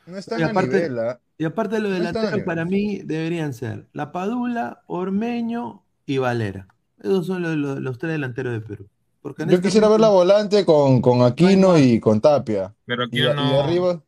No 0.07 0.17
están 0.17 0.41
Y 0.41 0.43
a 0.43 0.47
aparte- 0.47 0.75
nivel, 0.77 0.99
¿ah? 1.01 1.21
Y 1.39 1.45
aparte 1.45 1.75
de 1.75 1.81
los 1.83 1.91
No 1.91 1.97
delanteros 1.99 2.41
para 2.45 2.65
mí 2.65 3.01
deberían 3.05 3.53
ser 3.53 3.89
La 3.93 4.13
Padula, 4.13 4.83
Ormeño 4.87 5.82
y 6.07 6.19
Valera. 6.19 6.67
Esos 7.01 7.27
son 7.27 7.43
los, 7.43 7.57
los- 7.57 7.81
los 7.81 7.99
tres 7.99 8.13
delanteros 8.13 8.53
de 8.53 8.61
Perú. 8.61 8.89
Porque 9.21 9.47
Yo 9.47 9.61
quisiera 9.61 9.89
ver 9.89 10.01
la 10.01 10.09
volante 10.09 10.65
con, 10.65 11.01
con 11.01 11.23
Aquino 11.23 11.79
y 11.79 12.01
con 12.01 12.21
Tapia. 12.21 12.75
Pero 12.87 13.05
aquí 13.05 13.19
Y, 13.21 13.27
a- 13.27 13.33
y 13.33 13.37
no. 13.37 13.61
arriba, 13.61 14.03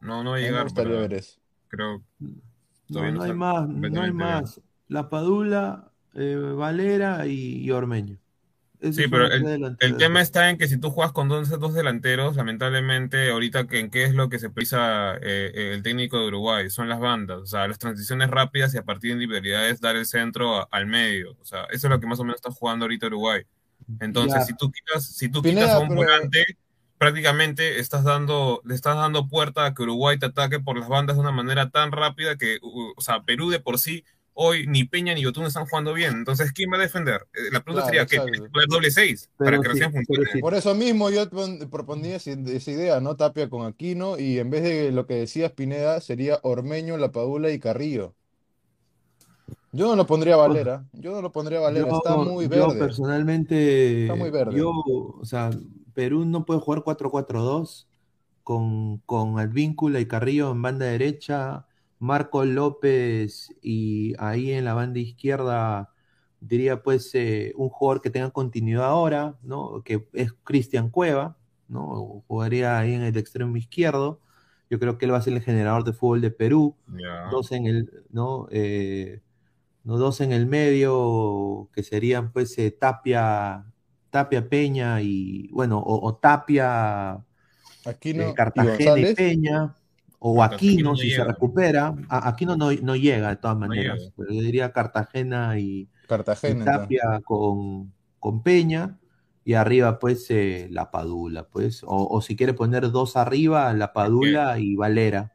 No, 0.00 0.22
no 0.22 0.30
va 0.30 0.36
a 0.36 0.38
a 0.38 0.40
mí 0.40 0.42
me 0.44 0.48
llegar. 0.50 0.62
gustaría 0.64 0.90
para- 0.92 1.00
ver 1.02 1.14
eso. 1.14 1.38
creo. 1.68 2.02
No, 2.20 3.02
no 3.02 3.12
no 3.12 3.22
hay 3.22 3.32
más, 3.32 3.68
no 3.68 4.02
hay 4.02 4.12
más. 4.12 4.60
La 4.88 5.08
Padula, 5.08 5.90
eh, 6.14 6.36
Valera 6.36 7.26
y, 7.26 7.62
y 7.64 7.70
Ormeño. 7.70 8.18
Esos 8.84 8.96
Sí, 8.96 9.04
pero 9.08 9.26
el, 9.32 9.76
el 9.80 9.96
tema 9.96 10.20
está 10.20 10.50
en 10.50 10.58
que 10.58 10.68
si 10.68 10.76
tú 10.78 10.90
juegas 10.90 11.12
con 11.12 11.28
dos, 11.28 11.48
dos 11.58 11.72
delanteros, 11.74 12.36
lamentablemente, 12.36 13.30
ahorita 13.30 13.66
que 13.66 13.80
en 13.80 13.90
qué 13.90 14.04
es 14.04 14.14
lo 14.14 14.28
que 14.28 14.38
se 14.38 14.50
precisa 14.50 15.16
eh, 15.22 15.72
el 15.74 15.82
técnico 15.82 16.18
de 16.20 16.26
Uruguay, 16.26 16.68
son 16.70 16.88
las 16.88 17.00
bandas, 17.00 17.38
o 17.38 17.46
sea, 17.46 17.66
las 17.66 17.78
transiciones 17.78 18.28
rápidas 18.30 18.74
y 18.74 18.78
a 18.78 18.82
partir 18.84 19.10
de 19.10 19.14
individualidades 19.14 19.80
dar 19.80 19.96
el 19.96 20.04
centro 20.06 20.58
a- 20.58 20.68
al 20.70 20.86
medio, 20.86 21.36
o 21.40 21.44
sea, 21.44 21.64
eso 21.70 21.86
es 21.86 21.90
lo 21.90 21.98
que 22.00 22.06
más 22.06 22.20
o 22.20 22.24
menos 22.24 22.36
está 22.36 22.50
jugando 22.50 22.84
ahorita 22.84 23.06
Uruguay. 23.06 23.42
Entonces, 24.00 24.40
Ya. 24.40 24.44
si 24.46 24.54
tú 24.56 24.70
quitas, 24.70 25.04
si 25.06 25.28
tú 25.28 25.40
Pineda, 25.42 25.62
quitas 25.62 25.76
a 25.76 25.78
un 25.80 25.88
pero- 25.88 26.00
volante, 26.02 26.44
prácticamente 26.98 27.80
estás 27.80 28.04
dando, 28.04 28.60
le 28.64 28.74
estás 28.74 28.96
dando 28.96 29.28
puerta 29.28 29.66
a 29.66 29.74
que 29.74 29.82
Uruguay 29.82 30.18
te 30.18 30.26
ataque 30.26 30.60
por 30.60 30.78
las 30.78 30.88
bandas 30.88 31.16
de 31.16 31.20
una 31.22 31.32
manera 31.32 31.70
tan 31.70 31.92
rápida 31.92 32.36
que, 32.36 32.58
o 32.62 32.94
sea, 33.00 33.22
Perú 33.24 33.50
de 33.50 33.60
por 33.60 33.78
sí 33.78 34.04
hoy 34.34 34.66
ni 34.66 34.84
Peña 34.84 35.14
ni 35.14 35.22
Yotun 35.22 35.44
están 35.46 35.66
jugando 35.66 35.94
bien. 35.94 36.12
Entonces, 36.14 36.52
¿quién 36.52 36.70
va 36.72 36.76
a 36.76 36.80
defender? 36.80 37.26
Eh, 37.34 37.50
La 37.52 37.60
pregunta 37.62 37.86
Claro, 37.86 37.86
sería, 37.86 38.06
¿qué? 38.06 38.16
exacto. 38.16 38.32
¿Tienes 38.32 38.40
que 38.48 38.52
poner 38.52 38.68
doble 38.68 38.90
seis 38.90 39.30
para 39.36 39.56
que 39.58 39.62
sí, 39.62 39.68
recién 39.68 39.92
pero 39.92 40.04
funcione? 40.06 40.30
sí. 40.32 40.40
Por 40.40 40.54
eso 40.54 40.74
mismo 40.74 41.10
yo 41.10 41.28
pon- 41.30 41.68
proponía 41.70 42.16
esa 42.16 42.30
esa 42.32 42.70
idea, 42.70 43.00
¿no? 43.00 43.16
Tapia 43.16 43.48
con 43.48 43.66
Aquino 43.66 44.18
y 44.18 44.38
en 44.38 44.50
vez 44.50 44.62
de 44.62 44.92
lo 44.92 45.06
que 45.06 45.14
decía 45.14 45.54
Pineda 45.54 46.00
sería 46.00 46.38
Ormeño, 46.42 46.96
La 46.96 47.12
Padula 47.12 47.50
y 47.52 47.58
Carrillo. 47.58 48.14
Yo 49.72 49.88
no 49.88 49.96
lo 49.96 50.06
pondría 50.06 50.34
a 50.34 50.36
Valera, 50.38 50.84
yo 50.92 51.10
no 51.12 51.20
lo 51.20 51.32
pondría 51.32 51.58
a 51.58 51.62
Valera, 51.62 51.88
Yo- 51.88 51.96
está 51.96 52.16
muy 52.16 52.44
yo 52.44 52.48
verde. 52.50 52.78
personalmente, 52.78 54.02
Está 54.02 54.14
muy 54.14 54.30
verde. 54.30 54.56
yo, 54.56 54.70
o 54.70 55.24
sea, 55.24 55.50
Perú 55.94 56.24
no 56.24 56.44
puede 56.44 56.60
jugar 56.60 56.82
4-4-2 56.84 57.86
con, 58.44 58.98
con 58.98 59.38
Advíncula 59.38 59.98
y 60.00 60.06
Carrillo 60.06 60.52
en 60.52 60.62
banda 60.62 60.86
derecha, 60.86 61.66
Marco 62.04 62.44
López 62.44 63.48
y 63.62 64.14
ahí 64.18 64.52
en 64.52 64.66
la 64.66 64.74
banda 64.74 65.00
izquierda 65.00 65.90
diría 66.38 66.82
pues 66.82 67.14
eh, 67.14 67.54
un 67.56 67.70
jugador 67.70 68.02
que 68.02 68.10
tenga 68.10 68.30
continuidad 68.30 68.84
ahora, 68.84 69.38
¿no? 69.42 69.82
Que 69.82 70.06
es 70.12 70.34
Cristian 70.44 70.90
Cueva, 70.90 71.38
¿no? 71.66 72.22
Jugaría 72.28 72.78
ahí 72.78 72.92
en 72.92 73.02
el 73.02 73.16
extremo 73.16 73.56
izquierdo. 73.56 74.20
Yo 74.68 74.78
creo 74.78 74.98
que 74.98 75.06
él 75.06 75.12
va 75.12 75.18
a 75.18 75.22
ser 75.22 75.32
el 75.32 75.40
generador 75.40 75.84
de 75.84 75.94
fútbol 75.94 76.20
de 76.20 76.30
Perú 76.30 76.76
dos 77.30 77.52
en 77.52 77.66
el, 77.66 78.04
¿no? 78.10 78.48
Eh, 78.50 79.22
¿no? 79.82 79.96
Dos 79.96 80.20
en 80.20 80.32
el 80.32 80.46
medio, 80.46 81.70
que 81.72 81.82
serían 81.82 82.32
pues 82.32 82.58
eh, 82.58 82.70
Tapia, 82.70 83.64
Tapia 84.10 84.46
Peña 84.46 85.00
y, 85.00 85.48
bueno, 85.52 85.78
o, 85.78 86.06
o 86.06 86.14
Tapia, 86.16 87.24
Aquino 87.86 88.22
eh, 88.24 88.30
y 88.30 88.34
Cartagena 88.34 88.98
y. 88.98 89.14
Peña, 89.14 89.74
O 90.26 90.42
Aquino, 90.42 90.56
Aquino 90.72 90.90
no 90.92 90.96
si 90.96 91.10
se 91.10 91.22
recupera. 91.22 91.94
A- 92.08 92.28
Aquino 92.30 92.56
no, 92.56 92.72
no 92.72 92.96
llega 92.96 93.28
de 93.28 93.36
todas 93.36 93.58
maneras. 93.58 94.10
pero 94.16 94.32
yo 94.32 94.40
diría 94.40 94.72
Cartagena 94.72 95.58
y, 95.58 95.90
Cartagena. 96.08 96.64
Tapia 96.64 97.20
con, 97.22 97.92
con 98.18 98.42
Peña. 98.42 98.98
Y 99.44 99.52
arriba, 99.52 99.98
pues, 99.98 100.30
eh, 100.30 100.68
la 100.70 100.90
Padula, 100.90 101.46
pues. 101.46 101.82
O, 101.84 102.08
o 102.10 102.22
si 102.22 102.36
quiere 102.36 102.54
poner 102.54 102.90
dos 102.90 103.18
arriba, 103.18 103.70
la 103.74 103.92
Padula 103.92 104.58
y 104.58 104.74
Valera. 104.76 105.34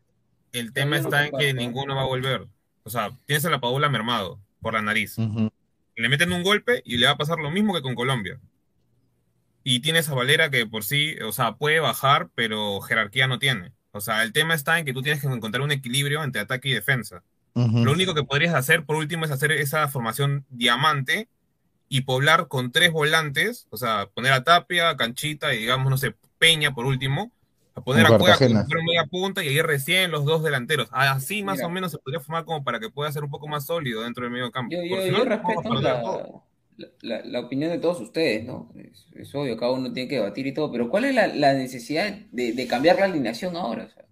El 0.53 0.73
tema 0.73 0.97
está 0.97 1.27
en 1.27 1.37
que 1.37 1.53
ninguno 1.53 1.95
va 1.95 2.01
a 2.01 2.07
volver. 2.07 2.47
O 2.81 2.89
sea, 2.89 3.11
tienes 3.27 3.45
a 3.45 3.51
la 3.51 3.59
Padula 3.61 3.89
mermado 3.89 4.39
por 4.59 4.73
la 4.73 4.81
nariz. 4.81 5.17
Le 5.19 6.09
meten 6.09 6.33
un 6.33 6.41
golpe 6.41 6.81
y 6.83 6.97
le 6.97 7.05
va 7.05 7.11
a 7.11 7.17
pasar 7.17 7.37
lo 7.37 7.51
mismo 7.51 7.75
que 7.75 7.83
con 7.83 7.93
Colombia. 7.93 8.39
Y 9.63 9.81
tienes 9.81 10.09
a 10.09 10.15
Valera 10.15 10.49
que 10.49 10.65
por 10.65 10.83
sí, 10.83 11.13
o 11.23 11.31
sea, 11.31 11.57
puede 11.57 11.79
bajar, 11.79 12.29
pero 12.33 12.81
jerarquía 12.81 13.27
no 13.27 13.37
tiene. 13.37 13.73
O 13.91 14.01
sea, 14.01 14.23
el 14.23 14.33
tema 14.33 14.53
está 14.53 14.79
en 14.79 14.85
que 14.85 14.93
tú 14.93 15.01
tienes 15.01 15.21
que 15.21 15.27
encontrar 15.27 15.61
un 15.61 15.71
equilibrio 15.71 16.23
entre 16.23 16.41
ataque 16.41 16.69
y 16.69 16.73
defensa. 16.73 17.23
Ujú. 17.53 17.83
Lo 17.83 17.91
único 17.91 18.13
que 18.13 18.23
podrías 18.23 18.53
hacer, 18.53 18.85
por 18.85 18.95
último, 18.95 19.25
es 19.25 19.31
hacer 19.31 19.51
esa 19.51 19.87
formación 19.87 20.45
diamante 20.49 21.27
y 21.87 22.01
poblar 22.01 22.47
con 22.47 22.71
tres 22.71 22.91
volantes, 22.91 23.67
o 23.71 23.77
sea, 23.77 24.07
poner 24.13 24.31
a 24.33 24.43
Tapia, 24.43 24.89
a 24.89 24.97
Canchita 24.97 25.53
y 25.53 25.59
digamos, 25.59 25.89
no 25.89 25.97
sé, 25.97 26.15
Peña 26.37 26.73
por 26.73 26.85
último, 26.85 27.31
a 27.75 27.81
poner 27.81 28.05
Con 28.05 28.15
a 28.15 28.19
Cueva 28.19 28.37
como 28.37 28.83
media 28.83 29.05
punta 29.09 29.43
y 29.43 29.49
ahí 29.49 29.61
recién 29.61 30.11
los 30.11 30.23
dos 30.23 30.43
delanteros. 30.43 30.87
Así 30.91 31.43
más 31.43 31.57
Mira. 31.57 31.67
o 31.67 31.69
menos 31.71 31.91
se 31.91 31.97
podría 31.97 32.19
formar 32.19 32.45
como 32.45 32.63
para 32.63 32.79
que 32.79 32.89
pueda 32.89 33.11
ser 33.11 33.23
un 33.23 33.31
poco 33.31 33.47
más 33.47 33.65
sólido 33.65 34.03
dentro 34.03 34.23
del 34.23 34.31
medio 34.31 34.51
campo. 34.51 34.71
Yo, 34.71 34.83
yo, 34.83 35.05
yo 35.05 35.17
no, 35.17 35.25
respeto 35.25 35.61
vamos 35.63 35.65
a 35.65 35.69
perder 35.69 36.01
todo. 36.01 36.43
La, 36.79 36.87
la, 37.01 37.25
la 37.25 37.39
opinión 37.41 37.71
de 37.71 37.79
todos 37.79 37.99
ustedes, 38.01 38.45
¿no? 38.45 38.71
Es, 38.77 39.07
es 39.15 39.35
obvio, 39.35 39.57
cada 39.57 39.71
uno 39.73 39.91
tiene 39.93 40.09
que 40.09 40.15
debatir 40.15 40.47
y 40.47 40.53
todo, 40.53 40.71
pero 40.71 40.89
¿cuál 40.89 41.05
es 41.05 41.15
la, 41.15 41.27
la 41.27 41.53
necesidad 41.53 42.11
de, 42.31 42.53
de 42.53 42.67
cambiar 42.67 42.97
la 42.99 43.05
alineación 43.05 43.55
ahora? 43.55 43.85
O 43.85 43.89
sea, 43.89 44.05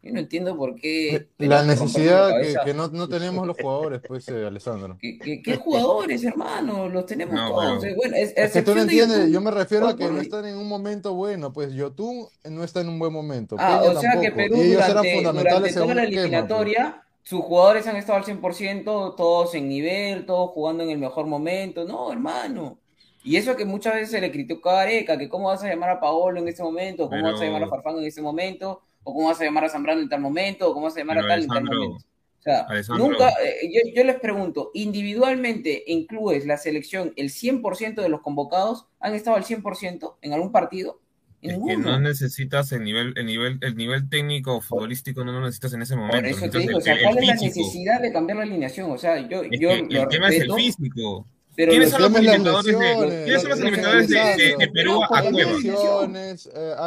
yo 0.00 0.12
no 0.12 0.20
entiendo 0.20 0.56
por 0.56 0.76
qué 0.76 1.28
La 1.38 1.60
que 1.62 1.66
necesidad 1.66 2.30
la 2.30 2.40
que, 2.40 2.54
que 2.66 2.74
no, 2.74 2.88
no 2.88 3.08
tenemos 3.08 3.46
los 3.46 3.56
jugadores, 3.56 4.00
pues, 4.06 4.28
eh, 4.28 4.46
Alessandro. 4.46 4.96
¿Qué, 5.00 5.18
qué- 5.18 5.42
qué 5.42 5.56
jugadores, 5.56 6.24
hermano? 6.24 6.88
Los 6.88 7.04
tenemos 7.06 7.34
No, 7.34 7.48
todos. 7.50 7.78
pero- 7.80 7.92
eh, 7.92 7.96
Bueno, 7.96 8.16
es, 8.16 8.32
Es 8.36 8.52
que 8.52 8.62
tú 8.62 8.74
no 8.74 8.82
entiendes, 8.82 9.18
Yotun, 9.18 9.32
yo 9.32 9.40
me 9.40 9.50
refiero 9.50 9.88
a 9.88 9.96
que 9.96 10.08
no 10.08 10.20
están 10.20 10.46
en 10.46 10.56
un 10.56 10.68
momento 10.68 11.14
bueno, 11.14 11.52
pues 11.52 11.72
Yotun 11.74 12.26
no 12.44 12.64
está 12.64 12.80
en 12.80 12.88
un 12.88 12.98
buen 12.98 13.12
momento, 13.12 13.56
Ah, 13.58 13.80
Peña 13.82 13.92
o 13.98 14.00
sea 14.00 14.10
que 14.20 14.30
tampoco, 14.30 14.36
Perú 14.36 14.56
y 14.56 14.60
ellos 14.60 14.88
eran 14.88 15.04
durante, 15.04 15.14
fundamentales 15.14 15.74
durante 15.74 15.80
toda 15.80 15.94
la 15.94 16.02
el 16.04 16.08
esquema, 16.08 16.30
pues. 16.54 16.70
Sus 17.28 17.42
jugadores 17.42 17.86
han 17.86 17.96
estado 17.96 18.16
al 18.16 18.24
100%, 18.24 19.14
todos 19.14 19.54
en 19.54 19.68
nivel, 19.68 20.24
todos 20.24 20.50
jugando 20.52 20.82
en 20.82 20.88
el 20.88 20.96
mejor 20.96 21.26
momento. 21.26 21.84
No, 21.84 22.10
hermano. 22.10 22.78
Y 23.22 23.36
eso 23.36 23.54
que 23.54 23.66
muchas 23.66 23.96
veces 23.96 24.12
se 24.12 24.20
le 24.22 24.32
criticó 24.32 24.70
a 24.70 24.76
Gareca, 24.76 25.18
que 25.18 25.28
cómo 25.28 25.48
vas 25.48 25.62
a 25.62 25.68
llamar 25.68 25.90
a 25.90 26.00
Paolo 26.00 26.40
en 26.40 26.48
este 26.48 26.62
momento, 26.62 27.02
cómo 27.10 27.20
Pero- 27.20 27.32
vas 27.32 27.40
a 27.42 27.44
llamar 27.44 27.64
a 27.64 27.68
Farfán 27.68 27.98
en 27.98 28.04
este 28.04 28.22
momento, 28.22 28.80
o 29.04 29.12
cómo 29.12 29.28
vas 29.28 29.38
a 29.42 29.44
llamar 29.44 29.64
a 29.64 29.68
Zambrano 29.68 30.00
en 30.00 30.08
tal 30.08 30.22
momento, 30.22 30.70
o 30.70 30.72
cómo 30.72 30.86
vas 30.86 30.96
a 30.96 31.00
llamar 31.00 31.16
Pero, 31.18 31.26
a 31.26 31.28
tal 31.28 31.42
en 31.42 31.48
tal 31.48 31.64
momento. 31.64 31.96
O 32.38 32.40
sea, 32.40 32.60
Alessandro. 32.60 33.08
nunca, 33.08 33.28
eh, 33.44 33.70
yo, 33.74 33.92
yo 33.94 34.04
les 34.04 34.18
pregunto, 34.20 34.70
individualmente 34.72 35.92
en 35.92 36.06
clubes, 36.06 36.46
la 36.46 36.56
selección, 36.56 37.12
el 37.16 37.28
100% 37.28 38.00
de 38.00 38.08
los 38.08 38.22
convocados 38.22 38.86
han 39.00 39.14
estado 39.14 39.36
al 39.36 39.44
100% 39.44 40.16
en 40.22 40.32
algún 40.32 40.50
partido. 40.50 40.98
Es 41.40 41.56
que 41.66 41.76
no 41.76 42.00
necesitas 42.00 42.72
el 42.72 42.82
nivel, 42.82 43.14
el 43.16 43.26
nivel, 43.26 43.58
el 43.60 43.76
nivel 43.76 44.08
técnico 44.10 44.60
futbolístico 44.60 45.24
no 45.24 45.32
lo 45.32 45.40
necesitas 45.40 45.72
en 45.74 45.82
ese 45.82 45.94
momento. 45.94 46.16
Por 46.16 46.26
eso 46.26 46.50
te 46.50 46.58
digo, 46.58 46.74
o 46.74 46.78
el- 46.78 46.82
sea, 46.82 46.94
el 46.94 47.02
¿cuál 47.04 47.18
es 47.18 47.26
la 47.26 47.34
necesidad 47.34 48.00
de 48.00 48.12
cambiar 48.12 48.38
la 48.38 48.42
alineación? 48.44 48.90
O 48.90 48.98
sea, 48.98 49.18
yo, 49.28 49.42
Es 49.44 49.50
yo 49.60 49.68
que 49.68 49.86
lo 49.88 50.02
el 50.02 50.08
tema 50.08 50.28
es 50.28 50.40
el 50.40 50.52
físico. 50.52 51.26
pero 51.54 51.70
¿Quiénes 51.70 51.90
son 51.90 52.02
los 52.02 52.12
tema 52.12 52.18
es 52.20 52.26
las 52.26 52.34
limitadores 52.64 52.78
de, 52.78 53.24
¿quiénes 53.24 53.40
son 53.42 53.50
los 53.50 53.58
las 53.60 53.70
limitadores 53.70 54.08
de, 54.08 54.16
de- 54.18 54.56
de. 54.58 54.68
Perú 54.68 54.92
No, 54.94 55.04
a 55.04 55.08
Cueva? 55.22 55.50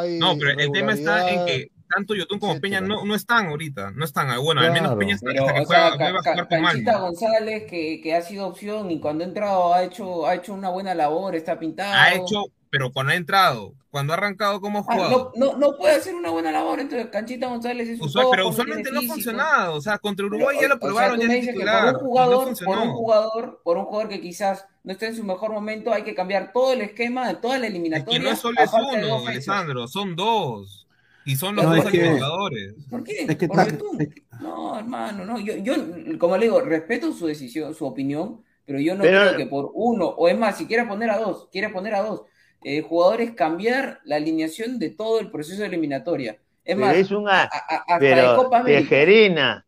eh, 0.06 0.18
No, 0.18 0.38
pero 0.38 0.50
el 0.60 0.72
tema 0.72 0.92
está 0.92 1.30
en 1.30 1.46
que 1.46 1.70
tanto 1.94 2.14
Yotun 2.14 2.38
como 2.38 2.58
Peña 2.60 2.80
no, 2.80 3.04
no 3.04 3.14
están 3.14 3.46
ahorita, 3.48 3.90
no 3.92 4.04
están. 4.04 4.28
Bueno, 4.42 4.60
al 4.62 4.68
menos 4.72 4.88
Claro. 4.88 4.98
Peña 4.98 5.14
está 5.14 5.26
Pero, 5.30 5.42
hasta 5.46 5.54
que 5.54 5.60
o 5.60 5.64
juega, 5.66 5.88
sea, 5.88 5.96
vuelve 5.98 6.18
a 6.18 6.22
Ca- 6.22 6.32
jugar 6.32 6.36
Ca- 6.48 6.56
con 6.56 6.64
Canchita 6.64 6.92
Malmo. 6.92 7.06
González, 7.06 7.62
que, 7.70 8.00
que 8.02 8.14
ha 8.14 8.22
sido 8.22 8.46
opción 8.46 8.90
y 8.90 8.98
cuando 9.00 9.24
ha 9.24 9.26
entrado 9.28 9.74
ha 9.74 9.82
hecho, 9.84 10.26
ha 10.26 10.34
hecho 10.34 10.54
una 10.54 10.70
buena 10.70 10.94
labor, 10.94 11.34
está 11.36 11.58
pintado. 11.58 11.92
Ha 11.94 12.14
hecho, 12.14 12.44
pero 12.72 12.90
cuando 12.90 13.12
ha 13.12 13.16
entrado, 13.16 13.74
cuando 13.90 14.14
ha 14.14 14.16
arrancado, 14.16 14.62
¿cómo 14.62 14.78
ha 14.78 14.82
Ah, 14.88 14.94
jugado? 14.94 15.32
no, 15.36 15.52
no, 15.52 15.58
no 15.58 15.76
puede 15.76 15.96
hacer 15.96 16.14
una 16.14 16.30
buena 16.30 16.50
labor, 16.50 16.80
entonces 16.80 17.08
Canchita 17.08 17.48
González 17.48 17.86
es 17.86 18.00
un 18.00 18.06
Usual- 18.06 18.28
pero 18.30 18.48
usualmente 18.48 18.90
no 18.90 19.00
ha 19.00 19.02
funcionado. 19.02 19.74
O 19.74 19.80
sea, 19.82 19.98
contra 19.98 20.24
Pero, 20.24 20.36
Uruguay 20.38 20.56
ya 20.58 20.68
lo 20.68 20.74
o- 20.74 20.76
o 20.78 20.80
sea, 20.80 20.88
probaron, 20.88 21.16
tú 21.16 21.22
ya 21.22 21.28
me 21.28 21.34
es 21.34 21.40
dices 21.42 21.54
que 21.54 21.64
por 21.66 21.68
un 21.68 21.90
y 21.90 21.92
no 21.92 21.98
jugador, 21.98 22.54
por 22.64 22.78
un 22.78 22.90
jugador, 22.92 23.60
por 23.62 23.76
un 23.76 23.84
jugador 23.84 24.08
que 24.08 24.20
quizás 24.22 24.64
no 24.84 24.92
esté 24.92 25.08
en 25.08 25.16
su 25.16 25.22
mejor 25.22 25.52
momento, 25.52 25.92
hay 25.92 26.02
que 26.02 26.14
cambiar 26.14 26.50
todo 26.54 26.72
el 26.72 26.80
esquema 26.80 27.28
de 27.28 27.34
toda 27.34 27.58
la 27.58 27.66
Es 27.66 27.72
eliminatoria. 27.72 28.18
que 28.18 28.24
no 28.24 28.30
es 28.30 28.38
solo 28.38 28.58
es 28.58 28.70
uno. 28.72 29.28
Alessandro, 29.28 29.86
son 29.86 30.16
dos. 30.16 30.86
Y 31.26 31.36
son 31.36 31.54
los 31.54 31.66
No, 31.66 31.76
dos 31.76 31.84
es 31.84 31.90
que- 31.92 32.00
alimentadores. 32.00 32.74
¿Por 32.88 33.04
qué? 33.04 33.26
Es 33.28 33.36
que 33.36 33.48
¿Por 33.48 33.70
Yotun? 33.70 34.00
es 34.00 34.08
que- 34.14 34.22
No, 34.40 34.78
hermano, 34.78 35.26
no. 35.26 35.38
Yo, 35.38 35.54
yo, 35.56 35.74
como 36.18 36.38
le 36.38 36.46
digo, 36.46 36.62
respeto 36.62 37.12
su 37.12 37.26
decisión, 37.26 37.74
su 37.74 37.84
opinión, 37.84 38.42
pero 38.64 38.80
yo 38.80 38.94
no 38.94 39.02
Pero- 39.02 39.20
creo 39.20 39.36
que 39.36 39.46
por 39.46 39.70
uno, 39.74 40.06
o 40.06 40.26
es 40.28 40.38
más, 40.38 40.56
si 40.56 40.66
quiere 40.66 40.84
poner 40.84 41.10
a 41.10 41.18
dos, 41.18 41.48
quiere 41.52 41.68
poner 41.68 41.94
a 41.94 42.00
dos 42.02 42.22
eh, 42.64 42.82
jugadores, 42.82 43.32
cambiar 43.32 44.00
la 44.04 44.16
alineación 44.16 44.78
de 44.78 44.90
todo 44.90 45.20
el 45.20 45.30
proceso 45.30 45.60
de 45.62 45.68
eliminatoria. 45.68 46.32
Es 46.64 46.76
Pero 46.76 46.78
más, 46.78 46.96
es 46.96 47.10
una, 47.10 47.42
a- 47.42 47.44
a- 47.44 47.76
hasta 47.76 47.98
de 47.98 48.14
pero 48.14 48.36
Copa 48.36 48.58
América. 48.58 48.80
Tejerina, 48.88 49.66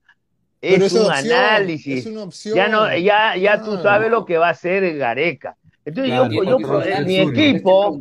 Pero 0.61 0.87
es 0.87 0.93
es 0.95 1.01
un 1.01 1.07
opción, 1.11 1.33
análisis. 1.33 1.99
es 1.99 2.07
una 2.13 2.23
opción. 2.23 2.57
Ya 2.57 2.69
no, 2.69 2.97
ya, 2.97 3.37
ya 3.37 3.63
tú 3.63 3.79
sabes 3.83 4.11
lo 4.11 4.25
que 4.25 4.39
va 4.39 4.49
a 4.49 4.51
hacer 4.51 4.97
Gareca. 4.97 5.57
Entonces 5.87 6.15
Claro, 6.15 6.31
yo, 6.33 6.45
Yo 6.45 6.59
mi 7.05 7.17
equipo, 7.21 8.01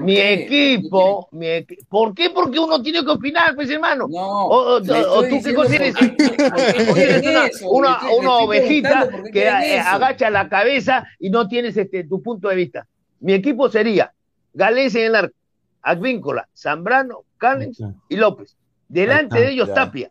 mi 0.00 0.14
qué. 0.14 0.32
equipo, 0.34 1.28
mi 1.32 1.46
equi- 1.46 1.78
¿por 1.88 2.14
qué? 2.14 2.30
Porque 2.30 2.60
uno 2.60 2.80
tiene 2.80 3.04
que 3.04 3.10
opinar, 3.10 3.56
pues 3.56 3.68
hermano. 3.70 4.06
No, 4.08 4.46
O, 4.46 4.80
tú 4.80 5.40
qué 5.42 5.52
cosa 5.52 5.74
eres, 5.74 5.96
una, 7.22 7.50
una, 7.68 7.98
una 8.18 8.32
ovejita 8.38 9.08
que 9.32 9.48
eh, 9.48 9.80
agacha 9.80 10.30
la 10.30 10.48
cabeza 10.48 11.06
y 11.18 11.30
no 11.30 11.48
tienes 11.48 11.76
este, 11.76 12.04
tu 12.04 12.22
punto 12.22 12.48
de 12.48 12.54
vista. 12.56 12.86
Mi 13.20 13.32
equipo 13.32 13.68
sería 13.68 14.12
Galés 14.54 14.94
en 14.94 15.06
el 15.06 15.14
arco, 15.16 15.34
Advíncola, 15.82 16.48
Zambrano, 16.56 17.24
Callens 17.36 17.82
y 18.08 18.16
López. 18.16 18.56
Delante 18.88 19.40
de 19.40 19.50
ellos. 19.50 19.72
Tapia. 19.74 20.10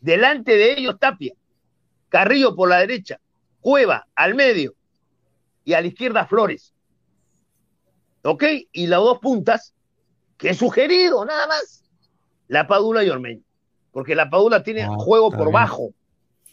Delante 0.00 0.56
de 0.56 0.72
ellos 0.78 0.98
Tapia. 0.98 1.34
Carrillo 2.08 2.54
por 2.54 2.68
la 2.68 2.78
derecha. 2.78 3.18
Cueva 3.60 4.06
al 4.14 4.34
medio. 4.34 4.74
Y 5.64 5.74
a 5.74 5.80
la 5.80 5.86
izquierda 5.88 6.26
Flores. 6.26 6.72
¿Ok? 8.22 8.44
Y 8.72 8.86
las 8.86 9.00
dos 9.00 9.18
puntas, 9.18 9.74
que 10.38 10.50
he 10.50 10.54
sugerido, 10.54 11.24
nada 11.24 11.46
más. 11.48 11.82
La 12.48 12.66
Padula 12.66 13.02
y 13.04 13.08
Ormeño. 13.10 13.42
Porque 13.90 14.14
la 14.14 14.30
Padula 14.30 14.62
tiene 14.62 14.82
Ah, 14.82 14.94
juego 14.96 15.30
por 15.30 15.40
bien. 15.46 15.52
bajo. 15.52 15.90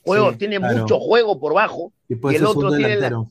Juego, 0.04 0.32
Sí, 0.32 0.38
tiene 0.38 0.58
claro. 0.58 0.78
mucho 0.78 1.00
juego 1.00 1.40
por 1.40 1.54
bajo. 1.54 1.92
Y 2.08 2.16
puede 2.16 2.36
Y 2.36 2.38
el 2.40 2.46
otro 2.46 2.70
tiene 2.76 2.96
la-. 2.98 3.24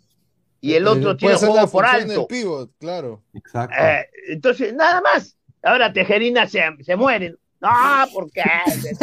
Y 0.61 0.75
el 0.75 0.87
otro 0.89 1.17
tiene 1.17 1.35
la 1.35 1.39
juego 1.41 1.71
por 1.71 1.87
alto. 1.87 2.27
pivot, 2.27 2.71
claro. 2.79 3.23
Exacto. 3.35 3.77
Eh, 3.81 4.09
entonces, 4.31 4.75
nada 4.75 5.01
más. 5.01 5.37
Ahora 5.63 5.93
Tejerina 5.93 6.47
se, 6.49 6.63
se 6.85 6.97
mueren. 6.97 7.37
No, 7.61 7.69
porque 8.15 8.43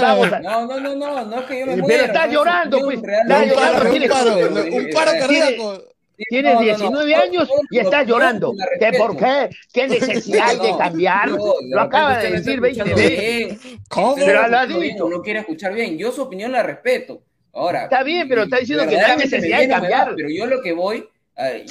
vamos 0.00 0.32
a- 0.32 0.40
No, 0.40 0.66
no, 0.66 0.80
no, 0.80 0.94
no, 0.94 1.24
no 1.24 1.40
es 1.40 1.46
que 1.46 1.60
yo 1.60 1.66
me 1.66 1.72
Pero 1.74 1.82
muera. 1.84 2.04
está 2.04 2.26
no, 2.26 2.32
llorando, 2.32 2.80
pues. 2.80 2.98
Está 2.98 3.42
un 3.42 3.48
llorando, 3.48 3.54
paro, 3.56 3.90
tiene- 3.90 4.06
un 4.06 4.12
paro, 4.12 4.76
un 4.76 4.90
paro 4.94 5.10
cardíaco. 5.18 5.82
Tienes 6.30 6.54
no, 6.54 6.60
no, 6.60 6.66
no. 6.66 6.76
19 6.76 7.14
años 7.14 7.48
y 7.70 7.78
estás 7.78 8.06
llorando. 8.06 8.52
¿Qué 8.80 8.92
por 8.96 9.16
qué? 9.18 9.50
¿Qué 9.72 9.86
necesidad 9.86 10.48
hay 10.48 10.58
de 10.58 10.78
cambiar? 10.78 11.28
no, 11.28 11.36
de 11.36 11.42
Lo 11.68 11.80
acaba 11.82 12.18
de 12.18 12.30
decir 12.30 12.58
no 12.60 12.66
está 12.66 12.84
20 12.84 12.92
escuchando 12.94 12.96
veces. 12.96 13.78
¿Cómo? 13.88 14.14
Pero 14.14 14.48
lo 14.48 14.56
ha 14.56 14.62
escucha 14.62 14.78
bien, 14.78 14.92
dicho. 14.94 15.08
No 15.10 15.22
quiere 15.22 15.40
escuchar 15.40 15.74
bien. 15.74 15.98
Yo 15.98 16.12
su 16.12 16.22
opinión 16.22 16.52
la 16.52 16.62
respeto. 16.62 17.22
Ahora. 17.56 17.84
Está 17.84 18.02
bien, 18.02 18.28
pero 18.28 18.42
está 18.42 18.58
diciendo 18.58 18.84
que 18.84 18.90
no 18.90 18.96
hay 18.98 19.16
verdaderamente 19.16 19.36
necesidad 19.36 19.60
de 19.60 19.68
cambiar. 19.68 20.14
Pero 20.14 20.28
yo 20.28 20.44
a 20.44 20.46
lo 20.46 20.62
que 20.62 20.72
voy, 20.72 21.08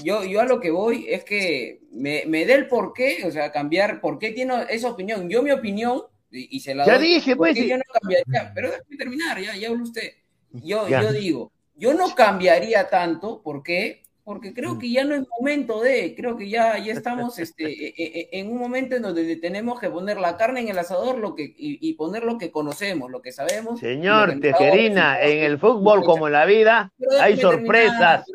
yo, 0.03 0.23
yo 0.23 0.41
a 0.41 0.45
lo 0.45 0.59
que 0.59 0.71
voy 0.71 1.05
es 1.07 1.23
que 1.23 1.81
me, 1.91 2.23
me 2.27 2.45
dé 2.45 2.53
el 2.55 2.67
por 2.67 2.91
qué, 2.93 3.23
o 3.25 3.31
sea, 3.31 3.51
cambiar, 3.51 4.01
por 4.01 4.17
qué 4.19 4.31
tiene 4.31 4.53
esa 4.69 4.89
opinión. 4.89 5.29
Yo 5.29 5.43
mi 5.43 5.51
opinión, 5.51 6.01
y, 6.31 6.57
y 6.57 6.59
se 6.59 6.73
la 6.73 6.85
Ya 6.85 6.97
doy, 6.97 7.07
dije, 7.07 7.31
¿por 7.35 7.47
pues. 7.47 7.57
sí. 7.57 7.67
yo 7.69 7.77
no 7.77 7.83
cambiaría? 8.01 8.51
Pero 8.55 8.71
déjame 8.71 8.97
terminar, 8.97 9.39
ya, 9.39 9.55
ya 9.55 9.69
habla 9.69 9.83
usted. 9.83 10.11
Yo, 10.51 10.87
Ya. 10.87 11.01
yo 11.03 11.11
digo, 11.13 11.51
yo 11.75 11.93
no 11.93 12.15
cambiaría 12.15 12.89
tanto, 12.89 13.41
¿por 13.43 13.61
qué? 13.61 14.04
Porque 14.25 14.55
creo 14.55 14.79
que 14.79 14.89
ya 14.91 15.03
no 15.03 15.13
es 15.13 15.23
momento 15.39 15.81
de, 15.81 16.15
creo 16.17 16.35
que 16.35 16.49
ya, 16.49 16.79
ya 16.79 16.93
estamos 16.93 17.37
este, 17.37 17.63
e- 17.71 17.93
e- 17.95 18.29
en 18.39 18.51
un 18.51 18.57
momento 18.57 18.95
en 18.95 19.03
donde 19.03 19.35
tenemos 19.35 19.79
que 19.79 19.87
poner 19.91 20.17
la 20.17 20.35
carne 20.35 20.61
en 20.61 20.67
el 20.69 20.79
asador 20.79 21.19
lo 21.19 21.35
que, 21.35 21.43
y, 21.43 21.77
y 21.87 21.93
poner 21.93 22.23
lo 22.23 22.39
que 22.39 22.49
conocemos, 22.49 23.11
lo 23.11 23.21
que 23.21 23.31
sabemos. 23.31 23.79
Señor 23.79 24.33
que 24.33 24.39
Tejerina, 24.51 25.21
en 25.21 25.43
el 25.43 25.59
fútbol 25.59 26.03
como 26.03 26.25
en 26.25 26.33
la 26.33 26.45
vida, 26.47 26.91
hay 27.21 27.37
sorpresas. 27.37 28.25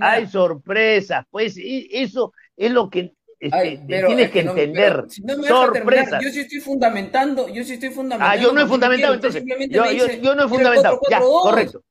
Hay 0.00 0.28
sorpresas. 0.28 1.24
Pues 1.28 1.58
y 1.58 1.88
eso 1.90 2.32
es 2.56 2.70
lo 2.70 2.88
que 2.88 3.12
este, 3.40 3.58
Ay, 3.58 3.80
pero 3.88 4.06
tienes 4.06 4.26
es 4.26 4.30
que 4.30 4.40
entender. 4.40 5.04
si 5.08 5.20
no 5.22 5.36
me 5.36 5.42
terminar, 5.48 5.66
sorpresas. 5.74 6.22
yo 6.22 6.30
sí 6.30 6.40
estoy 6.40 6.60
fundamentando, 6.60 7.48
yo 7.48 7.64
sí 7.64 7.72
estoy 7.74 7.90
fundamentando. 7.90 8.38
Ah, 8.38 8.40
yo 8.40 8.52
no 8.52 8.60
he 8.62 8.66
fundamentado, 8.66 9.18
quiero, 9.20 9.36
entonces. 9.36 9.44
Yo, 9.44 9.58
me 9.58 9.68
yo, 9.68 10.04
dice, 10.06 10.20
yo 10.22 10.34
no 10.36 10.44
he 10.44 10.46
"Mira, 10.46 10.48
fundamentado. 10.48 11.00
Ya, 11.10 11.20
4-4-2". 11.20 11.42
correcto. 11.42 11.82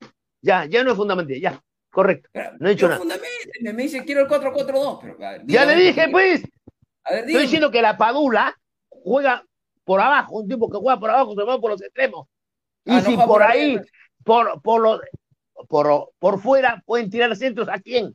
Ya, 0.42 0.66
ya 0.66 0.84
no 0.86 0.94
he 0.94 0.96
fundamentado. 0.96 1.40
Ya, 1.40 1.62
correcto. 1.94 2.30
No 2.60 2.68
he 2.68 2.72
dicho 2.72 2.90
nada. 2.90 3.02
me 3.62 3.74
dice 3.84 4.04
quiero 4.04 4.22
el 4.22 4.28
4-4-2. 4.28 5.00
Pero, 5.02 5.26
a 5.26 5.32
ver, 5.32 5.42
Ya 5.46 5.64
le 5.66 5.76
dije, 5.76 6.10
pues. 6.10 6.44
A 7.06 7.14
ver, 7.14 7.26
Estoy 7.26 7.42
diciendo 7.44 7.70
que 7.72 7.82
la 7.82 7.98
Padula 7.98 8.54
juega 8.90 9.46
por 9.84 10.02
abajo, 10.02 10.38
un 10.40 10.48
tipo 10.48 10.70
que 10.70 10.78
juega 10.78 11.00
por 11.00 11.10
abajo 11.10 11.36
se 11.36 11.44
mueve 11.44 11.60
por 11.62 11.72
los 11.72 11.82
extremos. 11.82 12.28
Y 12.86 12.92
Ah, 12.92 12.96
no 12.96 13.02
si 13.02 13.16
por 13.18 13.44
ahí, 13.44 13.80
por, 14.24 14.62
por, 14.62 14.82
los- 14.82 15.02
por, 15.68 16.12
por 16.20 16.40
fuera, 16.40 16.82
pueden 16.86 17.10
tirar 17.10 17.36
centros 17.36 17.70
a 17.70 17.80
quién. 17.80 18.14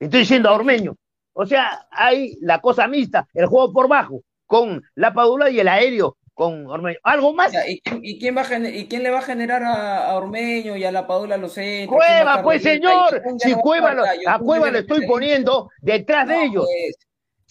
Estoy 0.00 0.20
diciendo 0.20 0.48
a 0.48 0.54
Ormeño. 0.54 0.96
O 1.34 1.46
sea, 1.46 1.86
hay 1.90 2.36
la 2.40 2.60
cosa 2.60 2.86
mixta, 2.88 3.26
el 3.34 3.46
juego 3.46 3.72
por 3.72 3.88
bajo, 3.88 4.22
con 4.46 4.82
la 4.94 5.12
Padula 5.14 5.50
y 5.50 5.60
el 5.60 5.68
aéreo 5.68 6.16
con 6.34 6.66
Ormeño. 6.66 6.98
¿Algo 7.04 7.32
más? 7.32 7.52
¿y, 7.68 7.80
quién- 7.80 8.00
y 8.04 8.18
quién 8.18 8.36
va 8.36 8.42
a 8.42 8.58
¿Y 8.68 8.86
quién 8.86 9.02
le 9.02 9.10
va 9.10 9.20
a 9.20 9.22
generar 9.22 9.62
a, 9.62 10.10
a 10.10 10.14
Ormeño 10.16 10.76
y 10.76 10.84
a 10.84 10.92
la 10.92 11.06
Padula 11.06 11.36
los 11.36 11.52
centros? 11.52 11.98
¿Quién 12.04 12.26
va 12.26 12.34
a 12.34 12.42
Cueva, 12.42 12.42
pues 12.42 12.62
de 12.62 12.74
señor, 12.74 13.22
si 13.38 13.50
no 13.50 13.56
va 13.56 13.62
Cueva, 13.62 13.94
lo- 13.94 14.04
a 14.26 14.38
Cueva 14.38 14.70
le 14.70 14.80
estoy 14.80 15.06
poniendo 15.06 15.70
detrás 15.80 16.26
de 16.28 16.34
No, 16.34 16.40
ellos. 16.42 16.66
pues, 16.66 16.96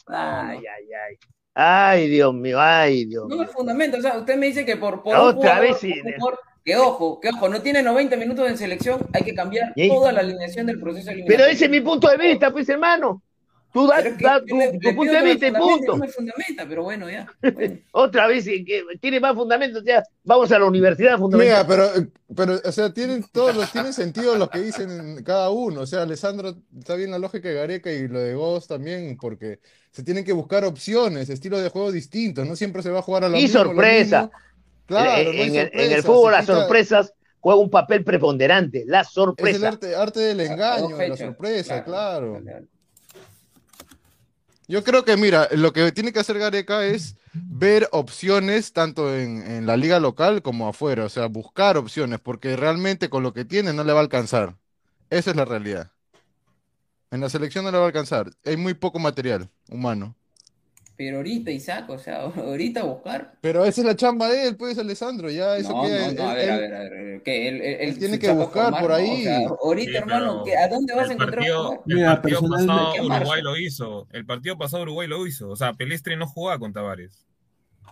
no, 0.10 0.16
Ay, 0.18 0.58
no. 0.58 0.64
ay, 0.76 0.86
ay. 1.10 1.16
Ay, 1.56 2.10
Dios 2.10 2.34
mío, 2.34 2.60
ay, 2.60 3.06
Dios 3.06 3.28
No 3.30 3.36
mío. 3.36 3.44
es 3.46 3.52
fundamento, 3.52 3.98
o 3.98 4.02
sea, 4.02 4.18
usted 4.18 4.36
me 4.38 4.48
dice 4.48 4.66
que 4.66 4.76
por, 4.76 5.04
por 5.04 5.16
Otra 5.16 5.34
jugador, 5.34 5.62
vez 5.62 5.78
sí. 5.78 5.94
por 6.20 6.40
que 6.66 6.76
ojo, 6.78 7.20
que 7.20 7.30
ojo, 7.30 7.50
no 7.50 7.62
tiene 7.62 7.84
90 7.84 8.16
minutos 8.16 8.50
en 8.50 8.58
selección, 8.58 9.06
hay 9.14 9.22
que 9.24 9.36
cambiar 9.36 9.72
¿Y? 9.76 9.90
toda 9.90 10.12
la 10.14 10.22
alineación 10.22 10.66
del 10.66 10.80
proceso 10.80 11.12
eliminatorio. 11.12 11.38
Pero 11.46 11.52
ese 11.54 11.66
es 11.66 11.72
mi 11.72 11.82
punto 11.82 12.08
de 12.10 12.18
vista, 12.18 12.52
pues 12.52 12.68
hermano. 12.70 13.22
Tú 13.74 13.88
das 13.88 14.04
Pero 14.04 14.10
es 14.10 14.18
que 14.18 14.24
da 14.24 14.38
yo 14.40 14.46
tu, 14.46 14.96
punto 14.96 15.14
de 15.14 15.22
vista 15.24 15.48
y 15.48 15.52
punto. 15.52 15.92
No 15.94 15.98
me 15.98 16.08
fundamenta, 16.08 16.66
pero 16.70 16.84
bueno, 16.84 17.10
ya. 17.10 17.26
Bueno. 17.54 17.78
Otra 17.92 18.28
vez, 18.28 18.46
eh, 18.48 18.64
que 18.64 18.84
tiene 19.02 19.20
más 19.20 19.34
fundamento, 19.36 19.82
sea, 19.82 20.04
vamos 20.24 20.52
a 20.52 20.60
la 20.60 20.66
universidad 20.66 21.18
fundamental. 21.18 21.66
Mira, 21.66 21.68
pero, 21.68 22.08
pero, 22.36 22.62
o 22.64 22.72
sea, 22.72 22.94
tienen 22.94 23.26
todos 23.32 23.56
los, 23.56 23.72
tienen 23.72 23.92
sentido 23.94 24.36
los 24.38 24.50
que 24.50 24.60
dicen 24.60 25.24
cada 25.24 25.50
uno. 25.50 25.82
O 25.82 25.86
sea, 25.88 26.04
Alessandro, 26.04 26.56
está 26.78 26.94
bien 26.96 27.10
la 27.12 27.18
lógica 27.20 27.50
de 27.50 27.56
Gareca 27.56 27.92
y 27.92 28.08
lo 28.08 28.20
de 28.20 28.36
Goss 28.36 28.68
también, 28.68 29.18
porque 29.20 29.60
se 29.92 30.04
tienen 30.04 30.24
que 30.24 30.34
buscar 30.34 30.64
opciones, 30.66 31.30
estilos 31.30 31.62
de 31.64 31.70
juego 31.70 31.92
distintos. 31.92 32.48
No 32.48 32.56
siempre 32.56 32.84
se 32.84 32.92
va 32.92 33.00
a 33.00 33.04
jugar 33.04 33.24
a 33.24 33.30
lo 33.30 33.38
Y 33.38 33.44
mismo, 33.44 33.60
lo 33.64 33.70
sorpresa. 33.72 34.22
mismo. 34.24 34.40
Claro, 34.86 35.10
Eh, 35.22 35.24
no 35.26 35.32
hay 35.32 35.42
en, 35.50 35.56
el, 35.56 35.72
en 35.74 35.92
el 35.94 36.04
fútbol 36.04 36.32
las 36.34 36.42
quita- 36.46 36.60
sorpresas 36.60 37.14
juegan 37.40 37.62
un 37.64 37.70
papel 37.70 38.04
preponderante, 38.04 38.84
la 38.86 39.02
Es 39.02 39.08
el 39.08 39.14
sorpresa. 39.14 39.68
arte, 39.68 39.96
arte 39.96 40.20
del 40.20 40.40
A 40.40 40.44
dos 40.44 40.52
engaño, 40.52 40.98
la 41.08 41.18
sorpresa, 41.18 41.84
claro. 41.84 42.34
Dale, 42.34 42.52
dale. 42.52 42.68
Yo 44.68 44.84
creo 44.84 45.04
que, 45.04 45.18
mira, 45.18 45.50
lo 45.52 45.74
que 45.74 45.92
tiene 45.92 46.14
que 46.14 46.20
hacer 46.20 46.40
Gareca 46.40 46.86
es 46.86 47.16
ver 47.34 47.90
opciones 47.92 48.72
tanto 48.72 49.16
en, 49.16 49.42
en 49.50 49.66
la 49.66 49.76
liga 49.76 50.00
local 50.00 50.42
como 50.42 50.68
afuera, 50.68 51.06
o 51.06 51.10
sea, 51.10 51.26
buscar 51.28 51.78
opciones, 51.78 52.20
porque 52.20 52.56
realmente 52.56 53.10
con 53.10 53.24
lo 53.24 53.34
que 53.34 53.46
tiene 53.46 53.74
no 53.74 53.84
le 53.84 53.94
va 53.94 54.00
a 54.00 54.04
alcanzar. 54.04 54.56
Esa 55.10 55.32
es 55.32 55.36
la 55.36 55.46
realidad. 55.46 55.92
En 57.12 57.22
la 57.22 57.30
selección 57.30 57.64
no 57.64 57.72
le 57.72 57.78
va 57.78 57.84
a 57.84 57.88
alcanzar. 57.88 58.32
Hay 58.46 58.58
muy 58.58 58.74
poco 58.74 58.98
material 59.00 59.50
humano. 59.70 60.16
Pero 60.96 61.18
ahorita, 61.18 61.50
Isaac, 61.50 61.90
o 61.90 61.98
sea, 61.98 62.22
ahorita 62.36 62.84
buscar. 62.84 63.34
Pero 63.42 63.66
esa 63.66 63.82
es 63.82 63.88
la 63.88 63.96
chamba 63.96 64.30
de 64.30 64.48
él, 64.48 64.58
pues, 64.58 64.78
Alessandro. 64.78 65.30
Ya 65.32 65.58
eso 65.58 65.72
No, 65.72 65.84
queda. 65.84 66.12
no, 66.12 66.24
no, 66.24 66.30
a 66.30 66.34
él- 66.34 66.38
ver, 66.38 66.52
a 66.52 66.58
ver, 66.58 66.74
a 66.76 66.80
ver, 67.04 67.22
que 67.24 67.48
él, 67.48 67.56
él- 67.56 67.62
él 67.80 67.90
él 67.90 68.00
tiene 68.00 68.20
que 68.20 68.32
buscar 68.32 68.64
formar, 68.66 68.82
por 68.82 68.90
¿no? 68.92 68.96
ahí. 68.98 69.22
O 69.22 69.24
sea, 69.24 69.40
ahorita, 69.64 69.92
Sí, 69.92 69.98
hermano, 69.98 70.42
pero 70.44 70.44
¿qué- 70.46 70.58
¿a 70.64 70.68
dónde 70.68 70.94
vas 70.94 71.10
a 71.10 71.14
encontrar 71.14 71.36
partido, 71.40 71.84
el 71.88 71.96
Mira, 71.96 72.22
partido 72.22 72.42
pasado 72.50 72.94
¿Qué 72.94 73.02
Uruguay 73.02 73.42
lo 73.42 73.58
hizo. 73.58 74.08
El 74.12 74.26
partido 74.26 74.58
pasado 74.58 74.84
Uruguay 74.84 75.08
lo 75.08 75.26
hizo. 75.28 75.50
O 75.50 75.56
sea, 75.56 75.74
Pelistri 75.74 76.16
no 76.16 76.28
jugaba 76.28 76.60
con 76.60 76.74
Tavares. 76.74 77.26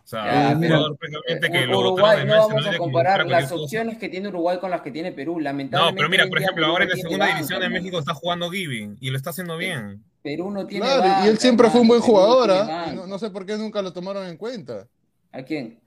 O 0.03 0.07
sea, 0.07 0.51
Ya, 0.53 0.57
pero- 0.59 0.95
que 0.97 1.57
Eh, 1.63 1.67
lo 1.67 1.79
Uruguay, 1.79 2.25
no 2.25 2.35
vamos 2.49 2.67
a 2.67 2.77
comparar 2.77 3.27
las 3.27 3.51
opciones 3.51 3.97
que 3.97 4.09
tiene 4.09 4.27
Uruguay 4.29 4.57
con 4.59 4.69
las 4.71 4.81
que 4.81 4.91
tiene 4.91 5.11
Perú. 5.11 5.33
No, 5.37 5.41
Lamentablemente, 5.41 5.97
pero 5.97 6.09
mira, 6.09 6.27
por 6.27 6.39
ejemplo, 6.39 6.65
ahora 6.67 6.83
en 6.83 6.89
no 6.89 6.95
la 6.95 7.01
segunda 7.01 7.25
división 7.27 7.61
de. 7.61 7.69
México 7.69 7.97
está 7.99 8.13
jugando 8.13 8.49
Giving 8.49 8.97
y 8.99 9.09
lo 9.09 9.17
está 9.17 9.29
haciendo 9.31 9.57
bien. 9.57 10.03
Perú 10.23 10.51
no 10.51 10.67
tiene 10.67 10.85
Claro, 10.85 11.25
y 11.25 11.29
él 11.29 11.37
siempre 11.39 11.69
fue 11.69 11.81
un 11.81 11.87
buen 11.87 12.01
jugador, 12.01 12.51
¿ah? 12.51 12.91
No, 12.93 13.07
no 13.07 13.17
sé 13.19 13.29
por 13.31 13.45
qué 13.45 13.57
nunca 13.57 13.81
lo 13.81 13.91
tomaron 13.93 14.27
en 14.27 14.37
cuenta. 14.37 14.87
¿A 15.31 15.41
quién? 15.43 15.79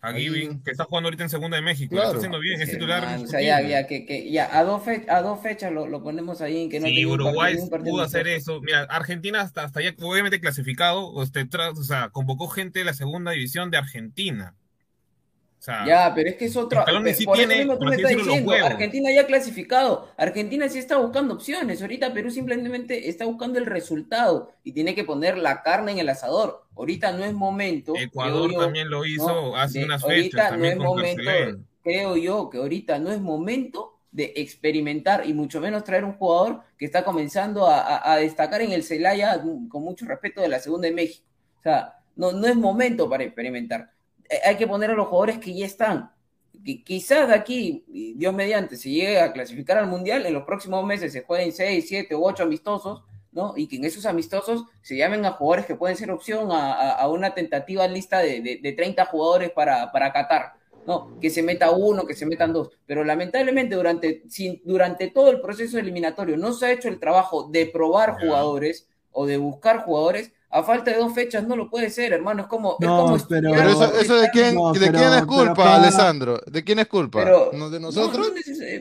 A. 0.00 0.12
Giving, 0.12 0.62
que 0.62 0.70
está 0.70 0.84
jugando 0.84 1.08
ahorita 1.08 1.24
en 1.24 1.28
segunda 1.28 1.56
de 1.56 1.62
México, 1.62 1.92
lo 1.94 2.00
Claro. 2.00 2.08
está 2.10 2.18
haciendo 2.18 2.38
bien, 2.38 2.60
es 2.60 2.68
Sí, 2.68 2.74
titular. 2.76 3.02
hermano, 3.02 3.24
o 3.24 3.26
sea, 3.26 3.40
ya, 3.40 3.60
ya, 3.62 3.86
que, 3.88 4.06
que, 4.06 4.30
ya 4.30 4.56
a, 4.56 4.62
dos 4.62 4.84
fe- 4.84 5.04
a 5.08 5.22
dos 5.22 5.40
fechas 5.42 5.72
lo, 5.72 5.88
lo 5.88 6.02
ponemos 6.04 6.40
ahí 6.40 6.62
en 6.62 6.70
que 6.70 6.78
no 6.78 6.84
partido- 6.86 7.12
Uruguay 7.14 7.56
un 7.56 7.68
partido 7.68 7.90
pudo 7.94 8.02
hacer 8.04 8.28
eso, 8.28 8.60
mira, 8.60 8.82
Argentina 8.90 9.40
hasta, 9.40 9.64
hasta 9.64 9.80
ya 9.82 9.92
obviamente 10.00 10.40
clasificado, 10.40 11.04
o, 11.08 11.22
este, 11.24 11.44
tra- 11.48 11.76
o 11.76 11.82
sea, 11.82 12.10
convocó 12.10 12.46
gente 12.46 12.78
de 12.78 12.84
la 12.84 12.94
segunda 12.94 13.32
división 13.32 13.72
de 13.72 13.78
Argentina. 13.78 14.54
O 15.58 15.62
sea, 15.62 15.84
Ya, 15.86 16.12
pero 16.14 16.28
es 16.30 16.36
que 16.36 16.44
es 16.44 16.56
otro. 16.56 16.82
Scaloni 16.82 17.14
sí 17.14 17.24
por 17.24 17.36
eso 17.36 17.48
tiene, 17.48 17.64
mismo 17.64 17.78
tú 17.78 17.84
me 17.86 17.96
estás 17.96 18.14
diciendo. 18.16 18.52
Argentina 18.52 19.10
ya 19.12 19.26
clasificado. 19.26 20.08
Argentina 20.16 20.68
sí 20.68 20.78
está 20.78 20.98
buscando 20.98 21.34
opciones. 21.34 21.82
Ahorita 21.82 22.12
Perú 22.12 22.30
simplemente 22.30 23.08
está 23.08 23.24
buscando 23.24 23.58
el 23.58 23.66
resultado 23.66 24.52
y 24.62 24.72
tiene 24.72 24.94
que 24.94 25.02
poner 25.04 25.36
la 25.36 25.62
carne 25.62 25.92
en 25.92 25.98
el 25.98 26.08
asador. 26.08 26.64
Ahorita 26.76 27.10
no 27.12 27.24
es 27.24 27.32
momento. 27.32 27.94
Ecuador 27.96 28.52
yo, 28.52 28.60
también 28.60 28.88
lo 28.88 29.04
hizo 29.04 29.26
¿no? 29.26 29.56
hace 29.56 29.80
de- 29.80 29.84
unas 29.86 30.02
ahorita 30.04 30.22
fechas, 30.22 30.44
no 30.44 30.50
también 30.50 30.72
es 30.74 30.78
momento, 30.78 31.22
Carcelén. 31.24 31.66
creo 31.82 32.16
yo 32.16 32.50
que 32.50 32.58
ahorita 32.58 32.98
no 33.00 33.10
es 33.10 33.20
momento 33.20 33.98
de 34.12 34.32
experimentar 34.36 35.26
y 35.26 35.34
mucho 35.34 35.60
menos 35.60 35.82
traer 35.84 36.04
un 36.04 36.12
jugador 36.14 36.60
que 36.78 36.84
está 36.84 37.04
comenzando 37.04 37.66
a, 37.66 37.80
a- 37.80 38.12
a 38.12 38.16
destacar 38.18 38.60
en 38.62 38.70
el 38.72 38.84
Celaya 38.84 39.40
con 39.68 39.82
mucho 39.82 40.06
respeto 40.06 40.40
de 40.40 40.48
la 40.48 40.60
segunda 40.60 40.86
de 40.88 40.94
México. 40.94 41.24
O 41.58 41.62
sea, 41.62 41.94
no, 42.14 42.32
no 42.32 42.46
es 42.46 42.54
momento 42.56 43.08
para 43.10 43.24
experimentar. 43.24 43.90
Eh, 44.28 44.40
Hay 44.44 44.56
que 44.56 44.66
poner 44.66 44.90
a 44.90 44.94
los 44.94 45.08
jugadores 45.08 45.38
que 45.38 45.54
ya 45.54 45.66
están. 45.66 46.10
Qui- 46.64 46.82
Quizás 46.84 47.28
de 47.28 47.34
aquí, 47.34 47.84
Dios 48.16 48.34
mediante, 48.34 48.76
se 48.76 48.90
llegue 48.90 49.20
a 49.20 49.32
clasificar 49.32 49.78
al 49.78 49.86
Mundial, 49.86 50.26
en 50.26 50.34
los 50.34 50.44
próximos 50.44 50.84
meses 50.84 51.12
se 51.12 51.22
jueguen 51.22 51.52
6, 51.52 51.86
7 51.88 52.14
u 52.16 52.24
8 52.24 52.42
amistosos, 52.42 53.02
¿no? 53.32 53.54
Y 53.56 53.68
que 53.68 53.76
en 53.76 53.84
esos 53.84 54.06
amistosos 54.06 54.64
se 54.82 54.96
llamen 54.96 55.24
a 55.24 55.32
jugadores 55.32 55.66
que 55.66 55.76
pueden 55.76 55.96
ser 55.96 56.10
opción 56.10 56.50
a, 56.50 56.72
a- 56.72 56.92
a 56.96 57.08
una 57.08 57.34
tentativa 57.34 57.86
lista 57.86 58.18
de, 58.20 58.40
de, 58.40 58.58
de 58.62 58.72
30 58.72 59.04
jugadores 59.06 59.50
para, 59.52 59.92
para 59.92 60.12
Qatar, 60.12 60.54
¿no? 60.86 61.18
Que 61.20 61.30
se 61.30 61.42
meta 61.42 61.70
uno, 61.70 62.04
que 62.06 62.14
se 62.14 62.26
metan 62.26 62.52
dos. 62.52 62.70
Pero 62.86 63.04
lamentablemente 63.04 63.76
durante, 63.76 64.22
sin- 64.28 64.60
durante 64.64 65.08
todo 65.08 65.30
el 65.30 65.40
proceso 65.40 65.78
eliminatorio 65.78 66.36
no 66.36 66.52
se 66.52 66.66
ha 66.66 66.72
hecho 66.72 66.88
el 66.88 66.98
trabajo 66.98 67.48
de 67.48 67.66
probar 67.66 68.18
jugadores 68.20 68.88
o 69.12 69.26
de 69.26 69.36
buscar 69.36 69.84
jugadores. 69.84 70.32
A 70.50 70.62
falta 70.62 70.90
de 70.90 70.96
dos 70.96 71.12
fechas 71.12 71.46
no 71.46 71.56
lo 71.56 71.68
puede 71.68 71.90
ser, 71.90 72.14
hermano. 72.14 72.40
Es 72.42 72.48
como, 72.48 72.76
es 72.80 72.86
No, 72.86 73.02
como 73.02 73.18
pero- 73.28 73.50
Pero 73.52 73.68
eso, 74.00 74.16
de 74.16 74.30
quién, 74.30 74.54
No, 74.54 74.72
¿de 74.72 74.80
pero- 74.80 74.98
quién 74.98 75.12
es 75.12 75.26
culpa, 75.26 75.74
Alessandro? 75.76 76.40
¿De 76.46 76.64
quién 76.64 76.78
es 76.78 76.86
culpa? 76.86 77.22
Pero, 77.22 77.50
¿No 77.52 77.68
de 77.68 77.78
no, 77.78 77.88
nosotros? 77.88 78.28
no 78.28 78.32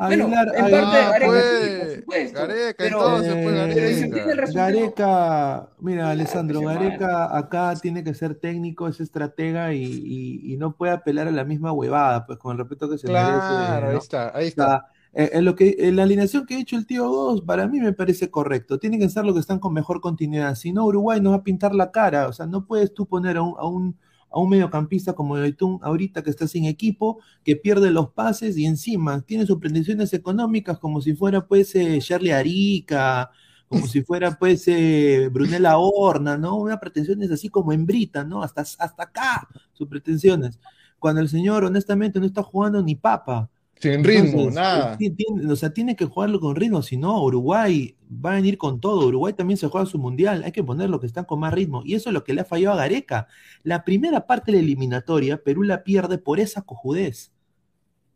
bueno, 0.07 0.26
Aguilar, 0.28 0.47
en 0.55 0.63
Aguilar. 0.63 0.84
parte 0.84 0.97
Ah, 0.97 1.09
Gareca 1.11 1.26
pues, 1.28 1.43
sí, 1.61 1.78
por 1.84 1.95
supuesto. 1.95 2.39
Gareca, 2.39 2.76
pero, 2.78 2.97
entonces, 3.18 3.34
pues, 3.43 3.78
Eh, 3.78 4.09
Gareca. 4.09 4.51
Gareca, 4.53 5.70
mira, 5.80 6.09
Alessandro, 6.11 6.61
pues, 6.61 6.76
Gareca 6.78 7.38
acá 7.38 7.74
tiene 7.82 8.03
que 8.03 8.13
ser 8.13 8.36
técnico, 8.36 8.88
es 8.88 8.99
estratega 9.01 9.74
y, 9.74 9.84
y- 9.84 10.53
y 10.53 10.57
no 10.57 10.72
puede 10.76 10.93
apelar 10.93 11.28
a 11.28 11.32
la 11.32 11.43
misma 11.43 11.74
huevada, 11.74 12.26
pues 12.26 12.39
con 12.39 12.53
el 12.53 12.59
respeto 12.59 12.89
que 12.89 12.98
se 12.98 13.07
merece. 13.07 13.30
Claro, 13.31 13.89
ahí 13.89 13.98
está, 13.98 14.31
ahí 14.34 14.45
O 14.45 14.48
está. 14.48 14.65
sea, 14.65 14.85
en 15.14 15.46
lo 15.46 15.56
que, 15.56 15.76
en 15.80 15.96
la 15.96 16.04
alineación 16.04 16.46
que 16.46 16.56
ha 16.56 16.60
hecho 16.60 16.78
el 16.78 16.86
tío 16.86 17.10
Goss, 17.10 17.42
para 17.42 17.68
mí 17.68 17.80
me 17.80 17.94
parece 17.94 18.30
correcto. 18.30 18.80
Tienen 18.80 19.00
que 19.00 19.10
ser 19.10 19.26
los 19.26 19.34
que 19.34 19.40
están 19.40 19.60
con 19.60 19.74
mejor 19.74 20.02
continuidad. 20.02 20.56
Si 20.56 20.72
no, 20.72 20.86
Uruguay 20.86 21.20
nos 21.22 21.34
va 21.34 21.38
a 21.38 21.44
pintar 21.44 21.74
la 21.74 21.92
cara. 21.92 22.28
O 22.28 22.34
sea, 22.34 22.46
no 22.46 22.66
puedes 22.66 22.94
tú 22.94 23.08
poner 23.08 23.38
a 23.38 23.42
un, 23.42 23.56
a 23.58 23.68
un, 23.68 23.98
a 24.30 24.40
un 24.40 24.50
mediocampista 24.50 25.14
como 25.14 25.38
Yotun 25.38 25.80
ahorita 25.82 26.24
que 26.24 26.30
está 26.30 26.48
sin 26.48 26.66
equipo, 26.66 27.20
que 27.44 27.56
pierde 27.56 27.92
los 27.92 28.12
pases 28.12 28.58
y 28.58 28.66
encima 28.66 29.22
tiene 29.22 29.46
sus 29.46 29.58
pretensiones 29.58 30.14
económicas 30.14 30.78
como 30.80 31.02
si 31.02 31.14
fuera 31.14 31.48
pues 31.48 31.76
eh, 31.76 32.00
Charlie 32.02 32.32
Arica, 32.32 33.32
como 33.68 33.88
si 33.88 34.02
fuera 34.02 34.38
pues 34.38 34.68
eh, 34.68 35.30
Brunella 35.32 35.78
Horna, 35.78 36.38
¿no? 36.38 36.58
Unas 36.58 36.80
pretensiones 36.80 37.32
así 37.32 37.50
como 37.50 37.74
hembrita, 37.74 38.24
¿no? 38.24 38.44
Hasta, 38.44 38.62
hasta 38.62 39.04
acá 39.04 39.48
sus 39.74 39.88
pretensiones. 39.88 40.60
Cuando 41.00 41.22
el 41.22 41.30
señor 41.30 41.64
honestamente 41.64 42.20
no 42.20 42.26
está 42.26 42.44
jugando 42.44 42.82
ni 42.82 42.96
papa. 42.96 43.50
Sin 43.80 44.04
ritmo, 44.04 44.26
Entonces, 44.41 44.54
nada. 44.56 44.98
tiene- 44.98 45.52
o 45.52 45.56
sea, 45.56 45.72
tiene 45.72 45.95
que 45.95 46.06
jugarlo 46.06 46.40
con 46.40 46.56
ritmo, 46.56 46.82
si 46.82 46.98
no, 46.98 47.22
Uruguay 47.24 47.95
va 48.10 48.32
a 48.32 48.36
venir 48.36 48.58
con 48.58 48.80
todo. 48.80 49.08
Uruguay 49.08 49.34
también 49.34 49.58
se 49.58 49.68
juega 49.68 49.86
su 49.86 49.99
mundial, 49.99 50.44
hay 50.44 50.52
que 50.52 50.64
poner 50.64 50.90
los 50.90 50.99
que 50.99 51.06
están 51.08 51.26
con 51.26 51.40
más 51.40 51.54
ritmo. 51.54 51.82
Y 51.86 51.94
eso 51.94 52.10
es 52.10 52.14
lo 52.14 52.24
que 52.24 52.34
le 52.34 52.41
ha 52.41 52.45
fallado 52.45 52.74
a 52.74 52.78
Gareca. 52.80 53.28
La 53.64 53.84
primera 53.84 54.26
parte 54.26 54.52
de 54.52 54.58
la 54.58 54.64
eliminatoria, 54.64 55.38
Perú 55.44 55.64
la 55.64 55.84
pierde 55.84 56.18
por 56.18 56.40
esa 56.40 56.62
cojudez. 56.64 57.32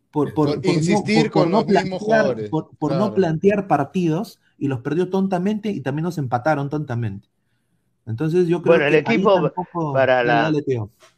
Por, 0.10 0.34
por- 0.34 0.48
Por 0.48 0.56
por 0.62 0.66
no- 0.66 0.74
insistir 0.74 1.16
por- 1.16 1.32
por 1.32 1.42
con 1.44 1.52
no 1.52 1.58
los 1.60 1.68
mismos 1.68 1.84
plantear- 1.84 2.00
jugadores, 2.00 2.50
Por, 2.50 2.70
por 2.78 2.96
no 2.96 3.14
plantear 3.14 3.68
partidos 3.68 4.40
y 4.58 4.68
los 4.68 4.82
perdió 4.82 5.10
tontamente 5.10 5.70
y 5.72 5.80
también 5.82 6.04
nos 6.04 6.18
empataron 6.18 6.70
tontamente. 6.70 7.30
Entonces 8.06 8.48
yo 8.48 8.62
creo 8.62 8.74
Bueno, 8.76 8.86
el 8.88 8.92
que 9.04 9.14
equipo 9.14 9.52
para 9.94 10.24
la-. 10.24 10.52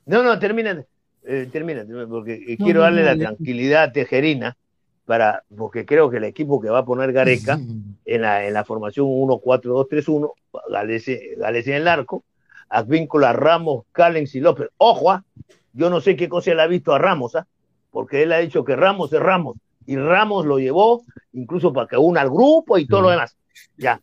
No, 0.06 0.22
no, 0.22 0.38
termina, 0.38 0.84
eh, 1.26 1.48
termina, 1.52 1.86
termina, 1.86 2.08
porque 2.08 2.34
eh, 2.34 2.58
quiero 2.58 2.80
no, 2.80 2.84
darle 2.86 3.02
no, 3.04 3.08
la 3.08 3.18
tranquilidad 3.18 3.84
a 3.84 3.92
Tejerina, 3.92 4.58
para, 5.06 5.44
porque 5.56 5.86
creo 5.86 6.10
que 6.10 6.18
el 6.18 6.24
equipo 6.24 6.62
que 6.62 6.70
va 6.70 6.80
a 6.80 6.86
poner 6.86 7.12
Gareca 7.12 7.60
en 8.06 8.22
la, 8.22 8.46
en 8.46 8.54
la 8.54 8.64
formación 8.64 9.08
1-4-2-3-1, 9.08 10.32
Galese, 10.70 11.36
Galese 11.38 11.72
en 11.72 11.78
el 11.82 11.88
arco, 11.88 12.24
Advíncula, 12.70 13.34
Ramos, 13.34 13.86
Callens 13.92 14.34
y 14.36 14.40
López. 14.40 14.70
Ojo, 14.78 15.12
ah, 15.12 15.24
yo 15.74 15.90
no 15.90 16.02
sé 16.02 16.16
qué 16.16 16.30
cosa 16.30 16.54
le 16.54 16.62
ha 16.62 16.68
visto 16.68 16.94
a 16.94 17.00
Ramos, 17.00 17.36
¿ah? 17.36 17.46
porque 17.92 18.24
él 18.24 18.32
ha 18.32 18.40
dicho 18.40 18.64
que 18.64 18.76
Ramos 18.76 19.12
es 19.14 19.20
Ramos, 19.20 19.58
y 19.86 19.98
Ramos 19.98 20.46
lo 20.46 20.60
llevó 20.60 21.04
incluso 21.34 21.74
para 21.74 21.88
que 21.88 21.98
una 21.98 22.22
al 22.22 22.30
grupo 22.30 22.78
y 22.78 22.88
todo 22.88 23.02
lo 23.02 23.10
demás. 23.10 23.36
Ya. 23.78 24.00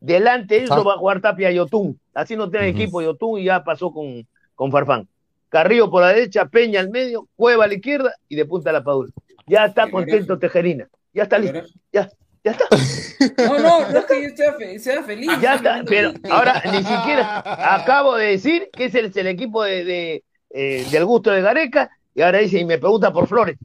Delante 0.00 0.54
de 0.56 0.64
eso 0.64 0.74
Ah. 0.74 0.82
va 0.82 0.94
a 0.94 0.98
jugar 0.98 1.20
Tapia 1.20 1.50
y 1.50 1.56
Yotun. 1.56 1.98
Así 2.14 2.36
no 2.36 2.50
tiene 2.50 2.70
Ujú. 2.70 2.78
equipo 2.78 3.02
Yotun 3.02 3.38
y 3.38 3.44
ya 3.44 3.62
pasó 3.62 3.92
con, 3.92 4.26
con 4.54 4.72
Farfán. 4.72 5.06
Carrillo 5.50 5.90
por 5.90 6.00
la 6.02 6.08
derecha, 6.08 6.46
Peña 6.46 6.80
al 6.80 6.88
medio, 6.90 7.28
Cueva 7.36 7.64
a 7.64 7.68
la 7.68 7.74
izquierda 7.74 8.14
y 8.28 8.36
de 8.36 8.46
punta 8.46 8.70
a 8.70 8.72
la 8.72 8.82
Padula. 8.82 9.10
Ya 9.46 9.66
está 9.66 9.90
contento 9.90 10.38
Tejerina. 10.38 10.88
Ya 11.12 11.24
está 11.24 11.38
listo. 11.38 11.60
Ya, 11.92 12.08
ya 12.42 12.52
está. 12.52 12.64
No, 13.36 13.58
no, 13.58 13.90
no 13.90 13.98
es 13.98 14.04
que 14.06 14.22
yo 14.30 14.36
sea, 14.36 14.54
fe- 14.54 14.78
sea 14.78 15.02
feliz. 15.02 15.30
Ya 15.42 15.56
está. 15.56 15.82
Pero 15.86 16.12
ahora 16.30 16.62
ni 16.72 16.78
siquiera 16.78 17.42
acabo 17.74 18.16
de 18.16 18.28
decir 18.28 18.68
que 18.72 18.86
es 18.86 18.94
el, 18.94 19.12
el 19.14 19.26
equipo 19.26 19.62
de, 19.62 19.84
de, 19.84 20.24
eh, 20.50 20.86
del 20.90 21.04
gusto 21.04 21.30
de 21.30 21.42
Gareca 21.42 21.90
y 22.14 22.22
ahora 22.22 22.38
dice 22.38 22.58
y 22.58 22.64
me 22.64 22.78
pregunta 22.78 23.12
por 23.12 23.26
Flores. 23.28 23.58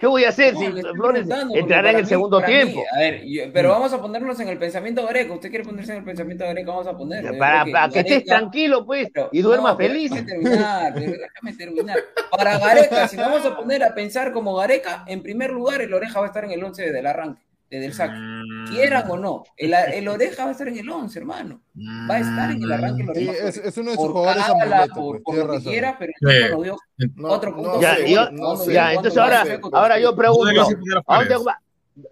¿Qué 0.00 0.06
voy 0.06 0.24
a 0.24 0.30
hacer 0.30 0.54
No, 0.54 0.60
si 0.60 0.72
Flores 0.94 1.26
entrará 1.54 1.90
en 1.90 1.96
el 1.96 2.02
mí- 2.04 2.08
segundo 2.08 2.40
mí, 2.40 2.46
tiempo? 2.46 2.82
a 2.94 2.98
ver, 2.98 3.22
yo- 3.26 3.42
pero 3.52 3.68
vamos 3.68 3.92
a 3.92 4.00
ponernos 4.00 4.40
en 4.40 4.48
el 4.48 4.56
pensamiento 4.58 5.02
de 5.02 5.06
Gareca. 5.08 5.34
Usted 5.34 5.50
quiere 5.50 5.64
ponerse 5.64 5.92
en 5.92 5.98
el 5.98 6.04
pensamiento 6.04 6.42
de 6.44 6.48
Gareca, 6.50 6.70
vamos 6.70 6.86
a 6.86 6.96
ponerlo. 6.96 7.36
Para, 7.38 7.64
que 7.90 7.98
estés 8.00 8.24
Gareca- 8.24 8.24
tranquilo, 8.38 8.86
pues, 8.86 9.10
pero- 9.12 9.28
y 9.30 9.42
duermas 9.42 9.72
no, 9.72 9.78
feliz. 9.78 10.10
Déjame 10.10 10.26
terminar, 10.32 10.94
déjame 10.94 11.52
terminar. 11.56 11.98
Para 12.30 12.58
Gareca, 12.58 13.08
si 13.08 13.16
vamos 13.16 13.44
a 13.44 13.54
poner 13.54 13.84
a 13.84 13.94
pensar 13.94 14.32
como 14.32 14.54
Gareca, 14.56 15.04
en 15.06 15.22
primer 15.22 15.50
lugar, 15.50 15.82
el 15.82 15.92
Oreja 15.92 16.18
va 16.18 16.24
a 16.26 16.28
estar 16.28 16.44
en 16.44 16.52
el 16.52 16.64
11 16.64 16.82
desde 16.84 16.98
el 16.98 17.06
arranque, 17.06 17.42
desde 17.70 17.86
el 17.86 17.92
saque. 17.94 18.14
Mm, 18.18 18.66
Quieran 18.68 19.10
o 19.10 19.16
no, 19.16 19.44
el, 19.56 19.72
el 19.74 20.08
Oreja 20.08 20.42
va 20.44 20.48
a 20.50 20.52
estar 20.52 20.68
en 20.68 20.78
el 20.78 20.88
11, 20.90 21.18
hermano. 21.18 21.62
Va 22.10 22.16
a 22.16 22.18
estar 22.18 22.50
en 22.50 22.62
el 22.62 22.72
arranque 22.72 23.02
el 23.02 23.14
Sí, 23.14 23.28
Oreja. 23.28 23.48
es, 23.48 23.56
es 23.58 23.78
uno 23.78 23.90
de 23.90 23.96
sus 23.96 24.04
por 24.06 24.12
jugadores 24.12 24.44
amuletos, 24.48 24.88
por, 24.98 25.22
pues, 25.22 25.38
por 25.38 25.46
lo 25.46 25.52
que 25.60 25.62
quiera, 25.70 25.96
pero 25.98 26.12
el 26.20 26.64
Sí. 26.98 27.06
No, 27.16 27.28
otro 27.28 27.50
no 27.50 27.56
punto. 27.56 27.80
Ya, 27.80 27.94
sé, 27.96 28.08
y 28.08 28.14
yo- 28.14 28.30
no 28.32 28.56
sé. 28.56 28.72
Ya, 28.72 28.92
entonces 28.92 29.16
ahora, 29.18 29.44
ahora 29.72 29.98
yo 30.00 30.14
pregunto, 30.16 30.60
a 31.06 31.14
¿a 31.16 31.18
dónde 31.20 31.36
va? 31.44 31.60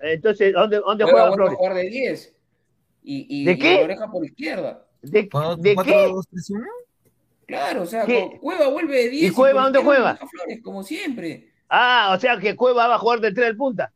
Entonces, 0.02 0.52
¿dónde, 0.52 0.76
dónde 0.78 1.05
Juega, 1.05 1.32
Flores? 1.32 1.55
jugar 1.56 1.74
de 1.74 1.89
10. 1.89 2.35
Y, 3.02 3.43
y, 3.43 3.44
¿De 3.44 3.52
y 3.52 3.59
qué? 3.59 3.76
el 3.78 3.85
Oreja 3.85 4.10
por 4.10 4.24
izquierda. 4.24 4.85
¿De, 5.02 5.28
¿Cuatro- 5.28 5.56
de 5.56 5.76
qué? 5.85 6.12
Claro, 7.47 7.82
o 7.82 7.86
sea, 7.86 8.05
Cueva 8.40 8.68
vuelve 8.68 8.97
de 9.05 9.09
10. 9.09 9.32
¿Y 9.32 9.35
Cueva 9.35 9.62
dónde 9.62 9.78
juega? 9.82 10.16
Flores, 10.16 10.60
como 10.62 10.82
siempre. 10.82 11.48
Ah, 11.70 12.12
o 12.16 12.20
sea 12.20 12.39
que 12.39 12.55
Cueva 12.55 12.86
va 12.89 12.97
a 12.97 12.98
jugar 12.98 13.20
de 13.20 13.32
tres 13.32 13.47
del 13.47 13.56
punta. 13.56 13.93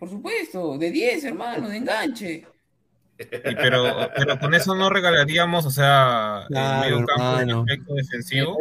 Por 0.00 0.08
supuesto, 0.08 0.76
de 0.78 0.90
10, 0.90 1.22
hermano, 1.24 1.68
de 1.68 1.76
enganche. 1.76 2.44
Y 3.18 3.54
pero, 3.54 3.84
pero 4.16 4.38
con 4.38 4.54
eso 4.54 4.74
no 4.74 4.88
regalaríamos, 4.88 5.66
o 5.66 5.70
sea, 5.70 6.46
Claro, 6.48 6.86
el 6.86 6.92
medio 6.94 7.06
campo 7.06 7.60
aspecto 7.60 7.94
defensivo. 7.94 8.56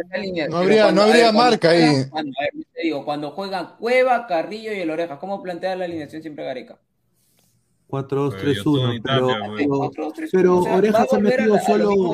No 0.50 0.58
habría- 0.58 0.84
cuando- 0.84 1.02
no 1.02 1.08
habría 1.08 1.24
cuando 1.32 1.42
marca 1.42 1.70
ahí. 1.70 2.06
Cuando, 2.10 2.32
a 2.38 2.44
ver, 2.44 2.66
te 2.74 2.82
digo, 2.84 3.06
cuando 3.06 3.32
juegan 3.32 3.78
Cueva, 3.80 4.28
Carrillo 4.28 4.74
y 4.74 4.82
el 4.82 4.90
Oreja, 4.92 5.18
¿cómo 5.18 5.42
plantea 5.42 5.78
la 5.78 5.86
alineación 5.86 6.22
siempre 6.22 6.44
Gareca? 6.44 6.78
4, 7.88 8.22
2, 8.24 8.34
Pero 8.36 8.44
3, 8.44 8.56
yo 8.56 8.60
estoy 8.60 8.84
1. 8.84 8.94
en 8.94 9.02
Pero, 9.02 9.28
pero, 9.58 9.78
4, 9.78 10.04
2, 10.04 10.14
3, 10.14 10.30
pero 10.32 10.58
o 10.58 10.64
sea, 10.64 10.72
va 10.74 10.78
Orejas 10.78 11.00
a 11.00 11.04
ha 11.04 11.06
volver 11.18 11.34
a 11.34 11.38
metido 11.44 11.60
solo- 11.66 12.12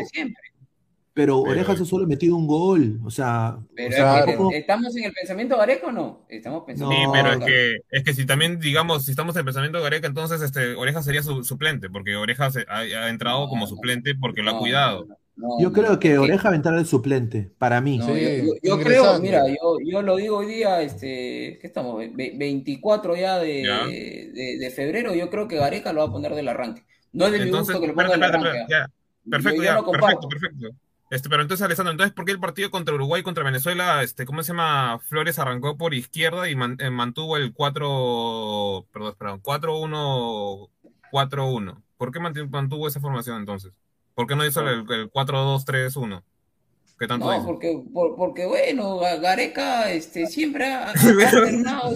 pero 1.15 1.41
Pero- 1.41 1.51
Orejas 1.53 1.79
ha 1.81 1.85
solo 1.85 2.05
metido 2.05 2.35
un 2.35 2.45
gol. 2.45 2.99
O 3.05 3.09
sea, 3.09 3.57
Pero 3.73 3.89
o 4.37 4.51
¿estamos 4.51 4.95
en 4.97 5.05
el 5.05 5.13
pensamiento 5.13 5.57
Gareca 5.57 5.87
o 5.87 5.91
no? 5.91 6.25
Estamos 6.29 6.63
pensando 6.67 6.93
Sí, 6.93 7.01
No, 7.03 7.11
pero 7.13 7.31
es 7.31 7.39
que, 7.39 7.77
es 7.89 8.03
que 8.03 8.13
si 8.13 8.25
también, 8.25 8.59
digamos, 8.59 9.05
si 9.05 9.11
estamos 9.11 9.33
en 9.35 9.39
el 9.39 9.45
pensamiento 9.45 9.77
de 9.77 9.83
Gareca, 9.85 10.07
entonces 10.07 10.41
este, 10.41 10.75
Oreja 10.75 11.01
sería 11.01 11.23
su 11.23 11.43
suplente, 11.45 11.89
porque 11.89 12.15
Oreja 12.17 12.51
se- 12.51 12.65
ha, 12.67 12.79
ha 12.79 13.09
entrado 13.09 13.39
No, 13.45 13.47
como 13.49 13.61
no. 13.61 13.67
suplente 13.67 14.13
porque 14.13 14.43
lo 14.43 14.51
ha 14.51 14.59
cuidado. 14.59 15.05
no, 15.07 15.15
no, 15.37 15.59
yo 15.61 15.69
no, 15.69 15.73
creo 15.73 15.99
que 15.99 16.17
Oreja 16.17 16.49
va 16.49 16.53
a 16.53 16.57
entrar 16.57 16.77
de 16.77 16.83
suplente, 16.85 17.49
para 17.57 17.79
mí. 17.81 17.97
No, 17.97 18.07
Sí, 18.07 18.21
yo, 18.21 18.29
yo- 18.45 18.77
yo 18.77 18.79
creo, 18.83 19.19
mira, 19.19 19.47
yo, 19.47 19.77
yo 19.85 20.01
lo 20.01 20.17
digo 20.17 20.37
hoy 20.37 20.47
día, 20.47 20.81
este, 20.81 21.57
¿qué 21.61 21.67
estamos? 21.67 21.97
Ve- 22.13 22.33
24 22.35 23.15
ya 23.15 23.39
de, 23.39 23.63
Ya. 23.63 23.85
de, 23.87 24.57
de 24.59 24.69
febrero, 24.69 25.13
yo 25.15 25.29
creo 25.29 25.47
que 25.47 25.55
Gareca 25.55 25.93
lo 25.93 26.01
va 26.01 26.07
a 26.07 26.11
poner 26.11 26.35
del 26.35 26.49
arranque. 26.49 26.83
No 27.13 27.25
es 27.27 27.31
de 27.31 27.39
mi 27.39 27.51
gusto 27.51 27.79
que 27.79 27.87
lo 27.87 27.93
ponga 27.95 28.09
del 28.11 28.23
arranque. 28.23 28.65
ya. 28.69 28.89
Perfecto, 29.29 29.57
Yo- 29.57 29.63
yo 29.63 29.69
ya, 29.71 29.75
no 29.75 29.85
comparto. 29.85 30.27
perfecto, 30.29 30.57
perfecto. 30.59 30.84
Este, 31.11 31.29
pero 31.29 31.43
entonces, 31.43 31.63
Alessandro, 31.63 31.91
entonces, 31.91 32.13
¿por 32.15 32.25
qué 32.25 32.31
el 32.31 32.39
partido 32.39 32.71
contra 32.71 32.95
Uruguay, 32.95 33.21
contra 33.21 33.43
Venezuela, 33.43 34.01
este, 34.01 34.25
¿cómo 34.25 34.41
se 34.43 34.53
llama? 34.53 34.99
Flores 34.99 35.37
arrancó 35.37 35.77
por 35.77 35.93
izquierda 35.93 36.49
y 36.49 36.55
man- 36.55 36.77
eh, 36.79 36.89
mantuvo 36.89 37.37
el 37.37 37.53
4, 37.53 38.87
perdón, 38.91 39.15
perdón, 39.17 39.39
4-1, 39.41 40.69
4-1. 41.11 41.83
¿Por 41.97 42.11
qué 42.11 42.19
mantu- 42.19 42.49
mantuvo 42.49 42.87
esa 42.87 42.99
formación 42.99 43.37
entonces? 43.37 43.71
¿Por 44.15 44.25
qué 44.27 44.35
no 44.35 44.45
hizo 44.45 44.61
el, 44.67 44.85
el 44.91 45.09
4-2-3-1? 45.11 46.23
¿Qué 46.97 47.07
tanto 47.07 47.25
No, 47.25 47.33
dice? 47.33 47.45
porque, 47.45 47.77
por- 47.93 48.15
porque 48.15 48.45
bueno, 48.45 48.99
Ga- 49.01 49.19
Gareca 49.19 49.91
este, 49.91 50.27
siempre 50.27 50.65
ha, 50.65 50.87
ha 50.87 50.91
alternado 50.91 51.91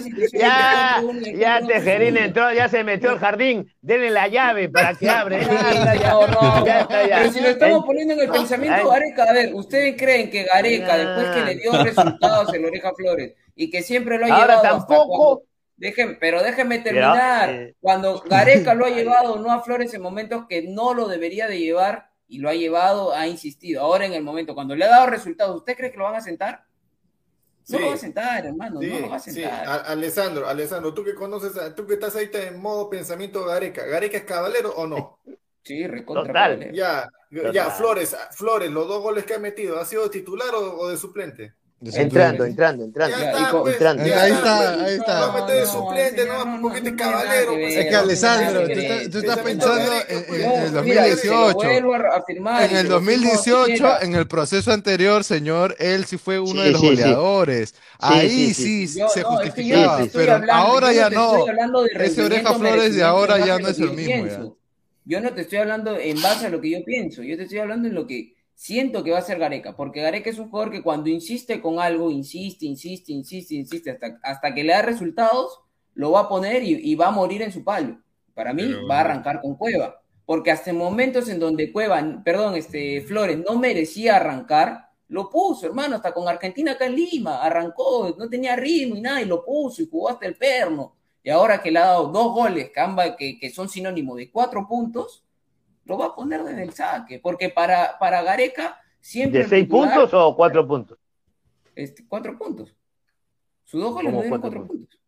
situación 0.00 0.30
Ya, 0.32 1.00
ya. 1.38 1.60
Tejerín 1.66 2.16
entró, 2.16 2.52
ya 2.52 2.68
se 2.68 2.82
metió 2.84 3.10
al 3.10 3.18
jardín. 3.18 3.72
Denle 3.80 4.10
la 4.10 4.26
llave 4.28 4.68
para 4.68 4.94
que 4.94 5.08
abre. 5.08 5.44
Ya 5.44 5.70
está, 5.72 5.94
ya. 5.94 6.10
No, 6.10 6.26
no, 6.26 6.66
Ya 6.66 6.80
está, 6.80 7.06
ya. 7.06 7.18
Pero 7.18 7.32
si 7.32 7.40
lo 7.40 7.48
estamos 7.50 7.78
Eh, 7.78 7.86
poniendo 7.86 8.14
en 8.14 8.20
el 8.20 8.30
pensamiento 8.30 8.76
Ay. 8.80 8.86
Gareca, 9.00 9.22
a 9.24 9.32
ver, 9.32 9.54
¿ustedes 9.54 9.94
creen 9.96 10.30
que 10.30 10.42
Gareca, 10.44 10.96
después 10.96 11.26
que 11.36 11.44
le 11.44 11.54
dio 11.60 11.84
resultados 11.84 12.52
en 12.54 12.64
Oreja 12.64 12.92
Flores 12.96 13.34
y 13.54 13.70
que 13.70 13.82
siempre 13.82 14.18
lo 14.18 14.26
ha 14.26 14.28
Ahora 14.34 14.40
llevado 14.56 14.58
hasta 14.76 14.78
tampoco. 14.88 15.16
cuando- 15.36 15.42
Déjenme, 15.76 16.14
pero 16.20 16.42
déjenme 16.42 16.78
terminar. 16.80 17.48
eh. 17.48 17.74
Cuando 17.80 18.20
Gareca 18.28 18.74
lo 18.74 18.84
ha 18.86 18.90
llevado 18.90 19.38
no 19.38 19.50
a 19.52 19.62
Flores 19.62 19.94
en 19.94 20.02
momentos 20.02 20.44
que 20.48 20.62
no 20.62 20.92
lo 20.94 21.08
debería 21.08 21.46
de 21.46 21.58
llevar 21.58 22.09
y 22.30 22.38
lo 22.38 22.48
ha 22.48 22.54
llevado, 22.54 23.12
ha 23.14 23.26
insistido. 23.26 23.82
Ahora 23.82 24.06
en 24.06 24.14
el 24.14 24.22
momento, 24.22 24.54
cuando 24.54 24.74
le 24.76 24.84
ha 24.84 24.88
dado 24.88 25.06
resultados, 25.08 25.56
¿usted 25.56 25.76
cree 25.76 25.90
que 25.90 25.98
lo 25.98 26.04
van 26.04 26.14
a 26.16 26.20
sentar? 26.20 26.64
No 27.68 27.76
Sí. 27.76 27.82
lo 27.84 27.88
va 27.88 27.94
a 27.94 27.98
sentar, 27.98 28.46
hermano, 28.46 28.80
Sí, 28.80 28.86
no 28.88 28.98
lo 29.00 29.10
va 29.10 29.16
a 29.16 29.18
sí. 29.20 29.30
sentar. 29.32 29.66
A- 29.68 29.74
Alessandro, 29.92 30.48
Alessandro, 30.48 30.94
tú 30.94 31.04
que 31.04 31.14
conoces, 31.14 31.56
a- 31.56 31.74
tú 31.74 31.86
que 31.86 31.94
estás 31.94 32.16
ahí 32.16 32.30
en 32.32 32.60
modo 32.60 32.88
pensamiento 32.88 33.44
Gareca, 33.44 33.84
¿Gareca 33.84 34.16
es 34.16 34.24
caballero 34.24 34.70
o 34.76 34.86
no? 34.86 35.18
Sí, 35.62 35.86
recontra. 35.86 36.56
Ya, 36.72 37.06
Total. 37.30 37.52
ya, 37.52 37.70
Flores, 37.70 38.16
Flores, 38.32 38.70
los 38.70 38.88
dos 38.88 39.02
goles 39.02 39.24
que 39.24 39.34
ha 39.34 39.38
metido, 39.38 39.78
¿ha 39.78 39.84
sido 39.84 40.08
titular 40.08 40.54
o, 40.54 40.78
o 40.78 40.88
de 40.88 40.96
suplente? 40.96 41.52
Entrando, 41.82 42.44
entrando, 42.44 42.84
entrando. 42.84 43.16
Ya 43.18 43.30
está, 43.30 43.50
pues, 43.62 43.72
entrando. 43.72 44.06
ya 44.06 44.20
Ahí 44.22 44.32
está, 44.32 44.74
pues. 44.74 44.86
ahí 44.86 44.94
está. 44.96 45.20
Lo 45.20 45.32
mete 45.32 45.52
de 45.52 45.60
No, 45.60 45.66
suplente, 45.66 46.26
¿no? 46.26 46.44
no, 46.44 46.60
Porque 46.60 46.78
este 46.78 46.90
no 46.90 46.96
caballero, 46.98 47.52
pues, 47.54 47.74
Es 47.76 47.86
que 47.86 47.96
Alessandro, 47.96 48.60
no 48.60 48.66
tú 48.66 48.72
estás, 48.80 49.10
tú 49.10 49.42
pensando 49.42 49.92
en, 50.08 50.18
en- 50.18 50.34
en 50.34 50.60
el 50.62 50.72
No, 50.74 50.82
mira, 50.82 51.04
se 51.16 51.26
lo 51.28 51.40
2018. 51.40 51.54
vuelvo 51.54 51.94
a 51.94 52.16
afirmar, 52.18 52.62
En 52.64 52.70
el 52.76 52.82
se 52.82 52.88
lo 52.90 53.00
firmo 53.00 53.10
2018, 53.22 53.66
siquiera. 53.66 53.98
en 54.02 54.14
el 54.14 54.26
proceso 54.28 54.72
anterior, 54.72 55.24
señor, 55.24 55.74
él 55.78 56.04
sí 56.04 56.18
fue 56.18 56.38
uno 56.38 56.50
Sí, 56.52 56.58
de 56.66 56.70
los 56.72 56.80
sí, 56.82 56.86
sí. 56.88 56.94
goleadores. 56.96 57.74
Ahí 57.98 58.52
sí, 58.52 58.86
sí, 58.86 58.98
Yo- 59.00 59.08
se 59.08 59.22
no, 59.22 59.40
es 59.40 59.54
que 59.54 59.64
yo 59.64 59.76
justificaba, 59.76 60.00
no 60.00 60.06
pero 60.12 60.32
hablando- 60.34 60.52
ahora 60.52 60.92
ya 60.92 61.08
no. 61.08 61.44
de 61.82 62.04
Ese 62.04 62.22
Oreja 62.22 62.54
Flores 62.54 62.94
de 62.94 63.02
ahora 63.02 63.38
ya 63.38 63.58
no 63.58 63.68
es 63.68 63.78
el 63.78 63.92
mismo. 63.92 64.54
Yo 65.06 65.20
no 65.22 65.32
te 65.32 65.40
estoy 65.40 65.58
hablando 65.60 65.96
en 65.98 66.20
base 66.20 66.44
a 66.46 66.50
lo 66.50 66.60
que 66.60 66.70
yo 66.72 66.84
pienso, 66.84 67.22
yo 67.22 67.38
te 67.38 67.44
estoy 67.44 67.58
hablando 67.58 67.88
en 67.88 67.94
lo 67.94 68.06
que 68.06 68.34
siento 68.62 69.02
que 69.02 69.10
va 69.10 69.18
a 69.18 69.22
ser 69.22 69.38
Gareca, 69.38 69.74
porque 69.74 70.02
Gareca 70.02 70.28
es 70.28 70.38
un 70.38 70.50
jugador 70.50 70.70
que 70.70 70.82
cuando 70.82 71.08
insiste 71.08 71.62
con 71.62 71.78
algo, 71.80 72.10
insiste, 72.10 72.66
insiste, 72.66 73.10
insiste, 73.10 73.54
insiste, 73.54 73.90
hasta, 73.90 74.18
hasta 74.22 74.54
que 74.54 74.62
le 74.64 74.74
da 74.74 74.82
resultados, 74.82 75.60
lo 75.94 76.10
va 76.10 76.20
a 76.20 76.28
poner 76.28 76.62
y, 76.62 76.74
y 76.92 76.94
va 76.94 77.06
a 77.08 77.10
morir 77.10 77.40
en 77.40 77.52
su 77.52 77.64
palo. 77.64 77.98
Para 78.34 78.52
mí, 78.52 78.64
Pero- 78.64 78.86
va 78.86 78.98
a 78.98 79.00
arrancar 79.00 79.40
con 79.40 79.54
Cueva, 79.56 80.02
porque 80.26 80.50
hasta 80.50 80.68
en 80.70 80.76
momentos 80.76 81.30
en 81.30 81.38
donde 81.40 81.72
Cueva, 81.72 82.02
perdón, 82.22 82.54
este, 82.54 83.00
Flores 83.00 83.38
no 83.48 83.58
merecía 83.58 84.16
arrancar, 84.16 84.90
lo 85.08 85.30
puso, 85.30 85.64
hermano, 85.66 85.96
hasta 85.96 86.12
con 86.12 86.28
Argentina 86.28 86.72
acá 86.72 86.84
en 86.84 86.96
Lima, 86.96 87.42
arrancó, 87.42 88.14
no 88.18 88.28
tenía 88.28 88.56
ritmo 88.56 88.94
y 88.94 89.00
nada, 89.00 89.22
y 89.22 89.24
lo 89.24 89.42
puso 89.42 89.80
y 89.82 89.88
jugó 89.90 90.10
hasta 90.10 90.26
el 90.26 90.36
perno. 90.36 90.94
Y 91.24 91.30
ahora 91.30 91.62
que 91.62 91.70
le 91.70 91.78
ha 91.78 91.86
dado 91.86 92.08
dos 92.08 92.34
goles 92.34 92.70
que, 92.70 92.80
ambas- 92.80 93.16
que, 93.16 93.38
que 93.38 93.48
son 93.50 93.70
sinónimo 93.70 94.14
de 94.16 94.30
cuatro 94.30 94.68
puntos, 94.68 95.24
lo 95.84 95.98
va 95.98 96.06
a 96.06 96.14
poner 96.14 96.42
desde 96.44 96.62
el 96.62 96.72
saque, 96.72 97.18
porque 97.18 97.48
para, 97.48 97.98
para 97.98 98.22
Gareca 98.22 98.78
siempre 99.00 99.40
¿De 99.40 99.48
seis 99.48 99.64
titular- 99.64 99.94
puntos 99.94 100.14
o 100.14 100.36
cuatro 100.36 100.66
puntos? 100.66 100.98
este, 101.74 102.04
cuatro 102.06 102.36
puntos. 102.38 102.74
Sus 103.64 103.80
dos 103.80 103.92
goles 103.94 104.06
¿Cómo 104.10 104.18
lo 104.18 104.22
dieron 104.22 104.40
cuatro 104.40 104.66
puntos. 104.66 105.00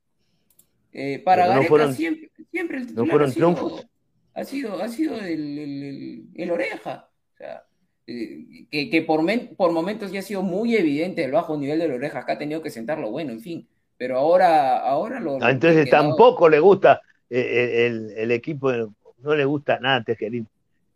Eh, 0.93 1.19
para 1.25 1.45
no 1.45 1.51
Gareca 1.51 1.69
fueron- 1.69 1.95
siempre, 1.95 2.31
siempre 2.51 2.77
el 2.79 2.83
no 2.85 2.89
titular 2.89 3.11
fueron 3.11 3.29
ha 3.29 3.33
sido, 3.33 3.55
triunfos. 3.55 3.87
ha 4.35 4.45
sido, 4.45 4.83
ha 4.83 4.89
sido 4.89 5.17
el, 5.17 5.59
el- 5.59 5.83
el- 5.83 6.27
el 6.35 6.51
oreja. 6.51 7.09
O 7.35 7.37
sea, 7.37 7.65
eh, 8.07 8.67
que, 8.71 8.91
que 8.91 9.03
por, 9.03 9.23
men- 9.23 9.55
por 9.57 9.73
momentos 9.73 10.11
ya 10.13 10.21
ha 10.21 10.23
sido 10.23 10.43
muy 10.43 10.77
evidente 10.77 11.25
el 11.25 11.33
bajo 11.33 11.57
nivel 11.57 11.79
del 11.79 11.93
oreja, 11.93 12.21
acá 12.21 12.35
ha 12.35 12.39
tenido 12.39 12.63
que 12.63 12.71
sentarlo 12.71 13.11
bueno, 13.11 13.33
en 13.33 13.41
fin. 13.41 13.69
Pero 13.97 14.19
ahora, 14.19 14.79
ahora 14.81 15.21
lo. 15.21 15.39
Ah, 15.43 15.51
Entonces 15.51 15.89
tampoco 15.89 16.49
le 16.49 16.59
gusta 16.59 17.01
eh, 17.31 17.87
el, 17.87 18.11
el 18.17 18.31
equipo, 18.33 18.73
no 19.19 19.35
le 19.37 19.45
gusta 19.45 19.79
nada 19.79 19.97
a 19.97 20.05
Tejerín. 20.05 20.49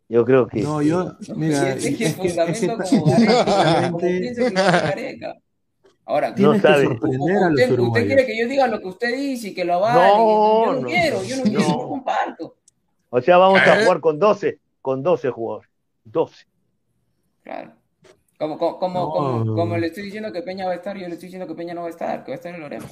Yo 0.09 0.23
creo 0.25 0.47
que 0.47 0.61
No, 0.61 0.81
yo, 0.81 1.15
mira, 1.35 1.77
si 1.79 1.89
es 1.89 2.01
es 2.01 2.15
que, 2.15 2.25
el 2.25 2.49
es 2.49 2.59
que 2.59 2.67
fundamento 2.69 2.77
como 2.89 3.05
Gareca, 3.05 3.45
como 3.45 3.97
prácticamente 3.97 4.19
piensa 4.19 4.43
que 4.49 4.53
lo 4.53 4.59
hace 4.61 4.87
Gareca. 4.87 5.33
Ahora, 6.05 6.33
No 6.37 6.53
que 6.53 6.59
sabe. 6.61 6.83
sorprender 6.85 7.37
a 7.37 7.49
los 7.49 7.61
usted, 7.61 7.79
usted 7.79 8.07
quiere 8.07 8.25
que 8.25 8.37
yo 8.39 8.47
diga 8.47 8.67
lo 8.67 8.79
que 8.79 8.87
usted 8.87 9.15
dice 9.17 9.49
y 9.49 9.53
que 9.53 9.65
lo 9.65 9.73
avale. 9.75 9.99
No, 9.99 10.65
yo 10.65 10.73
no, 10.73 10.81
no, 10.81 10.87
quiero, 10.87 11.23
yo 11.23 11.35
no 11.37 11.43
quiero, 11.43 11.59
no. 11.67 11.87
comparto. 11.89 12.55
O 13.09 13.21
sea, 13.21 13.37
vamos 13.37 13.59
a 13.61 13.81
jugar 13.83 13.99
con 13.99 14.17
12, 14.17 14.59
con 14.81 15.03
12 15.03 15.29
jugadores. 15.29 15.69
12. 16.05 16.45
Claro. 17.43 17.73
Como, 18.39 18.57
como, 18.57 18.79
como, 18.79 18.99
No. 18.99 19.11
como, 19.11 19.55
como 19.55 19.77
le 19.77 19.87
estoy 19.87 20.03
diciendo 20.03 20.31
que 20.31 20.41
Peña 20.43 20.65
va 20.65 20.71
a 20.71 20.75
estar, 20.75 20.95
yo 20.95 21.07
le 21.07 21.13
estoy 21.15 21.27
diciendo 21.27 21.47
que 21.47 21.55
Peña 21.55 21.73
no 21.73 21.81
va 21.81 21.87
a 21.87 21.89
estar, 21.89 22.23
que 22.23 22.31
va 22.31 22.35
a 22.35 22.37
estar 22.37 22.53
en 22.55 22.61
Loreja. 22.61 22.87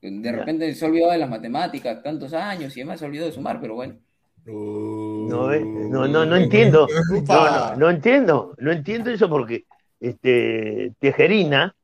De 0.00 0.32
repente 0.32 0.74
se 0.74 0.84
olvidó 0.86 1.10
de 1.10 1.18
las 1.18 1.28
matemáticas, 1.28 2.02
tantos 2.02 2.32
años 2.32 2.74
y 2.74 2.80
además 2.80 3.00
se 3.00 3.04
olvidó 3.06 3.26
de 3.26 3.32
sumar, 3.32 3.60
pero 3.60 3.74
bueno. 3.74 3.96
No, 5.30 5.52
eh, 5.52 5.60
no, 5.64 6.06
no, 6.08 6.26
no 6.26 6.36
entiendo. 6.36 6.86
No, 7.26 7.50
no, 7.50 7.76
no 7.76 7.90
entiendo. 7.90 8.54
No 8.58 8.72
entiendo 8.72 9.10
eso 9.10 9.28
porque 9.28 9.64
este, 10.00 10.92
Tejerina 10.98 11.74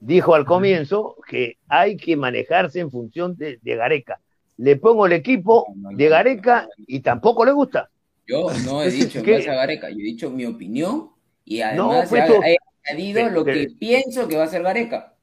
dijo 0.00 0.34
al 0.34 0.44
comienzo 0.44 1.16
que 1.28 1.58
hay 1.68 1.96
que 1.96 2.16
manejarse 2.16 2.80
en 2.80 2.90
función 2.90 3.36
de, 3.36 3.58
de 3.62 3.76
Gareca. 3.76 4.20
Le 4.58 4.76
pongo 4.76 5.06
el 5.06 5.12
equipo 5.12 5.66
de 5.74 6.08
Gareca 6.08 6.68
y 6.86 7.00
tampoco 7.00 7.44
le 7.44 7.52
gusta. 7.52 7.90
Yo 8.26 8.46
no 8.64 8.82
he 8.82 8.90
dicho 8.90 9.18
en 9.18 9.24
¿Qué? 9.24 9.32
base 9.34 9.50
a 9.50 9.54
Gareca, 9.54 9.90
yo 9.90 9.96
he 9.98 10.02
dicho 10.02 10.30
mi 10.30 10.46
opinión 10.46 11.10
y 11.44 11.60
además 11.60 12.06
pues 12.08 12.22
he, 12.22 12.26
tú- 12.26 12.40
he 12.42 12.56
añadido 12.90 13.28
lo 13.30 13.44
Pero- 13.44 13.58
que 13.58 13.74
pienso 13.78 14.28
que 14.28 14.36
va 14.36 14.44
a 14.44 14.48
ser 14.48 14.62
Gareca. 14.62 15.14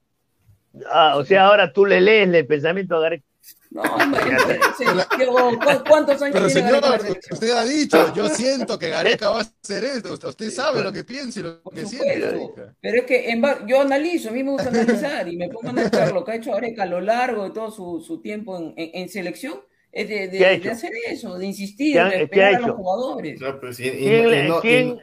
Ah, 0.90 1.16
o 1.18 1.24
sea, 1.26 1.48
ahora 1.48 1.72
tú 1.74 1.86
le 1.86 2.00
lees 2.02 2.32
el 2.34 2.46
pensamiento 2.46 2.96
a 2.96 3.00
Gareca. 3.02 3.26
No, 3.74 3.84
imagínate, 4.04 4.60
se- 4.78 4.84
yo- 4.84 5.32
¿cu- 5.34 5.84
¿cuántos 5.88 6.22
años 6.22 6.34
Pero 6.34 6.48
tiene 6.48 6.50
señor, 6.70 6.82
Gareca 6.82 7.20
usted 7.32 7.52
ha 7.52 7.64
dicho, 7.64 8.14
yo 8.14 8.28
siento 8.28 8.78
que 8.78 8.90
Gareca 8.90 9.30
va 9.30 9.40
a 9.40 9.42
hacer 9.44 9.84
esto. 9.86 10.14
Usted- 10.14 10.50
sabe 10.50 10.84
lo 10.84 10.92
que 10.92 11.06
piensa 11.06 11.40
y 11.40 11.44
lo 11.44 11.62
Por 11.62 11.74
que 11.74 11.86
siente. 11.86 12.38
Pero 12.82 12.98
es 12.98 13.06
que 13.06 13.30
en 13.30 13.42
yo 13.68 13.80
analizo, 13.80 14.28
a 14.28 14.34
mí 14.34 14.44
me 14.44 14.52
gusta 14.52 14.68
analizar 14.70 15.26
y 15.30 15.38
me 15.38 15.48
pongo 15.48 15.68
a 15.68 15.72
analizar 15.72 16.12
lo 16.12 16.26
que 16.26 16.32
ha 16.34 16.36
hecho 16.36 16.52
Gareca 16.52 16.84
a 16.84 16.86
lo 16.86 17.00
largo 17.00 17.46
de 17.46 17.52
todo 17.52 17.72
su, 17.72 18.02
su 18.06 18.20
tiempo 18.22 18.58
en, 18.58 18.74
en- 18.76 18.92
en 18.94 19.10
selección, 19.10 19.62
es 19.90 20.10
de, 20.10 20.28
de- 20.28 20.70
hacer 20.70 20.92
eso, 21.10 21.38
de 21.38 21.46
insistir, 21.46 21.94
¿Qué 21.94 22.00
ha- 22.00 22.10
de 22.10 22.24
esperar 22.24 22.56
a 22.56 22.60
los 22.60 22.76
jugadores. 22.76 23.40
No, 23.40 23.58
pues, 23.58 23.80
y- 23.80 23.88
y- 23.88 23.90
¿Quién, 24.06 24.26
y 24.30 24.50
y- 24.50 24.62
quién- 24.62 25.00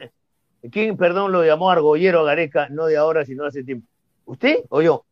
quién, 0.71 0.95
perdón, 0.97 1.31
lo 1.31 1.43
llamó 1.43 1.71
argollero 1.71 2.19
a 2.19 2.23
Gareca, 2.25 2.69
no 2.69 2.85
de 2.85 2.97
ahora, 2.97 3.25
sino 3.25 3.45
hace 3.45 3.63
tiempo? 3.63 3.87
¿Usted 4.25 4.57
o 4.69 4.83
yo? 4.83 5.05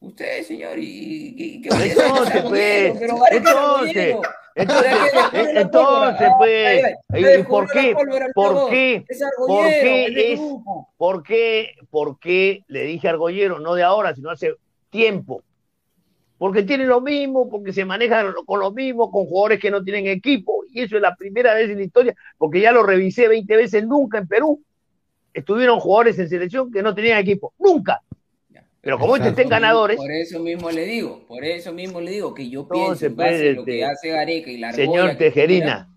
Usted, 0.00 0.42
señor, 0.44 0.78
y, 0.78 0.82
y, 0.82 1.62
y 1.62 1.68
Entonces, 1.90 2.42
pues, 2.48 2.94
entonces. 3.30 4.16
Entonces, 4.54 4.92
la 5.14 5.60
entonces, 5.60 5.70
pólvora, 5.70 6.34
pues, 6.38 6.84
ay, 7.10 7.24
¿y- 7.38 7.42
por 7.44 7.70
qué? 7.70 7.94
¿Por 8.34 8.68
qué? 8.70 9.04
¿Por 9.46 9.66
qué 9.68 10.32
es. 10.32 10.40
¿Por 10.96 11.22
qué, 11.22 11.74
¿Por 11.90 12.18
qué 12.18 12.64
le 12.66 12.84
dije 12.84 13.08
argollero? 13.08 13.60
No 13.60 13.74
de 13.74 13.82
ahora, 13.82 14.14
sino 14.14 14.30
hace 14.30 14.54
tiempo. 14.90 15.42
Porque 16.36 16.62
tiene 16.62 16.86
lo 16.86 17.00
mismo, 17.02 17.48
porque 17.50 17.72
se 17.72 17.84
manejan 17.84 18.32
con 18.46 18.60
lo 18.60 18.72
mismo, 18.72 19.10
con 19.10 19.26
jugadores 19.26 19.60
que 19.60 19.70
no 19.70 19.84
tienen 19.84 20.06
equipo. 20.06 20.64
Y 20.72 20.80
eso 20.82 20.96
es 20.96 21.02
la 21.02 21.14
primera 21.14 21.54
vez 21.54 21.70
en 21.70 21.76
la 21.76 21.84
historia, 21.84 22.14
porque 22.38 22.60
ya 22.60 22.72
lo 22.72 22.82
revisé 22.82 23.28
20 23.28 23.56
veces, 23.56 23.86
nunca 23.86 24.18
en 24.18 24.26
Perú 24.26 24.62
estuvieron 25.32 25.78
jugadores 25.78 26.18
en 26.18 26.28
selección 26.28 26.72
que 26.72 26.82
no 26.82 26.94
tenían 26.94 27.18
equipo. 27.18 27.52
Nunca. 27.58 28.00
Pero 28.82 28.98
como 28.98 29.14
estos 29.16 29.28
Exacto. 29.28 29.40
estén 29.42 29.50
ganadores, 29.50 29.96
Por 29.96 30.10
eso 30.10 30.40
mismo 30.40 30.70
le 30.70 30.84
digo, 30.86 31.26
por 31.26 31.44
eso 31.44 31.72
mismo 31.72 32.00
le 32.00 32.12
digo 32.12 32.32
que 32.34 32.48
yo 32.48 32.62
No 32.62 32.68
pienso 32.68 32.94
se 32.96 33.06
en 33.06 33.16
base 33.16 33.50
a 33.50 33.52
lo 33.52 33.64
que 33.64 33.84
hace 33.84 34.08
Gareca 34.08 34.50
y 34.50 34.56
la 34.58 34.72
señor 34.72 35.16
Tejerina, 35.16 35.88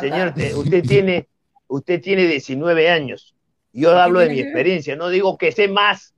señor, 0.00 0.34
te- 0.34 0.54
usted 0.54 0.82
tiene, 0.84 1.28
usted 1.66 2.00
tiene 2.00 2.26
19 2.26 2.88
años. 2.88 3.34
Yo 3.72 3.90
¿Qué 3.90 3.96
hablo 3.96 4.20
de 4.20 4.30
mi 4.30 4.40
experiencia, 4.40 4.96
no 4.96 5.08
digo 5.08 5.36
que 5.36 5.52
sé 5.52 5.68
más 5.68 6.14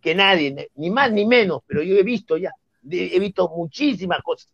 que 0.00 0.14
nadie, 0.14 0.68
ni 0.74 0.90
más 0.90 1.12
ni 1.12 1.24
menos, 1.24 1.60
pero 1.66 1.82
yo 1.82 1.96
he 1.96 2.02
visto 2.02 2.36
ya, 2.36 2.50
he 2.90 3.18
visto 3.20 3.48
muchísimas 3.48 4.20
cosas, 4.22 4.52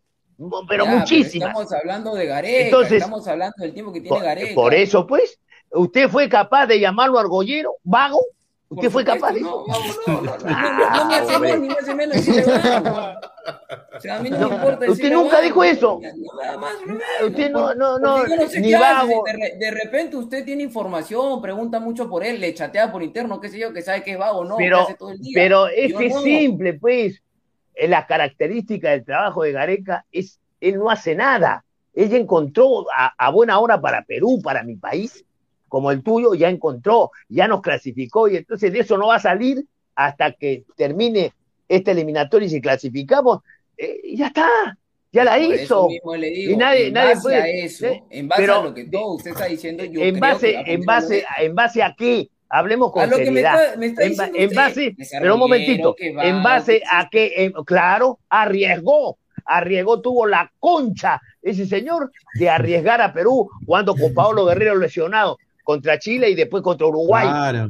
pero 0.68 0.84
Ya, 0.84 0.98
muchísimas. 0.98 1.48
estamos 1.48 1.72
hablando 1.72 2.14
de 2.14 2.26
Gareca, 2.26 2.64
Entonces, 2.64 2.92
estamos 3.02 3.26
hablando 3.26 3.54
del 3.58 3.72
tiempo 3.72 3.92
que 3.92 4.00
tiene 4.02 4.14
Por, 4.16 4.24
Gareca. 4.24 4.54
por 4.54 4.74
eso, 4.74 5.06
pues, 5.06 5.40
usted 5.72 6.08
fue 6.10 6.28
capaz 6.28 6.66
de 6.66 6.78
llamarlo 6.78 7.18
argollero, 7.18 7.76
vago. 7.82 8.20
Usted 8.70 8.90
fue 8.90 9.02
capaz 9.04 9.32
de 9.32 9.40
no, 9.40 9.64
no, 9.66 9.74
no, 10.06 10.22
no, 10.22 10.36
no, 10.38 11.04
me 11.08 11.14
hace 11.16 11.34
hombre. 11.36 11.50
más 11.52 11.60
ni 11.60 11.68
me 11.68 11.74
hace 11.74 11.94
menos. 11.94 12.16
O 13.96 14.00
sea, 14.00 14.16
a 14.16 14.22
mí 14.22 14.30
no, 14.30 14.48
me 14.48 14.54
importa 14.56 14.90
usted 14.90 15.10
nunca 15.12 15.40
dijo 15.40 15.64
eso. 15.64 16.00
no, 16.02 16.42
nada 16.42 16.58
más, 16.58 16.72
no, 16.86 17.26
Usted 17.26 17.50
no, 17.50 17.74
no, 17.74 17.98
no, 17.98 18.26
yo 18.26 18.36
no 18.36 18.46
sé 18.48 18.60
ni 18.60 18.72
vago. 18.74 19.24
de, 19.24 19.32
re- 19.32 19.56
de 19.58 19.70
repente 19.70 20.16
usted 20.16 20.44
tiene 20.44 20.62
información, 20.62 21.40
pregunta 21.40 21.80
mucho 21.80 22.08
por 22.10 22.22
él, 22.24 22.40
le 22.40 22.52
chatea 22.52 22.92
por 22.92 23.02
interno, 23.02 23.40
qué 23.40 23.48
sé 23.48 23.58
yo, 23.58 23.72
que 23.72 23.80
sabe 23.82 24.02
que 24.02 24.12
es 24.12 24.18
vago 24.18 24.40
o 24.40 24.44
no, 24.44 24.56
Pero, 24.58 24.86
pero 25.34 25.66
es 25.68 25.94
que 25.94 26.06
es 26.06 26.20
simple, 26.22 26.74
pues. 26.74 27.22
Es 27.74 27.88
La 27.88 28.06
característica 28.06 28.90
del 28.90 29.04
trabajo 29.04 29.44
de 29.44 29.52
Gareca 29.52 30.04
es, 30.12 30.40
él 30.60 30.78
no 30.78 30.90
hace 30.90 31.14
nada. 31.14 31.64
Él 31.94 32.10
ya 32.10 32.16
encontró 32.18 32.84
a, 32.94 33.14
a 33.16 33.30
buena 33.30 33.58
hora 33.60 33.80
para 33.80 34.02
Perú, 34.02 34.40
para 34.42 34.62
mi 34.62 34.76
país, 34.76 35.24
como 35.68 35.90
el 35.90 36.02
tuyo, 36.02 36.34
ya 36.34 36.48
encontró, 36.48 37.10
ya 37.28 37.46
nos 37.48 37.60
clasificó 37.62 38.28
y 38.28 38.36
entonces 38.36 38.72
de 38.72 38.80
eso 38.80 38.96
no 38.98 39.08
va 39.08 39.16
a 39.16 39.20
salir 39.20 39.64
hasta 39.94 40.32
que 40.32 40.64
termine 40.76 41.32
esta 41.68 41.90
eliminatoria 41.90 42.46
y 42.46 42.50
si 42.50 42.60
clasificamos, 42.60 43.40
eh, 43.76 44.00
ya 44.14 44.28
está, 44.28 44.48
ya 45.12 45.24
la 45.24 45.36
Por 45.36 45.42
hizo. 45.54 45.88
mismo 45.88 46.16
le 46.16 46.30
digo, 46.30 46.52
Y 46.52 46.56
nadie- 46.56 46.86
en 46.88 46.94
nadie 46.94 47.08
base 47.14 47.22
puede- 47.22 47.36
a 47.42 47.48
eso, 47.48 47.86
¿eh? 47.86 48.02
en 48.10 48.28
base 48.28 48.42
Pero 48.42 48.54
a 48.54 48.64
lo 48.64 48.74
que 48.74 48.84
todo 48.84 49.14
usted 49.14 49.30
está 49.32 49.44
diciendo, 49.46 49.84
yo 49.84 50.00
en 50.00 50.10
creo 50.18 50.20
base, 50.20 50.50
que 50.52 50.56
a 50.56 50.62
en 50.62 50.84
base, 50.84 51.24
lo 51.38 51.44
en 51.44 51.54
base 51.54 51.82
a 51.82 51.94
qué, 51.96 52.28
hablemos 52.48 52.92
con 52.92 53.02
A 53.02 53.06
lo 53.06 53.16
que 53.16 53.22
me 53.22 53.26
seriedad. 53.42 53.64
está, 53.64 53.76
me 53.78 53.86
está 53.86 54.02
en, 54.04 54.08
diciendo 54.10 54.38
en 54.38 54.44
usted, 54.48 54.56
base, 54.56 54.96
pero 55.20 55.34
un 55.34 55.40
momentito, 55.40 55.94
en 55.98 56.42
base 56.42 56.82
a 56.90 57.08
que, 57.10 57.52
claro, 57.66 58.18
arriesgó, 58.28 59.18
arriesgó, 59.44 60.00
tuvo 60.00 60.26
la 60.26 60.50
concha 60.58 61.20
ese 61.42 61.66
señor 61.66 62.10
de 62.38 62.50
arriesgar 62.50 63.00
a 63.00 63.12
Perú 63.12 63.48
jugando 63.66 63.94
con 63.94 64.12
Pablo 64.14 64.44
Guerrero 64.46 64.76
lesionado 64.76 65.38
contra 65.68 65.98
Chile 65.98 66.30
y 66.30 66.34
después 66.34 66.62
contra 66.62 66.86
Uruguay. 66.86 67.26
Claro. 67.28 67.68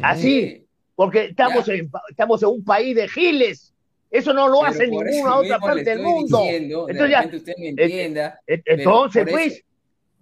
Así, 0.00 0.64
porque 0.94 1.24
estamos 1.24 1.68
en, 1.68 1.90
estamos 2.08 2.40
en 2.44 2.48
un 2.50 2.62
país 2.64 2.94
de 2.94 3.08
giles. 3.08 3.74
Eso 4.12 4.32
no 4.32 4.46
lo 4.46 4.60
Pero 4.60 4.70
hace 4.70 4.86
ninguna 4.86 5.36
otra 5.38 5.58
parte 5.58 5.82
del 5.82 6.02
mundo. 6.02 6.38
diciendo, 6.40 6.86
Entonces 6.88 7.10
ya, 7.10 7.22
repente 7.22 7.36
usted 7.38 7.52
me 7.58 7.66
eh, 7.66 7.74
entienda, 7.78 8.40
eh, 8.46 8.62
Entonces, 8.64 9.24
por 9.24 9.32
pues, 9.32 9.52
eso- 9.54 9.62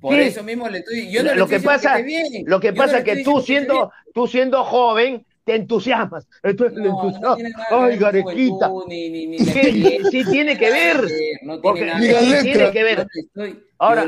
por 0.00 0.14
¿qué? 0.14 0.26
eso 0.28 0.42
mismo 0.42 0.66
le 0.70 0.78
estoy 0.78 1.10
yo 1.12 1.22
no 1.22 1.34
Lo 1.34 1.34
le 1.34 1.42
estoy 1.42 1.48
que 1.48 1.54
diciendo 1.56 1.70
pasa- 1.70 2.44
Lo 2.46 2.60
que 2.60 2.68
yo 2.68 2.74
pasa 2.74 2.92
le 2.92 2.98
es 2.98 3.04
que 3.18 3.22
tú 3.24 3.40
siendo, 3.42 3.92
tú 4.14 4.26
siendo 4.26 4.64
joven, 4.64 5.26
te 5.48 5.54
entusiasmas. 5.54 6.28
Entonces, 6.42 6.78
No, 6.78 6.84
no 6.84 6.90
entusiasmas. 7.06 7.36
tiene 7.36 7.50
Ay, 7.70 7.96
Garequita. 7.96 8.68
juventud, 8.68 8.84
ni, 8.88 9.08
ni, 9.10 9.26
ni 9.28 9.36
¿Qué? 9.38 9.42
experiencia, 9.44 10.10
Sí 10.10 10.24
tiene 10.30 10.58
que 10.58 10.70
ver. 10.70 10.96
no 11.42 11.58
tiene 11.58 11.60
Porque 11.62 11.84
ver. 11.84 11.98
sí 12.42 12.42
tiene 12.42 12.70
que 12.70 12.84
ver. 12.84 13.06
estoy- 13.14 13.64
Ahora, 13.78 14.06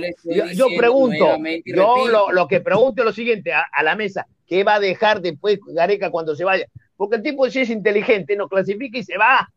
yo 0.55 0.67
pregunto, 0.77 1.39
yo 1.65 2.09
lo, 2.09 2.31
lo 2.33 2.47
que 2.49 2.61
pregunto 2.61 3.03
es 3.03 3.07
lo 3.07 3.13
siguiente 3.13 3.53
a, 3.53 3.65
a 3.73 3.83
la 3.83 3.95
mesa, 3.97 4.27
¿qué 4.47 4.65
va 4.65 4.75
a 4.75 4.81
dejar 4.81 5.21
después 5.23 5.59
Gareca 5.69 6.11
cuando 6.11 6.35
se 6.37 6.45
vaya? 6.45 6.67
Porque 6.97 7.17
el 7.17 7.23
tipo 7.23 7.49
si 7.49 7.61
es 7.61 7.71
inteligente, 7.71 8.37
no 8.37 8.49
clasifica 8.49 8.99
y 8.99 9.03
se 9.05 9.17
va. 9.17 9.49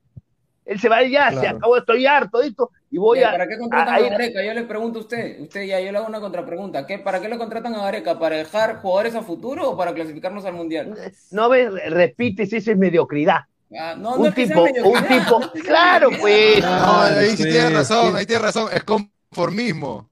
Él 0.66 0.80
se 0.80 0.88
va 0.90 1.04
y 1.04 1.12
ya, 1.12 1.32
se 1.32 1.48
acabó, 1.48 1.78
estoy 1.78 2.06
harto 2.06 2.40
de 2.40 2.48
esto 2.48 2.72
y 2.90 2.98
voy 2.98 3.22
a... 3.24 3.32
¿Para 3.32 3.48
qué 3.48 3.58
contratan 3.58 3.94
a 3.94 3.98
a, 3.98 4.00
ir- 4.00 4.10
Gareca? 4.12 4.44
Yo 4.44 4.54
le 4.54 4.64
pregunto 4.64 5.00
a 5.00 5.02
usted, 5.02 5.42
usted 5.42 5.64
ya, 5.64 5.80
yo 5.82 5.92
le 5.92 5.98
hago 5.98 6.08
una 6.08 6.22
contrapregunta. 6.22 6.86
¿Qué, 6.86 7.00
¿Para 7.00 7.20
qué 7.20 7.28
le 7.28 7.38
contratan 7.38 7.76
a 7.76 7.84
Gareca? 7.84 8.18
¿Para 8.18 8.38
dejar 8.38 8.78
jugadores 8.78 9.16
a 9.16 9.22
futuro 9.22 9.72
o 9.72 9.78
para 9.78 9.94
clasificarnos 9.94 10.46
al 10.46 10.54
Mundial? 10.54 10.96
No 11.32 11.50
ves, 11.50 11.72
repites, 11.90 12.54
esa 12.54 12.72
es 12.72 12.78
mediocridad. 12.78 13.42
Ah, 13.78 13.96
no, 13.98 14.12
no 14.12 14.22
un 14.22 14.28
es 14.28 14.36
que 14.36 14.48
sea 14.48 14.64
tipo, 14.64 14.90
un 14.90 15.04
tipo, 15.08 15.40
no 15.40 15.52
claro 15.64 16.10
pues, 16.22 16.62
No, 16.62 16.68
Claro, 16.70 17.20
ahí 17.20 17.36
sí 17.36 17.44
tiene 17.44 17.70
razón, 17.72 18.16
ahí 18.16 18.26
tiene 18.26 18.42
razón. 18.44 18.70
Es 18.72 18.84
conformismo. 18.84 20.10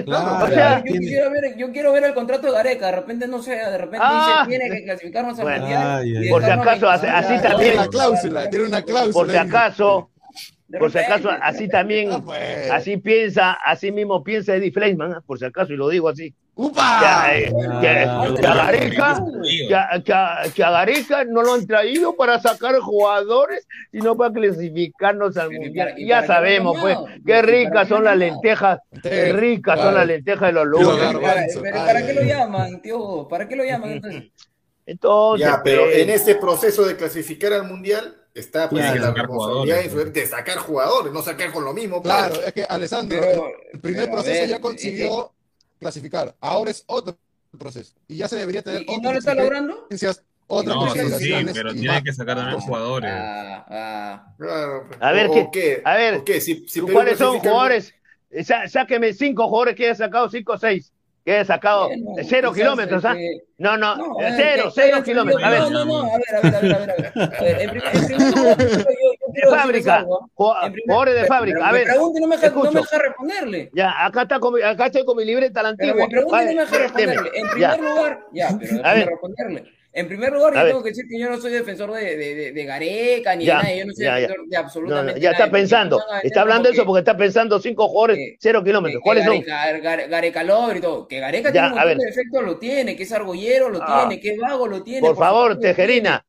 Claro. 0.04 0.44
o 0.44 0.48
sea, 0.48 0.78
yo, 0.84 0.92
quisiera 0.92 1.28
ver, 1.28 1.56
yo 1.56 1.70
quiero 1.72 1.92
ver 1.92 2.04
el 2.04 2.14
contrato 2.14 2.46
de 2.46 2.52
Gareca, 2.52 2.86
de 2.86 2.92
repente 2.92 3.26
no 3.28 3.42
sé, 3.42 3.52
de 3.52 3.78
repente 3.78 3.98
Ah. 4.08 4.44
dice 4.46 4.58
tiene 4.58 4.76
que 4.76 4.84
clasificarnos 4.84 5.38
al 5.38 5.44
Bueno. 5.44 5.60
Mundial. 5.60 6.26
Por 6.30 6.42
si 6.44 6.50
acaso, 6.50 6.88
así- 6.90 7.06
25 7.06 7.16
así 7.16 7.32
años. 7.32 7.42
también. 7.42 7.58
Tiene 7.70 7.78
una 7.82 7.88
cláusula, 7.90 8.50
tiene 8.50 8.64
una 8.66 8.82
cláusula. 8.82 9.12
por 9.12 9.30
si 9.30 9.36
acaso, 9.36 10.10
por 10.78 10.92
si 10.92 10.98
acaso, 10.98 11.30
así 11.42 11.68
también, 11.68 12.10
Ah, 12.12 12.22
pues. 12.24 12.70
así 12.70 12.96
piensa, 12.96 13.52
así 13.52 13.92
mismo 13.92 14.22
piensa 14.24 14.54
Eddie 14.56 14.72
Fleischmann, 14.72 15.12
¿ah? 15.14 15.22
por 15.26 15.38
si 15.38 15.44
acaso, 15.44 15.72
y 15.72 15.76
lo 15.76 15.88
digo 15.88 16.08
así. 16.08 16.34
¡Upa! 16.54 17.00
Que, 17.30 17.44
eh, 17.44 17.52
que- 17.80 18.40
que 18.40 18.46
a 18.46 18.54
Gareca, 18.54 19.24
que 19.68 19.74
a- 19.74 20.02
que 20.04 20.12
a- 20.12 20.42
que 20.54 20.62
a 20.64 20.70
Gareca 20.70 21.24
no 21.24 21.42
lo 21.42 21.54
han 21.54 21.66
traído 21.66 22.14
para 22.14 22.38
sacar 22.40 22.78
jugadores, 22.78 23.66
sino 23.90 24.14
para 24.16 24.34
clasificarnos 24.34 25.36
al 25.38 25.48
Pero 25.48 25.62
¿y 25.62 25.64
mundial. 25.66 25.94
y 25.96 26.06
ya 26.08 26.26
sabemos, 26.26 26.78
pues, 26.78 26.98
qué 26.98 27.16
¿Y 27.16 27.22
para 27.24 27.42
ricas 27.42 27.88
son 27.88 28.04
las 28.04 28.16
lentejas, 28.18 28.80
qué 29.02 29.32
ricas 29.32 29.80
son 29.80 29.94
las 29.94 30.06
lentejas 30.06 30.48
de 30.48 30.52
los. 30.52 30.78
Pero, 30.78 31.20
pero 31.62 31.84
¿para 31.86 32.06
qué 32.06 32.12
lo 32.12 32.22
llaman, 32.22 32.82
tío? 32.82 33.26
¿Para 33.28 33.48
qué 33.48 33.56
lo 33.56 33.64
llaman 33.64 33.92
entonces? 33.92 34.24
Entonces, 34.84 35.46
Ya, 35.46 35.62
pero 35.62 35.84
pues, 35.84 35.96
en 35.98 36.10
este 36.10 36.34
proceso 36.34 36.84
de 36.84 36.96
clasificar 36.96 37.52
al 37.54 37.64
mundial 37.68 38.14
está 38.34 38.68
pues 38.68 38.84
la 38.84 38.92
responsabilidad 39.12 39.26
jugadores, 39.90 40.12
de 40.14 40.26
sacar 40.26 40.58
jugadores, 40.58 41.12
no 41.12 41.22
sacar 41.22 41.50
con 41.52 41.64
lo 41.64 41.72
mismo. 41.72 42.02
pues. 42.02 42.12
Claro, 42.14 42.34
es 42.44 42.52
que 42.52 42.64
Alessandro, 42.68 43.18
Pero- 43.20 43.46
el 43.72 43.80
primer 43.80 44.10
proceso 44.10 44.40
ver, 44.40 44.48
ya 44.48 44.56
eh, 44.56 44.60
consiguió 44.60 45.32
clasificar. 45.82 46.34
Ahora 46.40 46.70
es 46.70 46.84
otro 46.86 47.18
proceso. 47.58 47.94
Y 48.08 48.16
ya 48.16 48.28
se 48.28 48.36
debería 48.36 48.62
tener 48.62 48.82
¿Y, 48.86 49.00
no 49.00 49.12
lo 49.12 49.18
está 49.18 49.34
logrando? 49.34 49.86
otras 50.46 50.76
No, 50.76 50.94
sí, 51.18 51.34
pero 51.52 51.72
tiene 51.72 51.88
más 51.88 52.02
que 52.02 52.12
sacar 52.12 52.36
también 52.36 52.60
jugadores. 52.60 53.10
Ah, 53.12 53.66
ah. 53.68 54.34
Claro, 54.38 54.84
pues. 54.88 55.02
A 55.02 55.12
ver, 55.12 55.30
¿qué- 55.30 55.48
qué, 55.52 55.82
a 55.84 55.94
ver, 55.96 56.24
qué, 56.24 56.40
si, 56.40 56.66
si 56.68 56.80
¿cuáles 56.80 57.18
son 57.18 57.38
jugadores? 57.38 57.94
Sá- 58.44 58.68
Sáqueme 58.68 59.12
cinco 59.12 59.48
jugadores 59.48 59.76
que 59.76 59.84
haya 59.86 59.94
sacado 59.94 60.28
cinco 60.30 60.52
o 60.52 60.58
seis. 60.58 60.91
Que 61.24 61.32
haya 61.34 61.44
sacado 61.44 61.86
Bueno, 61.86 62.18
eh, 62.18 62.24
cero 62.28 62.52
kilómetros, 62.52 63.04
¿ah? 63.04 63.12
este, 63.12 63.44
No, 63.58 63.76
no, 63.76 63.94
No, 63.96 64.20
eh, 64.20 64.26
a 64.26 64.30
ver, 64.30 64.34
cero, 64.36 64.64
que- 64.74 64.80
cero 64.82 64.96
que- 64.98 65.02
kilómetros. 65.04 65.44
A 65.44 65.50
ver, 65.50 65.60
No, 65.60 65.70
no, 65.70 65.84
no, 65.84 66.00
a 66.12 66.16
ver, 66.18 66.34
a 66.36 66.40
ver, 66.40 66.54
a 66.56 66.60
ver, 66.60 66.74
a 66.74 66.78
ver. 66.78 66.90
a 66.90 66.94
ver. 66.96 67.34
A 67.38 67.42
ver, 67.42 67.62
en 67.62 67.70
primer, 67.70 67.96
en 67.96 68.06
primer 68.06 68.36
lugar, 68.36 68.58
yo, 68.58 68.66
yo 68.66 69.50
de 69.50 69.56
fábrica, 69.56 69.98
primer- 69.98 70.82
jugadores 70.86 71.14
de 71.14 71.26
fábrica. 71.26 71.68
A 71.68 71.72
ver, 71.72 71.84
pregunta 71.84 72.18
y 72.18 72.22
no 72.22 72.26
me 72.28 72.36
deja, 72.36 72.50
no 72.50 72.72
me 72.72 72.80
deja 72.80 72.98
responderle. 72.98 73.70
Ya, 73.72 74.04
acá, 74.04 74.22
está 74.22 74.40
con, 74.40 74.62
acá 74.64 74.86
estoy 74.86 75.04
con 75.04 75.16
mi 75.16 75.24
libreta 75.24 75.62
la 75.62 75.74
Pero 75.76 75.90
antigua. 75.92 76.06
me 76.08 76.10
pregunta 76.12 76.42
y 76.42 76.46
no 76.46 76.52
me 76.54 76.60
deja 76.62 76.78
responderle. 76.78 77.30
En 77.34 77.46
Ya. 77.60 77.70
primer 77.72 77.90
lugar, 77.90 78.20
ya, 78.32 78.48
pero 78.58 78.72
déjame 78.74 78.94
ver. 78.98 79.08
responderle. 79.08 79.64
En 79.94 80.08
primer 80.08 80.32
lugar, 80.32 80.54
yo 80.54 80.64
tengo 80.66 80.82
que 80.82 80.88
decir 80.88 81.04
que 81.06 81.18
yo 81.18 81.28
no 81.28 81.38
soy 81.38 81.52
defensor 81.52 81.92
de, 81.92 82.16
de, 82.16 82.52
de- 82.52 82.64
Gareca 82.64 83.36
ni 83.36 83.44
Ya, 83.44 83.58
de 83.58 83.62
nadie. 83.62 83.78
Yo 83.80 83.86
no 83.86 83.92
soy 83.92 84.04
ya, 84.06 84.20
ya. 84.20 84.26
defensor 84.28 84.38
de 84.46 84.48
No, 84.48 84.54
no, 84.56 84.60
absolutamente 84.64 85.20
ya 85.20 85.30
está 85.32 85.42
nadie. 85.46 85.52
pensando, 85.52 86.02
está 86.22 86.40
hablando 86.40 86.68
de 86.68 86.74
eso 86.74 86.86
porque 86.86 86.98
está 87.00 87.16
pensando 87.16 87.58
cinco 87.60 87.88
jugadores, 87.88 88.18
Eh, 88.18 88.36
cero 88.40 88.64
kilómetros. 88.64 89.02
¿Cuáles 89.04 89.24
son? 89.26 89.40
Gareca, 89.42 89.78
Gare- 89.80 90.08
Gareca 90.08 90.42
y 90.76 90.80
todo. 90.80 91.06
Que 91.06 91.20
Gareca 91.20 91.52
tiene 91.52 91.66
un 91.68 91.74
montón 91.74 91.98
de 91.98 92.04
defectos, 92.06 92.42
lo 92.42 92.58
tiene. 92.58 92.96
Que 92.96 93.02
es 93.02 93.12
argollero, 93.12 93.68
lo 93.68 93.80
Ah. 93.82 94.06
tiene. 94.08 94.20
Que 94.22 94.30
es 94.32 94.38
vago, 94.38 94.66
lo 94.66 94.82
tiene. 94.82 95.06
Por 95.06 95.16
favor. 95.16 95.58
Tejerina, 95.60 96.24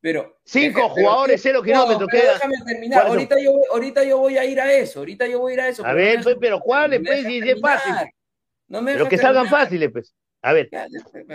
Pero 0.00 0.38
cinco 0.44 0.80
pero- 0.82 1.06
jugadores, 1.06 1.40
cero 1.40 1.58
no, 1.60 1.64
kilómetros 1.64 2.08
pero 2.10 2.32
déjame 2.32 2.54
terminar. 2.66 3.06
Ahorita 3.06 3.36
yo, 3.40 3.52
voy- 3.52 3.66
ahorita 3.72 4.04
yo 4.04 4.18
voy 4.18 4.36
a 4.38 4.44
ir 4.44 4.60
a 4.60 4.72
eso. 4.72 4.98
Ahorita 4.98 5.26
yo 5.28 5.38
voy 5.38 5.52
a 5.52 5.54
ir 5.54 5.60
a 5.60 5.68
eso. 5.68 5.86
A 5.86 5.92
ver, 5.94 6.16
no 6.18 6.22
pues, 6.24 6.36
pero 6.40 6.58
¿cuáles? 6.60 7.00
no 7.00 7.04
me 7.10 7.22
Pues, 7.22 7.26
si 7.26 7.38
es 7.48 7.60
fácil. 7.60 7.94
No 8.66 8.82
me 8.82 8.92
Pero 8.94 9.08
que 9.08 9.18
salgan 9.18 9.46
fáciles, 9.46 9.90
pues. 9.92 10.12
A 10.44 10.52
ver, 10.52 10.68
Ya, 10.70 10.86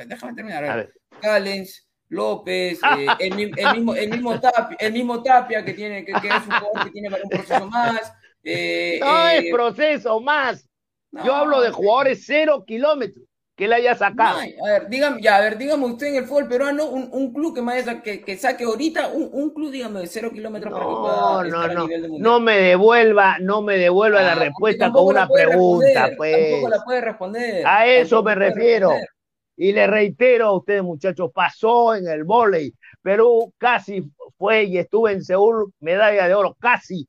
Déjame 0.06 0.36
terminar. 0.36 0.64
a 0.66 0.76
ver. 0.76 0.94
Callens, 1.20 1.88
López, 2.10 2.80
eh, 2.96 3.08
el, 3.20 3.36
mi- 3.36 3.54
el 3.58 3.72
mismo, 3.76 3.96
el, 3.96 4.10
mismo 4.12 4.40
Tapia, 4.40 4.78
el 4.80 4.94
mismo 4.94 5.24
Tapia, 5.24 5.66
que, 5.66 5.74
tiene, 5.74 6.06
que, 6.06 6.14
que 6.14 6.28
es 6.28 6.46
un 6.48 6.54
jugador 6.54 6.84
que 6.86 6.92
tiene 6.92 7.10
para 7.10 7.24
un 7.24 7.30
proceso 7.30 7.66
más. 7.68 8.14
eh, 8.44 9.00
No 9.02 9.28
eh, 9.30 9.38
es 9.40 9.52
proceso 9.52 10.20
más. 10.22 10.70
Yo 11.12 11.34
hablo 11.34 11.62
de 11.62 11.72
jugadores 11.72 12.24
cero 12.24 12.64
kilómetros 12.68 13.26
que 13.60 13.68
le 13.70 13.76
haya 13.76 13.96
no 13.96 13.96
sacado. 13.96 14.56
a 14.66 14.70
ver, 14.72 14.90
dígame, 14.90 15.22
ya, 15.22 15.38
a 15.38 15.42
ver, 15.42 15.58
dígame 15.58 15.86
usted 15.86 16.08
en 16.08 16.16
el 16.18 16.26
fútbol 16.26 16.48
peruano, 16.48 16.86
un, 16.90 17.10
un 17.12 17.34
club 17.34 17.56
que, 17.56 17.62
más, 17.62 17.84
que, 18.04 18.22
que 18.24 18.38
saque 18.38 18.64
ahorita, 18.66 19.10
un, 19.10 19.30
un 19.34 19.50
club, 19.54 19.72
dígame, 19.72 20.02
de 20.02 20.08
cero 20.08 20.32
kilómetros 20.34 20.74
para 20.74 20.88
que 20.88 20.96
No, 20.96 20.98
pueda 20.98 21.44
no, 21.44 21.68
estar 21.68 21.72
a 21.72 21.76
no. 21.76 21.82
nivel 21.88 22.02
de. 22.04 22.10
No 22.16 22.40
me 22.40 22.58
devuelva, 22.58 23.38
no 23.40 23.62
me 23.62 23.78
devuelva 23.78 24.22
la 24.24 24.32
Ah, 24.32 24.36
respuesta 24.36 24.92
con 24.92 25.06
una 25.08 25.28
pregunta, 25.30 26.02
responder, 26.02 26.16
pues. 26.18 26.36
Tampoco 26.52 26.70
la 26.70 26.84
puede 26.84 27.02
responder. 27.02 27.66
A 27.66 27.88
eso 27.88 28.24
me 28.24 28.36
refiero. 28.36 28.90
responder. 28.90 29.10
Y 29.58 29.74
le 29.74 29.88
reitero 29.88 30.48
a 30.48 30.58
ustedes, 30.58 30.84
muchachos, 30.84 31.32
pasó 31.34 31.96
en 31.96 32.08
el 32.08 32.24
vóley. 32.24 32.74
Perú 33.02 33.54
casi 33.58 34.04
fue 34.38 34.64
y 34.66 34.78
estuve 34.78 35.14
en 35.14 35.24
Seúl, 35.24 35.74
medalla 35.82 36.28
de 36.28 36.34
oro, 36.36 36.56
casi. 36.60 37.08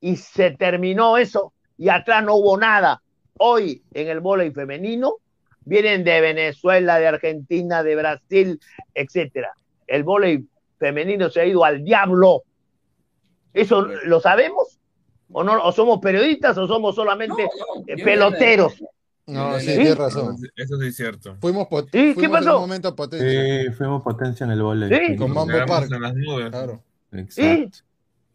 Y 0.00 0.16
se 0.16 0.52
terminó 0.52 1.16
eso 1.18 1.54
y 1.78 1.88
atrás 1.88 2.24
no 2.24 2.34
hubo 2.36 2.58
nada. 2.58 3.02
Hoy 3.38 3.84
en 3.92 4.08
el 4.08 4.20
vóley 4.20 4.50
femenino 4.52 5.16
vienen 5.64 6.04
de 6.04 6.20
Venezuela, 6.20 6.98
de 6.98 7.06
Argentina, 7.08 7.82
de 7.82 7.96
Brasil, 7.96 8.60
etcétera. 8.94 9.52
El 9.86 10.02
vóley 10.04 10.46
femenino 10.78 11.28
se 11.30 11.40
ha 11.40 11.46
ido 11.46 11.64
al 11.64 11.84
diablo. 11.84 12.42
¿Eso 13.54 13.82
lo 14.04 14.20
sabemos? 14.20 14.78
¿O 15.30 15.44
no? 15.44 15.62
¿O 15.64 15.72
somos 15.72 15.98
periodistas 16.00 16.56
o 16.58 16.66
somos 16.66 16.94
solamente 16.94 17.42
No, 17.42 17.74
no, 17.76 17.84
eh, 17.86 18.02
peloteros? 18.02 18.82
No, 19.26 19.58
sí, 19.60 19.66
¿Sí? 19.66 19.74
tienes 19.76 19.96
razón. 19.96 20.36
eso 20.56 20.78
sí 20.80 20.86
es 20.88 20.96
cierto. 20.96 21.36
Fuimos, 21.40 21.68
pot- 21.68 21.86
¿Sí? 21.92 21.98
¿Qué 22.08 22.14
fuimos 22.14 22.38
en 22.40 22.44
pasó? 22.44 22.56
un 22.56 22.62
momento 22.62 22.94
potencia. 22.96 23.62
Sí, 23.62 23.70
fuimos 23.72 24.02
potencia 24.02 24.44
en 24.44 24.50
el 24.52 24.62
vóley. 24.62 24.88
Sí. 25.08 25.16
Con 25.16 25.32
Mambo 25.32 25.54
Park. 25.66 25.90
en 25.92 26.02
las 26.02 26.14
nubes. 26.14 26.50
Claro. 26.50 26.82
Exacto. 27.12 27.78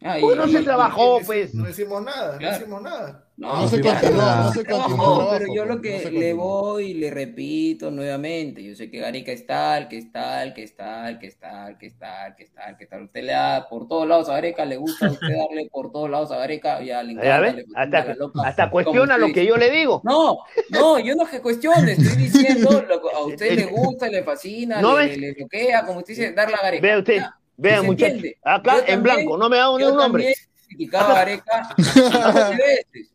Y- 0.00 0.20
¿Por 0.20 0.32
qué 0.32 0.36
no 0.38 0.48
se 0.48 0.62
trabajó, 0.62 1.18
No 1.20 1.26
pues? 1.26 1.54
No 1.54 1.68
hicimos 1.68 2.02
nada, 2.02 2.38
no 2.40 2.50
hicimos 2.56 2.82
nada. 2.82 3.24
No, 3.36 3.62
No 3.62 3.68
se 3.68 3.80
continuó, 3.80 4.20
no 4.20 4.52
se 4.52 4.64
continuó 4.64 5.28
pero 5.30 5.54
yo 5.54 5.64
lo 5.64 5.80
que 5.80 6.02
no 6.04 6.10
le 6.10 6.32
voy 6.32 6.86
y 6.86 6.94
le 6.94 7.08
repito 7.10 7.88
nuevamente, 7.88 8.64
yo 8.64 8.74
sé 8.74 8.90
que 8.90 8.98
Gareca 8.98 9.30
es 9.30 9.46
tal, 9.46 9.86
que 9.88 9.98
es 9.98 10.10
tal, 10.10 10.52
que 10.54 10.62
es 10.64 10.74
tal, 10.76 11.18
que 11.18 11.26
es 11.28 11.38
tal, 11.38 11.78
que 11.78 11.86
es 11.86 11.96
tal, 11.98 12.34
que 12.34 12.42
es 12.42 12.52
tal, 12.52 12.76
que 12.76 12.86
tal. 12.86 13.02
Usted 13.04 13.22
le 13.22 13.32
da 13.32 13.68
por 13.68 13.86
todos 13.86 14.08
lados 14.08 14.28
a 14.28 14.32
Gareca, 14.34 14.64
le 14.64 14.76
gusta 14.76 15.06
a 15.06 15.10
usted 15.12 15.28
darle 15.36 15.68
por 15.70 15.92
todos 15.92 16.10
lados 16.10 16.32
a 16.32 16.38
Gareca, 16.38 16.82
ya 16.82 17.00
le 17.04 17.12
encanta, 17.12 17.52
le 17.52 17.64
hasta, 17.76 18.04
la 18.06 18.14
loca, 18.14 18.40
hasta 18.44 18.62
como 18.64 18.72
cuestiona 18.72 19.18
lo 19.18 19.32
que 19.32 19.46
yo 19.46 19.56
le 19.56 19.70
digo. 19.70 20.00
No, 20.04 20.38
no, 20.70 20.98
yo 20.98 21.14
no 21.14 21.24
que 21.24 21.40
cuestione, 21.40 21.92
estoy 21.92 22.16
diciendo 22.16 22.84
lo 22.88 23.00
que 23.00 23.08
a 23.14 23.20
usted 23.20 23.54
le 23.56 23.66
gusta, 23.66 24.08
le 24.08 24.24
fascina, 24.24 24.82
¿No 24.82 24.98
le, 24.98 25.32
bloquea, 25.34 25.86
como 25.86 26.00
usted 26.00 26.14
dice, 26.14 26.32
darle 26.32 26.56
a 26.56 26.62
Gareca. 26.62 26.82
Vea 26.82 26.98
usted, 26.98 27.16
Ya, 27.18 27.37
vean 27.58 27.84
muchachos, 27.84 28.22
acá 28.42 28.72
Yo 28.72 28.78
en 28.80 28.86
también- 28.86 29.02
blanco, 29.02 29.36
no 29.36 29.48
me 29.50 29.56
ha 29.56 29.60
dado 29.60 29.76
ni 29.78 29.84
Yo 29.84 29.90
un 29.92 29.96
nombre. 29.98 30.34
criticaba 30.66 31.20
a 31.20 31.24
veces, 31.24 31.42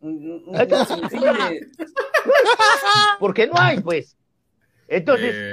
un, 0.01 0.43
un- 0.45 0.51
de- 0.53 1.67
Porque 3.19 3.47
no 3.47 3.53
hay, 3.57 3.79
pues. 3.79 4.15
Entonces, 4.87 5.33
Eh, 5.35 5.51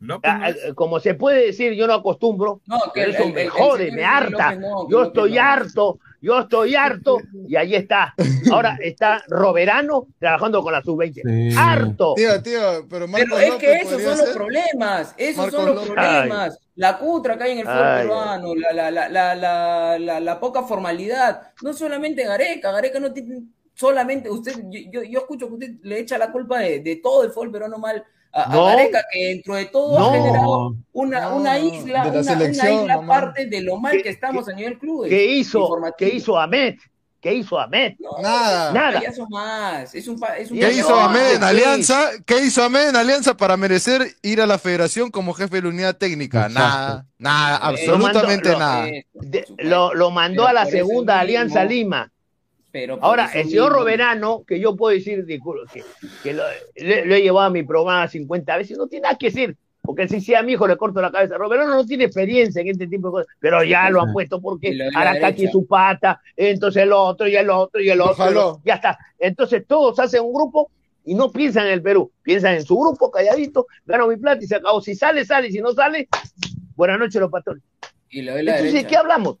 López 0.00 0.30
a- 0.30 0.38
no 0.38 0.44
a- 0.44 0.48
es- 0.50 0.74
como 0.74 1.00
se 1.00 1.14
puede 1.14 1.46
decir, 1.46 1.72
yo 1.74 1.86
no 1.86 1.94
acostumbro, 1.94 2.60
No, 2.66 2.78
que 2.94 3.00
pero 3.00 3.08
el- 3.10 3.14
eso 3.16 3.24
el- 3.24 3.32
me 3.32 3.42
el- 3.42 3.50
jode, 3.50 3.92
me 3.92 4.04
harta. 4.04 4.54
no, 4.54 4.88
Yo 4.88 5.04
estoy 5.04 5.34
no. 5.34 5.42
harto, 5.42 5.98
yo 6.20 6.40
estoy 6.40 6.74
harto, 6.74 7.18
y 7.46 7.56
ahí 7.56 7.74
está. 7.74 8.14
Ahora 8.52 8.78
está 8.82 9.22
Roberano 9.28 10.06
trabajando 10.18 10.62
con 10.62 10.72
la 10.72 10.82
sub-20. 10.82 11.22
Sí. 11.24 11.56
Harto. 11.58 12.14
Tío, 12.14 12.42
tío, 12.42 12.60
pero 12.88 13.06
Marcos 13.06 13.28
Pero 13.30 13.40
es 13.40 13.48
López 13.50 13.60
que 13.68 13.76
esos 13.76 14.02
son 14.02 14.18
los 14.18 14.28
problemas, 14.36 15.14
esos 15.16 15.36
Marcos 15.36 15.54
son 15.54 15.66
los 15.66 15.74
López. 15.76 15.92
problemas. 15.92 16.58
La 16.74 16.98
cutra 16.98 17.36
que 17.36 17.44
hay 17.44 17.52
en 17.52 17.58
el 17.58 17.64
fútbol 17.64 17.82
Ay, 17.82 18.02
peruano, 18.02 18.54
la, 18.54 18.72
la, 18.72 18.90
la, 18.90 19.08
la, 19.08 19.34
la, 19.34 19.98
la, 19.98 20.20
la 20.20 20.40
poca 20.40 20.62
formalidad. 20.62 21.52
No 21.62 21.72
solamente 21.72 22.24
Gareca, 22.24 22.70
Gareca 22.72 23.00
no 23.00 23.12
tiene 23.12 23.42
solamente, 23.74 24.30
usted, 24.30 24.54
yo, 24.70 24.80
yo, 24.90 25.02
yo 25.04 25.18
escucho 25.20 25.48
que 25.48 25.54
usted 25.54 25.70
le 25.82 26.00
echa 26.00 26.18
la 26.18 26.32
culpa 26.32 26.58
de, 26.60 26.80
de 26.80 26.96
todo 26.96 27.24
el 27.24 27.30
fútbol 27.30 27.52
peruano 27.52 27.78
mal 27.78 28.04
a, 28.32 28.42
a 28.42 28.54
No. 28.54 28.64
Gareca, 28.66 29.00
que 29.12 29.26
dentro 29.28 29.54
de 29.54 29.64
todo 29.66 29.98
No. 29.98 30.08
ha 30.10 30.12
generado 30.12 30.74
una, 30.92 31.20
No, 31.22 31.36
una 31.36 31.58
isla, 31.58 32.04
de 32.10 32.10
la 32.12 32.20
una, 32.20 32.32
una 32.34 32.44
isla 32.70 32.96
mamá. 32.96 33.16
aparte 33.18 33.46
de 33.46 33.60
lo 33.62 33.76
mal 33.78 33.92
¿Qué- 33.96 34.02
que 34.02 34.08
estamos 34.10 34.48
a 34.48 34.52
nivel 34.52 34.78
clubes. 34.78 35.10
¿Qué 35.10 35.24
hizo? 35.26 35.68
¿Qué 35.96 36.08
hizo 36.08 36.38
Ahmed? 36.38 36.74
¿Qué 37.20 37.34
hizo 37.34 37.58
Ahmed? 37.58 37.94
No, 37.98 38.10
Nada. 38.22 38.72
Nada. 38.72 39.00
payaso 39.00 39.26
más. 39.28 39.92
Es 39.92 40.06
un, 40.06 40.20
pa- 40.20 40.36
es 40.38 40.52
un 40.52 40.56
¿Qué 40.58 40.60
¿Qué 40.66 40.70
payaso 40.70 40.88
hizo. 40.90 41.00
Ahmed 41.00 41.34
en. 41.34 41.42
Alianza? 41.42 42.10
¿Qué 42.24 42.44
hizo 42.44 42.62
Ahmed 42.62 42.90
en 42.90 42.96
Alianza 42.96 43.36
para 43.36 43.56
merecer 43.56 44.06
ir 44.22 44.40
a 44.40 44.46
la 44.46 44.56
federación 44.56 45.10
como 45.10 45.32
jefe 45.34 45.56
de 45.56 45.62
la 45.62 45.68
unidad 45.70 45.96
técnica? 45.96 46.46
Exacto. 46.46 46.60
Nada, 46.60 47.06
nada, 47.18 47.58
Lo 47.58 47.64
absolutamente 47.64 48.50
mandó- 48.50 48.52
lo- 48.52 48.58
nada. 48.60 48.88
Eh, 48.88 49.06
De- 49.14 49.46
supuesto. 49.46 49.68
lo, 49.68 49.94
lo 49.94 50.10
mandó 50.12 50.44
Pero 50.46 50.48
a 50.48 50.52
la 50.52 50.66
segunda 50.66 51.14
mismo- 51.14 51.20
Alianza 51.20 51.64
Lima. 51.64 52.12
Pero 52.70 52.98
Ahora, 53.00 53.24
el 53.34 53.44
señor 53.48 53.70
mismo- 53.70 53.78
Roberano, 53.78 54.44
que 54.46 54.60
yo 54.60 54.76
puedo 54.76 54.94
decir, 54.94 55.24
disculpe, 55.24 55.62
que, 55.72 55.82
que 56.22 56.32
lo, 56.34 56.42
le- 56.76 57.06
lo 57.06 57.14
he 57.14 57.22
llevado 57.22 57.46
a 57.46 57.50
mi 57.50 57.62
programa 57.62 58.06
50 58.08 58.56
veces, 58.58 58.76
no 58.76 58.86
tiene 58.88 59.04
nada 59.04 59.16
que 59.16 59.26
decir, 59.26 59.56
porque 59.80 60.06
si 60.06 60.20
sea 60.20 60.42
mi 60.42 60.52
hijo 60.52 60.68
le 60.68 60.76
corto 60.76 61.00
la 61.00 61.10
cabeza. 61.10 61.38
Roberano 61.38 61.74
no 61.74 61.86
tiene 61.86 62.04
experiencia 62.04 62.60
en 62.60 62.68
este 62.68 62.86
tipo 62.86 63.08
de 63.08 63.12
cosas, 63.12 63.26
pero 63.40 63.64
ya 63.64 63.88
lo 63.88 64.02
han 64.02 64.12
puesto 64.12 64.38
porque 64.40 64.78
Aracaki 64.94 65.46
es 65.46 65.50
su 65.52 65.66
pata, 65.66 66.20
entonces 66.36 66.82
el 66.82 66.92
otro 66.92 67.26
y 67.26 67.36
el 67.36 67.48
otro 67.48 67.80
y 67.80 67.88
el 67.88 68.00
otro, 68.02 68.14
jaló. 68.16 68.60
ya 68.66 68.74
está. 68.74 68.98
Entonces 69.18 69.64
todos 69.66 69.98
hacen 69.98 70.22
un 70.22 70.34
grupo 70.34 70.70
y 71.06 71.14
no 71.14 71.32
piensan 71.32 71.68
en 71.68 71.72
el 71.72 71.80
Perú, 71.82 72.12
piensan 72.22 72.52
en 72.56 72.64
su 72.66 72.76
grupo, 72.78 73.10
calladito, 73.10 73.66
gano 73.86 74.08
mi 74.08 74.16
plata 74.18 74.44
y 74.44 74.46
se 74.46 74.56
acabó. 74.56 74.82
Si 74.82 74.94
sale, 74.94 75.24
sale, 75.24 75.48
y 75.48 75.52
si 75.52 75.60
no 75.60 75.72
sale, 75.72 76.06
buenas 76.76 76.98
noches 76.98 77.18
los 77.18 77.30
patrones. 77.30 77.62
Y 78.10 78.20
le 78.20 78.32
doy 78.32 78.42
la 78.42 78.50
Entonces, 78.52 78.72
derecha. 78.74 78.88
¿qué 78.90 78.96
hablamos? 78.98 79.36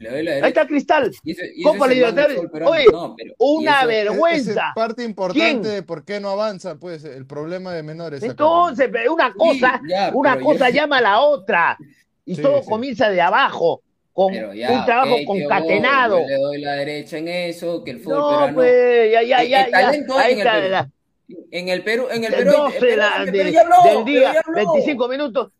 Le 0.00 0.08
doy 0.10 0.22
la 0.22 0.32
Ahí 0.32 0.42
está 0.48 0.66
Cristal, 0.66 1.10
Y 1.22 1.32
eso- 1.32 1.42
y 1.54 1.62
Copa 1.62 1.86
Libertadores. 1.86 2.38
Oye, 2.64 2.84
No, 2.90 3.14
pero- 3.16 3.32
y 3.32 3.34
una 3.38 3.78
eso- 3.80 3.86
Vergüenza. 3.88 4.50
Es 4.68 4.74
parte 4.74 5.04
importante 5.04 5.40
¿Quién? 5.44 5.62
de 5.62 5.82
por 5.82 6.04
qué 6.06 6.18
no 6.20 6.30
avanza, 6.30 6.76
pues, 6.78 7.04
el 7.04 7.26
problema 7.26 7.74
de 7.74 7.82
menores. 7.82 8.22
Entonces, 8.22 8.90
una 9.10 9.32
cosa, 9.34 9.78
Sí, 9.82 9.88
ya, 9.90 10.10
una 10.14 10.40
cosa 10.40 10.70
llama 10.70 10.98
a 10.98 11.00
la 11.02 11.20
otra. 11.20 11.76
Y 12.24 12.34
Sí, 12.34 12.40
todo 12.42 12.62
sí. 12.62 12.68
comienza 12.70 13.10
de 13.10 13.20
abajo, 13.20 13.82
con 14.14 14.32
ya, 14.32 14.72
un 14.72 14.84
trabajo 14.86 15.16
concatenado. 15.26 16.20
Yo 16.20 16.26
le 16.26 16.36
doy 16.36 16.60
la 16.62 16.72
derecha 16.76 17.18
en 17.18 17.28
eso, 17.28 17.84
que 17.84 17.90
el 17.92 18.00
fútbol 18.00 18.18
No, 18.18 18.28
peruano. 18.30 18.54
pues, 18.54 19.12
ya, 19.12 19.22
ya, 19.22 19.42
El- 19.42 19.48
ya, 19.50 19.62
el 19.64 19.70
talento 19.70 20.18
Ahí 20.18 20.32
en 20.32 20.40
el 20.40 20.46
está, 20.46 20.60
Perú. 20.60 21.44
En 21.52 21.68
el 21.68 21.82
Perú, 21.84 22.06
en 22.10 22.24
el 22.24 22.30
de 22.30 22.36
Perú. 22.38 22.52
12 22.52 22.76
pero- 22.80 22.96
la- 22.96 23.12
pero 23.26 23.32
de- 23.44 23.52
ya 23.52 23.60
habló, 23.60 23.76
del 23.84 24.04
día, 24.06 24.32
ya 24.32 24.40
habló. 24.44 24.56
25 24.72 25.08
minutos. 25.08 25.52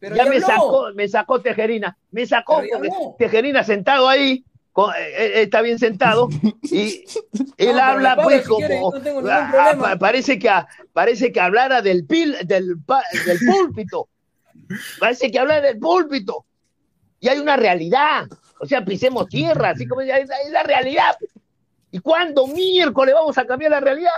Pero 0.00 0.14
ya 0.16 0.24
ya 0.24 0.30
me 0.30 0.36
sacó, 0.40 0.88
me 0.94 1.08
sacó 1.08 1.40
Tejerina, 1.40 1.96
me 2.10 2.26
sacó. 2.26 2.60
Tejerina 3.18 3.64
sentado 3.64 4.08
ahí, 4.08 4.44
con- 4.72 4.90
eh, 4.94 4.96
eh, 5.16 5.42
está 5.42 5.62
bien 5.62 5.78
sentado, 5.78 6.28
y 6.62 7.04
él 7.56 7.78
habla 7.78 8.16
pues 8.16 8.42
si 8.42 8.48
como, 8.48 8.58
quiere, 8.66 8.80
no 9.92 9.98
parece 9.98 10.38
que, 10.38 10.48
a- 10.50 10.68
parece 10.92 11.32
que 11.32 11.40
hablara 11.40 11.80
del 11.80 12.04
pil, 12.04 12.36
del, 12.44 12.76
del 13.24 13.38
púlpito, 13.50 14.08
parece 15.00 15.30
que 15.30 15.38
habla 15.38 15.60
del 15.62 15.78
púlpito, 15.78 16.44
y 17.20 17.28
hay 17.28 17.38
una 17.38 17.56
realidad, 17.56 18.26
o 18.60 18.66
sea, 18.66 18.84
pisemos 18.84 19.28
tierra, 19.28 19.70
así 19.70 19.86
como 19.86 20.02
es, 20.02 20.10
es 20.10 20.50
la 20.50 20.62
realidad. 20.62 21.16
¿Y 21.90 22.00
cuándo 22.00 22.46
miércoles 22.46 23.14
vamos 23.14 23.38
a 23.38 23.46
cambiar 23.46 23.70
la 23.70 23.80
realidad? 23.80 24.10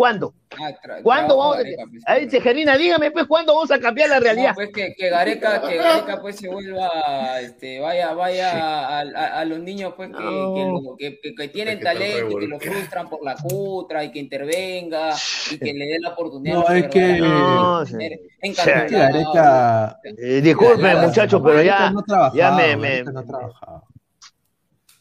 ¿Cuándo? 0.00 0.32
Ah, 0.58 0.72
¿Cuándo 1.02 1.36
vamos 1.36 1.56
a... 1.56 1.58
Gareca, 1.58 1.82
pues, 1.90 2.02
Ahí, 2.06 2.26
Tejerina, 2.26 2.78
dígame, 2.78 3.10
pues, 3.10 3.26
¿cuándo 3.26 3.54
vamos 3.54 3.70
a 3.70 3.78
cambiar 3.78 4.08
la 4.08 4.18
realidad? 4.18 4.48
No, 4.52 4.54
pues 4.54 4.70
que, 4.72 4.94
que 4.96 5.10
Gareca, 5.10 5.60
que 5.60 5.76
Gareca 5.76 6.22
pues 6.22 6.36
se 6.36 6.48
vuelva, 6.48 7.38
este, 7.42 7.80
vaya, 7.80 8.14
vaya 8.14 8.50
a, 8.50 9.00
a- 9.00 9.40
a 9.40 9.44
los 9.44 9.58
niños 9.58 9.92
pues 9.94 10.08
que, 10.08 10.14
No. 10.24 10.54
que, 10.54 10.64
lo- 10.64 10.96
que- 10.96 11.20
que- 11.20 11.34
que 11.34 11.48
tienen 11.48 11.80
talento 11.80 12.16
y 12.16 12.34
que 12.40 12.46
revuelto. 12.46 12.60
frustran 12.60 13.10
por 13.10 13.22
la 13.22 13.34
cutra 13.34 14.02
y 14.02 14.10
que 14.10 14.20
intervenga 14.20 15.10
y 15.50 15.58
que 15.58 15.74
le 15.74 15.84
dé 15.84 15.98
la 16.00 16.08
oportunidad 16.14 16.54
No, 16.54 16.66
a 16.66 16.72
los 16.72 16.82
es 16.84 16.88
que- 16.88 17.18
No, 17.18 17.84
sí. 17.84 17.96
que 17.98 18.96
Gareca. 18.96 20.00
Eh, 20.16 20.40
ya, 20.42 20.96
muchachos, 21.06 21.42
pero 21.44 21.62
ya, 21.62 21.90
no 21.90 22.02
trabajaba, 22.04 22.34
ya 22.34 22.50
me, 22.52 22.74
me, 22.74 23.04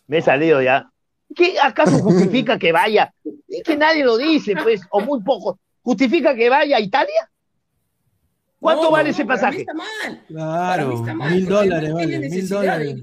me 0.08 0.18
he 0.18 0.22
salido 0.22 0.62
ya. 0.62 0.92
¿Qué 1.36 1.60
acaso 1.62 2.00
justifica 2.04 2.58
que 2.58 2.72
vaya? 2.72 3.14
Es 3.48 3.64
que 3.64 3.78
nadie 3.78 4.04
lo 4.04 4.18
dice, 4.18 4.56
pues, 4.62 4.82
o 4.92 5.02
muy 5.02 5.22
poco. 5.22 5.60
¿Justifica 5.82 6.36
que 6.36 6.50
vaya 6.50 6.78
a 6.78 6.82
Italia? 6.82 7.30
¿Cuánto 8.60 8.84
No, 8.84 8.92
vale 8.92 9.10
no, 9.10 9.16
ese 9.16 9.26
para 9.26 9.36
mí 9.38 9.42
pasaje? 9.42 9.60
está 9.62 9.74
mal. 9.74 9.88
Para 10.04 10.14
mí 10.18 10.26
Claro, 10.28 10.94
está 10.94 11.14
mal, 11.14 11.32
mil 11.32 11.46
dólares 11.46 11.94
vale, 11.94 12.20
mil 12.30 12.50
dólares. 12.50 12.96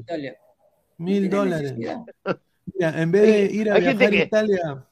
Mil 0.98 1.31
dólares. 1.31 1.74
Mira, 1.77 3.03
en 3.03 3.12
vez 3.12 3.23
de 3.23 3.55
ir 3.55 3.70
a 3.70 3.74
hay 3.77 3.82
gente 3.82 4.09
viajar 4.11 4.20
a 4.20 4.27
Italia, 4.27 4.86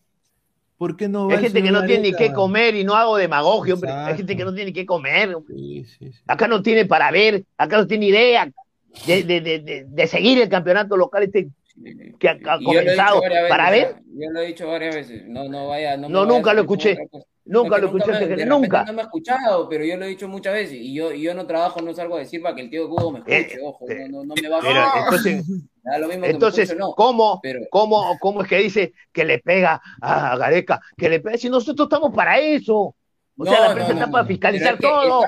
¿por 0.79 0.97
qué 0.97 1.09
no 1.09 1.29
Hay 1.29 1.39
gente 1.39 1.63
que 1.63 1.71
no 1.71 1.85
tiene 1.85 2.03
ni 2.11 2.15
qué 2.15 2.33
comer 2.33 2.75
y 2.77 2.85
no 2.85 2.95
hago 2.95 3.17
demagogia, 3.17 3.75
hombre. 3.75 3.91
Hay 3.91 4.17
gente 4.17 4.37
que 4.37 4.45
no 4.45 4.55
tiene 4.55 4.73
qué 4.73 4.87
comer. 4.87 5.37
Sí, 5.49 5.85
sí, 5.85 6.13
sí. 6.13 6.21
Acá 6.27 6.49
no 6.49 6.63
tiene 6.63 6.87
para 6.87 7.11
ver, 7.11 7.45
acá 7.59 7.77
no 7.77 7.87
tiene 7.87 8.07
idea 8.07 8.51
de, 9.07 9.23
de, 9.25 9.41
de, 9.41 9.59
de- 9.59 9.85
de 9.87 10.07
seguir 10.07 10.41
el 10.41 10.49
campeonato 10.49 10.97
local 10.97 11.25
este 11.25 11.49
que 12.19 12.29
ha, 12.29 12.59
comenzado. 12.65 13.21
Para 13.49 13.71
ver, 13.71 13.97
Yo 14.15 14.31
lo 14.31 14.41
he 14.41 14.47
dicho 14.47 14.69
varias 14.69 14.95
veces. 14.95 15.25
No, 15.27 15.49
no 15.49 15.69
vaya, 15.69 15.97
no, 15.97 16.09
me 16.09 16.13
No, 16.13 16.21
vaya 16.21 16.33
nunca 16.33 16.55
lo 16.55 16.61
escuché. 16.63 16.97
nunca 17.45 17.79
lo 17.79 17.93
me- 17.93 17.99
de 18.05 18.13
repente 18.13 18.47
nunca. 18.47 18.85
No 18.85 18.93
me 18.93 19.03
ha 19.03 19.05
escuchado, 19.05 19.69
pero 19.69 19.85
yo 19.85 19.97
lo 19.97 20.05
he 20.05 20.09
dicho 20.09 20.29
muchas 20.29 20.55
veces. 20.55 20.79
Y 20.81 20.95
yo, 20.95 21.13
y 21.13 21.23
yo 21.23 21.35
no 21.35 21.47
trabajo, 21.47 21.81
no 21.81 21.93
salgo 21.93 22.17
a 22.17 22.21
decir 22.21 22.41
para 22.43 22.55
que 22.55 22.63
el 22.63 22.71
tío 22.71 22.87
Hugo 22.87 23.11
me 23.13 23.19
escuche. 23.19 23.57
Eh, 23.57 23.61
Ojo, 23.63 23.89
eh, 23.89 24.09
no, 24.09 24.25
no, 24.25 24.35
me 24.41 24.49
va 24.49 24.59
a 24.59 25.05
entonces, 25.05 25.45
lo 26.01 26.09
mismo 26.09 26.25
entonces 26.25 26.65
escuche 26.71 26.79
no. 26.79 26.95
¿cómo, 26.95 27.41
Pero, 27.43 27.61
cómo, 27.71 28.17
¿cómo 28.21 28.43
es 28.43 28.49
que 28.49 28.59
dice 28.59 28.95
que 29.13 29.25
le 29.25 29.41
pega 29.41 29.83
a 30.01 30.37
Gareca? 30.37 30.81
Que 30.97 31.09
le 31.09 31.21
pega, 31.21 31.37
si 31.37 31.51
nosotros 31.51 31.87
estamos 31.87 32.15
para 32.15 32.39
eso. 32.39 32.95
O 33.37 33.45
sea, 33.45 33.55
No, 33.55 33.61
la 33.63 33.69
no, 33.69 33.75
prensa 33.75 33.93
no, 33.95 33.99
está 34.01 34.11
para 34.13 34.27
fiscalizar 34.27 34.77
Pero 34.79 34.89
es 34.89 34.95
que 35.03 35.09
todo. 35.09 35.21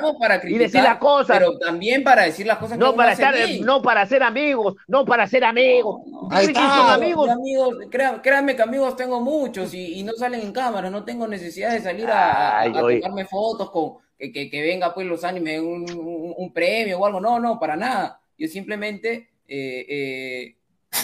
Y 0.44 0.58
decir 0.58 0.82
las 0.82 0.98
cosas. 0.98 1.38
pero 1.38 1.58
también 1.58 2.04
para 2.04 2.22
decir 2.22 2.46
las 2.46 2.58
cosas 2.58 2.78
que 2.78 2.84
No 2.84 2.94
para 2.94 3.12
estar, 3.12 3.34
no 3.62 3.82
para 3.82 4.06
ser 4.06 4.22
amigos, 4.22 4.76
no 4.86 5.04
para 5.04 5.26
ser 5.26 5.44
amigos. 5.44 6.00
No, 6.06 6.10
no. 6.12 6.22
¿Usted 6.28 6.36
Ahí 6.36 6.44
cree 6.46 6.54
que 6.54 6.60
está. 6.62 6.76
son 6.76 6.86
Yo 6.86 6.92
amigos? 6.92 7.30
amigos, 7.30 7.74
créan- 7.90 8.20
créanme 8.22 8.54
que 8.54 8.62
amigos 8.62 8.96
tengo 8.96 9.20
muchos 9.20 9.74
y, 9.74 9.98
y 9.98 10.02
no 10.04 10.12
salen 10.12 10.40
en 10.40 10.52
cámara, 10.52 10.88
no 10.88 11.04
tengo 11.04 11.26
necesidad 11.26 11.72
de 11.72 11.80
salir 11.80 12.08
a, 12.08 12.60
Ay, 12.60 12.70
a 12.70 12.80
tomarme 12.80 13.24
fotos 13.24 13.70
con 13.72 13.94
que, 14.18 14.30
que, 14.32 14.48
que 14.50 14.62
venga 14.62 14.94
pues 14.94 15.06
los 15.06 15.24
animes 15.24 15.60
un, 15.60 15.82
un, 15.90 16.34
un 16.36 16.52
premio 16.52 16.98
o 17.00 17.06
algo, 17.06 17.20
no, 17.20 17.40
no, 17.40 17.58
para 17.58 17.76
nada. 17.76 18.20
Yo 18.38 18.46
simplemente 18.48 19.30
eh, 19.48 19.86
eh, 19.88 20.56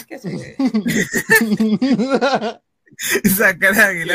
¿qué? 0.07 0.15
Esa 3.23 3.57
cara 3.57 3.89
de 3.89 4.05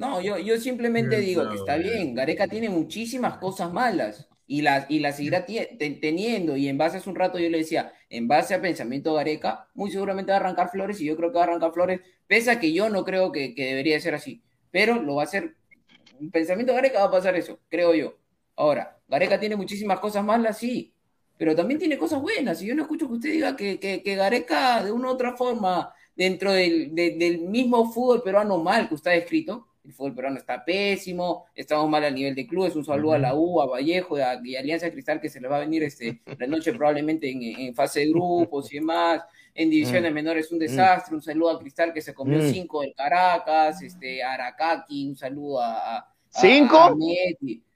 No, 0.00 0.20
yo, 0.22 0.38
yo 0.38 0.56
simplemente 0.58 1.18
digo 1.18 1.48
que 1.48 1.56
está 1.56 1.76
bien, 1.76 2.14
Gareca 2.14 2.48
tiene 2.48 2.70
muchísimas 2.70 3.36
cosas 3.38 3.70
malas 3.72 4.28
y 4.46 4.62
las 4.62 4.90
y 4.90 4.98
las 4.98 5.16
seguirá 5.16 5.44
teniendo 5.44 6.56
y 6.56 6.68
en 6.68 6.78
base 6.78 6.96
a 6.96 7.00
hace 7.00 7.10
un 7.10 7.16
rato 7.16 7.38
yo 7.38 7.50
le 7.50 7.58
decía, 7.58 7.92
en 8.08 8.26
base 8.26 8.54
a 8.54 8.62
pensamiento 8.62 9.12
Gareca, 9.14 9.68
muy 9.74 9.90
seguramente 9.90 10.32
va 10.32 10.38
a 10.38 10.40
arrancar 10.40 10.70
Flores 10.70 11.00
y 11.00 11.04
yo 11.04 11.16
creo 11.16 11.30
que 11.30 11.36
va 11.38 11.42
a 11.44 11.48
arrancar 11.48 11.72
Flores, 11.72 12.00
pese 12.26 12.50
a 12.50 12.58
que 12.58 12.72
yo 12.72 12.88
no 12.88 13.04
creo 13.04 13.30
que, 13.30 13.54
que 13.54 13.66
debería 13.66 14.00
ser 14.00 14.14
así, 14.14 14.42
pero 14.70 14.94
lo 15.02 15.16
va 15.16 15.22
a 15.22 15.24
hacer, 15.26 15.54
en 16.18 16.30
pensamiento 16.30 16.74
Gareca 16.74 17.00
va 17.00 17.06
a 17.06 17.10
pasar 17.10 17.36
eso, 17.36 17.60
creo 17.68 17.94
yo. 17.94 18.16
Ahora, 18.56 18.98
Gareca 19.08 19.38
tiene 19.40 19.56
muchísimas 19.56 20.00
cosas 20.00 20.24
malas, 20.24 20.58
sí, 20.58 20.94
pero 21.36 21.54
también 21.56 21.78
tiene 21.80 21.98
cosas 21.98 22.20
buenas 22.22 22.62
y 22.62 22.66
yo 22.66 22.74
no 22.74 22.82
escucho 22.82 23.06
que 23.08 23.14
usted 23.14 23.32
diga 23.32 23.56
que, 23.56 23.78
que, 23.80 24.02
que 24.02 24.14
Gareca 24.16 24.82
de 24.84 24.92
una 24.92 25.08
u 25.08 25.12
otra 25.12 25.36
forma, 25.36 25.94
dentro 26.16 26.52
del, 26.52 26.94
de- 26.94 27.16
del 27.18 27.40
mismo 27.40 27.92
fútbol 27.92 28.22
peruano 28.22 28.58
mal 28.58 28.88
que 28.88 28.94
usted 28.94 29.10
ha 29.12 29.14
descrito, 29.14 29.66
el 29.84 29.92
fútbol 29.92 30.14
peruano 30.14 30.36
está 30.38 30.64
pésimo, 30.64 31.46
estamos 31.54 31.88
mal 31.88 32.04
a 32.04 32.10
nivel 32.10 32.34
de 32.34 32.46
clubes. 32.46 32.76
Un 32.76 32.84
saludo 32.84 33.12
a 33.14 33.18
la 33.18 33.34
U, 33.34 33.60
a 33.62 33.66
Vallejo 33.66 34.18
y 34.18 34.20
a, 34.20 34.38
y 34.44 34.56
a 34.56 34.60
Alianza 34.60 34.90
Cristal 34.90 35.20
que 35.20 35.28
se 35.28 35.40
les 35.40 35.50
va 35.50 35.56
a 35.56 35.60
venir 35.60 35.82
este, 35.82 36.20
la 36.38 36.46
noche 36.46 36.72
probablemente 36.72 37.30
en, 37.30 37.42
en 37.42 37.74
fase 37.74 38.00
de 38.00 38.08
grupos 38.10 38.72
y 38.72 38.76
demás. 38.76 39.22
En 39.54 39.68
divisiones 39.70 40.12
menores 40.12 40.52
un 40.52 40.58
desastre. 40.58 41.14
Un 41.14 41.22
saludo 41.22 41.50
a 41.50 41.58
Cristal 41.58 41.92
que 41.92 42.00
se 42.02 42.14
comió 42.14 42.38
Mm. 42.38 42.50
cinco 42.52 42.82
del 42.82 42.94
Caracas, 42.94 43.82
este, 43.82 44.22
a 44.22 44.34
Aracaki, 44.34 45.08
un 45.08 45.16
saludo 45.16 45.60
a, 45.60 45.96
a- 45.98 46.14
¿Cinco? 46.28 46.76
a. 46.78 46.94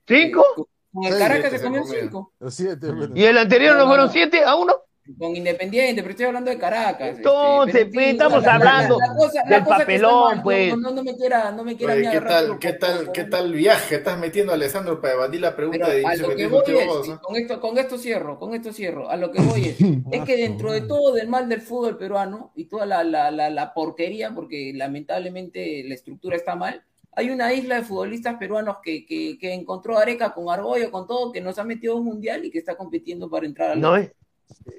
¿Cinco? 0.06 0.44
Eh, 0.59 0.64
con 0.93 1.05
el 1.05 1.18
Caracas 1.18 1.51
sí, 1.51 1.59
se 1.59 1.64
comió 1.64 1.82
se 1.82 1.89
comió. 1.89 2.02
cinco. 2.02 2.32
Los 2.39 2.55
siete, 2.55 2.76
pero- 2.81 3.10
¿Y 3.16 3.24
el 3.24 3.36
anterior 3.39 3.72
No, 3.72 3.78
no 3.78 3.85
no, 3.85 3.90
fueron 3.90 4.06
no. 4.06 4.12
siete 4.12 4.44
a 4.44 4.55
uno? 4.55 4.74
Con 5.18 5.36
Independiente, 5.36 6.01
pero 6.01 6.10
estoy 6.12 6.24
hablando 6.26 6.51
de 6.51 6.56
Caracas. 6.56 7.09
este, 7.10 7.18
Entonces, 7.20 7.89
pues, 7.93 8.06
estamos 8.12 8.43
la- 8.43 8.47
la- 8.48 8.55
hablando 8.55 8.98
la 8.98 9.14
cosa- 9.14 9.43
la 9.44 9.56
del 9.56 9.64
cosa 9.64 9.76
está 9.76 9.78
papelón, 9.85 10.24
mal, 10.36 10.43
pues. 10.43 10.70
No, 10.70 10.76
no, 10.78 10.90
no 10.93 11.05
me 11.05 11.14
quiera, 11.14 11.52
no 11.52 11.62
me 11.62 11.76
quiera 11.76 11.93
Oye, 11.93 12.06
ni 12.06 12.10
¿qué 12.10 12.20
tal, 12.22 12.59
qué 12.59 12.72
tal, 12.72 13.12
qué 13.12 13.24
tal 13.24 13.52
viaje 13.52 13.97
estás 13.97 14.18
metiendo, 14.18 14.55
Alessandro, 14.55 15.02
para 15.02 15.12
evadir 15.14 15.43
la 15.43 15.55
pregunta 15.55 15.86
Pero 15.86 15.98
de 15.98 16.06
a 16.06 16.16
lo 16.16 16.35
que 16.35 16.47
voy 16.47 16.62
es, 16.68 16.86
vos, 16.86 17.09
¿no? 17.09 17.20
con 17.20 17.36
esto, 17.36 17.60
con 17.60 17.76
esto 17.76 17.98
cierro, 17.98 18.39
con 18.39 18.55
esto 18.55 18.72
cierro, 18.72 19.10
a 19.10 19.16
lo 19.18 19.31
que 19.31 19.43
voy 19.43 19.64
es, 19.66 19.76
es 20.10 20.24
que 20.24 20.36
dentro 20.39 20.72
de 20.72 20.81
todo 20.81 21.12
del 21.12 21.28
mal 21.28 21.51
del 21.51 21.60
fútbol 21.60 21.98
peruano 21.98 22.52
y 22.56 22.64
toda 22.64 22.86
la, 22.86 23.05
la, 23.05 23.31
la, 23.31 23.51
la 23.51 23.74
porquería, 23.74 24.35
porque 24.35 24.72
lamentablemente 24.74 25.85
la 25.86 25.94
estructura 25.94 26.35
está 26.36 26.56
mal, 26.56 26.82
hay 27.12 27.28
una 27.31 27.52
isla 27.52 27.76
de 27.76 27.82
futbolistas 27.82 28.36
peruanos 28.39 28.78
que, 28.82 29.05
que, 29.05 29.36
que 29.39 29.52
encontró 29.52 29.98
Areca 29.98 30.32
con 30.32 30.48
Argoyo, 30.48 30.90
con 30.90 31.06
todo, 31.06 31.31
que 31.31 31.43
nos 31.43 31.59
ha 31.59 31.64
metido 31.64 31.94
un 31.97 32.06
mundial 32.06 32.44
y 32.44 32.51
que 32.51 32.59
está 32.59 32.74
compitiendo 32.74 33.28
para 33.28 33.44
entrar 33.47 33.70
al 33.72 33.81
No 33.82 33.97
es. 33.97 34.10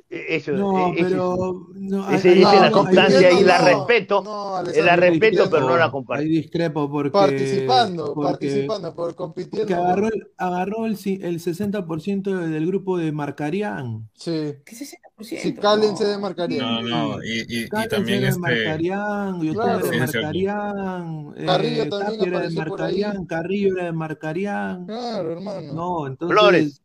Eso, 0.09 0.51
No, 0.53 0.93
ese- 0.93 1.03
pero. 1.03 1.67
No, 1.75 2.09
ese- 2.09 2.29
ahí- 2.29 2.39
esa 2.39 2.49
ahí- 2.49 2.55
es 2.55 2.61
la 2.61 2.67
ahí- 2.67 2.71
constancia 2.71 3.31
y 3.39 3.43
la 3.43 3.59
no, 3.59 3.65
respeto. 3.65 4.21
no, 4.23 4.63
la 4.63 4.95
respeto, 4.95 5.49
pero 5.49 5.67
no 5.67 5.77
la 5.77 5.85
Ahí 5.85 5.91
comparto. 5.91 6.23
discrepo 6.23 6.89
porque. 6.89 7.11
Participando, 7.11 8.13
porque- 8.13 8.29
participando, 8.31 8.95
por 8.95 9.15
compitiendo. 9.15 9.67
Que 9.67 9.73
agarró, 9.73 10.07
el, 10.07 10.27
agarró 10.37 10.85
el, 10.85 10.93
el 11.03 11.39
60% 11.39 12.31
del 12.33 12.65
grupo 12.67 12.97
de 12.97 13.11
Marcarián. 13.11 14.09
Sí. 14.13 14.53
¿Qué 14.65 14.75
es 14.75 14.81
ese 14.81 14.97
60%? 15.17 15.41
Si 15.41 15.53
Calen 15.55 15.91
No. 15.91 15.97
se 15.97 16.05
demarcaría. 16.05 16.61
No, 16.61 16.81
no, 16.81 17.23
y, 17.23 17.39
y, 17.49 17.63
y 17.65 17.67
también 17.69 18.07
era 18.19 18.19
de 18.21 18.27
este. 18.29 18.39
Marcarián, 18.39 19.39
Claro. 19.53 19.85
de 19.87 19.91
Sí. 19.91 19.99
Marcarián, 19.99 21.33
eh, 21.35 21.45
Carrillo 21.45 21.89
también 21.89 22.19
de 22.21 22.27
apareció 22.37 22.65
por 22.65 22.81
ahí. 22.81 23.01
Marcarián, 23.01 23.25
Carrillo 23.25 23.73
era 23.75 23.85
de 23.85 23.91
Marcarián. 23.91 24.85
Claro, 24.85 25.31
hermano. 25.31 25.73
No, 25.73 26.07
entonces. 26.07 26.37
Flores. 26.37 26.81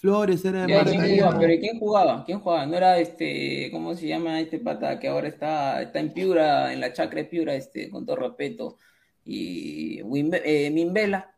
Flores 0.00 0.44
era 0.44 0.66
de 0.66 0.66
¿Quién, 0.66 1.00
quién 1.00 1.18
jugaba? 1.18 1.38
¿Pero 1.38 1.52
¿y 1.52 1.60
quién 1.60 1.78
jugaba? 1.78 2.24
¿Quién 2.24 2.40
jugaba? 2.40 2.66
No 2.66 2.76
era 2.76 2.98
este, 2.98 3.68
¿cómo 3.70 3.94
se 3.94 4.08
llama 4.08 4.40
este 4.40 4.58
pata 4.58 4.98
que 4.98 5.08
ahora 5.08 5.28
está, 5.28 5.82
está 5.82 6.00
en 6.00 6.12
Piura, 6.12 6.72
en 6.72 6.80
la 6.80 6.92
chacra 6.92 7.18
de 7.20 7.26
Piura, 7.26 7.54
este, 7.54 7.90
con 7.90 8.06
todo 8.06 8.16
respeto? 8.16 8.78
Y 9.24 10.00
Wimbe- 10.02 10.42
eh, 10.44 10.70
Mimbela. 10.70 11.34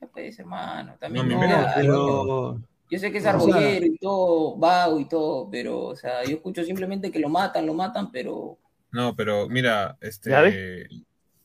¿Qué 0.00 0.06
pues, 0.06 0.38
hermano? 0.38 0.96
También 0.98 1.28
No, 1.28 1.34
No, 1.34 1.40
Mimbela, 1.40 1.72
pero. 1.76 2.58
Yo 2.88 2.98
sé 2.98 3.10
que 3.10 3.18
es 3.18 3.26
o 3.26 3.40
sea- 3.40 3.78
y 3.84 3.98
todo, 3.98 4.56
vago 4.56 5.00
y 5.00 5.08
todo, 5.08 5.50
pero, 5.50 5.86
o 5.86 5.96
sea, 5.96 6.24
yo 6.24 6.36
escucho 6.36 6.62
simplemente 6.64 7.10
que 7.10 7.18
lo 7.18 7.28
matan, 7.28 7.66
lo 7.66 7.74
matan, 7.74 8.12
pero 8.12 8.58
No, 8.92 9.14
pero 9.16 9.48
mira, 9.48 9.98
¿Ya 10.00 10.08
este, 10.08 10.88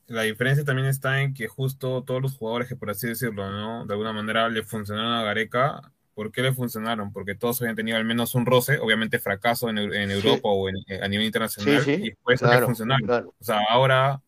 la 0.07 0.21
diferencia 0.21 0.63
también 0.63 0.87
está 0.87 1.21
en 1.21 1.33
que 1.33 1.47
justo 1.47 2.03
todos 2.03 2.21
los 2.21 2.37
jugadores 2.37 2.67
que 2.67 2.75
por 2.75 2.91
así 2.91 3.07
decirlo, 3.07 3.49
¿no? 3.49 3.85
De 3.85 3.93
alguna 3.93 4.13
manera 4.13 4.47
le 4.49 4.61
funcionaron 4.63 5.13
a 5.13 5.23
Gareca, 5.23 5.91
¿por 6.13 6.31
qué 6.31 6.41
le 6.41 6.53
funcionaron? 6.53 7.11
Porque 7.13 7.35
todos 7.35 7.61
habían 7.61 7.75
tenido 7.75 7.97
al 7.97 8.05
menos 8.05 8.35
un 8.35 8.45
roce, 8.45 8.79
obviamente 8.79 9.19
fracaso 9.19 9.69
en, 9.69 9.77
Eu- 9.77 9.93
en 9.95 10.11
Europa 10.11 10.49
o 10.49 10.69
en- 10.69 10.75
a 11.03 11.07
nivel 11.07 11.25
internacional, 11.27 11.81
Sí, 11.83 11.95
sí, 11.95 12.01
y 12.03 12.09
después 12.09 12.41
le 12.41 12.47
Claro, 12.47 12.65
funcionaron. 12.67 13.07
claro. 13.07 13.33
O 13.39 13.43
sea, 13.43 13.59
ahora 13.69 14.21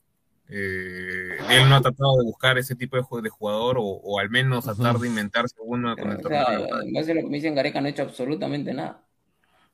eh, 0.49 1.37
él 1.51 1.69
no 1.69 1.75
ha 1.75 1.81
tratado 1.81 2.17
de 2.17 2.23
buscar 2.25 2.57
ese 2.57 2.75
tipo 2.75 2.95
de, 2.97 3.03
ju- 3.03 3.21
de 3.21 3.29
jugador 3.29 3.77
o, 3.79 3.83
o 3.83 4.19
al 4.19 4.29
menos 4.29 4.65
tratar 4.65 4.97
de 4.99 5.07
inventarse 5.07 5.55
uno 5.59 5.95
con 5.95 6.11
el 6.11 6.17
o 6.17 6.21
torneo 6.21 6.45
sea, 6.45 6.59
local. 6.59 6.83
en 6.87 6.93
base 6.93 7.11
a 7.11 7.15
lo 7.15 7.21
que 7.21 7.27
me 7.27 7.35
dicen, 7.37 7.55
Gareca 7.55 7.81
no 7.81 7.87
ha 7.87 7.89
hecho 7.89 8.03
absolutamente 8.03 8.73
nada. 8.73 9.03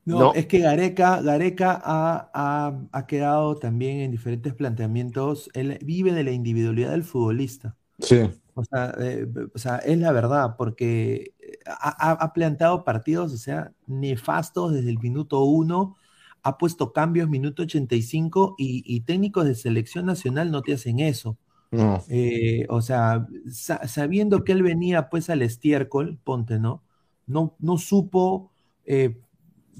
No, 0.04 0.18
No. 0.18 0.34
es 0.34 0.46
que 0.46 0.60
Gareca, 0.60 1.20
Gareca 1.20 1.72
ha, 1.84 2.30
ha- 2.32 2.80
ha 2.92 3.06
quedado 3.06 3.56
también 3.56 3.98
en 4.00 4.10
diferentes 4.10 4.54
planteamientos. 4.54 5.50
Él 5.54 5.78
vive 5.82 6.12
de 6.12 6.24
la 6.24 6.30
individualidad 6.30 6.92
del 6.92 7.04
futbolista. 7.04 7.76
Sí. 7.98 8.30
O 8.54 8.64
sea, 8.64 8.94
eh, 9.00 9.26
o 9.54 9.58
sea, 9.58 9.76
es 9.78 9.98
la 9.98 10.12
verdad, 10.12 10.56
porque 10.58 11.34
ha, 11.66 12.10
ha- 12.10 12.12
ha 12.12 12.32
planteado 12.32 12.84
partidos, 12.84 13.32
o 13.32 13.36
sea, 13.38 13.72
nefastos 13.86 14.72
desde 14.72 14.90
el 14.90 14.98
minuto 14.98 15.42
uno, 15.44 15.96
ha 16.42 16.58
puesto 16.58 16.92
cambios 16.92 17.28
minuto 17.28 17.62
85 17.62 18.54
y, 18.58 18.82
y 18.86 19.00
técnicos 19.02 19.44
de 19.46 19.54
selección 19.54 20.06
nacional 20.06 20.50
no 20.50 20.62
te 20.64 20.74
hacen 20.74 21.00
eso. 21.00 21.38
No. 21.72 22.04
Eh, 22.06 22.66
o 22.70 22.82
sea, 22.82 23.28
sa- 23.50 23.86
sabiendo 23.88 24.44
que 24.44 24.52
él 24.52 24.62
venía 24.62 25.08
pues 25.10 25.30
al 25.30 25.42
estiércol, 25.42 26.18
ponte, 26.24 26.58
¿no? 26.58 26.82
No, 27.26 27.56
no 27.60 27.78
supo 27.78 28.50
eh, 28.84 29.20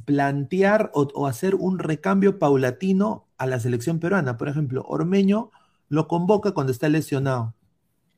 plantear 0.04 0.90
o, 0.94 1.08
o 1.14 1.26
hacer 1.26 1.54
un 1.56 1.78
recambio 1.78 2.38
paulatino 2.38 3.26
a 3.38 3.46
la 3.46 3.60
selección 3.60 3.98
peruana. 4.00 4.36
Por 4.38 4.48
ejemplo, 4.48 4.84
Ormeño 4.88 5.50
lo 5.88 6.08
convoca 6.08 6.52
cuando 6.52 6.72
está 6.72 6.88
lesionado. 6.88 7.54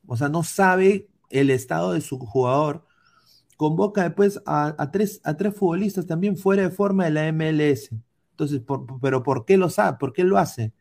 O 0.07 0.17
sea, 0.17 0.29
no 0.29 0.43
sabe 0.43 1.09
el 1.31 1.51
estado 1.51 1.93
de 1.93 2.01
su 2.01 2.19
jugador. 2.19 2.85
Convoca 3.57 4.03
después 4.05 4.41
a, 4.47 4.75
a 4.79 4.91
tres, 4.91 5.21
a 5.25 5.37
tres 5.37 5.55
futbolistas 5.55 6.07
también 6.07 6.37
fuera 6.37 6.63
de 6.63 6.71
forma 6.71 7.05
de 7.05 7.11
la 7.13 7.27
MLS. 7.33 7.91
Entonces, 8.33 8.61
por- 8.61 8.87
pero 9.01 9.23
¿por 9.23 9.45
qué 9.45 9.57
lo 9.57 9.69
sabe? 9.71 9.99
¿Por 9.99 10.13
qué 10.13 10.25
lo 10.25 10.39
hace? 10.39 10.73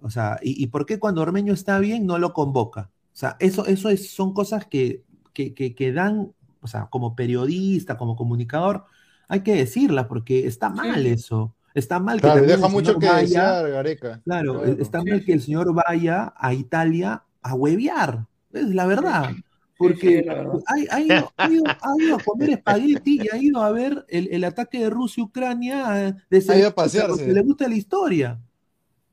O 0.00 0.10
sea, 0.10 0.38
¿y, 0.42 0.62
y 0.62 0.68
por 0.68 0.86
qué 0.86 0.98
cuando 0.98 1.20
Ormeño 1.22 1.52
está 1.52 1.78
bien 1.78 2.06
no 2.06 2.18
lo 2.18 2.32
convoca? 2.32 2.90
O 3.12 3.16
sea, 3.16 3.36
eso, 3.40 3.66
eso 3.66 3.88
es, 3.90 4.10
son 4.10 4.32
cosas 4.32 4.66
que, 4.66 5.04
que, 5.34 5.52
que, 5.54 5.74
que 5.74 5.92
dan, 5.92 6.32
o 6.62 6.66
sea, 6.66 6.86
como 6.90 7.14
periodista, 7.14 7.98
como 7.98 8.16
comunicador, 8.16 8.84
hay 9.28 9.42
que 9.42 9.54
decirlas 9.54 10.06
porque 10.06 10.46
está 10.46 10.70
mal 10.70 11.06
eso. 11.06 11.54
Está 11.74 12.00
mal 12.00 12.16
que 12.16 12.22
Claro, 12.22 12.36
también 12.40 12.56
deja 12.56 12.66
el 12.66 12.72
mucho 12.72 12.86
señor 12.92 13.00
que 13.00 13.06
vaya- 13.08 13.22
desear, 13.22 13.70
Gareca. 13.70 14.20
Claro, 14.24 14.60
Claro. 14.62 14.76
está 14.80 15.02
mal 15.04 15.24
que 15.24 15.32
el 15.34 15.40
señor 15.42 15.74
vaya 15.74 16.32
a 16.36 16.54
Italia 16.54 17.22
a 17.42 17.54
huevear. 17.54 18.26
Es 18.52 18.68
la 18.74 18.86
verdad. 18.86 19.30
Porque 19.78 20.24
ha, 20.28 20.94
ha 20.94 21.00
ido, 21.00 21.32
ha, 21.36 21.48
ido, 21.50 21.64
ha 21.66 21.94
ido 21.98 22.16
a 22.16 22.18
comer 22.22 22.50
espagueti 22.58 23.20
y 23.22 23.28
ha 23.34 23.36
ido 23.36 23.62
a 23.62 23.72
ver 23.72 24.04
el, 24.08 24.28
el 24.30 24.44
ataque 24.44 24.78
de 24.78 24.90
Rusia-Ucrania 24.90 26.08
eh, 26.08 26.14
de 26.30 26.52
Ha 26.52 26.58
ido 26.58 26.68
a 26.68 26.74
pasearse. 26.74 27.08
porque 27.10 27.32
le 27.32 27.42
gusta 27.42 27.68
la 27.68 27.74
historia. 27.74 28.40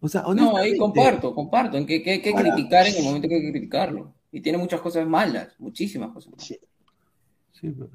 O 0.02 0.08
sea, 0.08 0.24
No, 0.34 0.56
ahí 0.58 0.78
comparto, 0.78 1.34
comparto, 1.34 1.78
en 1.78 1.86
que, 1.86 2.02
que 2.04 2.12
hay 2.12 2.22
que 2.22 2.30
Ahora- 2.32 2.54
criticar 2.54 2.88
en 2.88 2.96
el 2.98 3.04
momento 3.04 3.28
que 3.28 3.36
hay 3.36 3.42
que 3.42 3.52
criticarlo. 3.52 4.14
Y 4.32 4.42
tiene 4.42 4.60
muchas 4.60 4.80
cosas 4.80 5.08
malas, 5.08 5.56
muchísimas 5.58 6.12
cosas 6.12 6.32
malas. 6.32 6.46
Sí, 6.46 6.60
pero- 7.62 7.90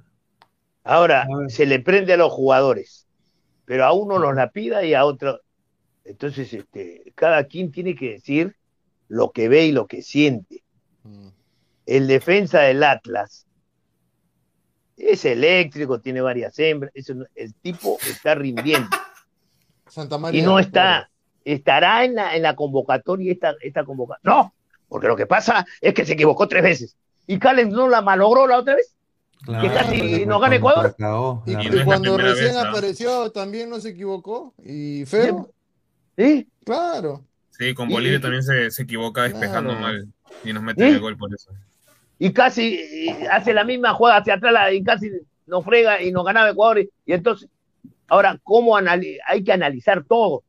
Ahora, 0.83 1.27
se 1.49 1.65
le 1.65 1.79
prende 1.81 2.13
a 2.13 2.17
los 2.17 2.33
jugadores, 2.33 3.07
pero 3.65 3.85
a 3.85 3.93
uno 3.93 4.19
nos 4.19 4.35
la 4.35 4.51
pida 4.51 4.85
y 4.85 4.95
a 4.95 5.05
otro. 5.05 5.41
Entonces, 6.05 6.53
este, 6.53 7.13
cada 7.15 7.45
quien 7.45 7.71
tiene 7.71 7.95
que 7.95 8.11
decir 8.15 8.57
lo 9.09 9.31
que 9.31 9.49
ve 9.49 9.67
y 9.67 9.73
lo 9.73 9.87
que 9.87 10.03
siente. 10.03 10.64
Mm. 11.05 11.29
El 11.87 12.07
defensa 12.07 12.61
del 12.61 12.83
Atlas 12.83 13.47
es 14.97 15.25
eléctrico, 15.25 16.01
tiene 16.01 16.21
varias 16.21 16.59
hembras, 16.59 16.93
eso 16.95 17.15
no- 17.15 17.27
el 17.35 17.55
tipo 17.55 17.99
está 18.09 18.35
rindiendo 18.35 18.89
Santa 19.89 20.19
María. 20.19 20.41
y 20.41 20.45
no 20.45 20.59
está, 20.59 21.11
estará 21.45 22.05
en 22.05 22.15
la, 22.15 22.37
en 22.37 22.43
la 22.43 22.55
convocatoria 22.57 23.33
esta, 23.33 23.55
esta 23.61 23.85
convocatoria. 23.85 24.35
No, 24.37 24.55
porque 24.89 25.09
lo 25.09 25.17
que 25.17 25.27
pasa 25.27 25.67
es 25.81 25.95
que 25.95 26.05
se 26.07 26.13
equivocó 26.15 26.49
tres 26.49 26.63
veces. 26.63 26.97
Y 27.27 27.39
Callens 27.39 27.73
no 27.73 27.89
la 27.89 28.03
malogró 28.03 28.47
la 28.47 28.59
otra 28.59 28.77
vez. 28.77 28.95
Claro, 29.45 29.75
casi 29.75 29.99
porque 29.99 30.27
nos 30.27 30.41
gana 30.41 30.57
Ecuador. 30.57 30.95
cagó, 30.97 31.43
Y, 31.47 31.53
es 31.55 31.85
cuando 31.85 32.17
recién 32.17 32.55
vez, 32.55 32.57
apareció 32.57 33.31
también 33.33 33.69
no 33.69 33.79
se 33.81 33.91
equivocó. 33.91 34.55
Y 34.65 35.05
Feo, 35.07 35.51
¿Sí? 36.17 36.49
claro. 36.65 37.25
Sí, 37.51 37.75
con 37.75 37.89
Bolivia 37.89 38.19
y- 38.19 38.21
también 38.23 38.43
se, 38.43 38.71
se 38.71 38.83
equivoca 38.85 39.25
despejando 39.25 39.71
Claro. 39.71 39.83
mal 39.83 40.09
y 40.43 40.53
nos 40.53 40.63
meten 40.63 40.89
¿Sí? 40.89 40.95
el 40.95 41.01
gol 41.01 41.17
por 41.17 41.33
eso. 41.35 41.51
y 42.19 42.33
casi 42.33 43.09
hace 43.31 43.53
la 43.55 43.65
misma 43.65 43.93
jugada 43.95 44.19
hacia 44.21 44.35
atrás 44.35 44.73
y 44.73 44.83
casi 44.83 45.11
nos 45.47 45.65
frega 45.65 46.03
y 46.03 46.11
nos 46.13 46.25
ganaba 46.25 46.51
Ecuador. 46.51 46.79
Y, 46.81 46.91
y 47.07 47.13
entonces, 47.13 47.49
ahora, 48.09 48.39
¿cómo 48.43 48.77
hay 48.77 49.45
que 49.45 49.53
analizar 49.53 50.05
todo? 50.05 50.43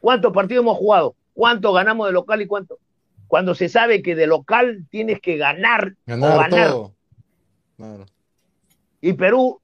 ¿Cuántos 0.00 0.32
partidos 0.32 0.62
hemos 0.62 0.76
jugado? 0.78 1.14
¿Cuánto 1.32 1.72
ganamos 1.72 2.06
de 2.08 2.12
local 2.12 2.42
y 2.42 2.46
cuánto? 2.46 2.78
Cuando 3.28 3.54
se 3.54 3.68
sabe 3.70 4.02
que 4.02 4.14
de 4.14 4.26
local 4.26 4.84
tienes 4.90 5.20
que 5.20 5.36
ganar, 5.38 5.94
o 6.06 6.10
Ganar 6.18 6.50
todo. 6.50 6.92
Claro. 7.78 8.06
Y 9.00 9.14
Perú, 9.14 9.60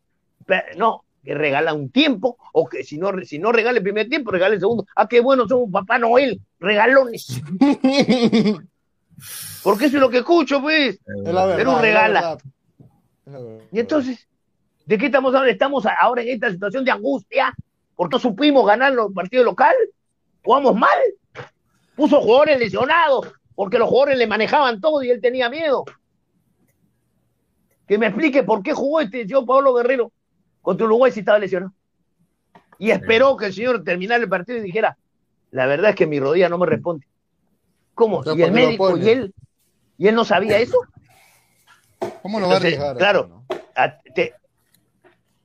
pe- 0.46 0.64
no, 0.78 1.04
que 1.22 1.34
regala 1.34 1.74
un 1.74 1.90
tiempo, 1.90 2.38
o 2.54 2.66
que 2.66 2.82
si 2.82 2.96
no, 2.96 3.12
si 3.24 3.38
no 3.38 3.52
regala 3.52 3.76
el 3.78 3.82
primer 3.84 4.08
tiempo, 4.08 4.30
regala 4.30 4.54
el 4.54 4.60
segundo. 4.60 4.86
Ah, 4.96 5.06
qué 5.06 5.20
bueno, 5.20 5.46
somos 5.46 5.70
Papá 5.70 5.98
Noel, 5.98 6.40
regalones. 6.58 7.40
Porque 9.62 9.86
eso 9.86 9.96
es 9.96 10.00
lo 10.00 10.10
que 10.10 10.18
escucho, 10.18 10.60
pues. 10.60 10.94
Es 10.96 11.32
la 11.32 11.46
verdad, 11.46 11.64
la 11.64 11.80
regala. 11.80 12.38
Es 13.26 13.32
la 13.32 13.38
verdad. 13.40 13.64
Y 13.72 13.80
entonces, 13.80 14.28
¿de 14.86 14.98
qué 14.98 15.06
estamos 15.06 15.28
hablando? 15.34 15.50
Estamos 15.50 15.84
ahora 16.00 16.22
en 16.22 16.28
esta 16.28 16.50
situación 16.50 16.84
de 16.84 16.90
angustia 16.90 17.54
porque 17.96 18.14
no 18.14 18.20
supimos 18.20 18.66
ganar 18.66 18.92
los 18.92 19.12
partidos 19.12 19.44
local. 19.44 19.74
Jugamos 20.44 20.76
mal. 20.76 20.98
Puso 21.96 22.20
jugadores 22.20 22.58
lesionados 22.58 23.32
porque 23.54 23.78
los 23.78 23.88
jugadores 23.88 24.18
le 24.18 24.26
manejaban 24.28 24.80
todo 24.80 25.02
y 25.02 25.10
él 25.10 25.20
tenía 25.20 25.50
miedo. 25.50 25.84
Que 27.88 27.98
me 27.98 28.06
explique 28.06 28.44
por 28.44 28.62
qué 28.62 28.72
jugó 28.72 29.00
este 29.00 29.22
señor 29.22 29.44
Pablo 29.46 29.74
Guerrero 29.74 30.12
contra 30.62 30.86
Uruguay 30.86 31.10
si 31.10 31.20
estaba 31.20 31.40
lesionado. 31.40 31.72
Y 32.78 32.92
esperó 32.92 33.36
que 33.36 33.46
el 33.46 33.52
señor 33.52 33.82
terminara 33.82 34.22
el 34.22 34.28
partido 34.28 34.58
y 34.58 34.62
dijera, 34.62 34.96
la 35.50 35.66
verdad 35.66 35.90
es 35.90 35.96
que 35.96 36.06
mi 36.06 36.20
rodilla 36.20 36.48
no 36.48 36.58
me 36.58 36.66
responde. 36.66 37.06
¿Cómo? 37.94 38.18
Entonces, 38.18 38.38
¿Y 38.38 38.42
el 38.44 38.50
¿por 38.50 38.56
qué 38.56 38.62
lo 38.62 38.66
médico? 38.66 38.96
¿Y 38.96 39.08
él? 39.08 39.34
¿Y 39.98 40.08
él 40.08 40.14
no 40.14 40.24
sabía 40.24 40.58
eso? 40.58 40.78
¿Cómo 42.22 42.40
lo 42.40 42.48
va 42.48 42.54
a 42.54 42.56
arriesgar? 42.56 42.96
claro. 42.96 43.26
no? 43.28 43.44
a- 43.74 43.98
te- 44.14 44.32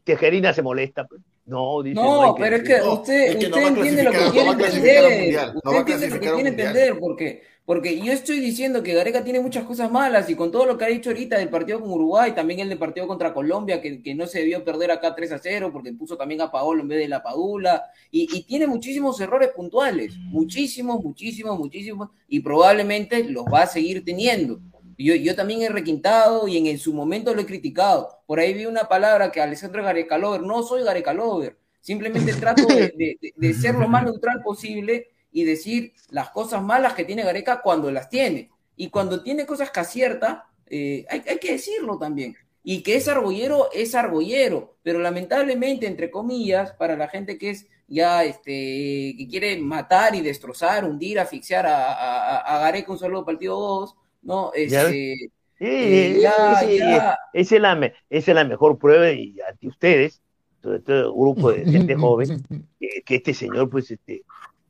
Tejerina 0.04 0.54
se 0.54 0.62
molesta. 0.62 1.06
pues. 1.06 1.22
No, 1.46 1.82
dice. 1.82 1.96
No, 1.96 2.36
pero 2.38 2.56
es 2.58 2.64
que 2.64 2.78
no, 2.80 2.94
usted, 2.94 3.14
es 3.32 3.36
que 3.38 3.46
usted 3.48 3.68
entiende 3.68 4.04
lo 4.04 4.12
que 4.12 4.18
quiere 4.32 4.50
entender. 4.50 5.54
Usted 5.56 5.78
entiende 5.78 6.10
lo 6.10 6.20
que 6.20 6.20
quiere 6.34 6.50
entender, 6.50 7.00
porque, 7.00 7.44
porque 7.66 7.98
yo 7.98 8.12
estoy 8.12 8.42
diciendo 8.42 8.84
que 8.84 8.94
Gareca 8.94 9.24
tiene 9.24 9.40
muchas 9.40 9.64
cosas 9.64 9.90
malas 9.90 10.30
y 10.30 10.36
con 10.36 10.52
todo 10.52 10.66
lo 10.66 10.78
que 10.78 10.84
ha 10.84 10.90
dicho 10.90 11.12
ahorita 11.12 11.38
del 11.38 11.48
partido 11.48 11.80
con 11.80 11.92
Uruguay, 11.92 12.34
también 12.34 12.60
el 12.60 12.68
del 12.68 12.78
partido 12.78 13.08
contra 13.08 13.34
Colombia, 13.34 13.80
que, 13.82 14.16
no 14.16 14.28
se 14.28 14.40
debió 14.40 14.66
perder 14.66 14.92
acá 14.92 15.16
3 15.16 15.32
a 15.32 15.40
0 15.40 15.70
porque 15.72 15.94
puso 15.94 16.18
también 16.18 16.42
a 16.42 16.52
Paolo 16.52 16.82
en 16.82 16.90
vez 16.90 17.00
de 17.00 17.08
la 17.08 17.24
Padula, 17.24 17.86
y, 18.12 18.44
tiene 18.44 18.68
muchísimos 18.68 19.20
errores 19.22 19.50
puntuales, 19.56 20.14
muchísimos, 20.18 21.02
muchísimos, 21.02 21.58
muchísimos, 21.58 22.10
y 22.28 22.42
probablemente 22.42 23.24
los 23.24 23.46
va 23.46 23.62
a 23.62 23.68
seguir 23.68 24.04
teniendo. 24.04 24.60
Yo, 24.98 25.36
también 25.36 25.62
he 25.62 25.70
requintado 25.70 26.48
y 26.48 26.70
en, 26.70 26.78
su 26.78 26.94
momento 26.94 27.34
lo 27.34 27.42
he 27.42 27.46
criticado. 27.46 28.10
Por 28.28 28.40
ahí 28.40 28.54
vi 28.54 28.66
una 28.66 28.88
palabra 28.90 29.32
que 29.32 29.42
Alessandro 29.42 29.82
es 29.82 29.86
Gareca 29.86 30.18
Lover. 30.18 30.42
No 30.42 30.64
soy 30.64 30.84
Gareca 30.84 31.14
Lover. 31.14 31.58
Simplemente 31.80 32.34
trato 32.34 32.68
de 32.68 33.54
ser 33.54 33.76
lo 33.76 33.88
más 33.88 34.04
neutral 34.04 34.42
posible 34.44 35.13
y 35.34 35.44
decir 35.44 35.94
las 36.10 36.30
cosas 36.30 36.64
malas 36.64 36.94
que 36.94 37.04
tiene 37.06 37.24
Gareca 37.24 37.62
cuando 37.62 37.92
las 37.92 38.10
tiene. 38.10 38.50
Y 38.78 38.90
cuando 38.90 39.22
tiene 39.24 39.46
cosas 39.46 39.72
que 39.72 39.80
acierta, 39.82 40.48
eh, 40.68 41.06
hay, 41.10 41.24
hay 41.28 41.38
que 41.40 41.52
decirlo 41.54 41.98
también. 41.98 42.36
Y 42.64 42.82
que 42.82 42.96
es 42.96 43.08
argollero, 43.10 43.70
es 43.74 43.94
argollero. 43.96 44.78
Pero 44.84 45.00
lamentablemente, 45.00 45.86
entre 45.88 46.10
comillas, 46.10 46.72
para 46.74 46.96
la 46.96 47.08
gente 47.10 47.38
que 47.38 47.50
es 47.50 47.68
ya, 47.88 48.24
este, 48.24 49.16
que 49.18 49.28
quiere 49.30 49.58
matar 49.58 50.16
y 50.16 50.22
destrozar, 50.22 50.86
hundir, 50.86 51.20
asfixiar 51.20 51.66
a, 51.68 52.38
a, 52.40 52.60
Gareca 52.60 52.92
un 52.92 52.98
solo 53.00 53.26
partido 53.26 53.58
o 53.58 53.80
dos, 53.82 53.96
¿no? 54.22 54.52
Ya 54.56 54.84
Este, 54.84 55.16
Sí, 55.60 55.66
eh, 55.70 56.20
ya, 56.22 56.60
sí, 56.60 56.78
ya. 56.78 57.18
Esa, 57.32 57.56
es 57.56 57.62
la, 57.62 57.76
me- 57.76 57.94
esa 58.10 58.32
es 58.32 58.36
la 58.36 58.44
mejor 58.44 58.78
prueba 58.78 59.12
y 59.12 59.36
ante 59.48 59.68
ustedes, 59.68 60.22
sobre 60.62 60.80
todo 60.80 60.98
el 61.08 61.12
grupo 61.14 61.52
de 61.52 61.66
gente 61.66 61.96
joven, 61.96 62.44
que, 62.80 63.02
que 63.06 63.16
este 63.16 63.34
señor 63.34 63.70
pues 63.70 63.90
este 63.92 64.24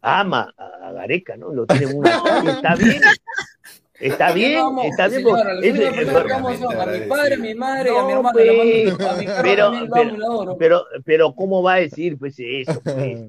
ama 0.04 0.54
a, 0.58 0.92
Gareca, 0.92 1.36
¿no? 1.38 1.52
Lo 1.54 1.66
tiene 1.66 1.88
muy 1.88 2.08
está 2.08 2.76
bien. 2.80 3.02
Está 4.00 4.34
bien, 4.34 4.60
Vamos, 4.60 4.86
está 4.88 5.08
bien. 5.08 5.22
señora, 5.22 5.54
son 6.58 6.82
a 6.82 6.86
mi 6.88 7.00
padre, 7.08 7.34
a 7.36 7.38
mi 7.38 7.56
madre 7.56 7.92
y 7.94 7.98
a 7.98 8.04
mi 8.04 8.12
No, 8.14 8.18
hermano. 8.18 8.24
mando- 8.24 9.10
a 9.10 9.16
mi 9.16 9.26
perro 9.26 9.42
pero- 9.44 9.72
también 9.90 10.22
adoro. 10.22 10.58
pero, 10.58 10.86
pero, 11.06 11.34
¿cómo 11.36 11.64
va 11.64 11.76
a 11.76 11.78
decir 11.78 12.18
pues 12.18 12.36
eso? 12.38 12.82
pues? 12.84 13.20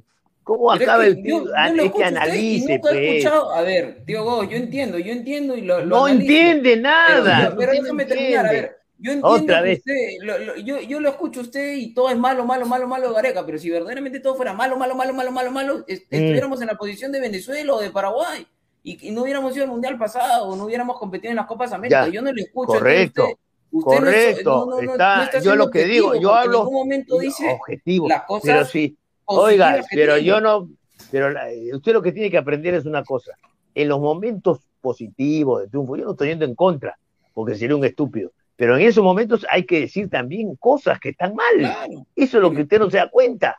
¿Cómo 0.43 0.71
Pero 0.77 0.83
acaba 0.85 1.07
el 1.07 1.23
tío? 1.23 1.45
es 1.85 1.93
que 1.93 2.05
analice, 2.05 2.79
pues. 2.81 2.95
escuchado- 2.97 3.53
A 3.55 3.63
ver, 3.63 4.03
tío 4.05 4.43
yo 4.45 4.57
entiendo, 4.57 4.99
yo 4.99 5.13
entiendo 5.13 5.57
y 5.57 5.61
lo, 5.63 5.79
lo 5.81 5.87
No 5.87 6.05
analizo. 6.07 6.23
entiende 6.33 6.77
nada. 6.77 7.55
pero 7.57 7.73
no 7.73 7.83
déjame 7.83 8.03
entiende. 8.03 8.07
terminar, 8.07 8.47
a 8.47 8.51
ver. 8.53 8.77
Yo 9.05 9.13
entiendo 9.13 9.29
Otra 9.29 9.59
que 9.59 9.63
vez. 9.69 9.79
usted, 9.81 9.95
lo- 10.23 10.39
lo- 10.39 10.57
yo, 10.57 10.81
yo 10.81 10.99
lo 10.99 11.11
escucho 11.11 11.41
a 11.41 11.43
usted 11.43 11.75
y 11.75 11.93
todo 11.93 12.09
es 12.09 12.17
malo, 12.17 12.47
malo, 12.47 12.65
malo, 12.65 12.89
malo 12.89 13.09
de 13.09 13.15
Gareca, 13.15 13.45
pero 13.45 13.59
si 13.59 13.69
verdaderamente 13.69 14.19
todo 14.19 14.35
fuera 14.35 14.55
malo, 14.55 14.79
malo, 14.79 14.95
malo, 14.95 15.13
malo, 15.13 15.31
malo, 15.31 15.51
malo, 15.51 15.79
Mm. 15.81 15.85
estuviéramos 15.89 16.59
en 16.63 16.69
la 16.69 16.75
posición 16.77 17.13
de 17.13 17.21
Venezuela 17.21 17.75
o 17.75 17.81
de 17.81 17.91
Paraguay 17.91 18.47
y, 18.83 19.09
y 19.09 19.11
no 19.11 19.23
hubiéramos 19.25 19.55
ido 19.55 19.65
al 19.67 19.71
Mundial 19.73 19.99
pasado 19.99 20.47
o 20.49 20.57
no 20.57 20.65
hubiéramos 20.65 20.99
competido 20.99 21.29
en 21.33 21.37
las 21.37 21.45
Copas 21.47 21.71
América. 21.75 22.07
Ya, 22.07 22.13
Yo 22.13 22.23
no 22.23 22.33
le 22.33 22.41
escucho. 22.45 22.73
correcto, 22.73 23.25
usted, 23.25 23.37
usted 23.73 23.91
no 23.93 24.01
Correcto, 24.01 24.51
no- 24.51 24.67
no- 24.81 24.83
no- 24.83 24.93
está, 24.93 25.39
yo 25.43 25.55
lo 25.55 25.71
que 25.71 25.85
digo, 25.85 26.15
yo 26.15 26.33
hablo 26.35 26.67
En 26.67 26.73
momento 26.73 27.19
dice 27.19 27.47
objetivo, 27.61 28.09
las 28.09 28.23
cosas 28.23 28.43
pero 28.47 28.65
sí, 28.65 28.97
oiga, 29.27 29.85
pero 29.91 30.17
yo 30.17 30.41
no, 30.41 30.71
pero 31.11 31.29
la- 31.31 31.49
usted 31.75 31.93
lo 31.93 32.01
que 32.01 32.13
tiene 32.13 32.31
que 32.31 32.39
aprender 32.39 32.73
es 32.73 32.87
una 32.87 33.05
cosa, 33.05 33.33
en 33.75 33.87
los 33.91 34.01
momentos 34.01 34.61
positivos 34.81 35.61
de 35.61 35.69
triunfo, 35.69 35.95
yo 35.97 36.07
no 36.07 36.13
estoy 36.13 36.29
yendo 36.29 36.47
en 36.47 36.55
contra, 36.55 36.97
porque 37.35 37.55
sería 37.55 37.77
un 37.77 37.85
estúpido, 37.85 38.33
pero 38.57 38.77
en 38.77 38.83
esos 38.87 39.03
momentos 39.03 39.45
hay 39.51 39.65
que 39.65 39.81
decir 39.81 40.09
también 40.09 40.55
cosas 40.57 40.99
que 41.01 41.11
están 41.11 41.35
mal, 41.35 41.55
Claro. 41.59 42.07
eso 42.15 42.37
es 42.39 42.43
lo 42.43 42.53
que 42.53 42.63
usted 42.63 42.79
no 42.79 42.91
se 42.91 42.99
da 42.99 43.09
cuenta. 43.11 43.59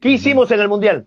¿Qué 0.00 0.08
hicimos 0.10 0.50
en 0.50 0.60
el 0.60 0.68
Mundial? 0.68 1.06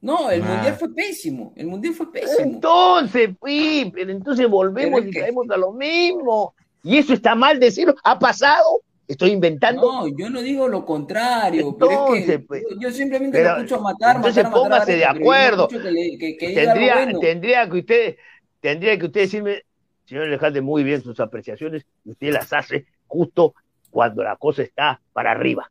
No, 0.00 0.30
el 0.30 0.42
Ah. 0.42 0.46
mundial 0.46 0.74
fue 0.74 0.94
pésimo. 0.94 1.52
El 1.56 1.66
mundial 1.68 1.94
fue 1.94 2.12
pésimo. 2.12 2.38
Entonces, 2.54 3.30
sí, 3.44 3.90
pero 3.94 4.12
entonces 4.12 4.48
volvemos 4.48 5.00
Pero 5.00 5.10
y 5.10 5.12
que- 5.12 5.20
caemos 5.20 5.48
a 5.50 5.56
lo 5.56 5.72
mismo, 5.72 6.54
y 6.82 6.98
eso 6.98 7.12
está 7.14 7.34
mal 7.34 7.58
decirlo, 7.58 7.94
ha 8.04 8.18
pasado, 8.18 8.82
estoy 9.08 9.30
inventando. 9.30 9.80
No, 9.82 10.06
yo 10.16 10.28
no 10.30 10.42
digo 10.42 10.68
lo 10.68 10.84
contrario, 10.84 11.76
pero 11.78 11.90
es 11.90 11.96
que 11.96 12.18
Entonces, 12.18 12.46
pues, 12.46 12.62
yo, 12.70 12.76
yo 12.80 12.90
simplemente 12.92 13.38
pero, 13.38 13.52
lo 13.52 13.56
escucho 13.64 13.80
matar, 13.80 14.16
entonces 14.16 14.44
matar, 14.44 14.60
póngase 14.60 14.92
de 14.92 14.98
pero 14.98 15.10
acuerdo. 15.20 15.62
escucho 15.68 15.82
que, 15.82 15.90
le- 15.90 16.18
que- 16.18 16.36
que 16.36 16.48
diga 16.48 16.60
algo 16.62 16.72
tendría, 16.74 16.94
bueno. 16.94 17.18
tendría 17.20 17.70
que 17.70 17.78
usted, 17.78 18.16
tendría 18.60 18.98
que 18.98 19.06
usted 19.06 19.20
decirme, 19.22 19.62
señor 20.06 20.24
Alejandro, 20.24 20.62
muy 20.62 20.84
bien 20.84 21.02
sus 21.02 21.20
apreciaciones, 21.20 21.84
y 22.04 22.12
usted 22.12 22.32
las 22.32 22.52
hace 22.52 22.86
justo 23.06 23.54
cuando 23.90 24.22
la 24.22 24.36
cosa 24.36 24.62
está 24.62 25.00
para 25.12 25.32
arriba. 25.32 25.70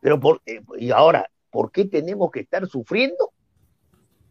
Pero 0.00 0.18
por, 0.18 0.40
eh, 0.46 0.62
y 0.78 0.90
ahora, 0.90 1.28
¿por 1.50 1.70
qué 1.70 1.84
tenemos 1.84 2.30
que 2.30 2.40
estar 2.40 2.66
sufriendo? 2.66 3.32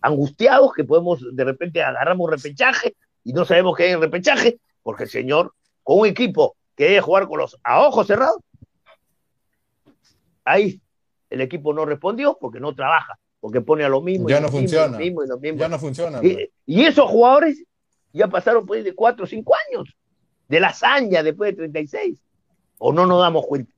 Angustiados 0.01 0.73
que 0.73 0.83
podemos, 0.83 1.23
de 1.35 1.43
repente 1.43 1.83
agarramos 1.83 2.29
repechaje 2.29 2.95
y 3.23 3.33
no 3.33 3.45
sabemos 3.45 3.75
qué 3.75 3.83
hay 3.83 3.91
en 3.91 4.01
repechaje, 4.01 4.59
porque 4.83 5.03
el 5.03 5.09
señor, 5.09 5.53
con 5.83 5.99
un 5.99 6.07
equipo 6.07 6.55
que 6.75 6.85
debe 6.85 7.01
jugar 7.01 7.27
con 7.27 7.39
los 7.39 7.57
a 7.63 7.81
ojos 7.81 8.07
cerrados, 8.07 8.37
ahí 10.43 10.81
el 11.29 11.41
equipo 11.41 11.73
no 11.73 11.85
respondió 11.85 12.37
porque 12.39 12.59
no 12.59 12.73
trabaja, 12.75 13.17
porque 13.39 13.61
pone 13.61 13.83
a 13.83 13.89
lo 13.89 14.01
mismo. 14.01 14.29
y 14.29 14.31
Ya 14.31 14.39
no 14.39 14.49
funciona. 14.49 14.97
Ya 15.57 15.69
no 15.69 15.79
funciona. 15.79 16.19
y 16.23 16.83
esos 16.83 17.09
jugadores 17.09 17.63
ya 18.17 18.27
pasaron 18.27 18.65
pues 18.65 18.83
de 18.83 18.93
cuatro 18.95 19.25
o 19.25 19.27
cinco 19.27 19.53
años. 19.69 19.95
de 20.47 20.59
la 20.59 20.67
hazaña 20.67 21.23
después 21.23 21.51
de 21.51 21.57
36. 21.57 22.19
¿O 22.77 22.93
no 22.93 23.05
nos 23.05 23.19
damos 23.21 23.45
cuenta? 23.47 23.71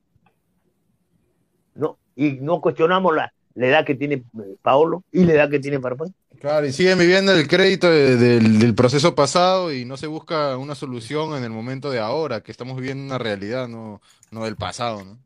¿No? 1.76 1.98
Y 2.16 2.32
no 2.34 2.60
cuestionamos 2.62 3.16
la, 3.16 3.32
la 3.56 3.68
edad 3.68 3.86
que 3.86 3.96
tiene 3.96 4.16
eh, 4.16 4.56
Paolo 4.62 5.04
y 5.12 5.24
la 5.24 5.34
edad 5.34 5.50
que 5.50 5.60
tiene 5.60 5.80
Farfán. 5.80 6.14
Claro, 6.40 6.66
y 6.68 6.72
siguen 6.72 7.00
viviendo 7.00 7.32
el 7.32 7.48
crédito 7.48 7.90
de- 7.90 8.16
del, 8.18 8.60
del 8.60 8.76
proceso 8.76 9.16
pasado 9.16 9.72
y 9.74 9.86
no 9.86 9.98
se 9.98 10.08
busca 10.08 10.58
una 10.58 10.76
solución 10.76 11.36
en 11.38 11.44
el 11.44 11.50
momento 11.50 11.90
de 11.90 12.00
ahora, 12.00 12.42
que 12.42 12.52
estamos 12.52 12.76
viviendo 12.78 13.04
una 13.06 13.18
realidad, 13.18 13.68
no, 13.68 14.02
no 14.32 14.46
del 14.46 14.56
pasado, 14.56 15.04
¿no? 15.04 15.18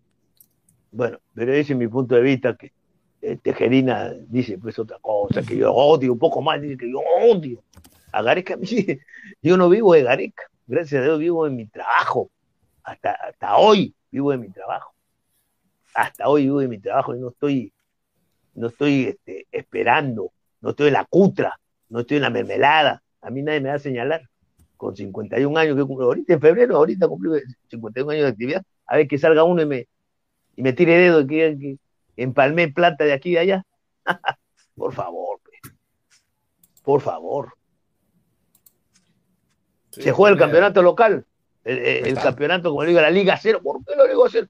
Bueno, 0.92 1.20
pero 1.34 1.54
ese 1.54 1.74
es 1.74 1.80
mi 1.80 1.88
punto 1.88 2.16
de 2.16 2.22
vista, 2.22 2.56
que 2.56 2.72
eh, 3.22 3.38
Tejerina 3.42 4.12
dice 4.28 4.58
pues 4.58 4.78
otra 4.80 4.98
cosa, 5.02 5.42
que 5.44 5.58
yo 5.58 5.74
odio, 5.74 6.12
un 6.14 6.20
poco 6.20 6.42
más, 6.42 6.62
dice 6.62 6.78
que 6.78 6.90
yo 6.90 7.00
odio 7.22 7.62
a 8.12 8.22
Gareca. 8.22 8.58
Yo 9.42 9.58
no 9.58 9.70
vivo 9.70 9.94
de 9.94 10.04
Gareca, 10.04 10.44
gracias 10.68 11.02
a 11.02 11.06
Dios 11.06 11.20
vivo 11.20 11.48
en 11.48 11.56
mi 11.56 11.66
trabajo, 11.66 12.30
hasta, 12.84 13.12
hasta 13.12 13.58
hoy 13.58 13.94
vivo 14.12 14.32
de 14.32 14.38
mi 14.38 14.50
trabajo, 14.50 14.94
hasta 15.94 16.28
hoy 16.28 16.44
vivo 16.44 16.60
de 16.60 16.68
mi 16.68 16.80
trabajo 16.80 17.16
y 17.16 17.20
no 17.20 17.30
estoy, 17.30 17.74
no 18.56 18.68
estoy 18.68 19.06
este, 19.06 19.48
esperando, 19.52 20.32
no 20.62 20.72
estoy 20.72 20.88
en 20.88 20.94
la 20.94 21.06
cutra, 21.06 21.60
no 21.90 22.02
estoy 22.02 22.18
en 22.18 22.24
la 22.24 22.30
mermelada, 22.30 23.02
a 23.22 23.30
mí 23.30 23.42
nadie 23.42 23.62
me 23.62 23.70
va 23.70 23.76
a 23.76 23.80
señalar. 23.80 24.28
Con 24.78 24.96
51 24.96 25.60
años 25.60 25.78
que 25.78 25.86
cumplo, 25.86 26.08
ahorita 26.08 26.34
en 26.34 26.42
febrero, 26.42 26.76
ahorita 26.78 27.08
cumplí 27.08 27.40
51 27.70 28.14
años 28.14 28.24
de 28.24 28.30
actividad, 28.30 28.64
a 28.88 28.98
ver 28.98 29.08
que 29.08 29.20
salga 29.20 29.44
uno 29.44 29.62
y 29.62 29.68
me, 29.68 29.88
y 30.56 30.64
me 30.64 30.74
tire 30.74 30.98
dedo 30.98 31.28
que, 31.28 31.56
que 31.60 31.78
empalmé 32.18 32.68
plata 32.70 33.04
de 33.04 33.14
aquí 33.14 33.30
y 33.30 33.34
de 33.34 33.40
allá. 33.40 33.66
Por 34.76 34.94
favor, 34.94 35.40
por 36.84 37.02
favor. 37.02 37.54
Sí, 39.92 40.02
Se 40.04 40.12
juega 40.12 40.30
el 40.32 40.36
mira, 40.36 40.46
campeonato 40.48 40.82
local, 40.82 41.26
el, 41.64 42.16
campeonato, 42.16 42.70
como 42.70 42.82
le 42.84 42.90
digo, 42.90 43.02
la 43.02 43.10
Liga 43.10 43.38
Cero. 43.42 43.60
¿Por 43.62 43.84
qué 43.86 43.96
lo 43.96 44.08
digo 44.08 44.28
cero? 44.30 44.48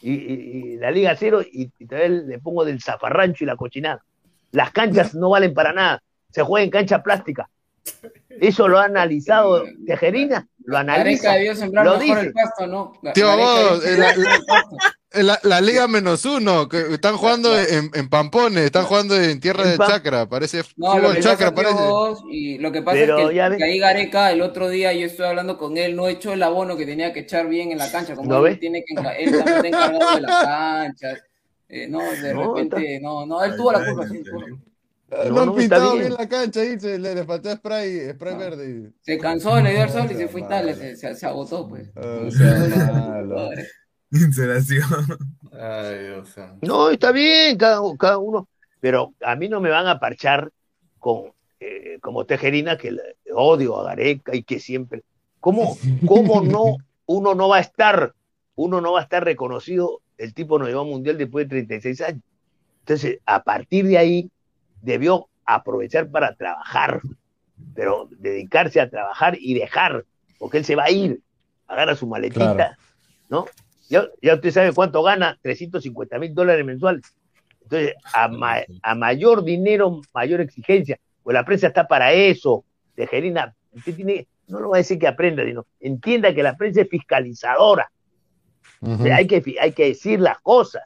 Y, 0.00 0.12
y- 0.12 0.62
y 0.74 0.76
la 0.76 0.90
Liga 0.90 1.16
Cero, 1.16 1.42
y, 1.42 1.70
y 1.78 1.86
también 1.86 2.28
le 2.28 2.38
pongo 2.38 2.64
del 2.64 2.80
zafarrancho 2.82 3.44
y 3.44 3.46
la 3.46 3.56
cochinada. 3.56 4.04
Las 4.52 4.70
canchas 4.70 5.14
no 5.14 5.30
valen 5.30 5.54
para 5.54 5.72
nada, 5.72 6.02
se 6.30 6.42
juega 6.42 6.64
en 6.64 6.70
cancha 6.70 7.02
plástica. 7.02 7.48
Eso 8.28 8.68
lo 8.68 8.78
ha 8.78 8.84
analizado 8.84 9.64
Tejerina, 9.86 10.46
lo 10.64 10.78
analiza. 10.78 11.32
debió 11.32 11.54
sembrar 11.56 11.84
lo 11.84 11.98
mejor 11.98 12.16
dice. 12.16 12.26
el 12.28 12.32
pasto, 12.32 12.66
¿no? 12.66 12.92
Ga- 13.02 13.12
Tío, 13.12 13.36
vos, 13.36 13.84
eh, 13.86 13.96
la-. 13.98 14.14
La, 15.14 15.38
la 15.42 15.60
Liga 15.60 15.86
menos 15.88 16.24
uno, 16.24 16.68
que 16.68 16.94
están 16.94 17.16
jugando 17.16 17.58
en, 17.58 17.90
en 17.94 18.08
Pampones, 18.08 18.64
están 18.64 18.84
jugando 18.84 19.14
en 19.20 19.40
tierra 19.40 19.64
de 19.66 19.76
chacra, 19.78 20.26
parece 20.28 20.62
No, 20.76 20.98
lo 20.98 21.12
que 21.12 21.20
chacra, 21.20 21.54
parece. 21.54 21.74
vos, 21.74 22.22
y 22.30 22.58
lo 22.58 22.72
que 22.72 22.82
pasa 22.82 22.96
Pero 22.98 23.18
es 23.18 23.28
que, 23.28 23.34
ya 23.34 23.56
que 23.56 23.64
ahí 23.64 23.78
Gareca 23.78 24.32
el 24.32 24.40
otro 24.42 24.68
día 24.68 24.92
yo 24.92 25.06
estoy 25.06 25.26
hablando 25.26 25.58
con 25.58 25.76
él, 25.76 25.94
no 25.96 26.08
echó 26.08 26.32
el 26.32 26.42
abono 26.42 26.76
que 26.76 26.86
tenía 26.86 27.12
que 27.12 27.20
echar 27.20 27.48
bien 27.48 27.72
en 27.72 27.78
la 27.78 27.90
cancha, 27.90 28.14
como 28.14 28.28
¿No 28.28 28.38
él 28.38 28.52
ves? 28.52 28.60
tiene 28.60 28.84
que 28.84 28.94
enca- 28.94 29.14
él 29.18 29.30
también 29.32 29.56
está 29.56 29.68
encargado 29.68 30.14
de 30.16 30.20
la 30.22 30.28
cancha. 30.42 31.08
eh, 31.68 31.88
no, 31.88 32.00
de 32.12 32.34
No, 32.34 32.54
repente, 32.54 33.00
no, 33.00 33.26
no, 33.26 33.44
él 33.44 33.56
tuvo 33.56 33.72
la 33.72 33.84
culpa, 33.84 34.06
sí, 34.08 34.22
culpa. 34.30 34.46
No, 34.48 35.24
No, 35.28 35.40
han 35.42 35.48
está 35.50 35.56
pintado 35.60 35.92
bien. 35.92 36.06
bien 36.06 36.14
la 36.18 36.26
cancha 36.28 36.60
ahí, 36.60 36.80
se 36.80 36.98
le, 36.98 37.14
le 37.14 37.24
faltó 37.24 37.52
spray, 37.54 38.10
spray 38.12 38.32
Ah. 38.34 38.38
verde. 38.38 38.90
Se 39.02 39.18
cansó, 39.18 39.60
le 39.60 39.72
dio 39.72 39.82
el 39.82 39.90
sol 39.90 40.06
y 40.10 40.14
se 40.14 40.26
Puta 40.26 40.28
fue 40.28 40.40
y 40.40 40.44
tal, 40.44 40.74
se, 40.74 40.96
se, 40.96 41.14
se 41.14 41.26
agotó, 41.26 41.68
pues. 41.68 41.88
Ah, 41.96 42.28
sea 42.30 43.22
Ay, 45.52 45.98
Dios 46.06 46.28
santo. 46.28 46.66
No, 46.66 46.90
está 46.90 47.12
bien, 47.12 47.56
cada, 47.56 47.80
cada 47.98 48.18
uno, 48.18 48.48
pero 48.80 49.14
a 49.24 49.36
mí 49.36 49.48
no 49.48 49.60
me 49.60 49.70
van 49.70 49.86
a 49.86 49.98
parchar 49.98 50.50
con 50.98 51.32
eh, 51.60 51.98
como 52.00 52.24
Tejerina, 52.26 52.76
que 52.76 52.92
le- 52.92 53.16
odio 53.34 53.78
a 53.80 53.84
Gareca 53.84 54.34
y 54.34 54.42
que 54.42 54.58
siempre. 54.60 55.02
¿Cómo, 55.40 55.76
¿Cómo 56.06 56.40
no 56.42 56.76
uno 57.06 57.34
no 57.34 57.48
va 57.48 57.56
a 57.56 57.60
estar, 57.60 58.12
uno 58.54 58.80
no 58.80 58.92
va 58.92 59.00
a 59.00 59.02
estar 59.04 59.24
reconocido? 59.24 60.00
El 60.18 60.34
tipo 60.34 60.58
nos 60.58 60.68
llevó 60.68 60.80
a 60.82 60.84
mundial 60.84 61.18
después 61.18 61.46
de 61.46 61.50
36 61.50 62.00
años. 62.02 62.22
Entonces, 62.80 63.18
a 63.26 63.42
partir 63.42 63.86
de 63.86 63.98
ahí, 63.98 64.30
debió 64.82 65.28
aprovechar 65.44 66.08
para 66.10 66.34
trabajar, 66.34 67.00
pero 67.74 68.08
dedicarse 68.18 68.80
a 68.80 68.88
trabajar 68.90 69.36
y 69.40 69.54
dejar, 69.54 70.04
porque 70.38 70.58
él 70.58 70.64
se 70.64 70.76
va 70.76 70.84
a 70.84 70.90
ir, 70.90 71.20
agarra 71.66 71.96
su 71.96 72.06
maletita, 72.06 72.54
Claro. 72.54 72.76
¿no? 73.28 73.46
Ya, 73.92 74.08
ya 74.22 74.34
usted 74.36 74.50
sabe 74.50 74.72
cuánto 74.72 75.02
gana, 75.02 75.38
350 75.42 76.18
mil 76.18 76.34
dólares 76.34 76.64
mensuales. 76.64 77.02
Entonces, 77.62 77.94
a, 78.14 78.26
ma- 78.28 78.62
a 78.82 78.94
mayor 78.94 79.44
dinero, 79.44 80.00
mayor 80.14 80.40
exigencia. 80.40 80.98
Pues 81.22 81.34
la 81.34 81.44
prensa 81.44 81.66
está 81.66 81.86
para 81.86 82.10
eso. 82.12 82.64
Tejerina, 82.94 83.54
usted 83.72 83.94
tiene, 83.94 84.26
no 84.48 84.60
lo 84.60 84.70
va 84.70 84.76
a 84.76 84.78
decir 84.78 84.98
que 84.98 85.06
aprenda, 85.06 85.44
sino 85.44 85.66
entienda 85.78 86.34
que 86.34 86.42
la 86.42 86.56
prensa 86.56 86.80
es 86.80 86.88
fiscalizadora. 86.88 87.90
O 88.80 88.96
sea, 89.02 89.16
hay, 89.16 89.26
que, 89.26 89.42
hay 89.60 89.72
que 89.72 89.88
decir 89.88 90.20
las 90.20 90.40
cosas. 90.40 90.82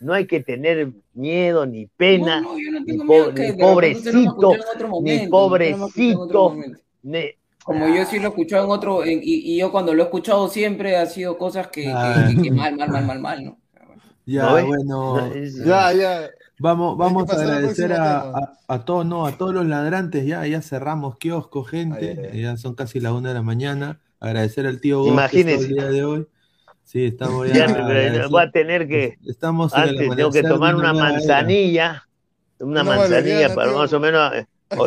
No 0.00 0.12
hay 0.12 0.26
que 0.28 0.38
tener 0.40 0.90
miedo 1.14 1.66
ni 1.66 1.86
pena. 1.86 2.40
No, 2.40 2.52
no, 2.52 2.58
yo 2.60 2.70
no 2.70 2.78
ni, 2.80 2.86
tengo 2.86 3.04
po- 3.04 3.12
miedo 3.12 3.34
que 3.34 3.52
ni 3.52 3.58
pobrecito, 3.58 4.52
ni 5.02 5.28
pobrecito, 5.28 6.56
ni- 7.02 7.30
Como 7.68 7.86
yo 7.94 8.06
sí 8.06 8.18
lo 8.18 8.24
he 8.26 8.28
escuchado 8.30 8.64
en 8.64 8.70
otro, 8.70 9.04
en- 9.04 9.20
y, 9.22 9.52
y 9.54 9.58
yo 9.58 9.70
cuando 9.70 9.92
lo 9.92 10.02
he 10.02 10.06
escuchado 10.06 10.48
siempre 10.48 10.96
ha 10.96 11.04
sido 11.04 11.36
cosas 11.36 11.66
que, 11.68 11.82
que- 11.82 11.92
Ah. 11.94 12.26
que- 12.34 12.40
que 12.42 12.50
mal, 12.50 12.74
mal, 12.76 12.88
mal, 12.90 13.04
mal, 13.04 13.20
mal, 13.20 13.44
¿no? 13.44 13.58
Ya, 14.24 14.50
bueno, 14.52 15.18
Ya, 15.66 15.92
ya. 15.92 16.28
vamos, 16.58 16.96
vamos 16.96 17.28
a 17.30 17.34
agradecer 17.34 17.92
a, 17.92 18.20
a, 18.20 18.52
a 18.68 18.84
todos, 18.86 19.04
no, 19.04 19.26
a 19.26 19.32
todos 19.36 19.52
los 19.52 19.66
ladrantes, 19.66 20.24
ya, 20.24 20.46
ya 20.46 20.62
cerramos 20.62 21.18
kiosco, 21.18 21.62
gente, 21.64 22.16
Ay, 22.18 22.24
ay, 22.24 22.30
ay. 22.32 22.42
ya 22.42 22.56
son 22.56 22.74
casi 22.74 23.00
la 23.00 23.12
una 23.12 23.28
de 23.28 23.34
la 23.34 23.42
mañana. 23.42 24.00
Agradecer 24.18 24.66
al 24.66 24.80
tío 24.80 25.00
Gómez 25.00 25.12
Imagínese. 25.12 25.64
el 25.66 25.68
día 25.74 25.84
de 25.90 26.04
hoy. 26.04 26.26
Sí, 26.84 27.04
estamos 27.04 27.48
ya. 27.52 27.66
ya, 27.66 28.26
voy 28.28 28.42
a 28.44 28.50
tener 28.50 28.88
que, 28.88 29.18
Estamos 29.26 29.74
en 29.74 29.82
el 29.82 29.88
antes 29.90 30.16
tengo 30.16 30.30
que 30.30 30.42
tomar 30.42 30.74
una 30.74 30.90
era. 30.90 30.98
manzanilla, 30.98 32.08
una, 32.60 32.82
manzanilla 32.82 33.54
para 33.54 33.68
tío. 33.70 33.78
más 33.78 33.92
o 33.92 34.00
menos, 34.00 34.32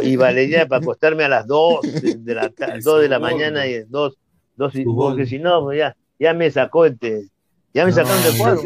y 0.03 0.15
valeriana 0.15 0.67
para 0.67 0.81
acostarme 0.83 1.23
a 1.23 1.29
las 1.29 1.47
2 1.47 1.79
de, 2.19 2.35
la, 2.35 2.49
ta- 2.49 2.73
El 2.75 2.81
dos 2.81 3.01
de 3.01 3.09
la 3.09 3.19
mañana 3.19 3.61
¿no? 3.61 3.65
y 3.69 3.83
2, 3.87 4.17
dos, 4.55 4.75
y- 4.75 4.83
Fútbol. 4.83 5.11
porque 5.13 5.25
si 5.25 5.39
no, 5.39 5.61
pues 5.63 5.77
ya, 5.79 5.95
ya 6.19 6.33
me 6.33 6.49
sacó 6.51 6.85
este, 6.85 7.27
ya 7.73 7.85
me 7.85 7.91
No, 7.91 7.95
sacaron 7.97 8.23
del 8.23 8.37
cuadro. 8.37 8.61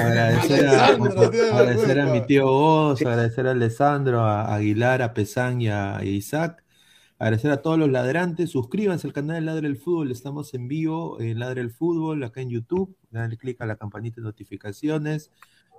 Agradecer 0.00 0.66
a, 0.66 0.86
agradecer 0.86 2.02
mi 2.06 2.26
tío 2.26 2.46
Goz, 2.46 3.00
agradecer 3.02 3.46
a 3.46 3.50
Alessandro, 3.52 4.20
a 4.20 4.54
Aguilar, 4.54 5.02
a 5.02 5.12
Pesán 5.14 5.60
y 5.60 5.68
a, 5.68 6.02
Isaac. 6.04 6.64
Agradecer 7.20 7.50
a 7.50 7.62
todos 7.62 7.78
los 7.78 7.90
ladrantes. 7.90 8.50
Suscríbanse 8.50 9.06
al 9.08 9.12
canal 9.12 9.36
de 9.36 9.40
Ladre 9.42 9.66
el 9.66 9.76
Fútbol. 9.76 10.12
Estamos 10.12 10.54
en 10.54 10.68
vivo 10.68 11.20
en 11.20 11.38
Ladre 11.40 11.60
el 11.62 11.70
Fútbol, 11.72 12.22
acá 12.22 12.40
en 12.40 12.50
YouTube. 12.50 12.96
Dale 13.10 13.36
click 13.36 13.60
a 13.60 13.66
la 13.66 13.74
campanita 13.76 14.20
de 14.20 14.22
notificaciones. 14.26 15.30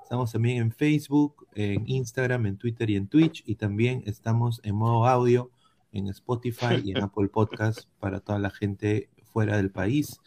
Estamos 0.10 0.32
también 0.32 0.58
en 0.58 0.72
Facebook, 0.72 1.48
en 1.54 1.88
Instagram, 1.88 2.48
en 2.48 2.58
Twitter 2.58 2.90
y 2.90 2.96
en 2.96 3.08
Twitch. 3.08 3.44
Y 3.46 3.54
también 3.54 4.02
estamos 4.08 4.60
en 4.64 4.74
modo 4.74 5.06
audio 5.06 5.52
en 5.92 6.08
Spotify 6.08 6.82
y 6.84 6.94
en 6.94 7.04
Apple 7.04 7.28
Podcast 7.28 7.82
para 8.00 8.20
toda 8.20 8.40
la 8.40 8.50
gente 8.50 9.12
fuera 9.32 9.56
del 9.56 9.70
país. 9.70 10.20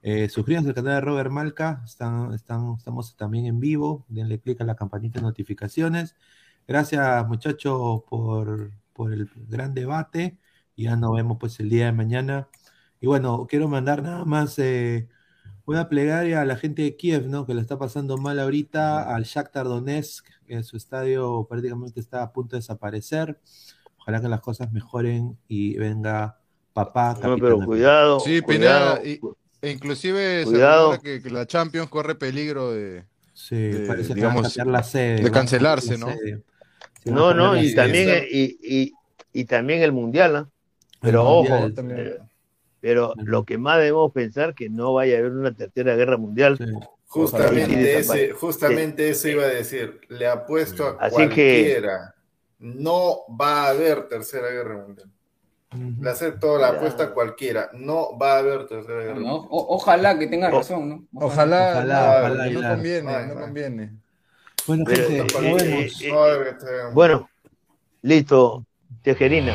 Eh, 0.00 0.30
suscríbanse 0.30 0.70
al 0.70 0.74
canal 0.74 0.94
de 0.94 1.00
Robert 1.02 1.30
Malca, 1.30 1.82
están, 1.84 2.32
están, 2.32 2.76
estamos 2.78 3.16
también 3.16 3.44
en 3.44 3.60
vivo, 3.60 4.06
denle 4.08 4.40
click 4.40 4.62
a 4.62 4.64
la 4.64 4.76
campanita 4.76 5.20
de 5.20 5.26
notificaciones. 5.26 6.16
Gracias 6.66 7.28
muchachos 7.28 8.04
por, 8.08 8.70
por 8.94 9.12
el 9.12 9.28
gran 9.46 9.74
debate, 9.74 10.38
ya 10.74 10.96
nos 10.96 11.14
vemos 11.14 11.36
pues 11.38 11.60
el 11.60 11.68
día 11.68 11.84
de 11.84 11.92
mañana. 11.92 12.48
Y 12.98 13.06
bueno, 13.06 13.46
quiero 13.46 13.68
mandar 13.68 14.02
nada 14.02 14.24
más 14.24 14.58
eh, 14.58 15.06
una 15.68 15.88
plegaria 15.88 16.40
a 16.40 16.44
la 16.46 16.56
gente 16.56 16.82
de 16.82 16.96
Kiev, 16.96 17.26
¿no? 17.28 17.44
Que 17.46 17.54
la 17.54 17.60
está 17.60 17.78
pasando 17.78 18.16
mal 18.16 18.38
ahorita, 18.40 19.14
al 19.14 19.24
Shakhtar 19.24 19.66
Donetsk, 19.66 20.26
que 20.46 20.62
su 20.62 20.76
estadio 20.76 21.46
prácticamente 21.48 22.00
está 22.00 22.22
a 22.22 22.32
punto 22.32 22.56
de 22.56 22.60
desaparecer. 22.60 23.38
Ojalá 23.98 24.20
que 24.22 24.28
las 24.28 24.40
cosas 24.40 24.72
mejoren 24.72 25.36
y 25.46 25.76
venga 25.76 26.38
papá. 26.72 27.18
No, 27.22 27.36
pero 27.36 27.60
cuidado, 27.60 28.20
Sí, 28.20 28.40
cuidado. 28.40 29.02
Pineda, 29.02 29.08
y- 29.08 29.20
E 29.60 29.70
inclusive 29.72 30.44
se 30.44 30.50
Cuidado. 30.52 30.84
rumora 30.92 31.02
que, 31.02 31.20
que 31.20 31.30
la 31.30 31.44
Champions 31.44 31.88
corre 31.90 32.14
peligro 32.14 32.70
de, 32.70 33.04
Sí, 33.34 33.56
de, 33.56 33.86
parece 33.88 34.14
que 34.14 34.20
van 34.20 34.30
a 34.30 34.34
digamos, 34.34 34.42
cambiar 34.54 34.66
la 34.68 34.82
sede. 34.84 35.22
de 35.22 35.30
cancelarse, 35.30 35.98
¿no? 35.98 36.14
No, 37.04 37.34
no, 37.34 37.60
y 37.60 37.74
también, 37.74 38.24
y, 38.30 38.58
y, 38.62 38.92
y 39.32 39.44
también 39.44 39.82
el 39.82 39.92
mundial, 39.92 40.36
¿ah? 40.36 40.40
El 40.40 40.98
Pero 41.00 41.24
Mundial, 41.24 41.74
ojo, 41.76 41.82
sí. 41.82 42.27
Pero 42.80 43.12
lo 43.16 43.44
que 43.44 43.58
más 43.58 43.78
debemos 43.78 44.12
pensar 44.12 44.54
que 44.54 44.68
no 44.68 44.94
vaya 44.94 45.16
a 45.16 45.18
haber 45.20 45.32
una 45.32 45.52
tercera 45.52 45.94
guerra 45.96 46.16
mundial. 46.16 46.56
Sí. 46.58 46.64
Justamente, 47.06 47.98
ese, 47.98 48.30
justamente 48.32 49.08
eso 49.08 49.28
iba 49.28 49.44
a 49.44 49.48
decir. 49.48 50.00
Le 50.08 50.26
apuesto 50.26 50.98
a 51.00 51.06
Así 51.06 51.16
que- 51.16 51.24
cualquiera. 51.24 52.14
No 52.60 53.18
va 53.40 53.66
a 53.66 53.68
haber 53.70 54.08
tercera 54.08 54.48
guerra 54.50 54.76
mundial. 54.84 55.08
Le 56.00 56.10
acepto 56.10 56.58
la 56.58 56.68
apuesta 56.68 57.04
a 57.04 57.10
cualquiera. 57.10 57.70
No 57.74 58.18
va 58.18 58.34
a 58.36 58.38
haber 58.38 58.66
tercera 58.66 59.00
guerra 59.00 59.14
No, 59.20 59.20
mundial. 59.20 59.48
o- 59.50 59.66
ojalá 59.76 60.18
que 60.18 60.26
tenga 60.26 60.50
razón, 60.50 60.88
¿no? 60.88 61.04
Ojalá, 61.26 61.70
Ojalá, 61.72 62.00
no, 62.20 62.26
ojalá, 62.26 62.50
no 62.50 62.68
conviene, 62.74 63.14
Ay, 63.14 63.26
no 63.26 63.32
ay. 63.34 63.38
conviene. 63.44 63.92
Bueno, 64.66 64.84
Pero, 64.86 65.08
gente, 65.08 65.34
eh, 65.34 65.86
eh, 65.86 65.90
eh, 66.02 66.10
No 66.84 66.92
Bueno, 66.92 67.30
listo, 68.02 68.64
Tejerina. 69.02 69.54